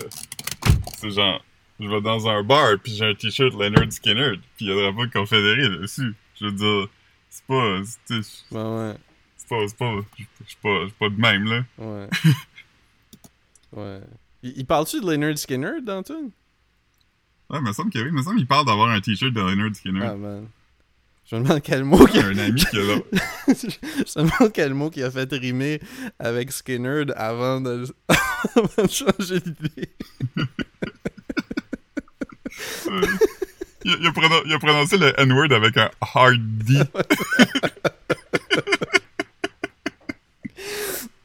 c'est 0.99 1.11
genre. 1.13 1.45
Je 1.79 1.87
vais 1.87 2.01
dans 2.01 2.27
un 2.27 2.43
bar, 2.43 2.73
puis 2.83 2.93
j'ai 2.93 3.05
un 3.05 3.15
t-shirt 3.15 3.53
Leonard 3.55 3.93
Skinner, 3.93 4.33
puis 4.57 4.65
il 4.65 4.69
y 4.69 4.71
a 4.73 4.75
le 4.75 4.93
drapeau 4.93 5.09
confédéré 5.13 5.69
dessus. 5.79 6.13
Je 6.41 6.47
veux 6.47 6.53
dire, 6.53 6.89
c'est 7.31 7.45
pas. 7.47 7.81
c'est- 7.85 7.99
tu 8.07 8.23
sais, 8.23 8.45
Ouais, 8.51 8.63
ouais, 8.63 8.95
C'est 9.37 9.49
pas. 9.49 9.57
C'est 9.69 9.77
pas. 9.79 9.93
Je 10.19 10.49
suis 10.49 10.57
pas, 10.99 11.09
de 11.09 11.21
même, 11.21 11.45
là. 11.45 11.65
ouais. 11.79 12.09
ouais. 13.73 14.01
Il, 14.43 14.53
il 14.59 14.67
parle-tu 14.67 15.01
de 15.01 15.11
Leonard 15.11 15.39
Skinner 15.39 15.81
dans 15.83 16.03
tout? 16.03 16.33
Ouais, 17.49 17.61
me 17.61 17.73
semble 17.73 17.91
que 17.93 17.99
oui. 17.99 18.11
Me 18.11 18.23
semble 18.23 18.37
qu'il 18.39 18.47
parle 18.47 18.67
d'avoir 18.67 18.89
un 18.91 19.01
t-shirt 19.01 19.33
de 19.33 19.41
Leonard 19.41 19.75
Skinner. 19.75 20.01
Ah, 20.05 20.15
man. 20.17 20.49
Je 21.29 21.35
me 21.37 21.43
demande 21.43 21.63
quel 21.63 21.83
mot 21.83 22.07
qu'il 22.07 22.21
a 22.21 22.27
un 22.27 22.39
ami 22.39 22.65
qui 22.65 22.77
a 22.77 22.83
là. 22.85 22.95
Je 23.49 24.21
me 24.21 24.31
demande 24.31 24.53
quel 24.53 24.75
mot 24.75 24.91
qu'il 24.91 25.03
a 25.03 25.11
fait 25.11 25.33
rimer 25.33 25.81
avec 26.21 26.53
Skinner 26.53 27.05
avant 27.17 27.61
de, 27.61 27.85
avant 28.57 28.85
de 28.85 28.89
changer 28.91 29.41
d'idée. 29.41 29.89
Il, 33.87 33.93
a- 33.93 33.97
il 34.01 34.07
a 34.07 34.11
pronon- 34.11 34.43
il 34.47 34.53
a 34.53 34.59
prononcé 34.59 34.99
le 34.99 35.13
N-word 35.21 35.53
avec 35.53 35.77
un 35.77 35.91
hard 36.01 36.41
D. 36.65 36.75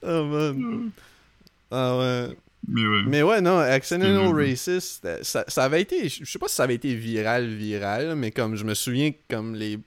Oh 0.03 0.25
man. 0.25 0.91
Ah 1.69 1.97
ouais. 1.97 2.37
Mais 2.67 2.85
ouais. 2.85 3.03
Mais 3.07 3.23
ouais, 3.23 3.41
non, 3.41 3.57
Accidental. 3.59 4.33
Racist, 4.33 5.05
euh, 5.05 5.19
ça, 5.21 5.43
ça 5.47 5.63
avait 5.63 5.81
été. 5.81 6.09
Je 6.09 6.25
sais 6.25 6.39
pas 6.39 6.47
si 6.47 6.55
ça 6.55 6.63
avait 6.63 6.75
été 6.75 6.93
viral, 6.95 7.47
viral, 7.47 8.15
mais 8.15 8.31
comme 8.31 8.55
je 8.55 8.63
me 8.63 8.73
souviens 8.73 9.11
que 9.11 9.17
comme 9.29 9.55
les. 9.55 9.79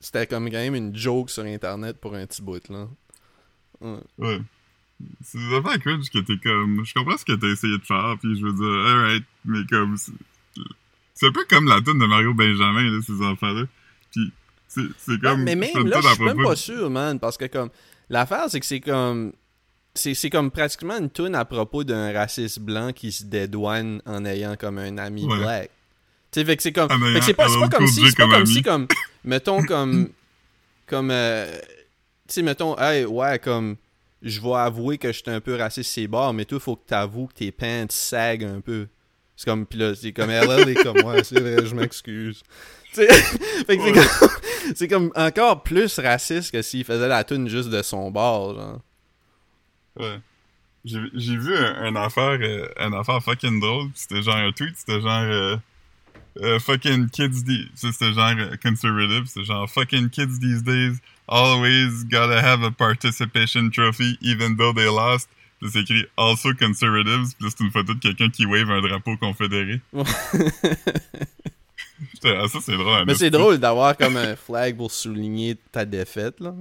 C'était 0.00 0.26
comme 0.26 0.46
quand 0.50 0.56
même 0.58 0.74
une 0.74 0.96
joke 0.96 1.30
sur 1.30 1.44
internet 1.44 1.98
pour 2.00 2.14
un 2.14 2.26
petit 2.26 2.42
bout, 2.42 2.66
là. 2.68 2.88
Ouais. 3.80 3.98
Ouais. 4.18 4.40
C'est 5.22 5.38
des 5.38 5.54
affaires 5.54 5.78
cringe 5.78 6.10
que 6.10 6.18
t'es 6.18 6.36
comme. 6.42 6.84
Je 6.84 6.92
comprends 6.94 7.16
ce 7.16 7.24
que 7.24 7.32
t'as 7.32 7.46
essayé 7.48 7.78
de 7.78 7.84
faire, 7.84 8.16
puis 8.20 8.38
je 8.38 8.44
veux 8.46 8.52
dire, 8.52 8.86
alright, 8.90 9.24
mais 9.44 9.60
comme. 9.70 9.96
C'est- 11.20 11.26
un 11.26 11.32
peu 11.32 11.44
comme 11.48 11.68
la 11.68 11.80
tune 11.82 11.98
de 11.98 12.06
Mario 12.06 12.32
Benjamin, 12.34 12.82
là, 12.90 13.00
ces 13.06 13.22
enfants-là. 13.22 13.64
Puis, 14.10 14.32
c'est 14.68 15.20
comme. 15.20 15.42
mais 15.44 15.54
même 15.56 15.86
là, 15.86 16.00
je 16.02 16.08
suis 16.14 16.24
même 16.24 16.42
pas 16.42 16.56
sûr, 16.56 16.90
man, 16.90 17.18
parce 17.20 17.36
que 17.36 17.44
comme 17.46 17.70
l'affaire 18.08 18.46
c'est 18.48 18.60
que 18.60 18.66
c'est 18.66 18.80
comme 18.80 19.32
c'est 19.94 20.30
comme 20.30 20.50
pratiquement 20.52 20.96
une 20.98 21.10
tune 21.10 21.34
à 21.34 21.44
propos 21.44 21.82
d'un 21.84 22.12
raciste 22.12 22.60
blanc 22.60 22.92
qui 22.92 23.10
se 23.12 23.24
dédouane 23.24 24.00
en 24.06 24.24
ayant 24.24 24.54
comme 24.56 24.78
un 24.78 24.96
ami 24.98 25.24
Ouais. 25.24 25.36
black. 25.38 25.70
Tu 26.30 26.38
sais, 26.40 26.46
fait 26.46 26.56
que 26.56 26.62
c'est 26.62 26.72
comme 26.72 26.88
c'est 27.22 27.34
pas, 27.34 27.48
c'est 27.48 27.58
pas 27.58 27.68
comme 27.68 27.86
si 27.88 28.08
c'est 28.08 28.16
pas 28.16 28.28
comme 28.28 28.46
si 28.46 28.62
comme 28.62 28.86
mettons 29.24 29.62
comme 29.64 30.08
comme 30.86 31.10
euh, 31.10 31.52
tu 32.28 32.34
sais 32.34 32.42
mettons 32.42 32.78
hey 32.78 33.04
ouais 33.04 33.40
comme 33.40 33.74
je 34.22 34.40
vais 34.40 34.52
avouer 34.54 34.96
que 34.98 35.12
j'étais 35.12 35.32
un 35.32 35.40
peu 35.40 35.56
raciste 35.56 35.90
c'est 35.92 36.06
bords 36.06 36.32
mais 36.34 36.44
toi 36.44 36.60
faut 36.60 36.76
que 36.76 36.86
t'avoues 36.86 37.26
que 37.26 37.34
tes 37.34 37.50
pants 37.50 37.86
saguent 37.88 38.44
un 38.44 38.60
peu. 38.60 38.86
C'est 39.40 39.46
comme 39.46 39.64
pis 39.64 39.78
là 39.78 39.94
c'est 39.94 40.12
comme 40.12 40.28
LL 40.28 40.68
est 40.68 40.82
comme 40.82 40.98
ouais, 41.02 41.24
c'est 41.24 41.40
vrai, 41.40 41.64
je 41.64 41.74
m'excuse. 41.74 42.42
Fait 42.92 43.06
que 43.06 43.14
c'est 43.66 43.78
Ouais. 43.78 43.92
comme 43.94 44.28
c'est 44.74 44.88
comme 44.88 45.12
encore 45.16 45.62
plus 45.62 45.98
raciste 45.98 46.50
que 46.52 46.60
s'il 46.60 46.84
faisait 46.84 47.08
la 47.08 47.24
tune 47.24 47.48
juste 47.48 47.70
de 47.70 47.80
son 47.80 48.10
bord, 48.10 48.54
genre. 48.54 48.80
Ouais. 49.98 50.18
J'ai 50.84 51.36
vu 51.38 51.56
un, 51.56 51.84
un 51.86 51.96
affaire, 51.96 52.38
euh, 52.42 52.68
un 52.78 52.92
affaire 52.92 53.22
fucking 53.22 53.60
drôle, 53.60 53.88
c'était 53.94 54.20
genre 54.22 54.36
un 54.36 54.52
tweet, 54.52 54.74
c'était 54.76 55.00
genre. 55.00 55.22
euh, 55.22 55.56
euh, 56.42 56.58
fucking 56.58 57.08
kids, 57.08 57.42
c'était 57.74 58.12
genre 58.12 58.34
conservative, 58.62 59.24
c'était 59.26 59.44
genre 59.46 59.70
fucking 59.70 60.10
kids 60.10 60.38
these 60.38 60.62
days 60.62 60.98
always 61.28 62.04
gotta 62.10 62.40
have 62.42 62.62
a 62.62 62.70
participation 62.70 63.70
trophy 63.70 64.18
even 64.20 64.56
though 64.58 64.74
they 64.74 64.86
lost. 64.86 65.28
C'est 65.62 65.80
écrit 65.80 66.06
also 66.16 66.54
conservatives, 66.54 67.34
puis 67.38 67.48
c'est 67.50 67.60
une 67.64 67.70
photo 67.70 67.92
de 67.94 67.98
quelqu'un 68.00 68.30
qui 68.30 68.46
wave 68.46 68.70
un 68.70 68.80
drapeau 68.80 69.16
confédéré. 69.18 69.80
J'étais, 72.14 72.34
ah, 72.36 72.48
ça 72.48 72.58
c'est 72.62 72.76
drôle. 72.76 72.94
hein, 73.00 73.04
Mais 73.06 73.14
c'est 73.14 73.30
drôle 73.30 73.58
d'avoir 73.58 73.96
comme 73.96 74.16
un 74.16 74.36
flag 74.36 74.76
pour 74.76 74.90
souligner 74.90 75.56
ta 75.70 75.84
défaite, 75.84 76.40
là. 76.40 76.54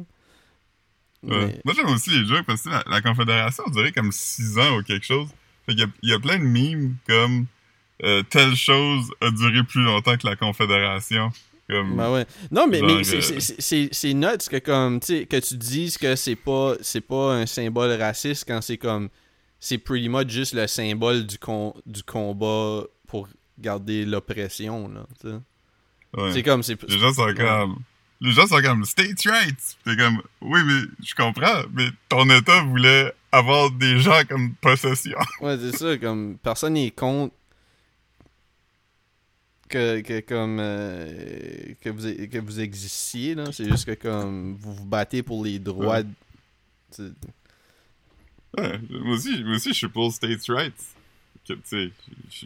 Ouais. 1.23 1.45
Mais- 1.47 1.61
Moi, 1.65 1.73
j'aime 1.75 1.87
aussi 1.87 2.09
les 2.11 2.25
jeux 2.25 2.43
parce 2.43 2.61
que 2.63 2.69
la, 2.69 2.83
la 2.87 3.01
Confédération, 3.01 3.63
on 3.67 3.71
dirait 3.71 3.91
comme 3.91 4.11
6 4.11 4.57
ans 4.57 4.77
ou 4.77 4.83
quelque 4.83 5.05
chose. 5.05 5.27
Fait 5.65 5.73
qu'il 5.73 5.81
y 5.81 5.83
a, 5.83 5.87
il 6.03 6.09
y 6.09 6.13
a 6.13 6.19
plein 6.19 6.37
de 6.39 6.43
mimes 6.43 6.95
comme 7.07 7.45
euh, 8.03 8.23
telle 8.23 8.55
chose 8.55 9.09
a 9.21 9.29
duré 9.31 9.63
plus 9.63 9.83
longtemps 9.83 10.15
que 10.17 10.25
la 10.27 10.35
Confédération. 10.37 11.31
Comme, 11.69 11.95
Ben 11.97 12.11
ouais. 12.11 12.25
Non, 12.51 12.67
mais, 12.67 12.81
mais 12.81 13.03
c'est- 13.03 13.17
euh, 13.35 13.39
c'est- 13.59 13.89
nuts 14.13 14.49
que 14.49 14.57
comme 14.57 14.99
que 14.99 15.39
tu 15.39 15.55
dises 15.57 15.97
que 15.97 16.15
c'est 16.15 16.35
pas 16.35 16.73
pas 17.01 17.33
un 17.35 17.45
symbole 17.45 17.91
raciste 18.01 18.45
quand 18.47 18.61
c'est 18.61 18.77
comme 18.77 19.09
c'est 19.59 19.77
pretty 19.77 20.09
much 20.09 20.29
juste 20.29 20.53
le 20.53 20.65
symbole 20.67 21.25
du 21.27 21.37
con, 21.37 21.75
du 21.85 22.01
combat 22.01 22.83
pour 23.07 23.27
garder 23.59 24.05
l'oppression 24.05 24.87
là, 24.89 25.05
ouais. 26.17 26.31
C'est 26.33 26.43
comme 26.43 26.63
Les 26.87 26.97
gens 26.97 27.13
sont 27.13 27.33
comme. 27.35 27.77
Les 28.21 28.31
gens 28.31 28.47
sont 28.47 28.61
comme 28.61 28.83
states 28.83 29.21
rights. 29.27 29.77
T'es 29.85 29.95
comme 29.95 30.21
oui 30.41 30.59
mais 30.65 30.81
je 31.05 31.13
comprends, 31.15 31.61
mais 31.73 31.87
ton 32.09 32.29
État 32.29 32.63
voulait 32.63 33.13
avoir 33.31 33.69
des 33.71 33.99
gens 33.99 34.21
comme 34.27 34.55
possession. 34.55 35.17
Ouais, 35.41 35.57
c'est 35.61 35.77
ça, 35.77 35.97
comme 35.97 36.37
personne 36.41 36.73
n'est 36.73 36.91
contre 36.91 37.33
que, 39.69 40.01
que 40.01 40.19
comme 40.21 40.57
euh, 40.59 41.73
que 41.81 41.89
vous 41.89 42.27
que 42.27 42.37
vous 42.39 42.59
existiez 42.59 43.35
là, 43.35 43.51
c'est 43.51 43.69
juste 43.69 43.85
que 43.85 43.93
comme 43.93 44.55
vous 44.59 44.73
vous 44.73 44.85
battez 44.85 45.23
pour 45.23 45.45
les 45.45 45.59
droits. 45.59 45.97
Ouais. 45.97 46.03
de- 46.03 46.09
tu- 46.95 47.13
Ouais, 48.57 48.79
moi 48.89 49.13
aussi, 49.15 49.43
moi 49.43 49.55
aussi, 49.57 49.69
je 49.69 49.73
suis 49.75 49.87
pour 49.89 50.11
states 50.11 50.43
rights. 50.49 50.73
Que, 51.47 51.53
tu 51.53 51.61
sais, 51.65 51.91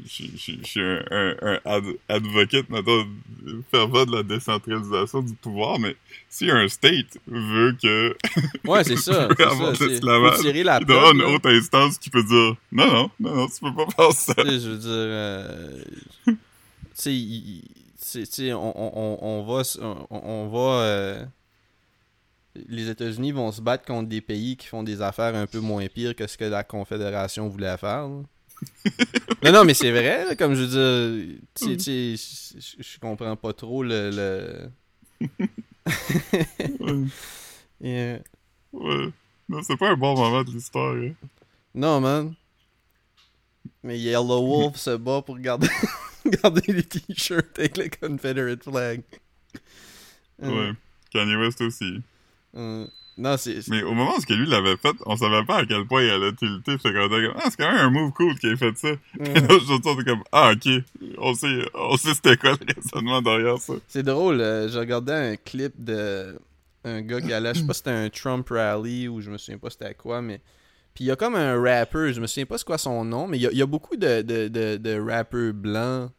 je- 0.05 0.63
suis 0.65 0.81
un, 0.81 1.03
un, 1.11 1.35
un 1.41 1.59
ad- 1.65 1.95
advocate, 2.09 2.69
mettons, 2.69 3.05
fervent 3.71 4.05
de 4.05 4.15
la 4.17 4.23
décentralisation 4.23 5.21
du 5.21 5.33
pouvoir, 5.33 5.79
mais 5.79 5.95
si 6.29 6.49
un 6.51 6.67
state 6.69 7.17
veut 7.27 7.75
que 7.81 8.15
Ouais, 8.67 8.83
c'est 8.83 8.95
ça. 8.97 9.27
veut 9.27 9.35
c'est 9.37 9.43
avoir 9.45 9.75
ça, 9.75 9.85
l'esclavage, 9.87 10.39
tirer 10.39 10.63
la 10.63 10.79
il 10.81 10.85
doit 10.85 10.97
avoir 10.97 11.13
une 11.15 11.21
haute 11.23 11.45
instance 11.45 11.97
qui 11.97 12.09
peut 12.09 12.23
dire 12.23 12.55
non, 12.71 12.85
non, 12.93 13.11
non, 13.19 13.35
non, 13.35 13.47
tu 13.47 13.59
peux 13.61 13.73
pas 13.75 13.91
faire 13.91 14.11
ça. 14.13 14.33
Je 14.37 14.69
veux 14.69 14.77
dire, 14.77 14.89
euh, 14.91 15.83
sais, 16.93 18.53
on, 18.53 19.23
on, 19.23 19.43
va, 19.43 19.63
on, 19.81 20.07
on 20.11 20.47
va, 20.49 20.81
euh, 20.83 21.25
les 22.67 22.89
États-Unis 22.89 23.31
vont 23.31 23.51
se 23.51 23.61
battre 23.61 23.85
contre 23.85 24.09
des 24.09 24.21
pays 24.21 24.57
qui 24.57 24.67
font 24.67 24.83
des 24.83 25.01
affaires 25.01 25.35
un 25.35 25.47
peu 25.47 25.59
moins 25.59 25.87
pires 25.87 26.15
que 26.15 26.27
ce 26.27 26.37
que 26.37 26.45
la 26.45 26.63
Confédération 26.63 27.47
voulait 27.49 27.77
faire. 27.77 28.07
non, 29.43 29.51
non, 29.51 29.65
mais 29.65 29.73
c'est 29.73 29.91
vrai, 29.91 30.25
là, 30.25 30.35
comme 30.35 30.53
je 30.55 30.63
veux 30.63 31.27
dire, 31.27 31.39
tu 31.55 31.79
sais, 31.79 32.15
je- 32.79 32.99
comprends 32.99 33.35
pas 33.35 33.53
trop 33.53 33.83
le. 33.83 34.09
le... 34.11 34.69
Ouais, 36.79 37.03
Yeah. 37.81 38.19
ouais. 38.71 39.09
Non, 39.49 39.61
c'est 39.61 39.75
pas 39.75 39.89
un 39.89 39.97
bon 39.97 40.15
moment 40.15 40.41
de 40.43 40.51
l'histoire. 40.51 40.95
hein. 40.95 41.11
Non, 41.75 41.99
man. 41.99 42.33
Mais 43.83 43.99
Yellow 43.99 44.41
Wolf 44.47 44.77
se 44.77 44.95
bat 44.95 45.21
pour 45.21 45.37
garder, 45.39 45.67
garder 46.43 46.73
les 46.73 46.83
t-shirts 46.83 47.57
avec 47.59 47.77
le 47.77 47.87
Confederate 47.89 48.63
flag. 48.63 49.01
Euh, 50.41 50.49
Ouais. 50.49 50.71
Kanye 51.11 51.35
West 51.35 51.61
aussi. 51.61 52.01
euh, 52.55 52.85
non, 53.17 53.37
c'est. 53.37 53.61
c'est- 53.61 53.69
Mais 53.69 53.83
au 53.83 53.93
moment 53.93 54.15
où 54.17 54.19
ce 54.21 54.25
que 54.25 54.33
lui 54.33 54.47
l'avait 54.47 54.75
fait, 54.77 54.95
on 55.05 55.15
savait 55.15 55.45
pas 55.45 55.57
à 55.57 55.65
quel 55.65 55.85
point 55.85 56.01
il 56.03 56.09
allait 56.09 56.33
tilter. 56.33 56.77
Comme, 56.79 57.33
ah, 57.35 57.43
c'est 57.49 57.57
quand 57.57 57.71
même 57.71 57.85
un 57.85 57.89
move 57.91 58.11
cool 58.13 58.35
qu'il 58.39 58.49
ait 58.49 58.57
fait 58.57 58.75
ça. 58.75 58.87
Et 58.89 58.97
euh, 59.19 59.33
là, 59.33 59.47
je 59.49 60.03
comme, 60.03 60.23
ah, 60.31 60.51
ok. 60.53 60.83
On 61.19 61.33
sait, 61.35 61.69
on 61.75 61.95
sait 61.95 62.15
c'était 62.15 62.37
quoi 62.37 62.53
le 62.53 62.73
raisonnement 62.73 63.21
derrière 63.21 63.59
ça. 63.59 63.73
C'est 63.87 64.01
drôle, 64.03 64.41
euh, 64.41 64.67
j'ai 64.67 64.79
regardé 64.79 65.11
un 65.13 65.35
clip 65.35 65.73
de 65.77 66.39
un 66.85 67.01
gars 67.01 67.21
qui 67.21 67.31
allait, 67.31 67.53
je 67.53 67.59
sais 67.59 67.65
pas 67.67 67.73
si 67.73 67.77
c'était 67.79 67.91
un 67.91 68.09
Trump 68.09 68.49
rally 68.49 69.07
ou 69.07 69.21
je 69.21 69.29
me 69.29 69.37
souviens 69.37 69.59
pas 69.59 69.69
c'était 69.69 69.93
quoi, 69.93 70.21
mais. 70.23 70.41
Puis 70.93 71.05
il 71.05 71.07
y 71.07 71.11
a 71.11 71.15
comme 71.15 71.35
un 71.35 71.59
rapper, 71.61 72.13
je 72.13 72.21
me 72.21 72.27
souviens 72.27 72.45
pas 72.45 72.57
c'est 72.57 72.65
quoi 72.65 72.77
son 72.77 73.03
nom, 73.03 73.27
mais 73.27 73.37
il 73.39 73.51
y 73.51 73.57
y 73.57 73.61
a 73.61 73.65
beaucoup 73.65 73.95
de, 73.95 74.21
de, 74.21 74.47
de, 74.47 75.51
blancs 75.51 76.11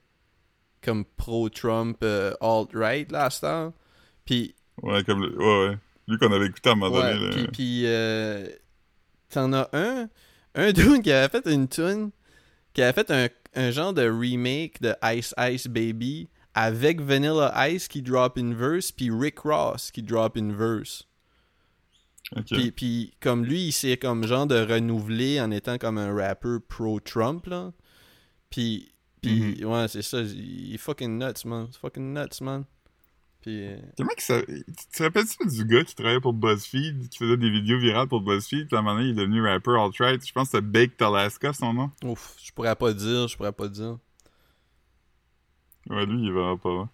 comme 0.82 1.04
pro-Trump, 1.04 1.98
euh, 2.02 2.34
alt-right 2.40 3.10
là 3.12 3.26
à 3.26 3.30
cette 3.30 3.44
heure. 3.44 3.72
Puis 4.24 4.54
Ouais, 4.82 5.02
comme 5.04 5.22
le, 5.22 5.36
ouais, 5.38 5.68
ouais. 5.68 5.78
Lui 6.08 6.18
qu'on 6.18 6.32
avait 6.32 6.46
écouté 6.46 6.68
à 6.68 6.72
un 6.72 6.76
moment 6.76 6.96
Ouais, 6.96 7.14
donné. 7.14 7.42
là. 7.42 7.48
puis, 7.52 7.82
euh, 7.86 8.46
t'en 9.30 9.52
as 9.52 9.68
un, 9.72 10.08
un 10.54 10.72
dude 10.72 11.02
qui 11.02 11.12
avait 11.12 11.28
fait 11.28 11.46
une 11.50 11.68
tune, 11.68 12.10
qui 12.74 12.82
avait 12.82 12.92
fait 12.92 13.10
un, 13.10 13.28
un 13.54 13.70
genre 13.70 13.92
de 13.94 14.02
remake 14.08 14.82
de 14.82 14.94
Ice 15.14 15.32
Ice 15.38 15.66
Baby 15.68 16.28
avec 16.54 17.00
Vanilla 17.00 17.68
Ice 17.68 17.88
qui 17.88 18.02
drop 18.02 18.36
in 18.36 18.52
verse, 18.52 18.92
puis 18.92 19.10
Rick 19.10 19.38
Ross 19.40 19.90
qui 19.90 20.02
drop 20.02 20.36
in 20.36 20.52
verse. 20.52 21.06
Ok. 22.36 22.46
Puis, 22.46 22.70
puis 22.72 23.14
comme 23.20 23.44
lui, 23.44 23.66
il 23.68 23.72
s'est 23.72 23.96
comme 23.96 24.26
genre 24.26 24.46
de 24.46 24.56
renouveler 24.56 25.40
en 25.40 25.50
étant 25.50 25.78
comme 25.78 25.98
un 25.98 26.12
rapper 26.14 26.56
pro-Trump, 26.68 27.46
là. 27.46 27.72
Puis, 28.50 28.92
puis 29.22 29.56
Mhm. 29.60 29.64
ouais, 29.66 29.88
c'est 29.88 30.02
ça. 30.02 30.20
Il 30.22 30.74
est 30.74 30.78
fucking 30.78 31.18
nuts, 31.18 31.44
man. 31.46 31.68
C'est 31.70 31.78
fucking 31.80 32.12
nuts, 32.12 32.40
man. 32.42 32.64
Puis, 33.40 33.66
euh, 33.66 33.76
Comment 33.98 34.14
que 34.16 34.22
ça... 34.22 34.40
Tu 34.42 34.64
te 34.96 35.02
rappelles-tu 35.02 35.46
du 35.46 35.64
gars 35.66 35.84
qui 35.84 35.94
travaillait 35.94 36.20
pour 36.20 36.32
BuzzFeed, 36.32 37.08
qui 37.10 37.18
faisait 37.18 37.36
des 37.36 37.50
vidéos 37.50 37.78
virales 37.78 38.08
pour 38.08 38.22
BuzzFeed, 38.22 38.68
puis 38.68 38.76
à 38.76 38.78
un 38.78 38.82
moment 38.82 38.96
donné, 38.96 39.08
il 39.10 39.18
est 39.18 39.20
devenu 39.22 39.42
rapper 39.46 39.72
alt-right? 39.78 40.26
Je 40.26 40.32
pense 40.32 40.48
que 40.50 40.56
c'était 40.56 40.66
Baked 40.66 41.02
Alaska, 41.02 41.52
son 41.52 41.74
nom. 41.74 41.90
ouf, 42.04 42.36
je 42.42 42.50
pourrais 42.52 42.74
pas 42.74 42.92
dire, 42.94 43.28
je 43.28 43.36
pourrais 43.36 43.52
pas 43.52 43.68
dire. 43.68 43.98
Ouais, 45.90 46.06
lui, 46.06 46.24
il 46.24 46.32
vraiment 46.32 46.56
pas. 46.56 46.88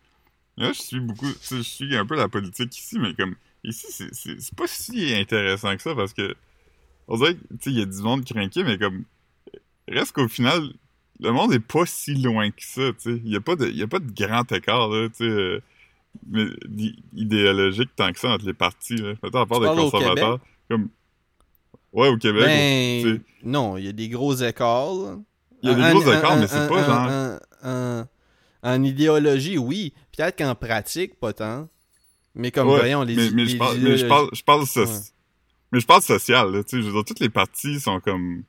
Là, 0.56 0.72
je 0.72 0.80
suis 0.80 1.00
beaucoup... 1.00 1.30
Tu 1.32 1.38
sais, 1.40 1.56
je 1.58 1.62
suis 1.62 1.96
un 1.96 2.04
peu 2.04 2.16
la 2.16 2.28
politique 2.28 2.76
ici, 2.76 2.98
mais 2.98 3.14
comme... 3.14 3.36
Ici, 3.64 3.86
c'est- 3.90 4.54
pas 4.56 4.66
si 4.66 5.14
intéressant 5.14 5.74
que 5.76 5.82
ça, 5.82 5.94
parce 5.94 6.12
que... 6.14 6.34
On 7.08 7.16
dirait 7.16 7.34
que, 7.34 7.40
tu 7.40 7.56
sais, 7.62 7.70
il 7.70 7.78
y 7.78 7.82
a 7.82 7.86
du 7.86 7.98
monde 8.02 8.24
craqué, 8.24 8.62
mais 8.64 8.78
comme... 8.78 9.04
Reste 9.88 10.12
qu'au 10.12 10.28
final, 10.28 10.62
le 11.18 11.32
monde 11.32 11.52
est 11.52 11.58
pas 11.60 11.84
si 11.86 12.14
loin 12.14 12.50
que 12.50 12.62
ça, 12.64 12.92
tu 12.92 12.94
sais. 12.98 13.20
Il 13.24 13.30
y 13.32 13.36
a 13.36 13.40
pas 13.40 13.56
de, 13.56 13.68
y 13.68 13.82
a 13.82 13.86
pas 13.88 13.98
de 13.98 14.10
grand 14.12 14.50
écart, 14.52 14.88
là, 14.88 15.08
tu 15.08 15.16
sais... 15.16 15.24
euh, 15.24 15.60
mais 16.28 16.46
idéologique 17.14 17.90
tant 17.94 18.10
que 18.12 18.18
ça 18.18 18.30
entre 18.30 18.44
les 18.46 18.54
partis, 18.54 18.96
là. 18.96 19.12
Mettons, 19.22 19.40
à 19.40 19.46
part 19.46 19.60
des 19.60 19.66
conservateurs. 19.90 20.38
Comme... 20.68 20.88
Ouais, 21.92 22.08
au 22.08 22.16
Québec. 22.16 22.42
Ben, 22.44 23.20
non, 23.44 23.76
il 23.76 23.84
y 23.84 23.88
a 23.88 23.92
des 23.92 24.08
gros 24.08 24.34
écarts. 24.34 24.94
là. 24.94 25.18
Il 25.62 25.68
y 25.68 25.72
a 25.72 25.74
des 25.74 25.82
gros 25.92 26.02
écarts, 26.12 26.36
mais 26.38 26.46
c'est 26.48 26.68
pas 26.68 26.82
en- 26.82 26.86
genre... 26.86 27.38
En, 27.62 27.68
en- 28.02 28.06
en 28.62 28.82
idéologie, 28.84 29.58
oui. 29.58 29.92
Peut-être 30.16 30.38
qu'en 30.38 30.54
pratique, 30.54 31.18
pas 31.18 31.32
tant. 31.32 31.68
Mais 32.34 32.50
comme 32.50 32.68
Ouais, 32.68 32.78
voyons, 32.78 33.02
les, 33.02 33.16
mais, 33.16 33.30
mais 33.32 33.44
les 33.44 33.50
je 33.50 33.56
parle, 33.58 33.78
mais 33.78 33.96
je 33.96 34.06
parle, 34.06 34.28
je 34.32 34.42
parle, 34.42 34.66
so- 34.66 34.80
Ouais. 34.84 34.86
mais 35.72 35.80
je 35.80 35.86
parle 35.86 36.02
social, 36.02 36.52
là, 36.52 36.62
tu 36.62 36.76
sais, 36.76 36.82
je 36.82 36.86
veux 36.86 36.92
dire, 36.92 37.04
toutes 37.04 37.20
les 37.20 37.28
parties 37.28 37.80
sont 37.80 37.98
comme, 38.00 38.44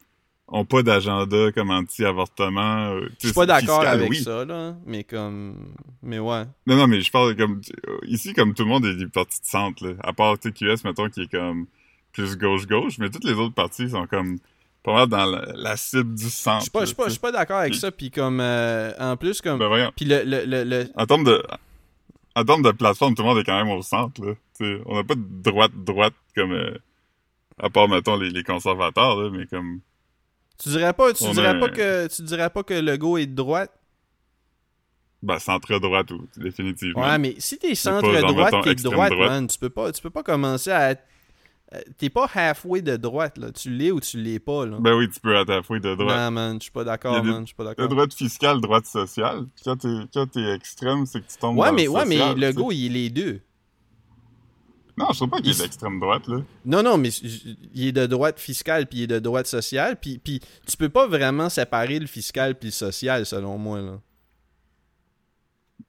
ont 0.47 0.65
pas 0.65 0.83
d'agenda 0.83 1.51
comme 1.53 1.71
anti-avortement. 1.71 2.91
euh, 2.91 3.07
Je 3.19 3.27
suis 3.27 3.33
pas 3.33 3.45
d'accord 3.45 3.81
avec 3.81 4.09
oui. 4.09 4.21
ça, 4.21 4.45
là. 4.45 4.75
Mais 4.85 5.03
comme. 5.03 5.73
Mais 6.03 6.19
ouais. 6.19 6.43
Non, 6.67 6.75
non, 6.75 6.87
mais 6.87 7.01
je 7.01 7.11
parle 7.11 7.35
comme, 7.35 7.61
ici, 8.05 8.33
comme 8.33 8.53
tout 8.53 8.63
le 8.63 8.69
monde 8.69 8.85
est 8.85 8.95
des 8.95 9.07
partis 9.07 9.39
de 9.41 9.45
centre, 9.45 9.85
là, 9.87 9.93
à 10.03 10.13
part 10.13 10.37
TQS, 10.37 10.83
mettons, 10.83 11.09
qui 11.09 11.21
est 11.21 11.31
comme 11.31 11.65
plus 12.11 12.37
gauche-gauche, 12.37 12.97
mais 12.99 13.09
toutes 13.09 13.23
les 13.23 13.33
autres 13.33 13.55
parties 13.55 13.89
sont 13.89 14.05
comme 14.07 14.37
pas 14.83 14.93
mal 14.93 15.07
dans 15.07 15.25
la, 15.25 15.45
la 15.55 15.77
cible 15.77 16.13
du 16.15 16.29
centre. 16.29 16.57
Je 16.59 16.85
suis 16.85 16.95
pas, 16.95 17.05
pas, 17.05 17.15
pas 17.21 17.31
d'accord 17.31 17.59
avec 17.59 17.73
ça. 17.75 17.89
Puis 17.91 18.11
comme. 18.11 18.39
euh, 18.41 18.91
en 18.99 19.15
plus, 19.17 19.41
comme. 19.41 19.57
Ben 19.59 19.67
voyons, 19.69 19.91
Puis 19.95 20.05
le, 20.05 20.23
le, 20.25 20.43
le, 20.45 20.63
le- 20.65 20.87
en 20.95 21.05
termes 21.05 21.23
de, 21.23 21.41
en 22.35 22.43
termes 22.45 22.61
de 22.63 22.71
plateforme, 22.71 23.15
tout 23.15 23.23
le 23.23 23.29
monde 23.29 23.37
est 23.39 23.43
quand 23.43 23.57
même 23.63 23.73
au 23.75 23.81
centre, 23.81 24.23
là, 24.25 24.33
on 24.85 24.95
n'a 24.95 25.03
pas 25.03 25.15
de 25.15 25.23
droite-droite 25.41 26.13
comme, 26.35 26.51
euh, 26.53 26.77
à 27.59 27.69
part, 27.69 27.87
mettons, 27.89 28.15
les, 28.17 28.29
les 28.29 28.43
conservateurs, 28.43 29.15
là, 29.17 29.29
mais 29.31 29.45
comme, 29.47 29.81
Tu 30.61 30.69
dirais 30.69 30.93
pas, 30.93 31.13
tu 31.13 31.23
On 31.23 31.31
dirais 31.33 31.47
a- 31.49 31.53
pas 31.55 31.69
que 31.69 32.07
tu 32.07 32.21
dirais 32.23 32.49
pas 32.49 32.63
que 32.63 32.73
le 32.75 32.97
go 32.97 33.17
est 33.17 33.25
de 33.25 33.35
droite? 33.35 33.71
Ben, 35.23 35.37
centre-droite, 35.37 36.07
définitivement. 36.37 37.01
Ouais, 37.03 37.17
mais 37.19 37.35
si 37.37 37.57
t'es 37.59 37.69
pas 37.69 37.75
centre 37.75 38.11
genre, 38.11 38.33
droite, 38.33 38.53
mettons, 38.53 38.61
t'es 38.63 38.69
de 38.69 38.73
extrême 38.73 38.93
droite, 38.93 39.11
droite. 39.13 39.29
man. 39.29 39.47
Tu 39.47 39.57
peux 39.59 39.69
pas, 39.69 39.91
tu 39.91 40.01
peux 40.01 40.09
pas 40.09 40.23
commencer 40.23 40.71
à. 40.71 40.95
Euh, 41.73 41.79
T'es 41.97 42.09
pas 42.09 42.29
halfway 42.33 42.81
de 42.81 42.97
droite, 42.97 43.37
là. 43.37 43.51
Tu 43.51 43.69
l'es 43.69 43.91
ou 43.91 43.99
tu 43.99 44.17
l'es 44.21 44.39
pas, 44.39 44.65
là. 44.65 44.77
Ben 44.79 44.93
oui, 44.93 45.09
tu 45.09 45.19
peux 45.19 45.33
être 45.35 45.61
fouille 45.65 45.79
de 45.81 45.95
droite. 45.95 46.17
Non, 46.17 46.31
man, 46.31 46.55
je 46.59 46.63
suis 46.63 46.71
pas 46.71 46.83
d'accord, 46.83 47.23
man. 47.23 47.41
Je 47.41 47.45
suis 47.47 47.55
pas 47.55 47.63
d'accord. 47.63 47.87
droite 47.87 48.13
fiscale, 48.13 48.59
droite 48.61 48.85
sociale. 48.85 49.45
Quand 49.63 49.77
t'es, 49.77 50.53
extrême, 50.53 51.05
c'est 51.05 51.21
que 51.21 51.31
tu 51.31 51.37
tombes 51.37 51.57
Ouais, 51.57 51.67
dans 51.69 51.73
mais, 51.73 51.83
le 51.83 51.89
ouais, 51.89 52.05
mais 52.05 52.35
le 52.35 52.51
go, 52.53 52.71
il 52.71 52.85
est 52.85 52.89
les 52.89 53.09
deux. 53.09 53.41
Non, 54.97 55.07
je 55.11 55.15
trouve 55.17 55.29
pas 55.29 55.37
qu'il 55.37 55.47
Il- 55.47 55.55
est 55.59 55.63
d'extrême 55.63 55.99
droite, 55.99 56.27
là. 56.27 56.41
Non, 56.65 56.83
non, 56.83 56.97
mais 56.97 57.09
il 57.73 57.87
est 57.87 57.91
de 57.93 58.05
droite 58.05 58.39
fiscale 58.39 58.85
puis 58.87 58.99
il 58.99 59.03
est 59.03 59.07
de 59.07 59.19
droite 59.19 59.47
sociale. 59.47 59.97
Puis, 59.99 60.19
puis 60.19 60.41
tu 60.67 60.75
peux 60.77 60.89
pas 60.89 61.07
vraiment 61.07 61.47
séparer 61.49 61.97
le 61.97 62.07
fiscal 62.07 62.55
puis 62.55 62.67
le 62.67 62.73
social, 62.73 63.25
selon 63.25 63.57
moi, 63.57 63.79
là. 63.81 63.99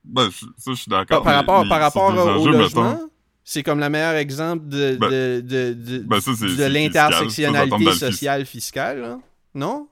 Ben, 0.05 0.30
ça, 0.30 0.47
je 0.68 0.74
suis 0.74 0.89
Par, 0.91 1.01
d'accord. 1.01 1.22
par 1.22 1.35
rapport, 1.35 1.68
par 1.68 1.80
rapport 1.80 2.14
au, 2.14 2.16
au 2.16 2.41
enjeux, 2.41 2.53
logement, 2.53 2.93
mettons. 2.95 3.09
C'est 3.45 3.62
comme 3.62 3.80
le 3.80 3.88
meilleur 3.88 4.14
exemple 4.14 4.68
de, 4.68 4.97
Ben- 4.97 5.11
de, 5.11 5.40
de, 5.40 5.72
de, 5.74 5.99
Ben, 6.01 6.20
ça, 6.20 6.30
de. 6.32 6.36
Ça, 6.36 6.57
ça 6.57 6.68
l'intersectionnalité 6.68 7.93
sociale 7.93 8.47
fiscale, 8.47 9.01
là. 9.01 9.18
Non? 9.55 9.88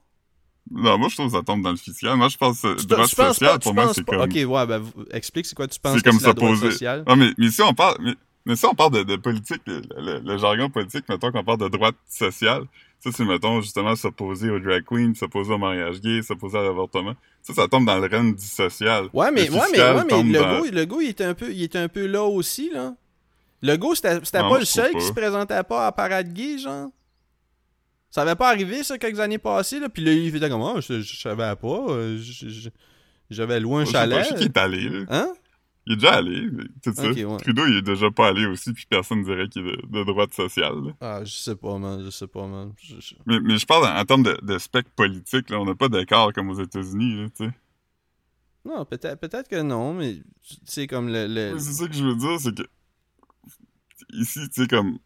Non, 0.69 0.97
moi, 0.97 1.09
je 1.09 1.15
trouve 1.15 1.27
que 1.27 1.33
ça 1.37 1.43
tombe 1.43 1.61
dans 1.63 1.71
le 1.71 1.75
fiscal. 1.77 2.15
Moi, 2.15 2.29
je 2.29 2.37
pense 2.37 2.61
que 2.61 2.67
pas, 2.87 3.07
tu 3.07 3.63
pour 3.63 3.73
moi, 3.73 3.93
c'est 3.93 4.05
comme... 4.05 4.21
Ok, 4.21 4.33
ouais, 4.35 4.65
ben, 4.67 4.81
explique 5.11 5.45
c'est 5.45 5.55
quoi 5.55 5.67
tu 5.67 5.79
penses 5.79 5.97
C'est 5.97 6.03
comme 6.03 6.55
sociale. 6.55 7.03
Non, 7.07 7.15
mais, 7.15 7.31
mais 7.37 7.49
si 7.49 7.61
on 7.61 7.73
parle... 7.73 7.97
Mais, 8.01 8.13
mais 8.45 8.55
si 8.55 8.65
on 8.65 8.73
parle 8.73 8.91
de, 8.93 9.03
de 9.03 9.15
politique, 9.17 9.61
le, 9.65 9.81
le- 9.99 10.19
le 10.19 10.37
jargon 10.37 10.69
politique, 10.69 11.03
mettons 11.09 11.31
qu'on 11.31 11.43
parle 11.43 11.59
de 11.59 11.67
droite 11.67 11.95
sociale, 12.07 12.63
ça, 12.99 13.09
c'est, 13.13 13.25
mettons, 13.25 13.59
justement, 13.61 13.95
s'opposer 13.95 14.49
aux 14.49 14.59
drag 14.59 14.83
queens, 14.85 15.13
s'opposer 15.15 15.51
au 15.53 15.57
mariage 15.57 15.99
gay, 15.99 16.21
s'opposer 16.21 16.59
à 16.59 16.61
l'avortement. 16.63 17.15
Ça, 17.41 17.53
ça 17.53 17.67
tombe 17.67 17.85
dans 17.85 17.97
le 17.99 18.07
règne 18.07 18.33
du 18.33 18.45
social. 18.45 19.07
Ouais, 19.13 19.31
mais, 19.31 19.45
Le 19.47 19.51
ouais, 19.51 19.57
mais, 19.59 19.65
fiscal 19.67 19.95
ouais, 19.97 20.01
mais 20.03 20.09
tombe 20.09 20.27
le, 20.27 20.39
dans- 20.39 20.59
go, 20.59 20.65
le 20.71 20.85
go, 20.85 21.01
il 21.01 21.09
était 21.09 21.23
un 21.25 21.33
peu, 21.33 21.51
il 21.51 21.63
était 21.63 21.79
un 21.79 21.89
peu 21.89 22.05
là 22.05 22.23
aussi, 22.23 22.69
là. 22.73 22.93
Le 23.61 23.75
go, 23.77 23.93
c'était 23.95 24.19
pas 24.19 24.47
moi, 24.47 24.59
le 24.59 24.65
seul 24.65 24.91
pas. 24.91 24.99
qui 24.99 25.05
se 25.05 25.11
présentait 25.11 25.63
pas 25.63 25.87
à 25.87 25.91
parade 25.91 26.33
gay, 26.33 26.57
genre. 26.57 26.89
Ça 28.09 28.23
avait 28.23 28.35
pas 28.35 28.49
arrivé, 28.49 28.83
ça, 28.83 28.97
quelques 28.97 29.19
années 29.19 29.37
passées, 29.37 29.79
là. 29.79 29.87
Puis 29.87 30.03
là, 30.03 30.11
il 30.11 30.35
était 30.35 30.49
comme, 30.49 30.63
ah, 30.63 30.79
je, 30.81 31.01
je 31.01 31.19
savais 31.21 31.55
pas. 31.55 31.85
euh, 31.89 32.19
J'avais 33.29 33.59
loué 33.59 33.81
un 33.83 33.85
pas, 33.85 33.91
chalet. 33.91 34.23
Je 34.23 34.29
sais 34.29 34.35
qu'il 34.35 34.45
est 34.47 34.57
allé, 34.57 34.89
là. 34.89 35.05
Hein? 35.09 35.33
Il 35.87 35.93
est 35.93 35.95
déjà 35.95 36.13
allé, 36.15 36.47
tout 36.83 36.93
ça. 36.93 37.09
Ouais. 37.09 37.37
Trudeau, 37.37 37.65
il 37.67 37.77
est 37.77 37.81
déjà 37.81 38.11
pas 38.11 38.27
allé 38.27 38.45
aussi, 38.45 38.71
puis 38.73 38.85
personne 38.87 39.23
dirait 39.23 39.47
qu'il 39.47 39.65
est 39.67 39.77
de, 39.77 39.87
de 39.99 40.03
droite 40.03 40.33
sociale. 40.33 40.75
là. 40.85 40.91
Ah, 41.01 41.21
je 41.23 41.31
sais 41.35 41.55
pas, 41.55 41.77
man. 41.77 42.03
Je 42.03 42.09
sais 42.11 42.27
pas, 42.27 42.45
man. 42.45 42.73
Je- 42.81 42.99
je- 42.99 43.15
Mais, 43.25 43.39
mais 43.39 43.57
je 43.57 43.65
parle 43.65 43.85
en, 43.85 43.97
en 43.99 44.05
termes 44.05 44.21
de, 44.23 44.37
de 44.43 44.57
spectre 44.59 44.91
politique, 44.95 45.49
là, 45.49 45.59
on 45.59 45.65
n'a 45.65 45.73
pas 45.73 45.87
d'écart 45.89 46.33
comme 46.33 46.49
aux 46.49 46.61
États-Unis, 46.61 47.31
tu 47.35 47.45
sais. 47.45 47.51
Non, 48.63 48.85
peut-être 48.85 49.19
peut-être 49.19 49.47
que 49.47 49.59
non, 49.61 49.93
mais 49.95 50.17
tu 50.47 50.55
sais, 50.65 50.85
comme 50.85 51.07
le. 51.07 51.25
le- 51.27 51.57
C'est 51.57 51.73
ça 51.73 51.87
que 51.87 51.93
je 51.95 52.03
veux 52.03 52.15
dire, 52.15 52.39
c'est 52.39 52.53
que 52.53 52.61
ici, 54.13 54.39
tu 54.49 54.61
sais, 54.61 54.67
comme 54.67 54.97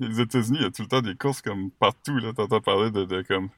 les 0.00 0.20
États-Unis, 0.20 0.58
il 0.60 0.62
y 0.62 0.66
a 0.66 0.70
tout 0.70 0.82
le 0.82 0.88
temps 0.88 1.02
des 1.02 1.14
courses 1.14 1.40
comme 1.42 1.70
partout, 1.70 2.16
là. 2.18 2.32
T'entends 2.32 2.60
parler 2.60 2.90
de, 2.90 3.04
de 3.04 3.22
comme 3.22 3.50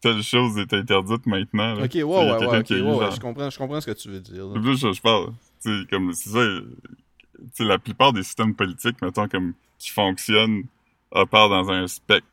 telle 0.00 0.22
chose 0.22 0.58
est 0.58 0.72
interdite 0.72 1.26
maintenant. 1.26 1.74
Là. 1.74 1.84
Ok, 1.84 1.94
ouais, 1.94 2.04
ouais, 2.04 2.46
ouais, 2.46 3.10
je 3.10 3.20
comprends, 3.20 3.50
je 3.50 3.58
comprends 3.58 3.80
ce 3.80 3.86
que 3.86 3.96
tu 3.96 4.08
veux 4.08 4.20
dire. 4.20 4.50
C'est 4.54 4.60
plus 4.60 4.78
ça, 4.78 4.92
je 4.92 5.00
parle. 5.00 5.32
Tu 5.62 5.80
sais, 5.80 5.86
comme, 5.90 6.12
c'est 6.12 6.30
ça, 6.30 7.64
la 7.64 7.78
plupart 7.78 8.12
des 8.12 8.22
systèmes 8.22 8.54
politiques, 8.54 9.00
mettons, 9.02 9.28
comme, 9.28 9.54
qui 9.78 9.90
fonctionnent, 9.90 10.64
opèrent 11.10 11.48
dans 11.48 11.70
un 11.70 11.86
spectre, 11.86 12.26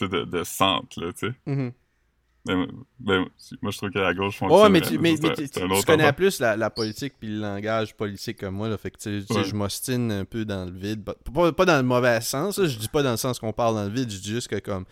de, 0.00 0.24
de 0.24 0.42
centre, 0.44 1.00
là, 1.00 1.12
tu 1.12 1.28
sais. 1.28 1.34
Mhm. 1.46 1.72
Ben, 2.44 2.66
ben, 2.98 3.26
moi, 3.60 3.70
je 3.70 3.76
trouve 3.76 3.90
que 3.90 4.00
la 4.00 4.12
gauche 4.14 4.36
fonctionne. 4.36 4.62
Ouais, 4.62 4.68
mais 4.68 4.80
tu, 4.80 4.98
mais, 4.98 5.14
mais 5.22 5.32
tu- 5.34 5.84
connais 5.86 6.12
plus 6.12 6.40
la, 6.40 6.56
la 6.56 6.70
politique 6.70 7.14
puis 7.18 7.28
le 7.28 7.38
langage 7.40 7.94
politique 7.94 8.38
que 8.38 8.46
moi, 8.46 8.68
là. 8.68 8.76
Fait 8.76 8.90
que 8.90 8.96
tu 8.98 9.20
sais, 9.20 9.24
tu 9.24 9.32
sais, 9.32 9.40
Ouais. 9.40 9.44
je 9.44 9.54
m'ostine 9.54 10.10
un 10.10 10.24
peu 10.24 10.44
dans 10.44 10.64
le 10.64 10.72
vide. 10.72 11.04
Pas, 11.04 11.64
dans 11.64 11.76
le 11.76 11.84
mauvais 11.84 12.20
sens, 12.20 12.58
là. 12.58 12.66
Je 12.66 12.76
dis 12.78 12.88
pas 12.88 13.04
dans 13.04 13.12
le 13.12 13.16
sens 13.16 13.38
qu'on 13.38 13.52
parle 13.52 13.76
dans 13.76 13.84
le 13.84 13.90
vide. 13.90 14.10
Je 14.10 14.18
dis 14.18 14.30
juste 14.30 14.48
que, 14.48 14.58
comme, 14.58 14.84
tu 14.86 14.90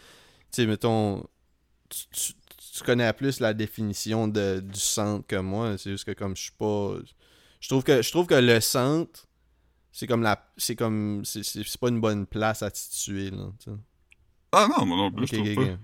sais, 0.53 0.66
mettons, 0.66 1.24
tu, 1.88 2.34
connais 2.84 3.12
plus 3.12 3.40
la 3.40 3.53
définition 3.53 4.28
de, 4.28 4.61
du 4.61 4.78
centre 4.80 5.26
que 5.26 5.36
moi. 5.36 5.76
C'est 5.76 5.90
juste 5.90 6.05
que, 6.05 6.12
comme, 6.12 6.36
je 6.36 6.42
suis 6.42 6.53
pas. 6.53 6.94
Je 7.61 7.68
trouve 7.68 7.82
que, 7.82 8.01
je 8.01 8.11
trouve 8.11 8.26
que 8.26 8.34
le 8.34 8.61
centre, 8.61 9.26
c'est 9.90 10.07
comme 10.07 10.22
la. 10.22 10.51
C'est 10.57 10.76
comme. 10.76 11.22
C'est 11.24 11.78
pas 11.80 11.88
une 11.88 12.01
bonne 12.01 12.26
place 12.26 12.62
à 12.62 12.70
te 12.70 12.78
situer, 12.78 13.30
là. 13.30 13.51
Ah 14.53 14.68
non, 14.68 14.86
moi 14.86 14.96
non 14.96 15.11
plus, 15.12 15.24
Ok, 15.24 15.30
je 15.32 15.53
trouve 15.53 15.66
pas. 15.66 15.78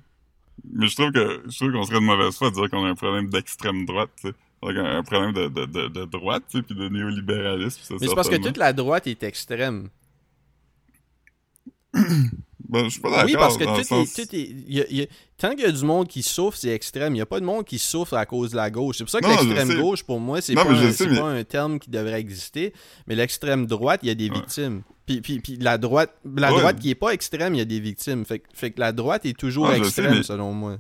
Mais 0.72 0.88
je 0.88 0.94
trouve 0.96 1.12
que 1.12 1.42
je 1.48 1.56
trouve 1.56 1.72
qu'on 1.72 1.84
serait 1.84 1.96
de 2.00 2.04
mauvaise 2.04 2.34
foi 2.36 2.48
à 2.48 2.50
dire 2.50 2.68
qu'on 2.70 2.84
a 2.84 2.88
un 2.88 2.94
problème 2.94 3.28
d'extrême 3.30 3.84
droite, 3.86 4.10
tu 4.20 4.28
sais. 4.28 4.34
Donc, 4.62 4.72
un 4.76 5.02
problème 5.02 5.32
de, 5.32 5.48
de, 5.48 5.66
de, 5.66 5.88
de 5.88 6.04
droite, 6.06 6.42
tu 6.50 6.56
sais, 6.58 6.62
puis 6.62 6.74
de 6.74 6.88
néolibéralisme, 6.88 7.78
ça, 7.82 7.94
Mais 8.00 8.06
c'est 8.08 8.14
parce 8.14 8.28
que 8.28 8.36
toute 8.36 8.56
la 8.56 8.72
droite 8.72 9.06
est 9.06 9.22
extrême. 9.22 9.90
Ben, 12.68 12.82
je 12.86 12.88
suis 12.90 13.00
pas 13.00 13.10
d'accord. 13.10 13.26
Oui, 13.26 13.34
parce 13.34 13.56
que 13.56 13.62
tout 13.64 13.84
sens- 13.84 14.18
est, 14.18 14.26
tout 14.26 14.34
est- 14.34 14.50
y 14.66 14.80
a- 14.80 14.90
y 14.92 15.02
a- 15.02 15.06
tant 15.38 15.50
qu'il 15.50 15.60
y 15.60 15.64
a 15.66 15.70
du 15.70 15.84
monde 15.84 16.08
qui 16.08 16.24
souffre, 16.24 16.56
c'est 16.56 16.70
extrême. 16.70 17.12
Il 17.12 17.18
n'y 17.18 17.20
a 17.20 17.26
pas 17.26 17.38
de 17.38 17.44
monde 17.44 17.64
qui 17.64 17.78
souffre 17.78 18.14
à 18.14 18.26
cause 18.26 18.50
de 18.50 18.56
la 18.56 18.70
gauche. 18.70 18.96
C'est 18.98 19.04
pour 19.04 19.10
ça 19.12 19.20
que 19.20 19.28
l'extrême 19.28 19.80
gauche, 19.80 20.02
pour 20.02 20.18
moi, 20.18 20.40
c'est 20.40 20.54
pas, 20.54 20.68
un, 20.68 20.76
sais, 20.90 20.92
c'est 20.92 21.06
mais- 21.06 21.16
pas 21.20 21.28
un 21.30 21.44
terme 21.44 21.78
qui 21.78 21.90
devrait 21.90 22.18
exister. 22.18 22.72
Mais 23.06 23.14
l'extrême 23.14 23.66
droite, 23.66 24.00
il 24.02 24.08
y 24.08 24.10
a 24.10 24.16
des 24.16 24.28
Ouais. 24.30 24.34
victimes. 24.34 24.82
Puis, 25.06 25.20
puis, 25.20 25.38
puis 25.40 25.56
la 25.56 25.78
droite, 25.78 26.12
la 26.24 26.52
Ouais. 26.52 26.58
droite 26.58 26.80
qui 26.80 26.90
est 26.90 26.94
pas 26.96 27.10
extrême, 27.12 27.54
il 27.54 27.58
y 27.58 27.60
a 27.60 27.64
des 27.64 27.78
victimes. 27.80 28.24
Fait, 28.24 28.40
que- 28.40 28.48
fait 28.52 28.72
que 28.72 28.80
la 28.80 28.92
droite 28.92 29.24
est 29.24 29.38
toujours 29.38 29.66
Ouais, 29.68 29.74
sais, 29.76 29.80
extrême, 29.80 30.14
mais- 30.16 30.22
selon 30.24 30.52
moi. 30.52 30.78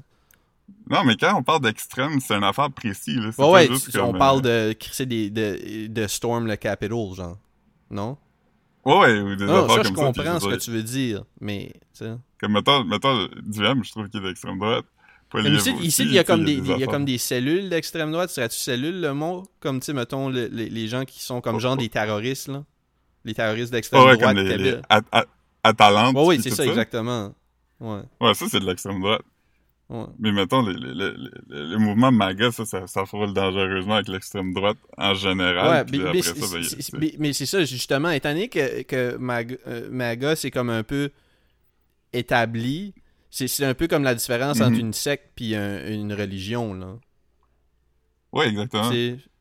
Non, 0.90 1.04
mais 1.04 1.16
quand 1.16 1.32
on 1.38 1.44
parle 1.44 1.60
d'extrême, 1.62 2.18
c'est 2.20 2.34
une 2.34 2.42
affaire 2.42 2.70
précise, 2.72 3.16
là. 3.38 3.48
Ouais, 3.50 3.68
juste 3.68 3.92
comme, 3.92 4.06
on 4.06 4.14
euh, 4.14 4.18
parle 4.18 4.42
de 4.42 4.72
crisser 4.78 5.06
des, 5.06 5.30
de, 5.30 5.86
de 5.86 6.06
Storm 6.08 6.46
le 6.48 6.56
Capitol, 6.56 7.14
genre. 7.14 7.38
Non? 7.88 8.16
Ouais, 8.84 8.94
ouais, 8.98 9.20
ou 9.20 9.36
des 9.36 9.46
Non, 9.46 9.64
affaires 9.64 9.76
ça, 9.76 9.82
je 9.82 9.88
comme 9.88 9.96
ça. 9.96 10.22
comprends 10.22 10.40
ce 10.40 10.46
que 10.48 10.56
tu 10.56 10.70
veux 10.72 10.82
dire. 10.82 11.22
Mais, 11.40 11.72
tu 11.72 12.04
sais. 12.04 12.14
Comme, 12.40 12.52
mettons, 12.52 12.82
mettons, 12.84 13.28
Duhem, 13.44 13.84
je 13.84 13.90
trouve 13.92 14.08
qu'il 14.08 14.20
est 14.20 14.28
d'extrême 14.28 14.58
droite. 14.58 14.84
Mais 15.34 15.50
ici, 15.50 15.70
aussi, 15.72 15.86
ici, 15.86 16.02
il 16.04 16.12
y 16.12 16.18
a 16.18 16.24
comme 16.24 16.44
des, 16.44 16.54
il 16.54 16.66
y 16.78 16.84
a 16.84 16.86
comme 16.86 17.04
des 17.04 17.18
cellules 17.18 17.68
d'extrême 17.68 18.10
droite. 18.12 18.30
Serais-tu 18.30 18.56
cellule 18.56 19.00
le 19.00 19.12
mot? 19.12 19.44
Comme, 19.60 19.80
tu 19.80 19.86
sais, 19.86 19.92
mettons, 19.92 20.28
le- 20.30 20.46
les, 20.46 20.68
les 20.68 20.88
gens 20.88 21.04
qui 21.04 21.20
sont 21.22 21.40
comme 21.40 21.56
Oh, 21.56 21.60
genre 21.60 21.74
oh. 21.74 21.80
des 21.80 21.88
terroristes, 21.88 22.48
là. 22.48 22.64
Les 23.26 23.34
terroristes 23.34 23.72
d'extrême 23.72 24.00
Ah 24.02 24.06
ouais, 24.06 24.16
droite. 24.16 24.34
comme 24.36 24.44
les, 24.46 24.56
les. 24.56 24.76
At- 24.88 25.02
At- 25.12 25.26
oui, 26.26 26.40
c'est 26.42 26.50
ça, 26.50 26.64
exactement. 26.64 27.34
Ouais, 27.80 28.00
Ouais, 28.20 28.32
ça, 28.34 28.46
c'est 28.48 28.60
de 28.60 28.64
l'extrême 28.66 29.00
droite. 29.00 29.20
ouais. 29.90 30.04
Mais 30.20 30.30
mettons, 30.32 30.62
les, 30.62 30.74
les, 30.94 31.10
les, 31.48 31.76
mouvements 31.76 32.12
MAGA, 32.12 32.52
ça, 32.52 32.64
ça, 32.64 32.86
ça 32.86 33.04
frôle 33.04 33.34
dangereusement 33.34 33.94
avec 33.94 34.08
l'extrême 34.08 34.54
droite 34.54 34.78
en 34.96 35.12
général. 35.14 35.84
Ouais, 35.92 35.98
mais, 36.12 36.22
c'est- 36.22 36.92
ben, 36.96 37.10
mais- 37.18 37.32
c'est 37.32 37.46
ça, 37.46 37.64
justement, 37.64 38.10
étant 38.10 38.30
donné 38.30 38.48
que, 38.48 38.82
que 38.82 39.18
euh, 39.66 39.88
MAGA, 39.90 40.36
c'est 40.36 40.50
comme 40.52 40.70
un 40.70 40.82
peu 40.84 41.10
établi, 42.12 42.94
c'est 43.30 43.64
un 43.64 43.74
peu 43.74 43.88
comme 43.88 44.04
la 44.04 44.14
différence 44.14 44.60
entre 44.60 44.70
Mhm. 44.70 44.78
une 44.80 44.92
secte 44.92 45.40
un- 45.56 45.86
une 45.92 46.12
religion, 46.14 46.72
là. 46.74 46.94
Ouais, 48.32 48.48
exactement. 48.48 48.90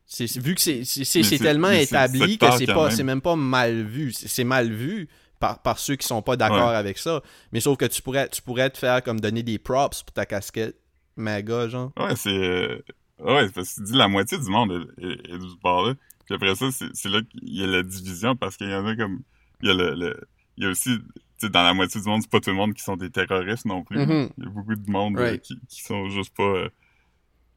C'est- 0.06 0.38
vu 0.38 0.54
que 0.54 0.60
c'est 0.60 1.38
tellement 1.38 1.70
établi 1.70 2.38
que 2.38 2.46
c'est 2.52 2.66
pas 2.66 2.86
même. 2.88 2.90
c'est 2.96 3.02
même 3.04 3.20
pas 3.20 3.34
mal 3.36 3.82
vu 3.82 4.12
c'est 4.12 4.44
mal 4.44 4.70
vu 4.72 5.08
par, 5.40 5.60
par 5.62 5.78
ceux 5.80 5.96
qui 5.96 6.06
sont 6.06 6.22
pas 6.22 6.36
d'accord 6.36 6.70
Ouais. 6.70 6.76
avec 6.76 6.96
ça 6.98 7.22
mais 7.52 7.58
sauf 7.60 7.76
que 7.76 7.84
tu 7.86 8.00
pourrais 8.02 8.28
tu 8.28 8.40
pourrais 8.40 8.70
te 8.70 8.78
faire 8.78 9.02
comme 9.02 9.18
donner 9.20 9.42
des 9.42 9.58
props 9.58 10.02
pour 10.04 10.12
ta 10.14 10.24
casquette 10.24 10.76
MAGA 11.16 11.68
genre 11.68 11.92
Ouais, 11.98 12.14
c'est. 12.16 12.30
euh, 12.30 12.78
Ouais, 13.18 13.48
parce 13.50 13.70
que 13.70 13.80
tu 13.80 13.82
dis 13.84 13.96
la 13.96 14.08
moitié 14.08 14.38
du 14.38 14.48
monde 14.50 14.86
est, 14.98 15.04
est, 15.06 15.34
est 15.34 15.38
du 15.38 15.56
bord 15.62 15.86
là. 15.86 15.94
Puis 16.26 16.34
après 16.34 16.54
ça, 16.54 16.70
c'est 16.70 16.94
c'est 16.94 17.08
là 17.08 17.20
qu'il 17.22 17.48
y 17.56 17.64
a 17.64 17.66
la 17.66 17.82
division 17.82 18.36
parce 18.36 18.56
qu'il 18.58 18.68
y 18.68 18.74
en 18.74 18.86
a 18.86 18.94
comme. 18.94 19.20
Il 19.62 19.68
y 19.68 19.70
a 19.70 19.74
le. 19.74 19.94
le- 19.94 20.28
Il 20.58 20.64
y 20.64 20.66
a 20.66 20.70
aussi. 20.70 20.90
Tu 20.98 21.46
sais, 21.46 21.48
dans 21.48 21.62
la 21.62 21.72
moitié 21.72 21.98
du 22.00 22.06
monde, 22.06 22.20
c'est 22.22 22.30
pas 22.30 22.40
tout 22.40 22.50
le 22.50 22.56
monde 22.56 22.74
qui 22.74 22.82
sont 22.82 22.96
des 22.96 23.08
terroristes 23.10 23.64
non 23.64 23.82
plus. 23.84 23.98
Mhm. 23.98 24.28
Il 24.36 24.44
y 24.44 24.46
a 24.46 24.50
beaucoup 24.50 24.74
de 24.74 24.90
monde 24.90 25.18
euh, 25.18 25.36
qui, 25.38 25.58
qui 25.68 25.82
sont 25.82 26.10
juste 26.10 26.34
pas. 26.36 26.42
euh, 26.42 26.68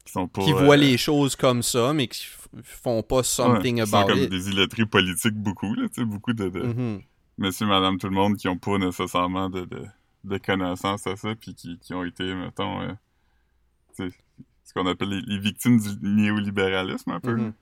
qui 0.06 0.12
sont 0.12 0.26
pas. 0.28 0.42
qui 0.44 0.52
euh, 0.52 0.64
voient 0.64 0.78
les 0.78 0.96
choses 0.96 1.36
comme 1.36 1.62
ça 1.62 1.92
mais 1.92 2.06
qui 2.08 2.24
font 2.62 3.02
pas 3.02 3.16
ouais, 3.18 3.22
something 3.22 3.84
sont 3.84 3.94
about 3.94 4.08
comme 4.08 4.18
it 4.18 4.30
des 4.30 4.48
illettrés 4.50 4.86
politiques 4.86 5.36
beaucoup, 5.36 5.74
là. 5.74 5.88
Tu 5.88 6.00
sais, 6.00 6.04
beaucoup 6.04 6.32
de. 6.32 6.48
de 6.48 6.60
Mhm. 6.60 7.02
Monsieur, 7.38 7.66
madame, 7.66 7.98
tout 7.98 8.08
le 8.08 8.14
monde 8.14 8.36
qui 8.36 8.48
ont 8.48 8.58
pas 8.58 8.76
nécessairement 8.76 9.48
de, 9.48 9.64
de, 9.64 9.82
de 10.24 10.38
connaissances 10.38 11.06
à 11.06 11.16
ça, 11.16 11.34
puis 11.34 11.54
qui, 11.54 11.78
qui 11.78 11.94
ont 11.94 12.04
été, 12.04 12.34
mettons, 12.34 12.82
euh, 12.82 12.92
tu 13.96 14.10
sais, 14.10 14.16
ce 14.64 14.74
qu'on 14.74 14.86
appelle 14.86 15.08
les, 15.08 15.22
les 15.22 15.38
victimes 15.38 15.80
du 15.80 15.88
néolibéralisme, 16.02 17.10
un 17.12 17.20
peu. 17.20 17.36
Mhm. 17.36 17.52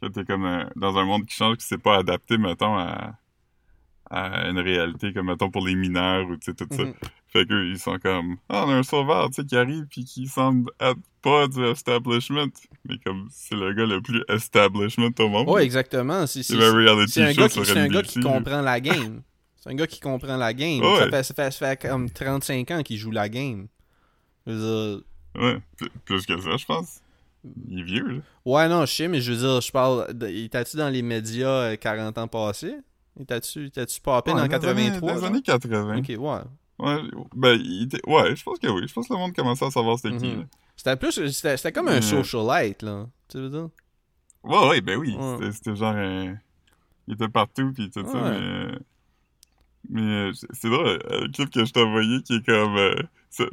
Là, 0.00 0.10
t'es 0.10 0.24
comme 0.24 0.44
euh, 0.46 0.64
dans 0.76 0.96
un 0.96 1.04
monde 1.04 1.26
qui 1.26 1.34
change, 1.34 1.56
qui 1.58 1.66
s'est 1.66 1.78
pas 1.78 1.98
adapté, 1.98 2.38
mettons, 2.38 2.78
à, 2.78 3.18
à 4.10 4.48
une 4.48 4.58
réalité, 4.58 5.12
comme, 5.12 5.26
mettons, 5.26 5.50
pour 5.50 5.66
les 5.66 5.74
mineurs, 5.74 6.26
ou, 6.28 6.36
tu 6.36 6.46
sais, 6.46 6.54
tout 6.54 6.66
ça. 6.70 6.84
Mhm. 6.84 6.94
Fait 7.28 7.44
qu'eux, 7.46 7.66
ils 7.68 7.78
sont 7.78 7.98
comme, 7.98 8.36
ah, 8.48 8.64
on 8.66 8.70
a 8.70 8.74
un 8.76 8.82
sauveur, 8.82 9.28
tu 9.28 9.34
sais, 9.42 9.44
qui 9.46 9.56
arrive, 9.56 9.84
puis 9.90 10.04
qui 10.04 10.26
semble 10.26 10.70
être 10.80 10.98
pas 11.20 11.46
du 11.46 11.62
establishment. 11.64 12.46
Mais 12.88 12.96
comme, 13.04 13.28
c'est 13.30 13.54
le 13.56 13.72
gars 13.74 13.84
le 13.86 14.00
plus 14.00 14.22
establishment 14.28 15.10
au 15.18 15.28
monde. 15.28 15.48
ouais 15.50 15.64
exactement 15.64 16.26
c'est 16.26 16.40
un 16.40 17.32
gars 17.34 17.48
qui 17.48 17.64
c'est 17.64 17.78
un 17.78 17.88
gars 17.88 18.02
qui 18.02 18.20
comprend 18.20 18.62
la 18.62 18.80
game 18.80 19.22
c'est 19.56 19.70
un 19.70 19.74
gars 19.74 19.86
qui 19.86 20.00
comprend 20.00 20.36
la 20.36 20.54
game 20.54 20.80
Ouais. 20.80 20.98
ça, 21.00 21.10
fait, 21.10 21.22
ça, 21.24 21.34
fait, 21.34 21.50
ça 21.50 21.66
fait 21.76 21.88
comme 21.88 22.08
35 22.08 22.70
ans 22.70 22.82
qu'il 22.82 22.96
joue 22.96 23.10
la 23.10 23.28
game 23.28 23.66
je 24.46 24.52
veux 24.52 24.94
dire 24.96 25.02
Ouais, 25.42 25.58
plus- 26.06 26.24
que 26.24 26.40
ça, 26.40 26.56
je 26.56 26.64
pense. 26.64 27.00
Il 27.68 27.80
est 27.80 27.82
vieux, 27.84 28.06
là. 28.08 28.20
Ouais, 28.44 28.68
non, 28.68 28.86
je 28.86 28.92
sais, 28.92 29.08
mais 29.08 29.20
je 29.20 29.32
veux 29.32 29.38
dire, 29.38 29.60
je 29.60 29.70
parle. 29.70 30.12
de- 30.16 30.26
Étais-tu 30.26 30.76
dans 30.78 30.88
les 30.88 31.02
médias 31.02 31.48
euh, 31.72 31.76
40 31.76 32.16
ans 32.18 32.26
passés? 32.26 32.74
Étais-tu 33.20 33.70
popé 34.02 34.32
Ouais, 34.32 34.36
dans 34.36 34.44
les 34.46 34.54
années- 34.68 34.90
83 34.90 35.14
les 35.14 35.24
années 35.24 35.42
80. 35.42 35.98
Ok, 35.98 36.08
ouais. 36.08 36.40
Ouais, 36.78 37.02
ben, 37.34 37.58
il 37.60 37.84
était... 37.84 38.00
ouais, 38.08 38.36
je 38.36 38.42
pense 38.44 38.58
que 38.58 38.68
oui. 38.68 38.86
Je 38.86 38.92
pense 38.92 39.08
que 39.08 39.12
le 39.14 39.18
monde 39.18 39.34
commençait 39.34 39.64
à 39.64 39.70
savoir 39.70 39.98
c'était 39.98 40.16
qui, 40.16 40.28
Mhm. 40.36 40.46
C'était 40.76 40.96
plus. 40.96 41.28
C'était 41.32 41.72
comme 41.72 41.88
un 41.88 42.00
socialite, 42.00 42.82
là. 42.82 43.06
Tu 43.28 43.38
veux 43.38 43.48
dire? 43.50 43.68
Ouais, 44.44 44.68
ouais, 44.68 44.80
ben 44.80 44.96
oui. 44.98 45.16
Ouais. 45.18 45.50
C'était- 45.52 45.74
genre 45.74 45.94
un... 45.96 46.36
Il 47.08 47.14
était 47.14 47.28
partout, 47.28 47.72
pis 47.72 47.90
tout 47.90 48.04
ça, 48.06 48.30
mais... 48.30 48.78
Mais 49.90 50.02
euh, 50.02 50.32
c'est- 50.52 50.68
drôle, 50.68 50.86
euh, 50.86 51.22
le 51.22 51.28
clip 51.32 51.50
que 51.50 51.64
je 51.64 51.72
t'ai 51.72 51.80
envoyé 51.82 52.22
qui 52.22 52.34
est 52.36 52.44
comme 52.46 52.76
euh, 52.76 52.94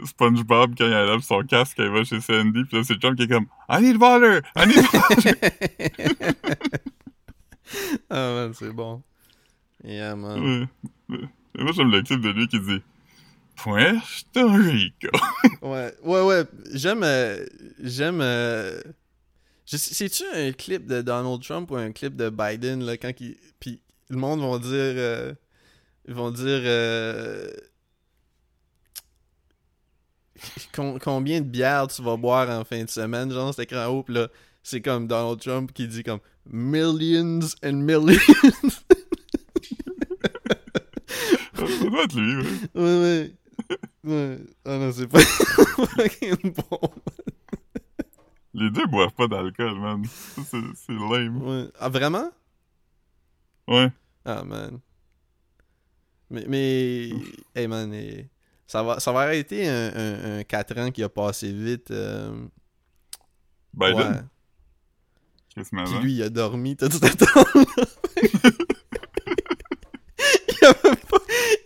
SpongeBob 0.03 0.75
quand 0.77 0.85
il 0.85 0.93
enlève 0.93 1.21
son 1.21 1.41
casque 1.43 1.77
quand 1.77 1.83
il 1.83 1.89
va 1.91 2.03
chez 2.03 2.19
Sandy, 2.19 2.63
pis 2.65 2.75
là 2.75 2.83
c'est 2.83 2.99
Trump 2.99 3.15
qui 3.17 3.23
est 3.23 3.27
comme 3.27 3.45
I 3.69 3.79
need 3.81 3.97
water! 4.01 4.41
I 4.55 4.67
need 4.67 4.85
water! 4.93 5.35
Ah, 8.09 8.31
man, 8.33 8.53
c'est 8.53 8.71
bon. 8.71 9.01
Yeah, 9.85 10.15
man. 10.15 10.67
Ouais. 11.09 11.17
Moi 11.57 11.71
j'aime 11.73 11.91
le 11.91 12.01
clip 12.01 12.19
de 12.21 12.29
lui 12.29 12.47
qui 12.47 12.59
dit 12.59 12.81
Puerto 13.55 14.47
Rico. 14.49 15.07
Ouais, 15.61 15.93
ouais, 16.03 16.21
ouais. 16.21 16.43
J'aime. 16.73 17.03
euh, 17.03 17.45
J'aime. 17.81 18.19
euh, 18.21 18.81
C'est-tu 19.65 20.23
un 20.33 20.51
clip 20.51 20.85
de 20.87 21.01
Donald 21.01 21.41
Trump 21.41 21.71
ou 21.71 21.75
un 21.75 21.91
clip 21.91 22.15
de 22.15 22.29
Biden, 22.29 22.83
là, 22.83 22.97
quand 22.97 23.11
il. 23.21 23.37
Puis 23.59 23.79
le 24.09 24.17
monde 24.17 24.41
vont 24.41 24.57
dire. 24.59 24.71
euh, 24.73 25.33
Ils 26.07 26.13
vont 26.13 26.31
dire. 26.31 26.43
euh, 26.63 27.49
com- 30.73 30.99
combien 31.01 31.39
de 31.41 31.45
bières 31.47 31.87
tu 31.87 32.01
vas 32.01 32.17
boire 32.17 32.49
en 32.49 32.63
fin 32.65 32.83
de 32.83 32.89
semaine, 32.89 33.31
genre, 33.31 33.53
c'est 33.53 33.63
écrit 33.63 33.77
en 33.77 33.87
haut, 33.87 34.03
pis 34.03 34.13
là, 34.13 34.27
c'est 34.63 34.81
comme 34.81 35.07
Donald 35.07 35.39
Trump 35.39 35.71
qui 35.73 35.87
dit 35.87 36.03
comme 36.03 36.19
millions 36.51 37.39
and 37.63 37.73
millions. 37.73 38.19
être 42.03 42.15
lui, 42.15 42.35
ouais. 42.37 42.43
ouais, 42.75 43.01
ouais. 43.01 43.35
Ouais. 44.03 44.37
Ah 44.65 44.77
non, 44.77 44.91
c'est 44.91 45.07
pas 45.07 45.19
fucking 45.21 46.53
bon. 46.53 46.79
Les 48.53 48.69
deux 48.69 48.85
boivent 48.87 49.13
pas 49.13 49.27
d'alcool, 49.27 49.79
man. 49.79 50.03
C'est 50.05 50.61
lame. 50.89 51.41
Ouais. 51.41 51.67
Ah, 51.79 51.89
vraiment? 51.89 52.29
Ouais. 53.67 53.91
Ah, 54.23 54.43
man. 54.43 54.79
Mais, 56.29 56.45
mais 56.47 57.09
hey, 57.55 57.67
man, 57.67 57.91
ça 58.67 58.83
va, 58.83 58.99
ça 58.99 59.11
va 59.11 59.21
arrêter 59.21 59.67
un, 59.67 59.91
un, 59.95 60.39
un 60.39 60.43
4 60.43 60.77
ans 60.79 60.91
qui 60.91 61.01
a 61.03 61.09
passé 61.09 61.51
vite. 61.51 61.89
euh, 61.91 62.45
Biden, 63.73 63.97
ouais. 63.97 64.21
qu'est-ce 65.53 65.69
Puis 65.69 65.83
que 65.83 66.01
lui, 66.01 66.13
il 66.13 66.23
a 66.23 66.29
dormi 66.29 66.75
tout 66.77 66.87
il, 66.87 66.91
a 70.65 70.73
même 70.83 70.95
pas, 70.95 71.17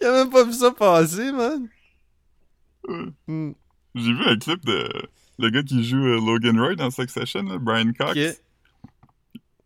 il 0.02 0.08
a 0.08 0.12
même 0.12 0.30
pas 0.30 0.39
vu 0.50 0.56
ça 0.56 0.72
passer, 0.72 1.32
man. 1.32 1.68
Ouais. 2.88 3.06
Hmm. 3.28 3.52
J'ai 3.96 4.14
vu 4.14 4.24
un 4.26 4.38
clip 4.38 4.64
de 4.66 4.90
le 5.40 5.50
gars 5.50 5.64
qui 5.64 5.84
joue 5.84 6.06
euh, 6.06 6.20
Logan 6.20 6.60
Roy 6.60 6.76
dans 6.76 6.92
Succession, 6.92 7.44
là, 7.44 7.58
Brian 7.58 7.92
Cox. 7.98 8.12
Ok. 8.12 8.38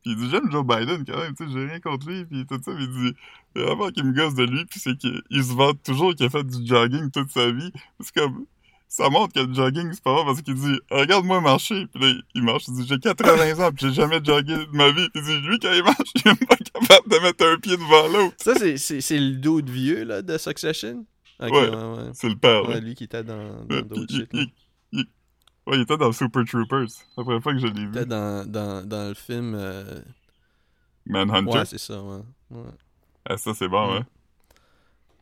Puis 0.04 0.12
il 0.12 0.18
dit 0.18 0.30
j'aime 0.30 0.52
Joe 0.52 0.66
Biden 0.66 1.06
quand 1.06 1.18
même, 1.18 1.34
tu 1.34 1.46
sais, 1.46 1.52
j'ai 1.52 1.66
rien 1.66 1.80
contre 1.80 2.08
lui, 2.08 2.26
puis 2.26 2.46
tout 2.46 2.62
ça, 2.62 2.74
mais 2.74 2.84
il 2.84 2.92
dit 2.92 3.16
vraiment 3.56 3.90
qui 3.90 4.04
me 4.04 4.12
gosse 4.12 4.36
de 4.36 4.44
lui, 4.44 4.66
puis 4.66 4.80
c'est 4.80 4.98
qu'il 4.98 5.22
il 5.30 5.44
se 5.44 5.54
vante 5.54 5.82
toujours 5.82 6.14
qu'il 6.14 6.26
a 6.26 6.30
fait 6.30 6.44
du 6.44 6.68
jogging 6.68 7.10
toute 7.10 7.32
sa 7.32 7.52
vie. 7.52 7.72
C'est 8.02 8.14
comme 8.14 8.46
ça 8.88 9.10
montre 9.10 9.34
que 9.34 9.40
le 9.40 9.54
jogging 9.54 9.92
c'est 9.92 10.04
pas 10.04 10.14
bon 10.14 10.26
parce 10.26 10.42
qu'il 10.42 10.54
dit 10.54 10.80
regarde-moi 10.92 11.42
marcher, 11.42 11.88
puis 11.88 12.02
là 12.04 12.14
il 12.36 12.44
marche, 12.44 12.64
il 12.68 12.76
dit 12.76 12.86
j'ai 12.88 13.00
80 13.00 13.60
ans, 13.66 13.72
puis 13.72 13.88
j'ai 13.88 13.94
jamais 13.94 14.24
jogué 14.24 14.54
de 14.56 14.68
ma 14.72 14.92
vie, 14.92 15.10
puis 15.14 15.22
il 15.26 15.42
dit 15.42 15.48
lui 15.48 15.60
quand 15.60 15.74
il 15.74 15.84
marche, 15.84 15.98
il 16.16 16.32
est 16.32 16.46
pas 16.46 16.58
capable 16.58 17.10
de 17.10 17.18
mettre 17.20 17.46
un 17.46 17.58
pied 17.58 17.78
devant 17.78 18.08
l'autre. 18.08 18.36
Ça, 18.40 18.54
c'est- 18.56 19.18
le 19.20 19.36
dos 19.38 19.62
de 19.62 19.72
vieux, 19.72 20.04
là, 20.04 20.22
de 20.22 20.38
Succession? 20.38 21.06
Ok, 21.40 21.52
Ouais. 21.52 21.70
ouais, 21.70 21.76
ouais. 21.76 22.12
C'est 22.14 22.30
le 22.30 22.36
père. 22.36 22.68
Ouais, 22.70 22.80
lui 22.80 22.94
qui 22.96 23.06
était 23.06 23.24
dans, 23.24 23.66
d'autres 23.66 24.06
il- 24.10 24.16
shit. 24.20 24.34
là. 24.34 24.42
il- 24.42 24.52
il- 25.00 25.06
Ouais, 25.66 25.78
il 25.78 25.82
était 25.82 25.98
dans 25.98 26.12
Super 26.12 26.44
Troopers. 26.46 26.88
La 27.18 27.24
première 27.24 27.42
fois 27.42 27.54
que 27.54 27.60
je 27.60 27.68
l'ai 27.68 27.82
Il 27.82 27.88
était 27.90 28.00
vu. 28.02 28.06
dans, 28.06 28.46
dans, 28.50 28.86
dans 28.88 29.08
le 29.08 29.14
film. 29.16 29.54
euh, 29.56 30.02
Manhunter. 31.06 31.52
Ouais, 31.58 31.66
c'est 31.66 31.78
ça, 31.80 32.02
ouais. 32.02 32.22
ouais. 32.52 32.64
Ah, 33.26 33.38
ça, 33.38 33.54
c'est 33.54 33.68
bon, 33.68 33.94
Mm. 33.94 33.98
hein. 33.98 34.06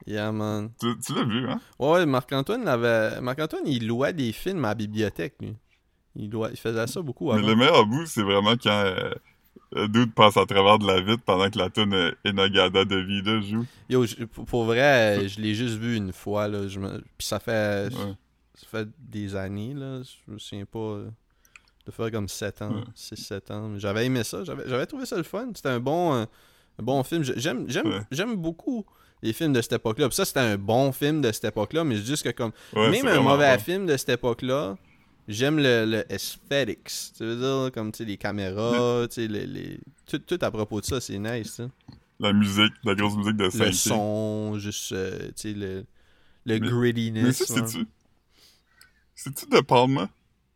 Yeah, 0.08 0.32
man. 0.32 0.72
Tu, 0.80 0.88
tu 1.06 1.14
l'as 1.14 1.24
vu, 1.24 1.48
hein? 1.48 1.60
Ouais, 1.80 2.06
Marc-Antoine 2.06 2.64
l'avait. 2.64 3.22
Marc-Antoine, 3.22 3.64
il 3.68 3.88
louait 3.88 4.14
des 4.14 4.32
films 4.32 4.66
à 4.66 4.70
la 4.70 4.76
bibliothèque, 4.76 5.36
lui. 5.40 5.56
Il, 6.16 6.30
louait... 6.32 6.50
il 6.52 6.58
faisait 6.58 6.88
ça 6.88 7.02
beaucoup 7.02 7.32
Mais 7.34 7.42
le 7.42 7.56
meilleur 7.56 7.86
bout, 7.86 8.06
c'est 8.06 8.24
vraiment 8.24 8.54
quand 8.54 8.70
euh, 8.86 9.12
le 9.72 9.88
dude 9.88 10.14
passe 10.14 10.38
à 10.38 10.46
travers 10.46 10.80
de 10.80 10.88
la 10.88 11.00
vitre 11.02 11.24
pendant 11.24 11.50
que 11.50 11.58
la 11.58 11.70
tune 11.70 11.94
euh, 11.94 12.12
Enagada 12.26 12.84
de 12.84 12.96
Vida 12.98 13.40
joue. 13.42 13.66
Yo, 13.90 14.06
je- 14.06 14.24
pour, 14.26 14.66
vrai, 14.66 15.20
euh, 15.24 15.28
je 15.28 15.40
l'ai 15.40 15.54
juste 15.54 15.78
vu 15.78 15.96
une 15.96 16.12
fois, 16.12 16.48
là. 16.48 16.68
Je 16.68 16.80
me... 16.80 17.00
Puis 17.18 17.28
ça 17.28 17.40
fait. 17.40 17.88
Ouais. 17.94 18.14
Ça 18.56 18.68
fait 18.70 18.88
des 19.00 19.36
années, 19.36 19.74
là. 19.74 20.02
Je 20.04 20.32
me 20.34 20.38
souviens 20.40 20.66
pas. 20.66 20.80
euh, 20.80 21.10
De 21.86 21.92
faire 21.92 22.12
comme 22.12 22.28
7 22.28 22.62
ans, 22.64 22.74
Ouais. 22.74 22.84
6-7 22.96 23.52
ans. 23.54 23.72
J'avais 23.78 24.06
aimé 24.06 24.24
ça. 24.24 24.44
J'avais 24.44 24.86
trouvé 24.88 25.06
ça 25.06 25.16
le 25.18 25.24
fun. 25.24 25.48
C'était 25.56 25.70
un 25.70 25.80
bon, 25.80 26.14
euh, 26.16 26.26
un 26.80 26.84
bon 26.84 27.02
film. 27.04 27.24
Ouais. 27.24 28.02
j'aime 28.12 28.36
beaucoup 28.36 28.86
les 29.22 29.34
films 29.34 29.54
de 29.54 29.62
cette 29.62 29.74
époque-là. 29.74 30.08
Puis 30.10 30.16
ça, 30.16 30.26
c'était 30.26 30.40
un 30.40 30.58
bon 30.58 30.92
film 30.92 31.22
de 31.22 31.32
cette 31.32 31.46
époque-là. 31.46 31.84
Mais 31.84 31.98
juste 31.98 32.24
que 32.24 32.30
comme. 32.30 32.52
Ouais, 32.74 32.90
Même 32.90 33.08
un 33.08 33.22
mauvais 33.22 33.56
bon. 33.58 33.64
film 33.64 33.86
de 33.86 33.96
cette 33.98 34.10
époque-là, 34.10 34.78
j'aime 35.28 35.58
le, 35.58 35.86
le 35.86 36.12
aesthetics. 36.12 37.14
Tu 37.18 37.24
veux 37.24 37.36
dire, 37.38 37.72
comme 37.74 37.92
les 38.00 38.18
caméras, 38.18 39.06
les, 39.18 39.28
les... 39.28 39.80
Tout, 40.10 40.20
tout 40.20 40.40
à 40.42 40.50
propos 40.52 40.82
de 40.82 40.86
ça, 40.86 41.00
c'est 41.00 41.18
nice. 41.20 41.54
sais. 41.54 41.68
La 42.20 42.34
musique, 42.34 42.74
la 42.84 42.94
grosse 42.96 43.16
musique 43.16 43.38
de 43.38 43.46
Le 43.46 43.50
synthé. 43.52 43.72
son, 43.74 44.60
juste, 44.60 44.92
euh, 44.92 45.32
le, 45.44 45.84
le 46.46 46.60
Mais- 46.60 46.60
grittiness. 46.60 47.24
Mais 47.24 47.32
ça, 47.34 47.54
ouais. 47.56 47.62
c'est-tu? 47.68 47.88
C'est-tu 49.16 49.46
De 49.48 49.60
Palma? 49.62 50.10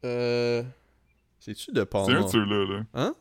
Euh. 0.04 0.64
C'est-tu 1.40 1.72
De 1.72 1.84
Palma? 1.84 2.08
C'est 2.08 2.14
un 2.14 2.24
de 2.24 2.28
ceux-là, 2.30 2.66
là. 2.78 2.84
Hein? 2.94 3.16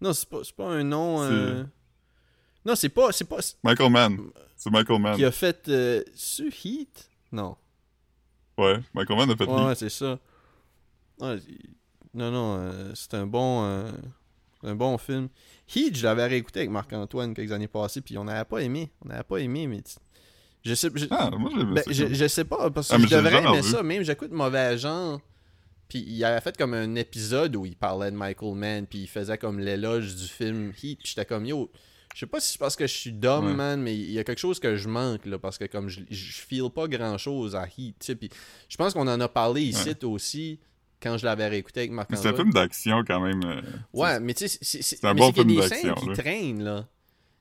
Non, 0.00 0.12
c'est 0.12 0.28
pas, 0.28 0.40
pas 0.56 0.66
un 0.68 0.84
nom. 0.84 1.22
Euh, 1.22 1.64
Non, 2.66 2.74
c'est 2.74 2.88
pas. 2.90 3.12
C'est 3.12 3.24
pas. 3.28 3.38
Michael 3.62 3.90
Mann. 3.90 4.18
C'est 4.64 4.70
Michael 4.70 4.98
Mann. 4.98 5.16
Qui 5.16 5.24
a 5.26 5.30
fait. 5.30 5.68
Euh... 5.68 6.02
Su 6.14 6.50
Heat? 6.64 7.10
Non. 7.32 7.54
Ouais, 8.56 8.80
Michael 8.94 9.16
Mann 9.18 9.30
a 9.30 9.36
fait 9.36 9.44
Ouais, 9.46 9.60
Heat. 9.60 9.66
ouais, 9.66 9.74
c'est 9.74 9.90
ça. 9.90 10.18
Ouais, 11.20 11.36
non, 12.14 12.30
non, 12.30 12.56
euh, 12.60 12.92
c'est 12.94 13.12
un 13.12 13.26
bon. 13.26 13.64
euh, 13.64 13.90
un 14.62 14.74
bon 14.74 14.96
film. 14.96 15.28
Heat, 15.74 15.94
je 15.98 16.04
l'avais 16.04 16.26
réécouté 16.26 16.60
avec 16.60 16.70
Marc-Antoine 16.70 17.34
quelques 17.34 17.52
années 17.52 17.68
passées, 17.68 18.00
puis 18.00 18.16
on 18.16 18.24
n'avait 18.24 18.46
pas 18.46 18.60
aimé. 18.60 18.90
On 19.04 19.08
n'avait 19.08 19.22
pas 19.24 19.36
aimé, 19.36 19.66
mais. 19.66 19.82
Je 20.64 20.72
sais. 20.74 20.88
je- 20.94 21.06
Ah, 21.10 21.28
moi, 21.38 21.50
Ben, 21.74 21.82
je, 21.90 22.14
je 22.14 22.26
sais 22.26 22.44
pas, 22.44 22.70
parce 22.70 22.88
que 22.88 22.94
Ah, 22.94 22.98
je 22.98 23.06
devrais 23.06 23.42
aimer 23.44 23.60
ça, 23.62 23.82
même 23.82 24.02
j'écoute 24.02 24.30
Mauvais 24.32 24.78
Genre. 24.78 25.20
Puis 25.88 26.02
il 26.08 26.24
avait 26.24 26.40
fait 26.40 26.56
comme 26.56 26.72
un 26.72 26.94
épisode 26.94 27.54
où 27.56 27.66
il 27.66 27.76
parlait 27.76 28.10
de 28.10 28.16
Michael 28.16 28.54
Mann, 28.54 28.86
puis 28.86 29.00
il 29.00 29.06
faisait 29.08 29.36
comme 29.36 29.60
l'éloge 29.60 30.16
du 30.16 30.26
film 30.26 30.72
Heat, 30.82 31.00
puis 31.00 31.08
j'étais 31.08 31.26
comme 31.26 31.44
yo. 31.44 31.70
Je 32.14 32.20
sais 32.20 32.26
pas 32.26 32.38
si 32.40 32.52
c'est 32.52 32.58
parce 32.58 32.76
que 32.76 32.86
je 32.86 32.92
suis 32.94 33.12
dumb, 33.12 33.44
Ouais. 33.44 33.52
man, 33.54 33.82
mais 33.82 33.94
il 33.94 34.10
y 34.12 34.18
a 34.20 34.24
quelque 34.24 34.38
chose 34.38 34.60
que 34.60 34.76
je 34.76 34.88
manque, 34.88 35.26
là, 35.26 35.38
parce 35.38 35.58
que 35.58 35.64
comme 35.64 35.88
je, 35.88 36.00
je 36.08 36.32
feel 36.40 36.70
pas 36.74 36.86
grand 36.88 37.18
chose 37.18 37.54
à 37.56 37.66
Heat, 37.66 37.96
tu 37.98 38.06
sais. 38.06 38.14
Puis 38.14 38.30
je 38.68 38.76
pense 38.76 38.94
qu'on 38.94 39.08
en 39.08 39.20
a 39.20 39.28
parlé 39.28 39.62
ici 39.62 39.90
aussi 40.04 40.60
quand 41.02 41.18
je 41.18 41.24
l'avais 41.26 41.48
réécouté 41.48 41.80
avec 41.80 41.90
Mais 41.92 42.04
c'est 42.16 42.28
un 42.28 42.34
film 42.34 42.52
d'action 42.52 43.02
quand 43.06 43.20
même. 43.20 43.42
euh, 43.44 43.60
Ouais, 43.92 44.20
mais 44.20 44.32
tu 44.32 44.48
sais, 44.48 44.58
c'est- 44.62 45.04
un 45.04 45.12
mais 45.12 45.20
bon 45.20 45.26
c'est 45.26 45.42
qu'il 45.42 45.50
y 45.50 45.58
a 45.58 45.62
film 45.62 45.68
des 45.68 45.68
scènes 45.76 45.88
d'action, 45.90 45.94
qui 46.02 46.08
là. 46.08 46.22
traînent, 46.22 46.62
là. 46.64 46.88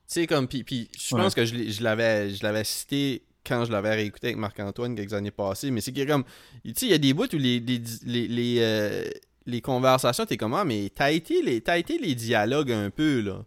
Tu 0.07 0.13
sais, 0.21 0.27
comme, 0.27 0.47
puis, 0.47 0.63
puis 0.63 0.89
je 0.99 1.15
Ouais. 1.15 1.21
pense 1.21 1.33
que 1.35 1.45
je, 1.45 1.83
l'avais 1.83 2.31
je 2.31 2.43
l'avais 2.43 2.63
cité 2.65 3.23
quand 3.45 3.65
je 3.65 3.71
l'avais 3.71 3.93
réécouté 3.93 4.27
avec 4.27 4.37
Marc-Antoine 4.37 4.95
quelques 4.95 5.13
années 5.13 5.31
passées, 5.31 5.69
mais 5.69 5.81
c'est 5.81 5.91
qu'il 5.91 6.01
y 6.03 6.05
a 6.05 6.11
comme, 6.11 6.23
tu 6.65 6.73
sais, 6.75 6.85
il 6.87 6.91
y 6.91 6.93
a 6.93 6.97
des 6.97 7.13
bouts 7.13 7.27
où 7.31 7.37
les, 7.37 7.59
les, 7.59 7.81
les, 8.05 8.27
les, 8.27 8.57
euh, 8.59 9.05
les 9.45 9.61
conversations, 9.61 10.25
t'es 10.25 10.35
comme, 10.37 10.55
ah, 10.55 10.65
mais 10.65 10.89
t'as 10.93 11.11
été, 11.11 11.41
les, 11.43 11.57
été 11.57 11.97
les 11.99 12.15
dialogues 12.15 12.71
un 12.71 12.89
peu, 12.89 13.21
là. 13.21 13.45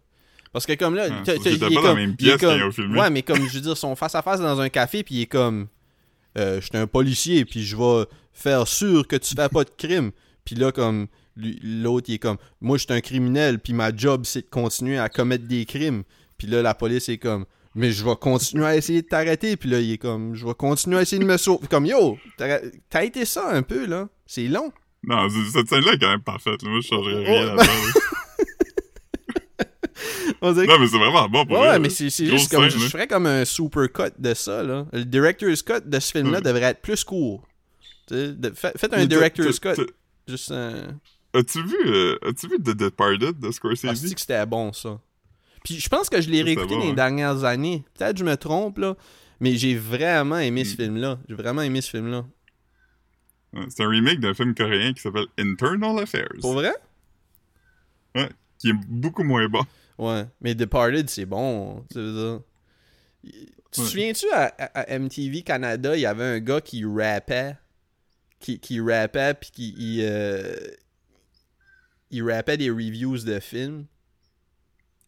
Parce 0.57 0.65
que 0.65 0.73
comme 0.73 0.95
là, 0.95 1.07
j'étais 1.23 1.37
il 1.51 1.53
est 1.53 1.57
dans 1.75 1.81
comme- 1.81 1.95
même 1.97 2.15
il 2.19 2.27
est 2.27 2.31
pièce 2.31 2.41
quand 2.41 2.47
comme- 2.47 2.57
ils 2.57 2.63
ont 2.63 2.71
filmé. 2.71 2.99
Ouais, 2.99 3.09
mais 3.11 3.21
comme 3.21 3.47
je 3.47 3.53
veux 3.53 3.61
dire, 3.61 3.77
son 3.77 3.95
face 3.95 4.15
à 4.15 4.21
face 4.23 4.39
dans 4.41 4.59
un 4.59 4.69
café, 4.69 5.03
puis 5.03 5.15
il 5.15 5.21
est 5.21 5.25
comme, 5.27 5.67
euh, 6.37 6.59
je 6.59 6.65
suis 6.65 6.77
un 6.77 6.87
policier, 6.87 7.45
puis 7.45 7.63
je 7.63 7.75
vais 7.77 8.05
faire 8.33 8.67
sûr 8.67 9.07
que 9.07 9.15
tu 9.15 9.35
fais 9.35 9.49
pas 9.49 9.63
de 9.63 9.69
crime. 9.77 10.11
Puis 10.45 10.55
là, 10.55 10.71
comme 10.71 11.07
l'autre, 11.35 12.05
il 12.09 12.13
est 12.15 12.19
comme, 12.19 12.37
moi, 12.61 12.77
je 12.77 12.83
suis 12.85 12.93
un 12.93 13.01
criminel, 13.01 13.59
puis 13.59 13.73
ma 13.73 13.93
job, 13.95 14.21
c'est 14.25 14.41
de 14.43 14.47
continuer 14.49 14.97
à 14.97 15.09
commettre 15.09 15.45
des 15.45 15.65
crimes. 15.65 16.03
Puis 16.37 16.47
là, 16.47 16.61
la 16.61 16.73
police 16.73 17.09
est 17.09 17.17
comme, 17.17 17.45
mais 17.75 17.91
je 17.91 18.03
vais 18.05 18.15
continuer 18.15 18.65
à 18.65 18.75
essayer 18.77 19.01
de 19.01 19.07
t'arrêter. 19.07 19.57
Puis 19.57 19.69
là, 19.69 19.79
il 19.79 19.91
est 19.91 19.97
comme, 19.97 20.35
je 20.35 20.45
vais 20.47 20.53
continuer 20.53 20.97
à 20.97 21.01
essayer 21.01 21.21
de 21.21 21.27
me 21.27 21.35
sauver. 21.37 21.67
Comme, 21.67 21.85
yo, 21.85 22.17
t'as 22.37 23.03
été 23.03 23.25
ça 23.25 23.49
un 23.51 23.61
peu, 23.61 23.85
là? 23.85 24.07
C'est 24.25 24.47
long. 24.47 24.71
Non, 25.03 25.27
cette 25.53 25.67
scène-là 25.69 25.93
est 25.93 25.99
quand 25.99 26.09
même 26.09 26.21
parfaite. 26.21 26.63
là. 26.63 26.69
Moi, 26.69 26.79
je 26.81 26.87
changerais 26.87 27.15
Oh, 27.17 27.23
rien 27.25 27.45
là-dedans. 27.45 27.63
là. 30.41 30.47
On 30.49 30.51
dirait 30.53 30.67
que- 30.67 30.71
Non, 30.71 30.79
mais 30.79 30.87
c'est 30.87 30.97
vraiment 30.97 31.29
bon 31.29 31.45
pour 31.45 31.53
Ouais, 31.53 31.59
vrai, 31.59 31.67
ouais, 31.67 31.73
là. 31.73 31.79
mais 31.79 31.89
c'est 31.89 32.09
c'est 32.09 32.25
Grosse 32.25 32.39
juste 32.41 32.51
comme, 32.51 32.69
scène, 32.69 32.79
je 32.79 32.83
là. 32.85 32.89
ferais 32.89 33.07
comme 33.07 33.25
un 33.25 33.45
super 33.45 33.91
cut 33.91 34.13
de 34.17 34.33
ça, 34.33 34.63
là. 34.63 34.85
Le 34.93 35.05
director's 35.05 35.61
cut 35.63 35.81
de 35.85 35.99
ce 35.99 36.11
film-là 36.11 36.37
Ouais. 36.37 36.43
devrait 36.43 36.61
être 36.63 36.81
plus 36.81 37.03
court. 37.03 37.47
Tu 38.07 38.15
sais, 38.15 38.33
de- 38.33 38.51
fa- 38.51 38.71
Faites 38.75 38.93
un 38.93 38.97
Mais 38.97 39.03
t'as- 39.03 39.15
director's 39.15 39.59
t'as- 39.59 39.75
cut. 39.75 39.85
t'as- 39.85 39.93
Juste 40.31 40.51
un... 40.51 40.99
As-tu 41.33 41.61
vu, 41.63 41.75
euh, 41.85 42.17
as-tu 42.27 42.47
vu 42.49 42.57
The 42.57 42.75
Departed 42.75 43.39
de 43.39 43.47
Ah, 43.47 43.51
Scorsese? 43.51 43.95
c'est 43.95 44.13
que 44.15 44.19
c'était 44.19 44.45
bon, 44.45 44.73
ça. 44.73 44.99
Puis 45.63 45.79
je 45.79 45.89
pense 45.89 46.09
que 46.09 46.19
je 46.21 46.29
l'ai 46.29 46.39
Ça, 46.39 46.45
réécouté 46.45 46.75
dans 46.75 46.81
les 46.83 46.89
hein. 46.91 46.93
dernières 46.93 47.43
années. 47.43 47.83
Peut-être 47.97 48.13
que 48.13 48.19
je 48.19 48.23
me 48.25 48.35
trompe, 48.37 48.77
là. 48.79 48.95
Mais 49.39 49.55
j'ai 49.55 49.75
vraiment 49.75 50.37
aimé 50.39 50.63
ce 50.65 50.73
Mm. 50.73 50.77
film-là. 50.77 51.19
J'ai 51.29 51.35
vraiment 51.35 51.61
aimé 51.61 51.81
ce 51.81 51.89
film-là. 51.91 52.25
Ouais, 53.53 53.65
C'est 53.69 53.83
un 53.83 53.89
remake 53.89 54.19
d'un 54.19 54.33
film 54.33 54.53
coréen 54.55 54.93
qui 54.93 55.01
s'appelle 55.01 55.27
Internal 55.37 55.99
Affairs, 55.99 56.29
Pour 56.41 56.53
vrai? 56.53 56.73
qui 58.59 58.69
est 58.69 58.75
beaucoup 58.87 59.23
moins 59.23 59.47
bon. 59.47 59.61
Ouais. 59.97 60.25
Mais 60.41 60.53
Departed, 60.55 61.09
c'est 61.09 61.25
bon. 61.25 61.83
Tu 61.91 61.97
veux 61.99 62.13
dire. 62.13 62.41
Tu 63.23 63.31
te 63.71 63.81
Ouais. 63.81 63.87
souviens-tu 63.87 64.25
à, 64.31 64.45
à- 64.57 64.79
à 64.81 64.89
MTV 64.99 65.41
Canada, 65.41 65.95
il 65.95 66.01
y 66.01 66.05
avait 66.05 66.23
un 66.23 66.39
gars 66.39 66.61
qui 66.61 66.83
rappait. 66.85 67.55
Qui, 68.39 68.59
qui 68.59 68.79
rappait, 68.79 69.33
puis 69.33 69.49
qui. 69.51 69.75
Il, 69.77 70.01
euh, 70.05 70.55
il 72.11 72.23
rappait 72.23 72.57
des 72.57 72.69
reviews 72.69 73.17
de 73.17 73.39
films? 73.39 73.85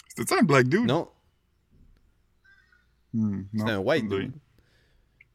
C'était 0.10 0.34
ça 0.34 0.40
un 0.41 0.44
black 0.44 0.68
dude? 0.68 0.86
Non, 0.86 1.07
Hmm, 3.14 3.44
non, 3.53 3.60
c'était 3.60 3.72
un 3.72 3.78
white 3.80 4.07
dude. 4.10 4.32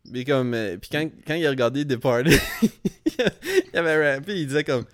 Mais 0.07 0.25
comme. 0.25 0.55
euh, 0.55 0.77
puis 0.77 0.91
quand, 0.93 1.09
quand 1.27 1.35
il 1.35 1.47
a 1.47 1.51
regardé 1.51 1.85
Departed, 1.85 2.39
il 3.73 3.79
avait 3.79 4.17
rappé, 4.17 4.39
il 4.41 4.47
disait 4.47 4.65
comme. 4.65 4.85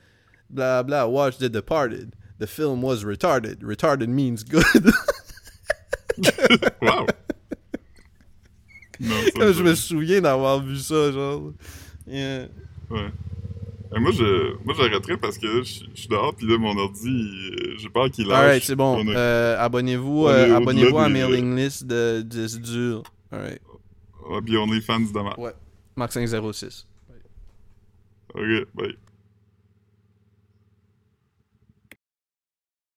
Blah 0.48 0.82
blah, 0.82 1.06
watch 1.08 1.38
The 1.38 1.44
Departed. 1.44 2.14
The 2.40 2.46
film 2.46 2.82
was 2.82 3.04
retarded. 3.04 3.62
Retarded 3.62 4.08
means 4.08 4.42
good. 4.44 4.92
Wow! 6.82 7.06
non, 8.98 9.14
ça 9.38 9.52
je 9.52 9.62
me 9.62 9.74
souviens 9.74 10.20
d'avoir 10.20 10.60
vu 10.60 10.76
ça, 10.78 11.12
genre. 11.12 11.52
Yeah. 12.06 12.48
Ouais. 12.90 13.10
Et 13.94 13.98
moi, 13.98 14.12
je, 14.12 14.56
moi, 14.64 14.74
j'arrêterais 14.76 15.16
parce 15.16 15.36
que 15.38 15.62
je 15.62 15.84
je 15.94 16.00
suis 16.00 16.08
dehors, 16.08 16.34
puis 16.34 16.46
là, 16.46 16.58
mon 16.58 16.76
ordi, 16.78 17.08
euh, 17.08 17.74
j'ai 17.78 17.88
peur 17.88 18.10
qu'il 18.10 18.26
lâche. 18.26 18.38
Alright, 18.38 18.62
c'est 18.64 18.76
bon. 18.76 18.96
On 19.04 19.08
a- 19.08 19.16
Euh, 19.16 19.58
abonnez-vous 19.58 20.26
euh, 20.26 20.56
abonnez-vous 20.56 20.98
à 20.98 21.06
des- 21.08 21.12
mailing 21.14 21.56
list 21.56 21.84
de 21.86 22.22
disques 22.22 22.60
durs. 22.60 23.02
Alright. 23.32 23.60
Ouais, 24.28 24.40
puis 24.44 24.56
on 24.58 24.72
est 24.74 24.80
fans 24.80 25.00
de 25.00 25.12
ma. 25.20 25.36
Mark 25.96 26.12
506. 26.12 26.86
Ok, 28.34 28.66
bye. 28.74 28.96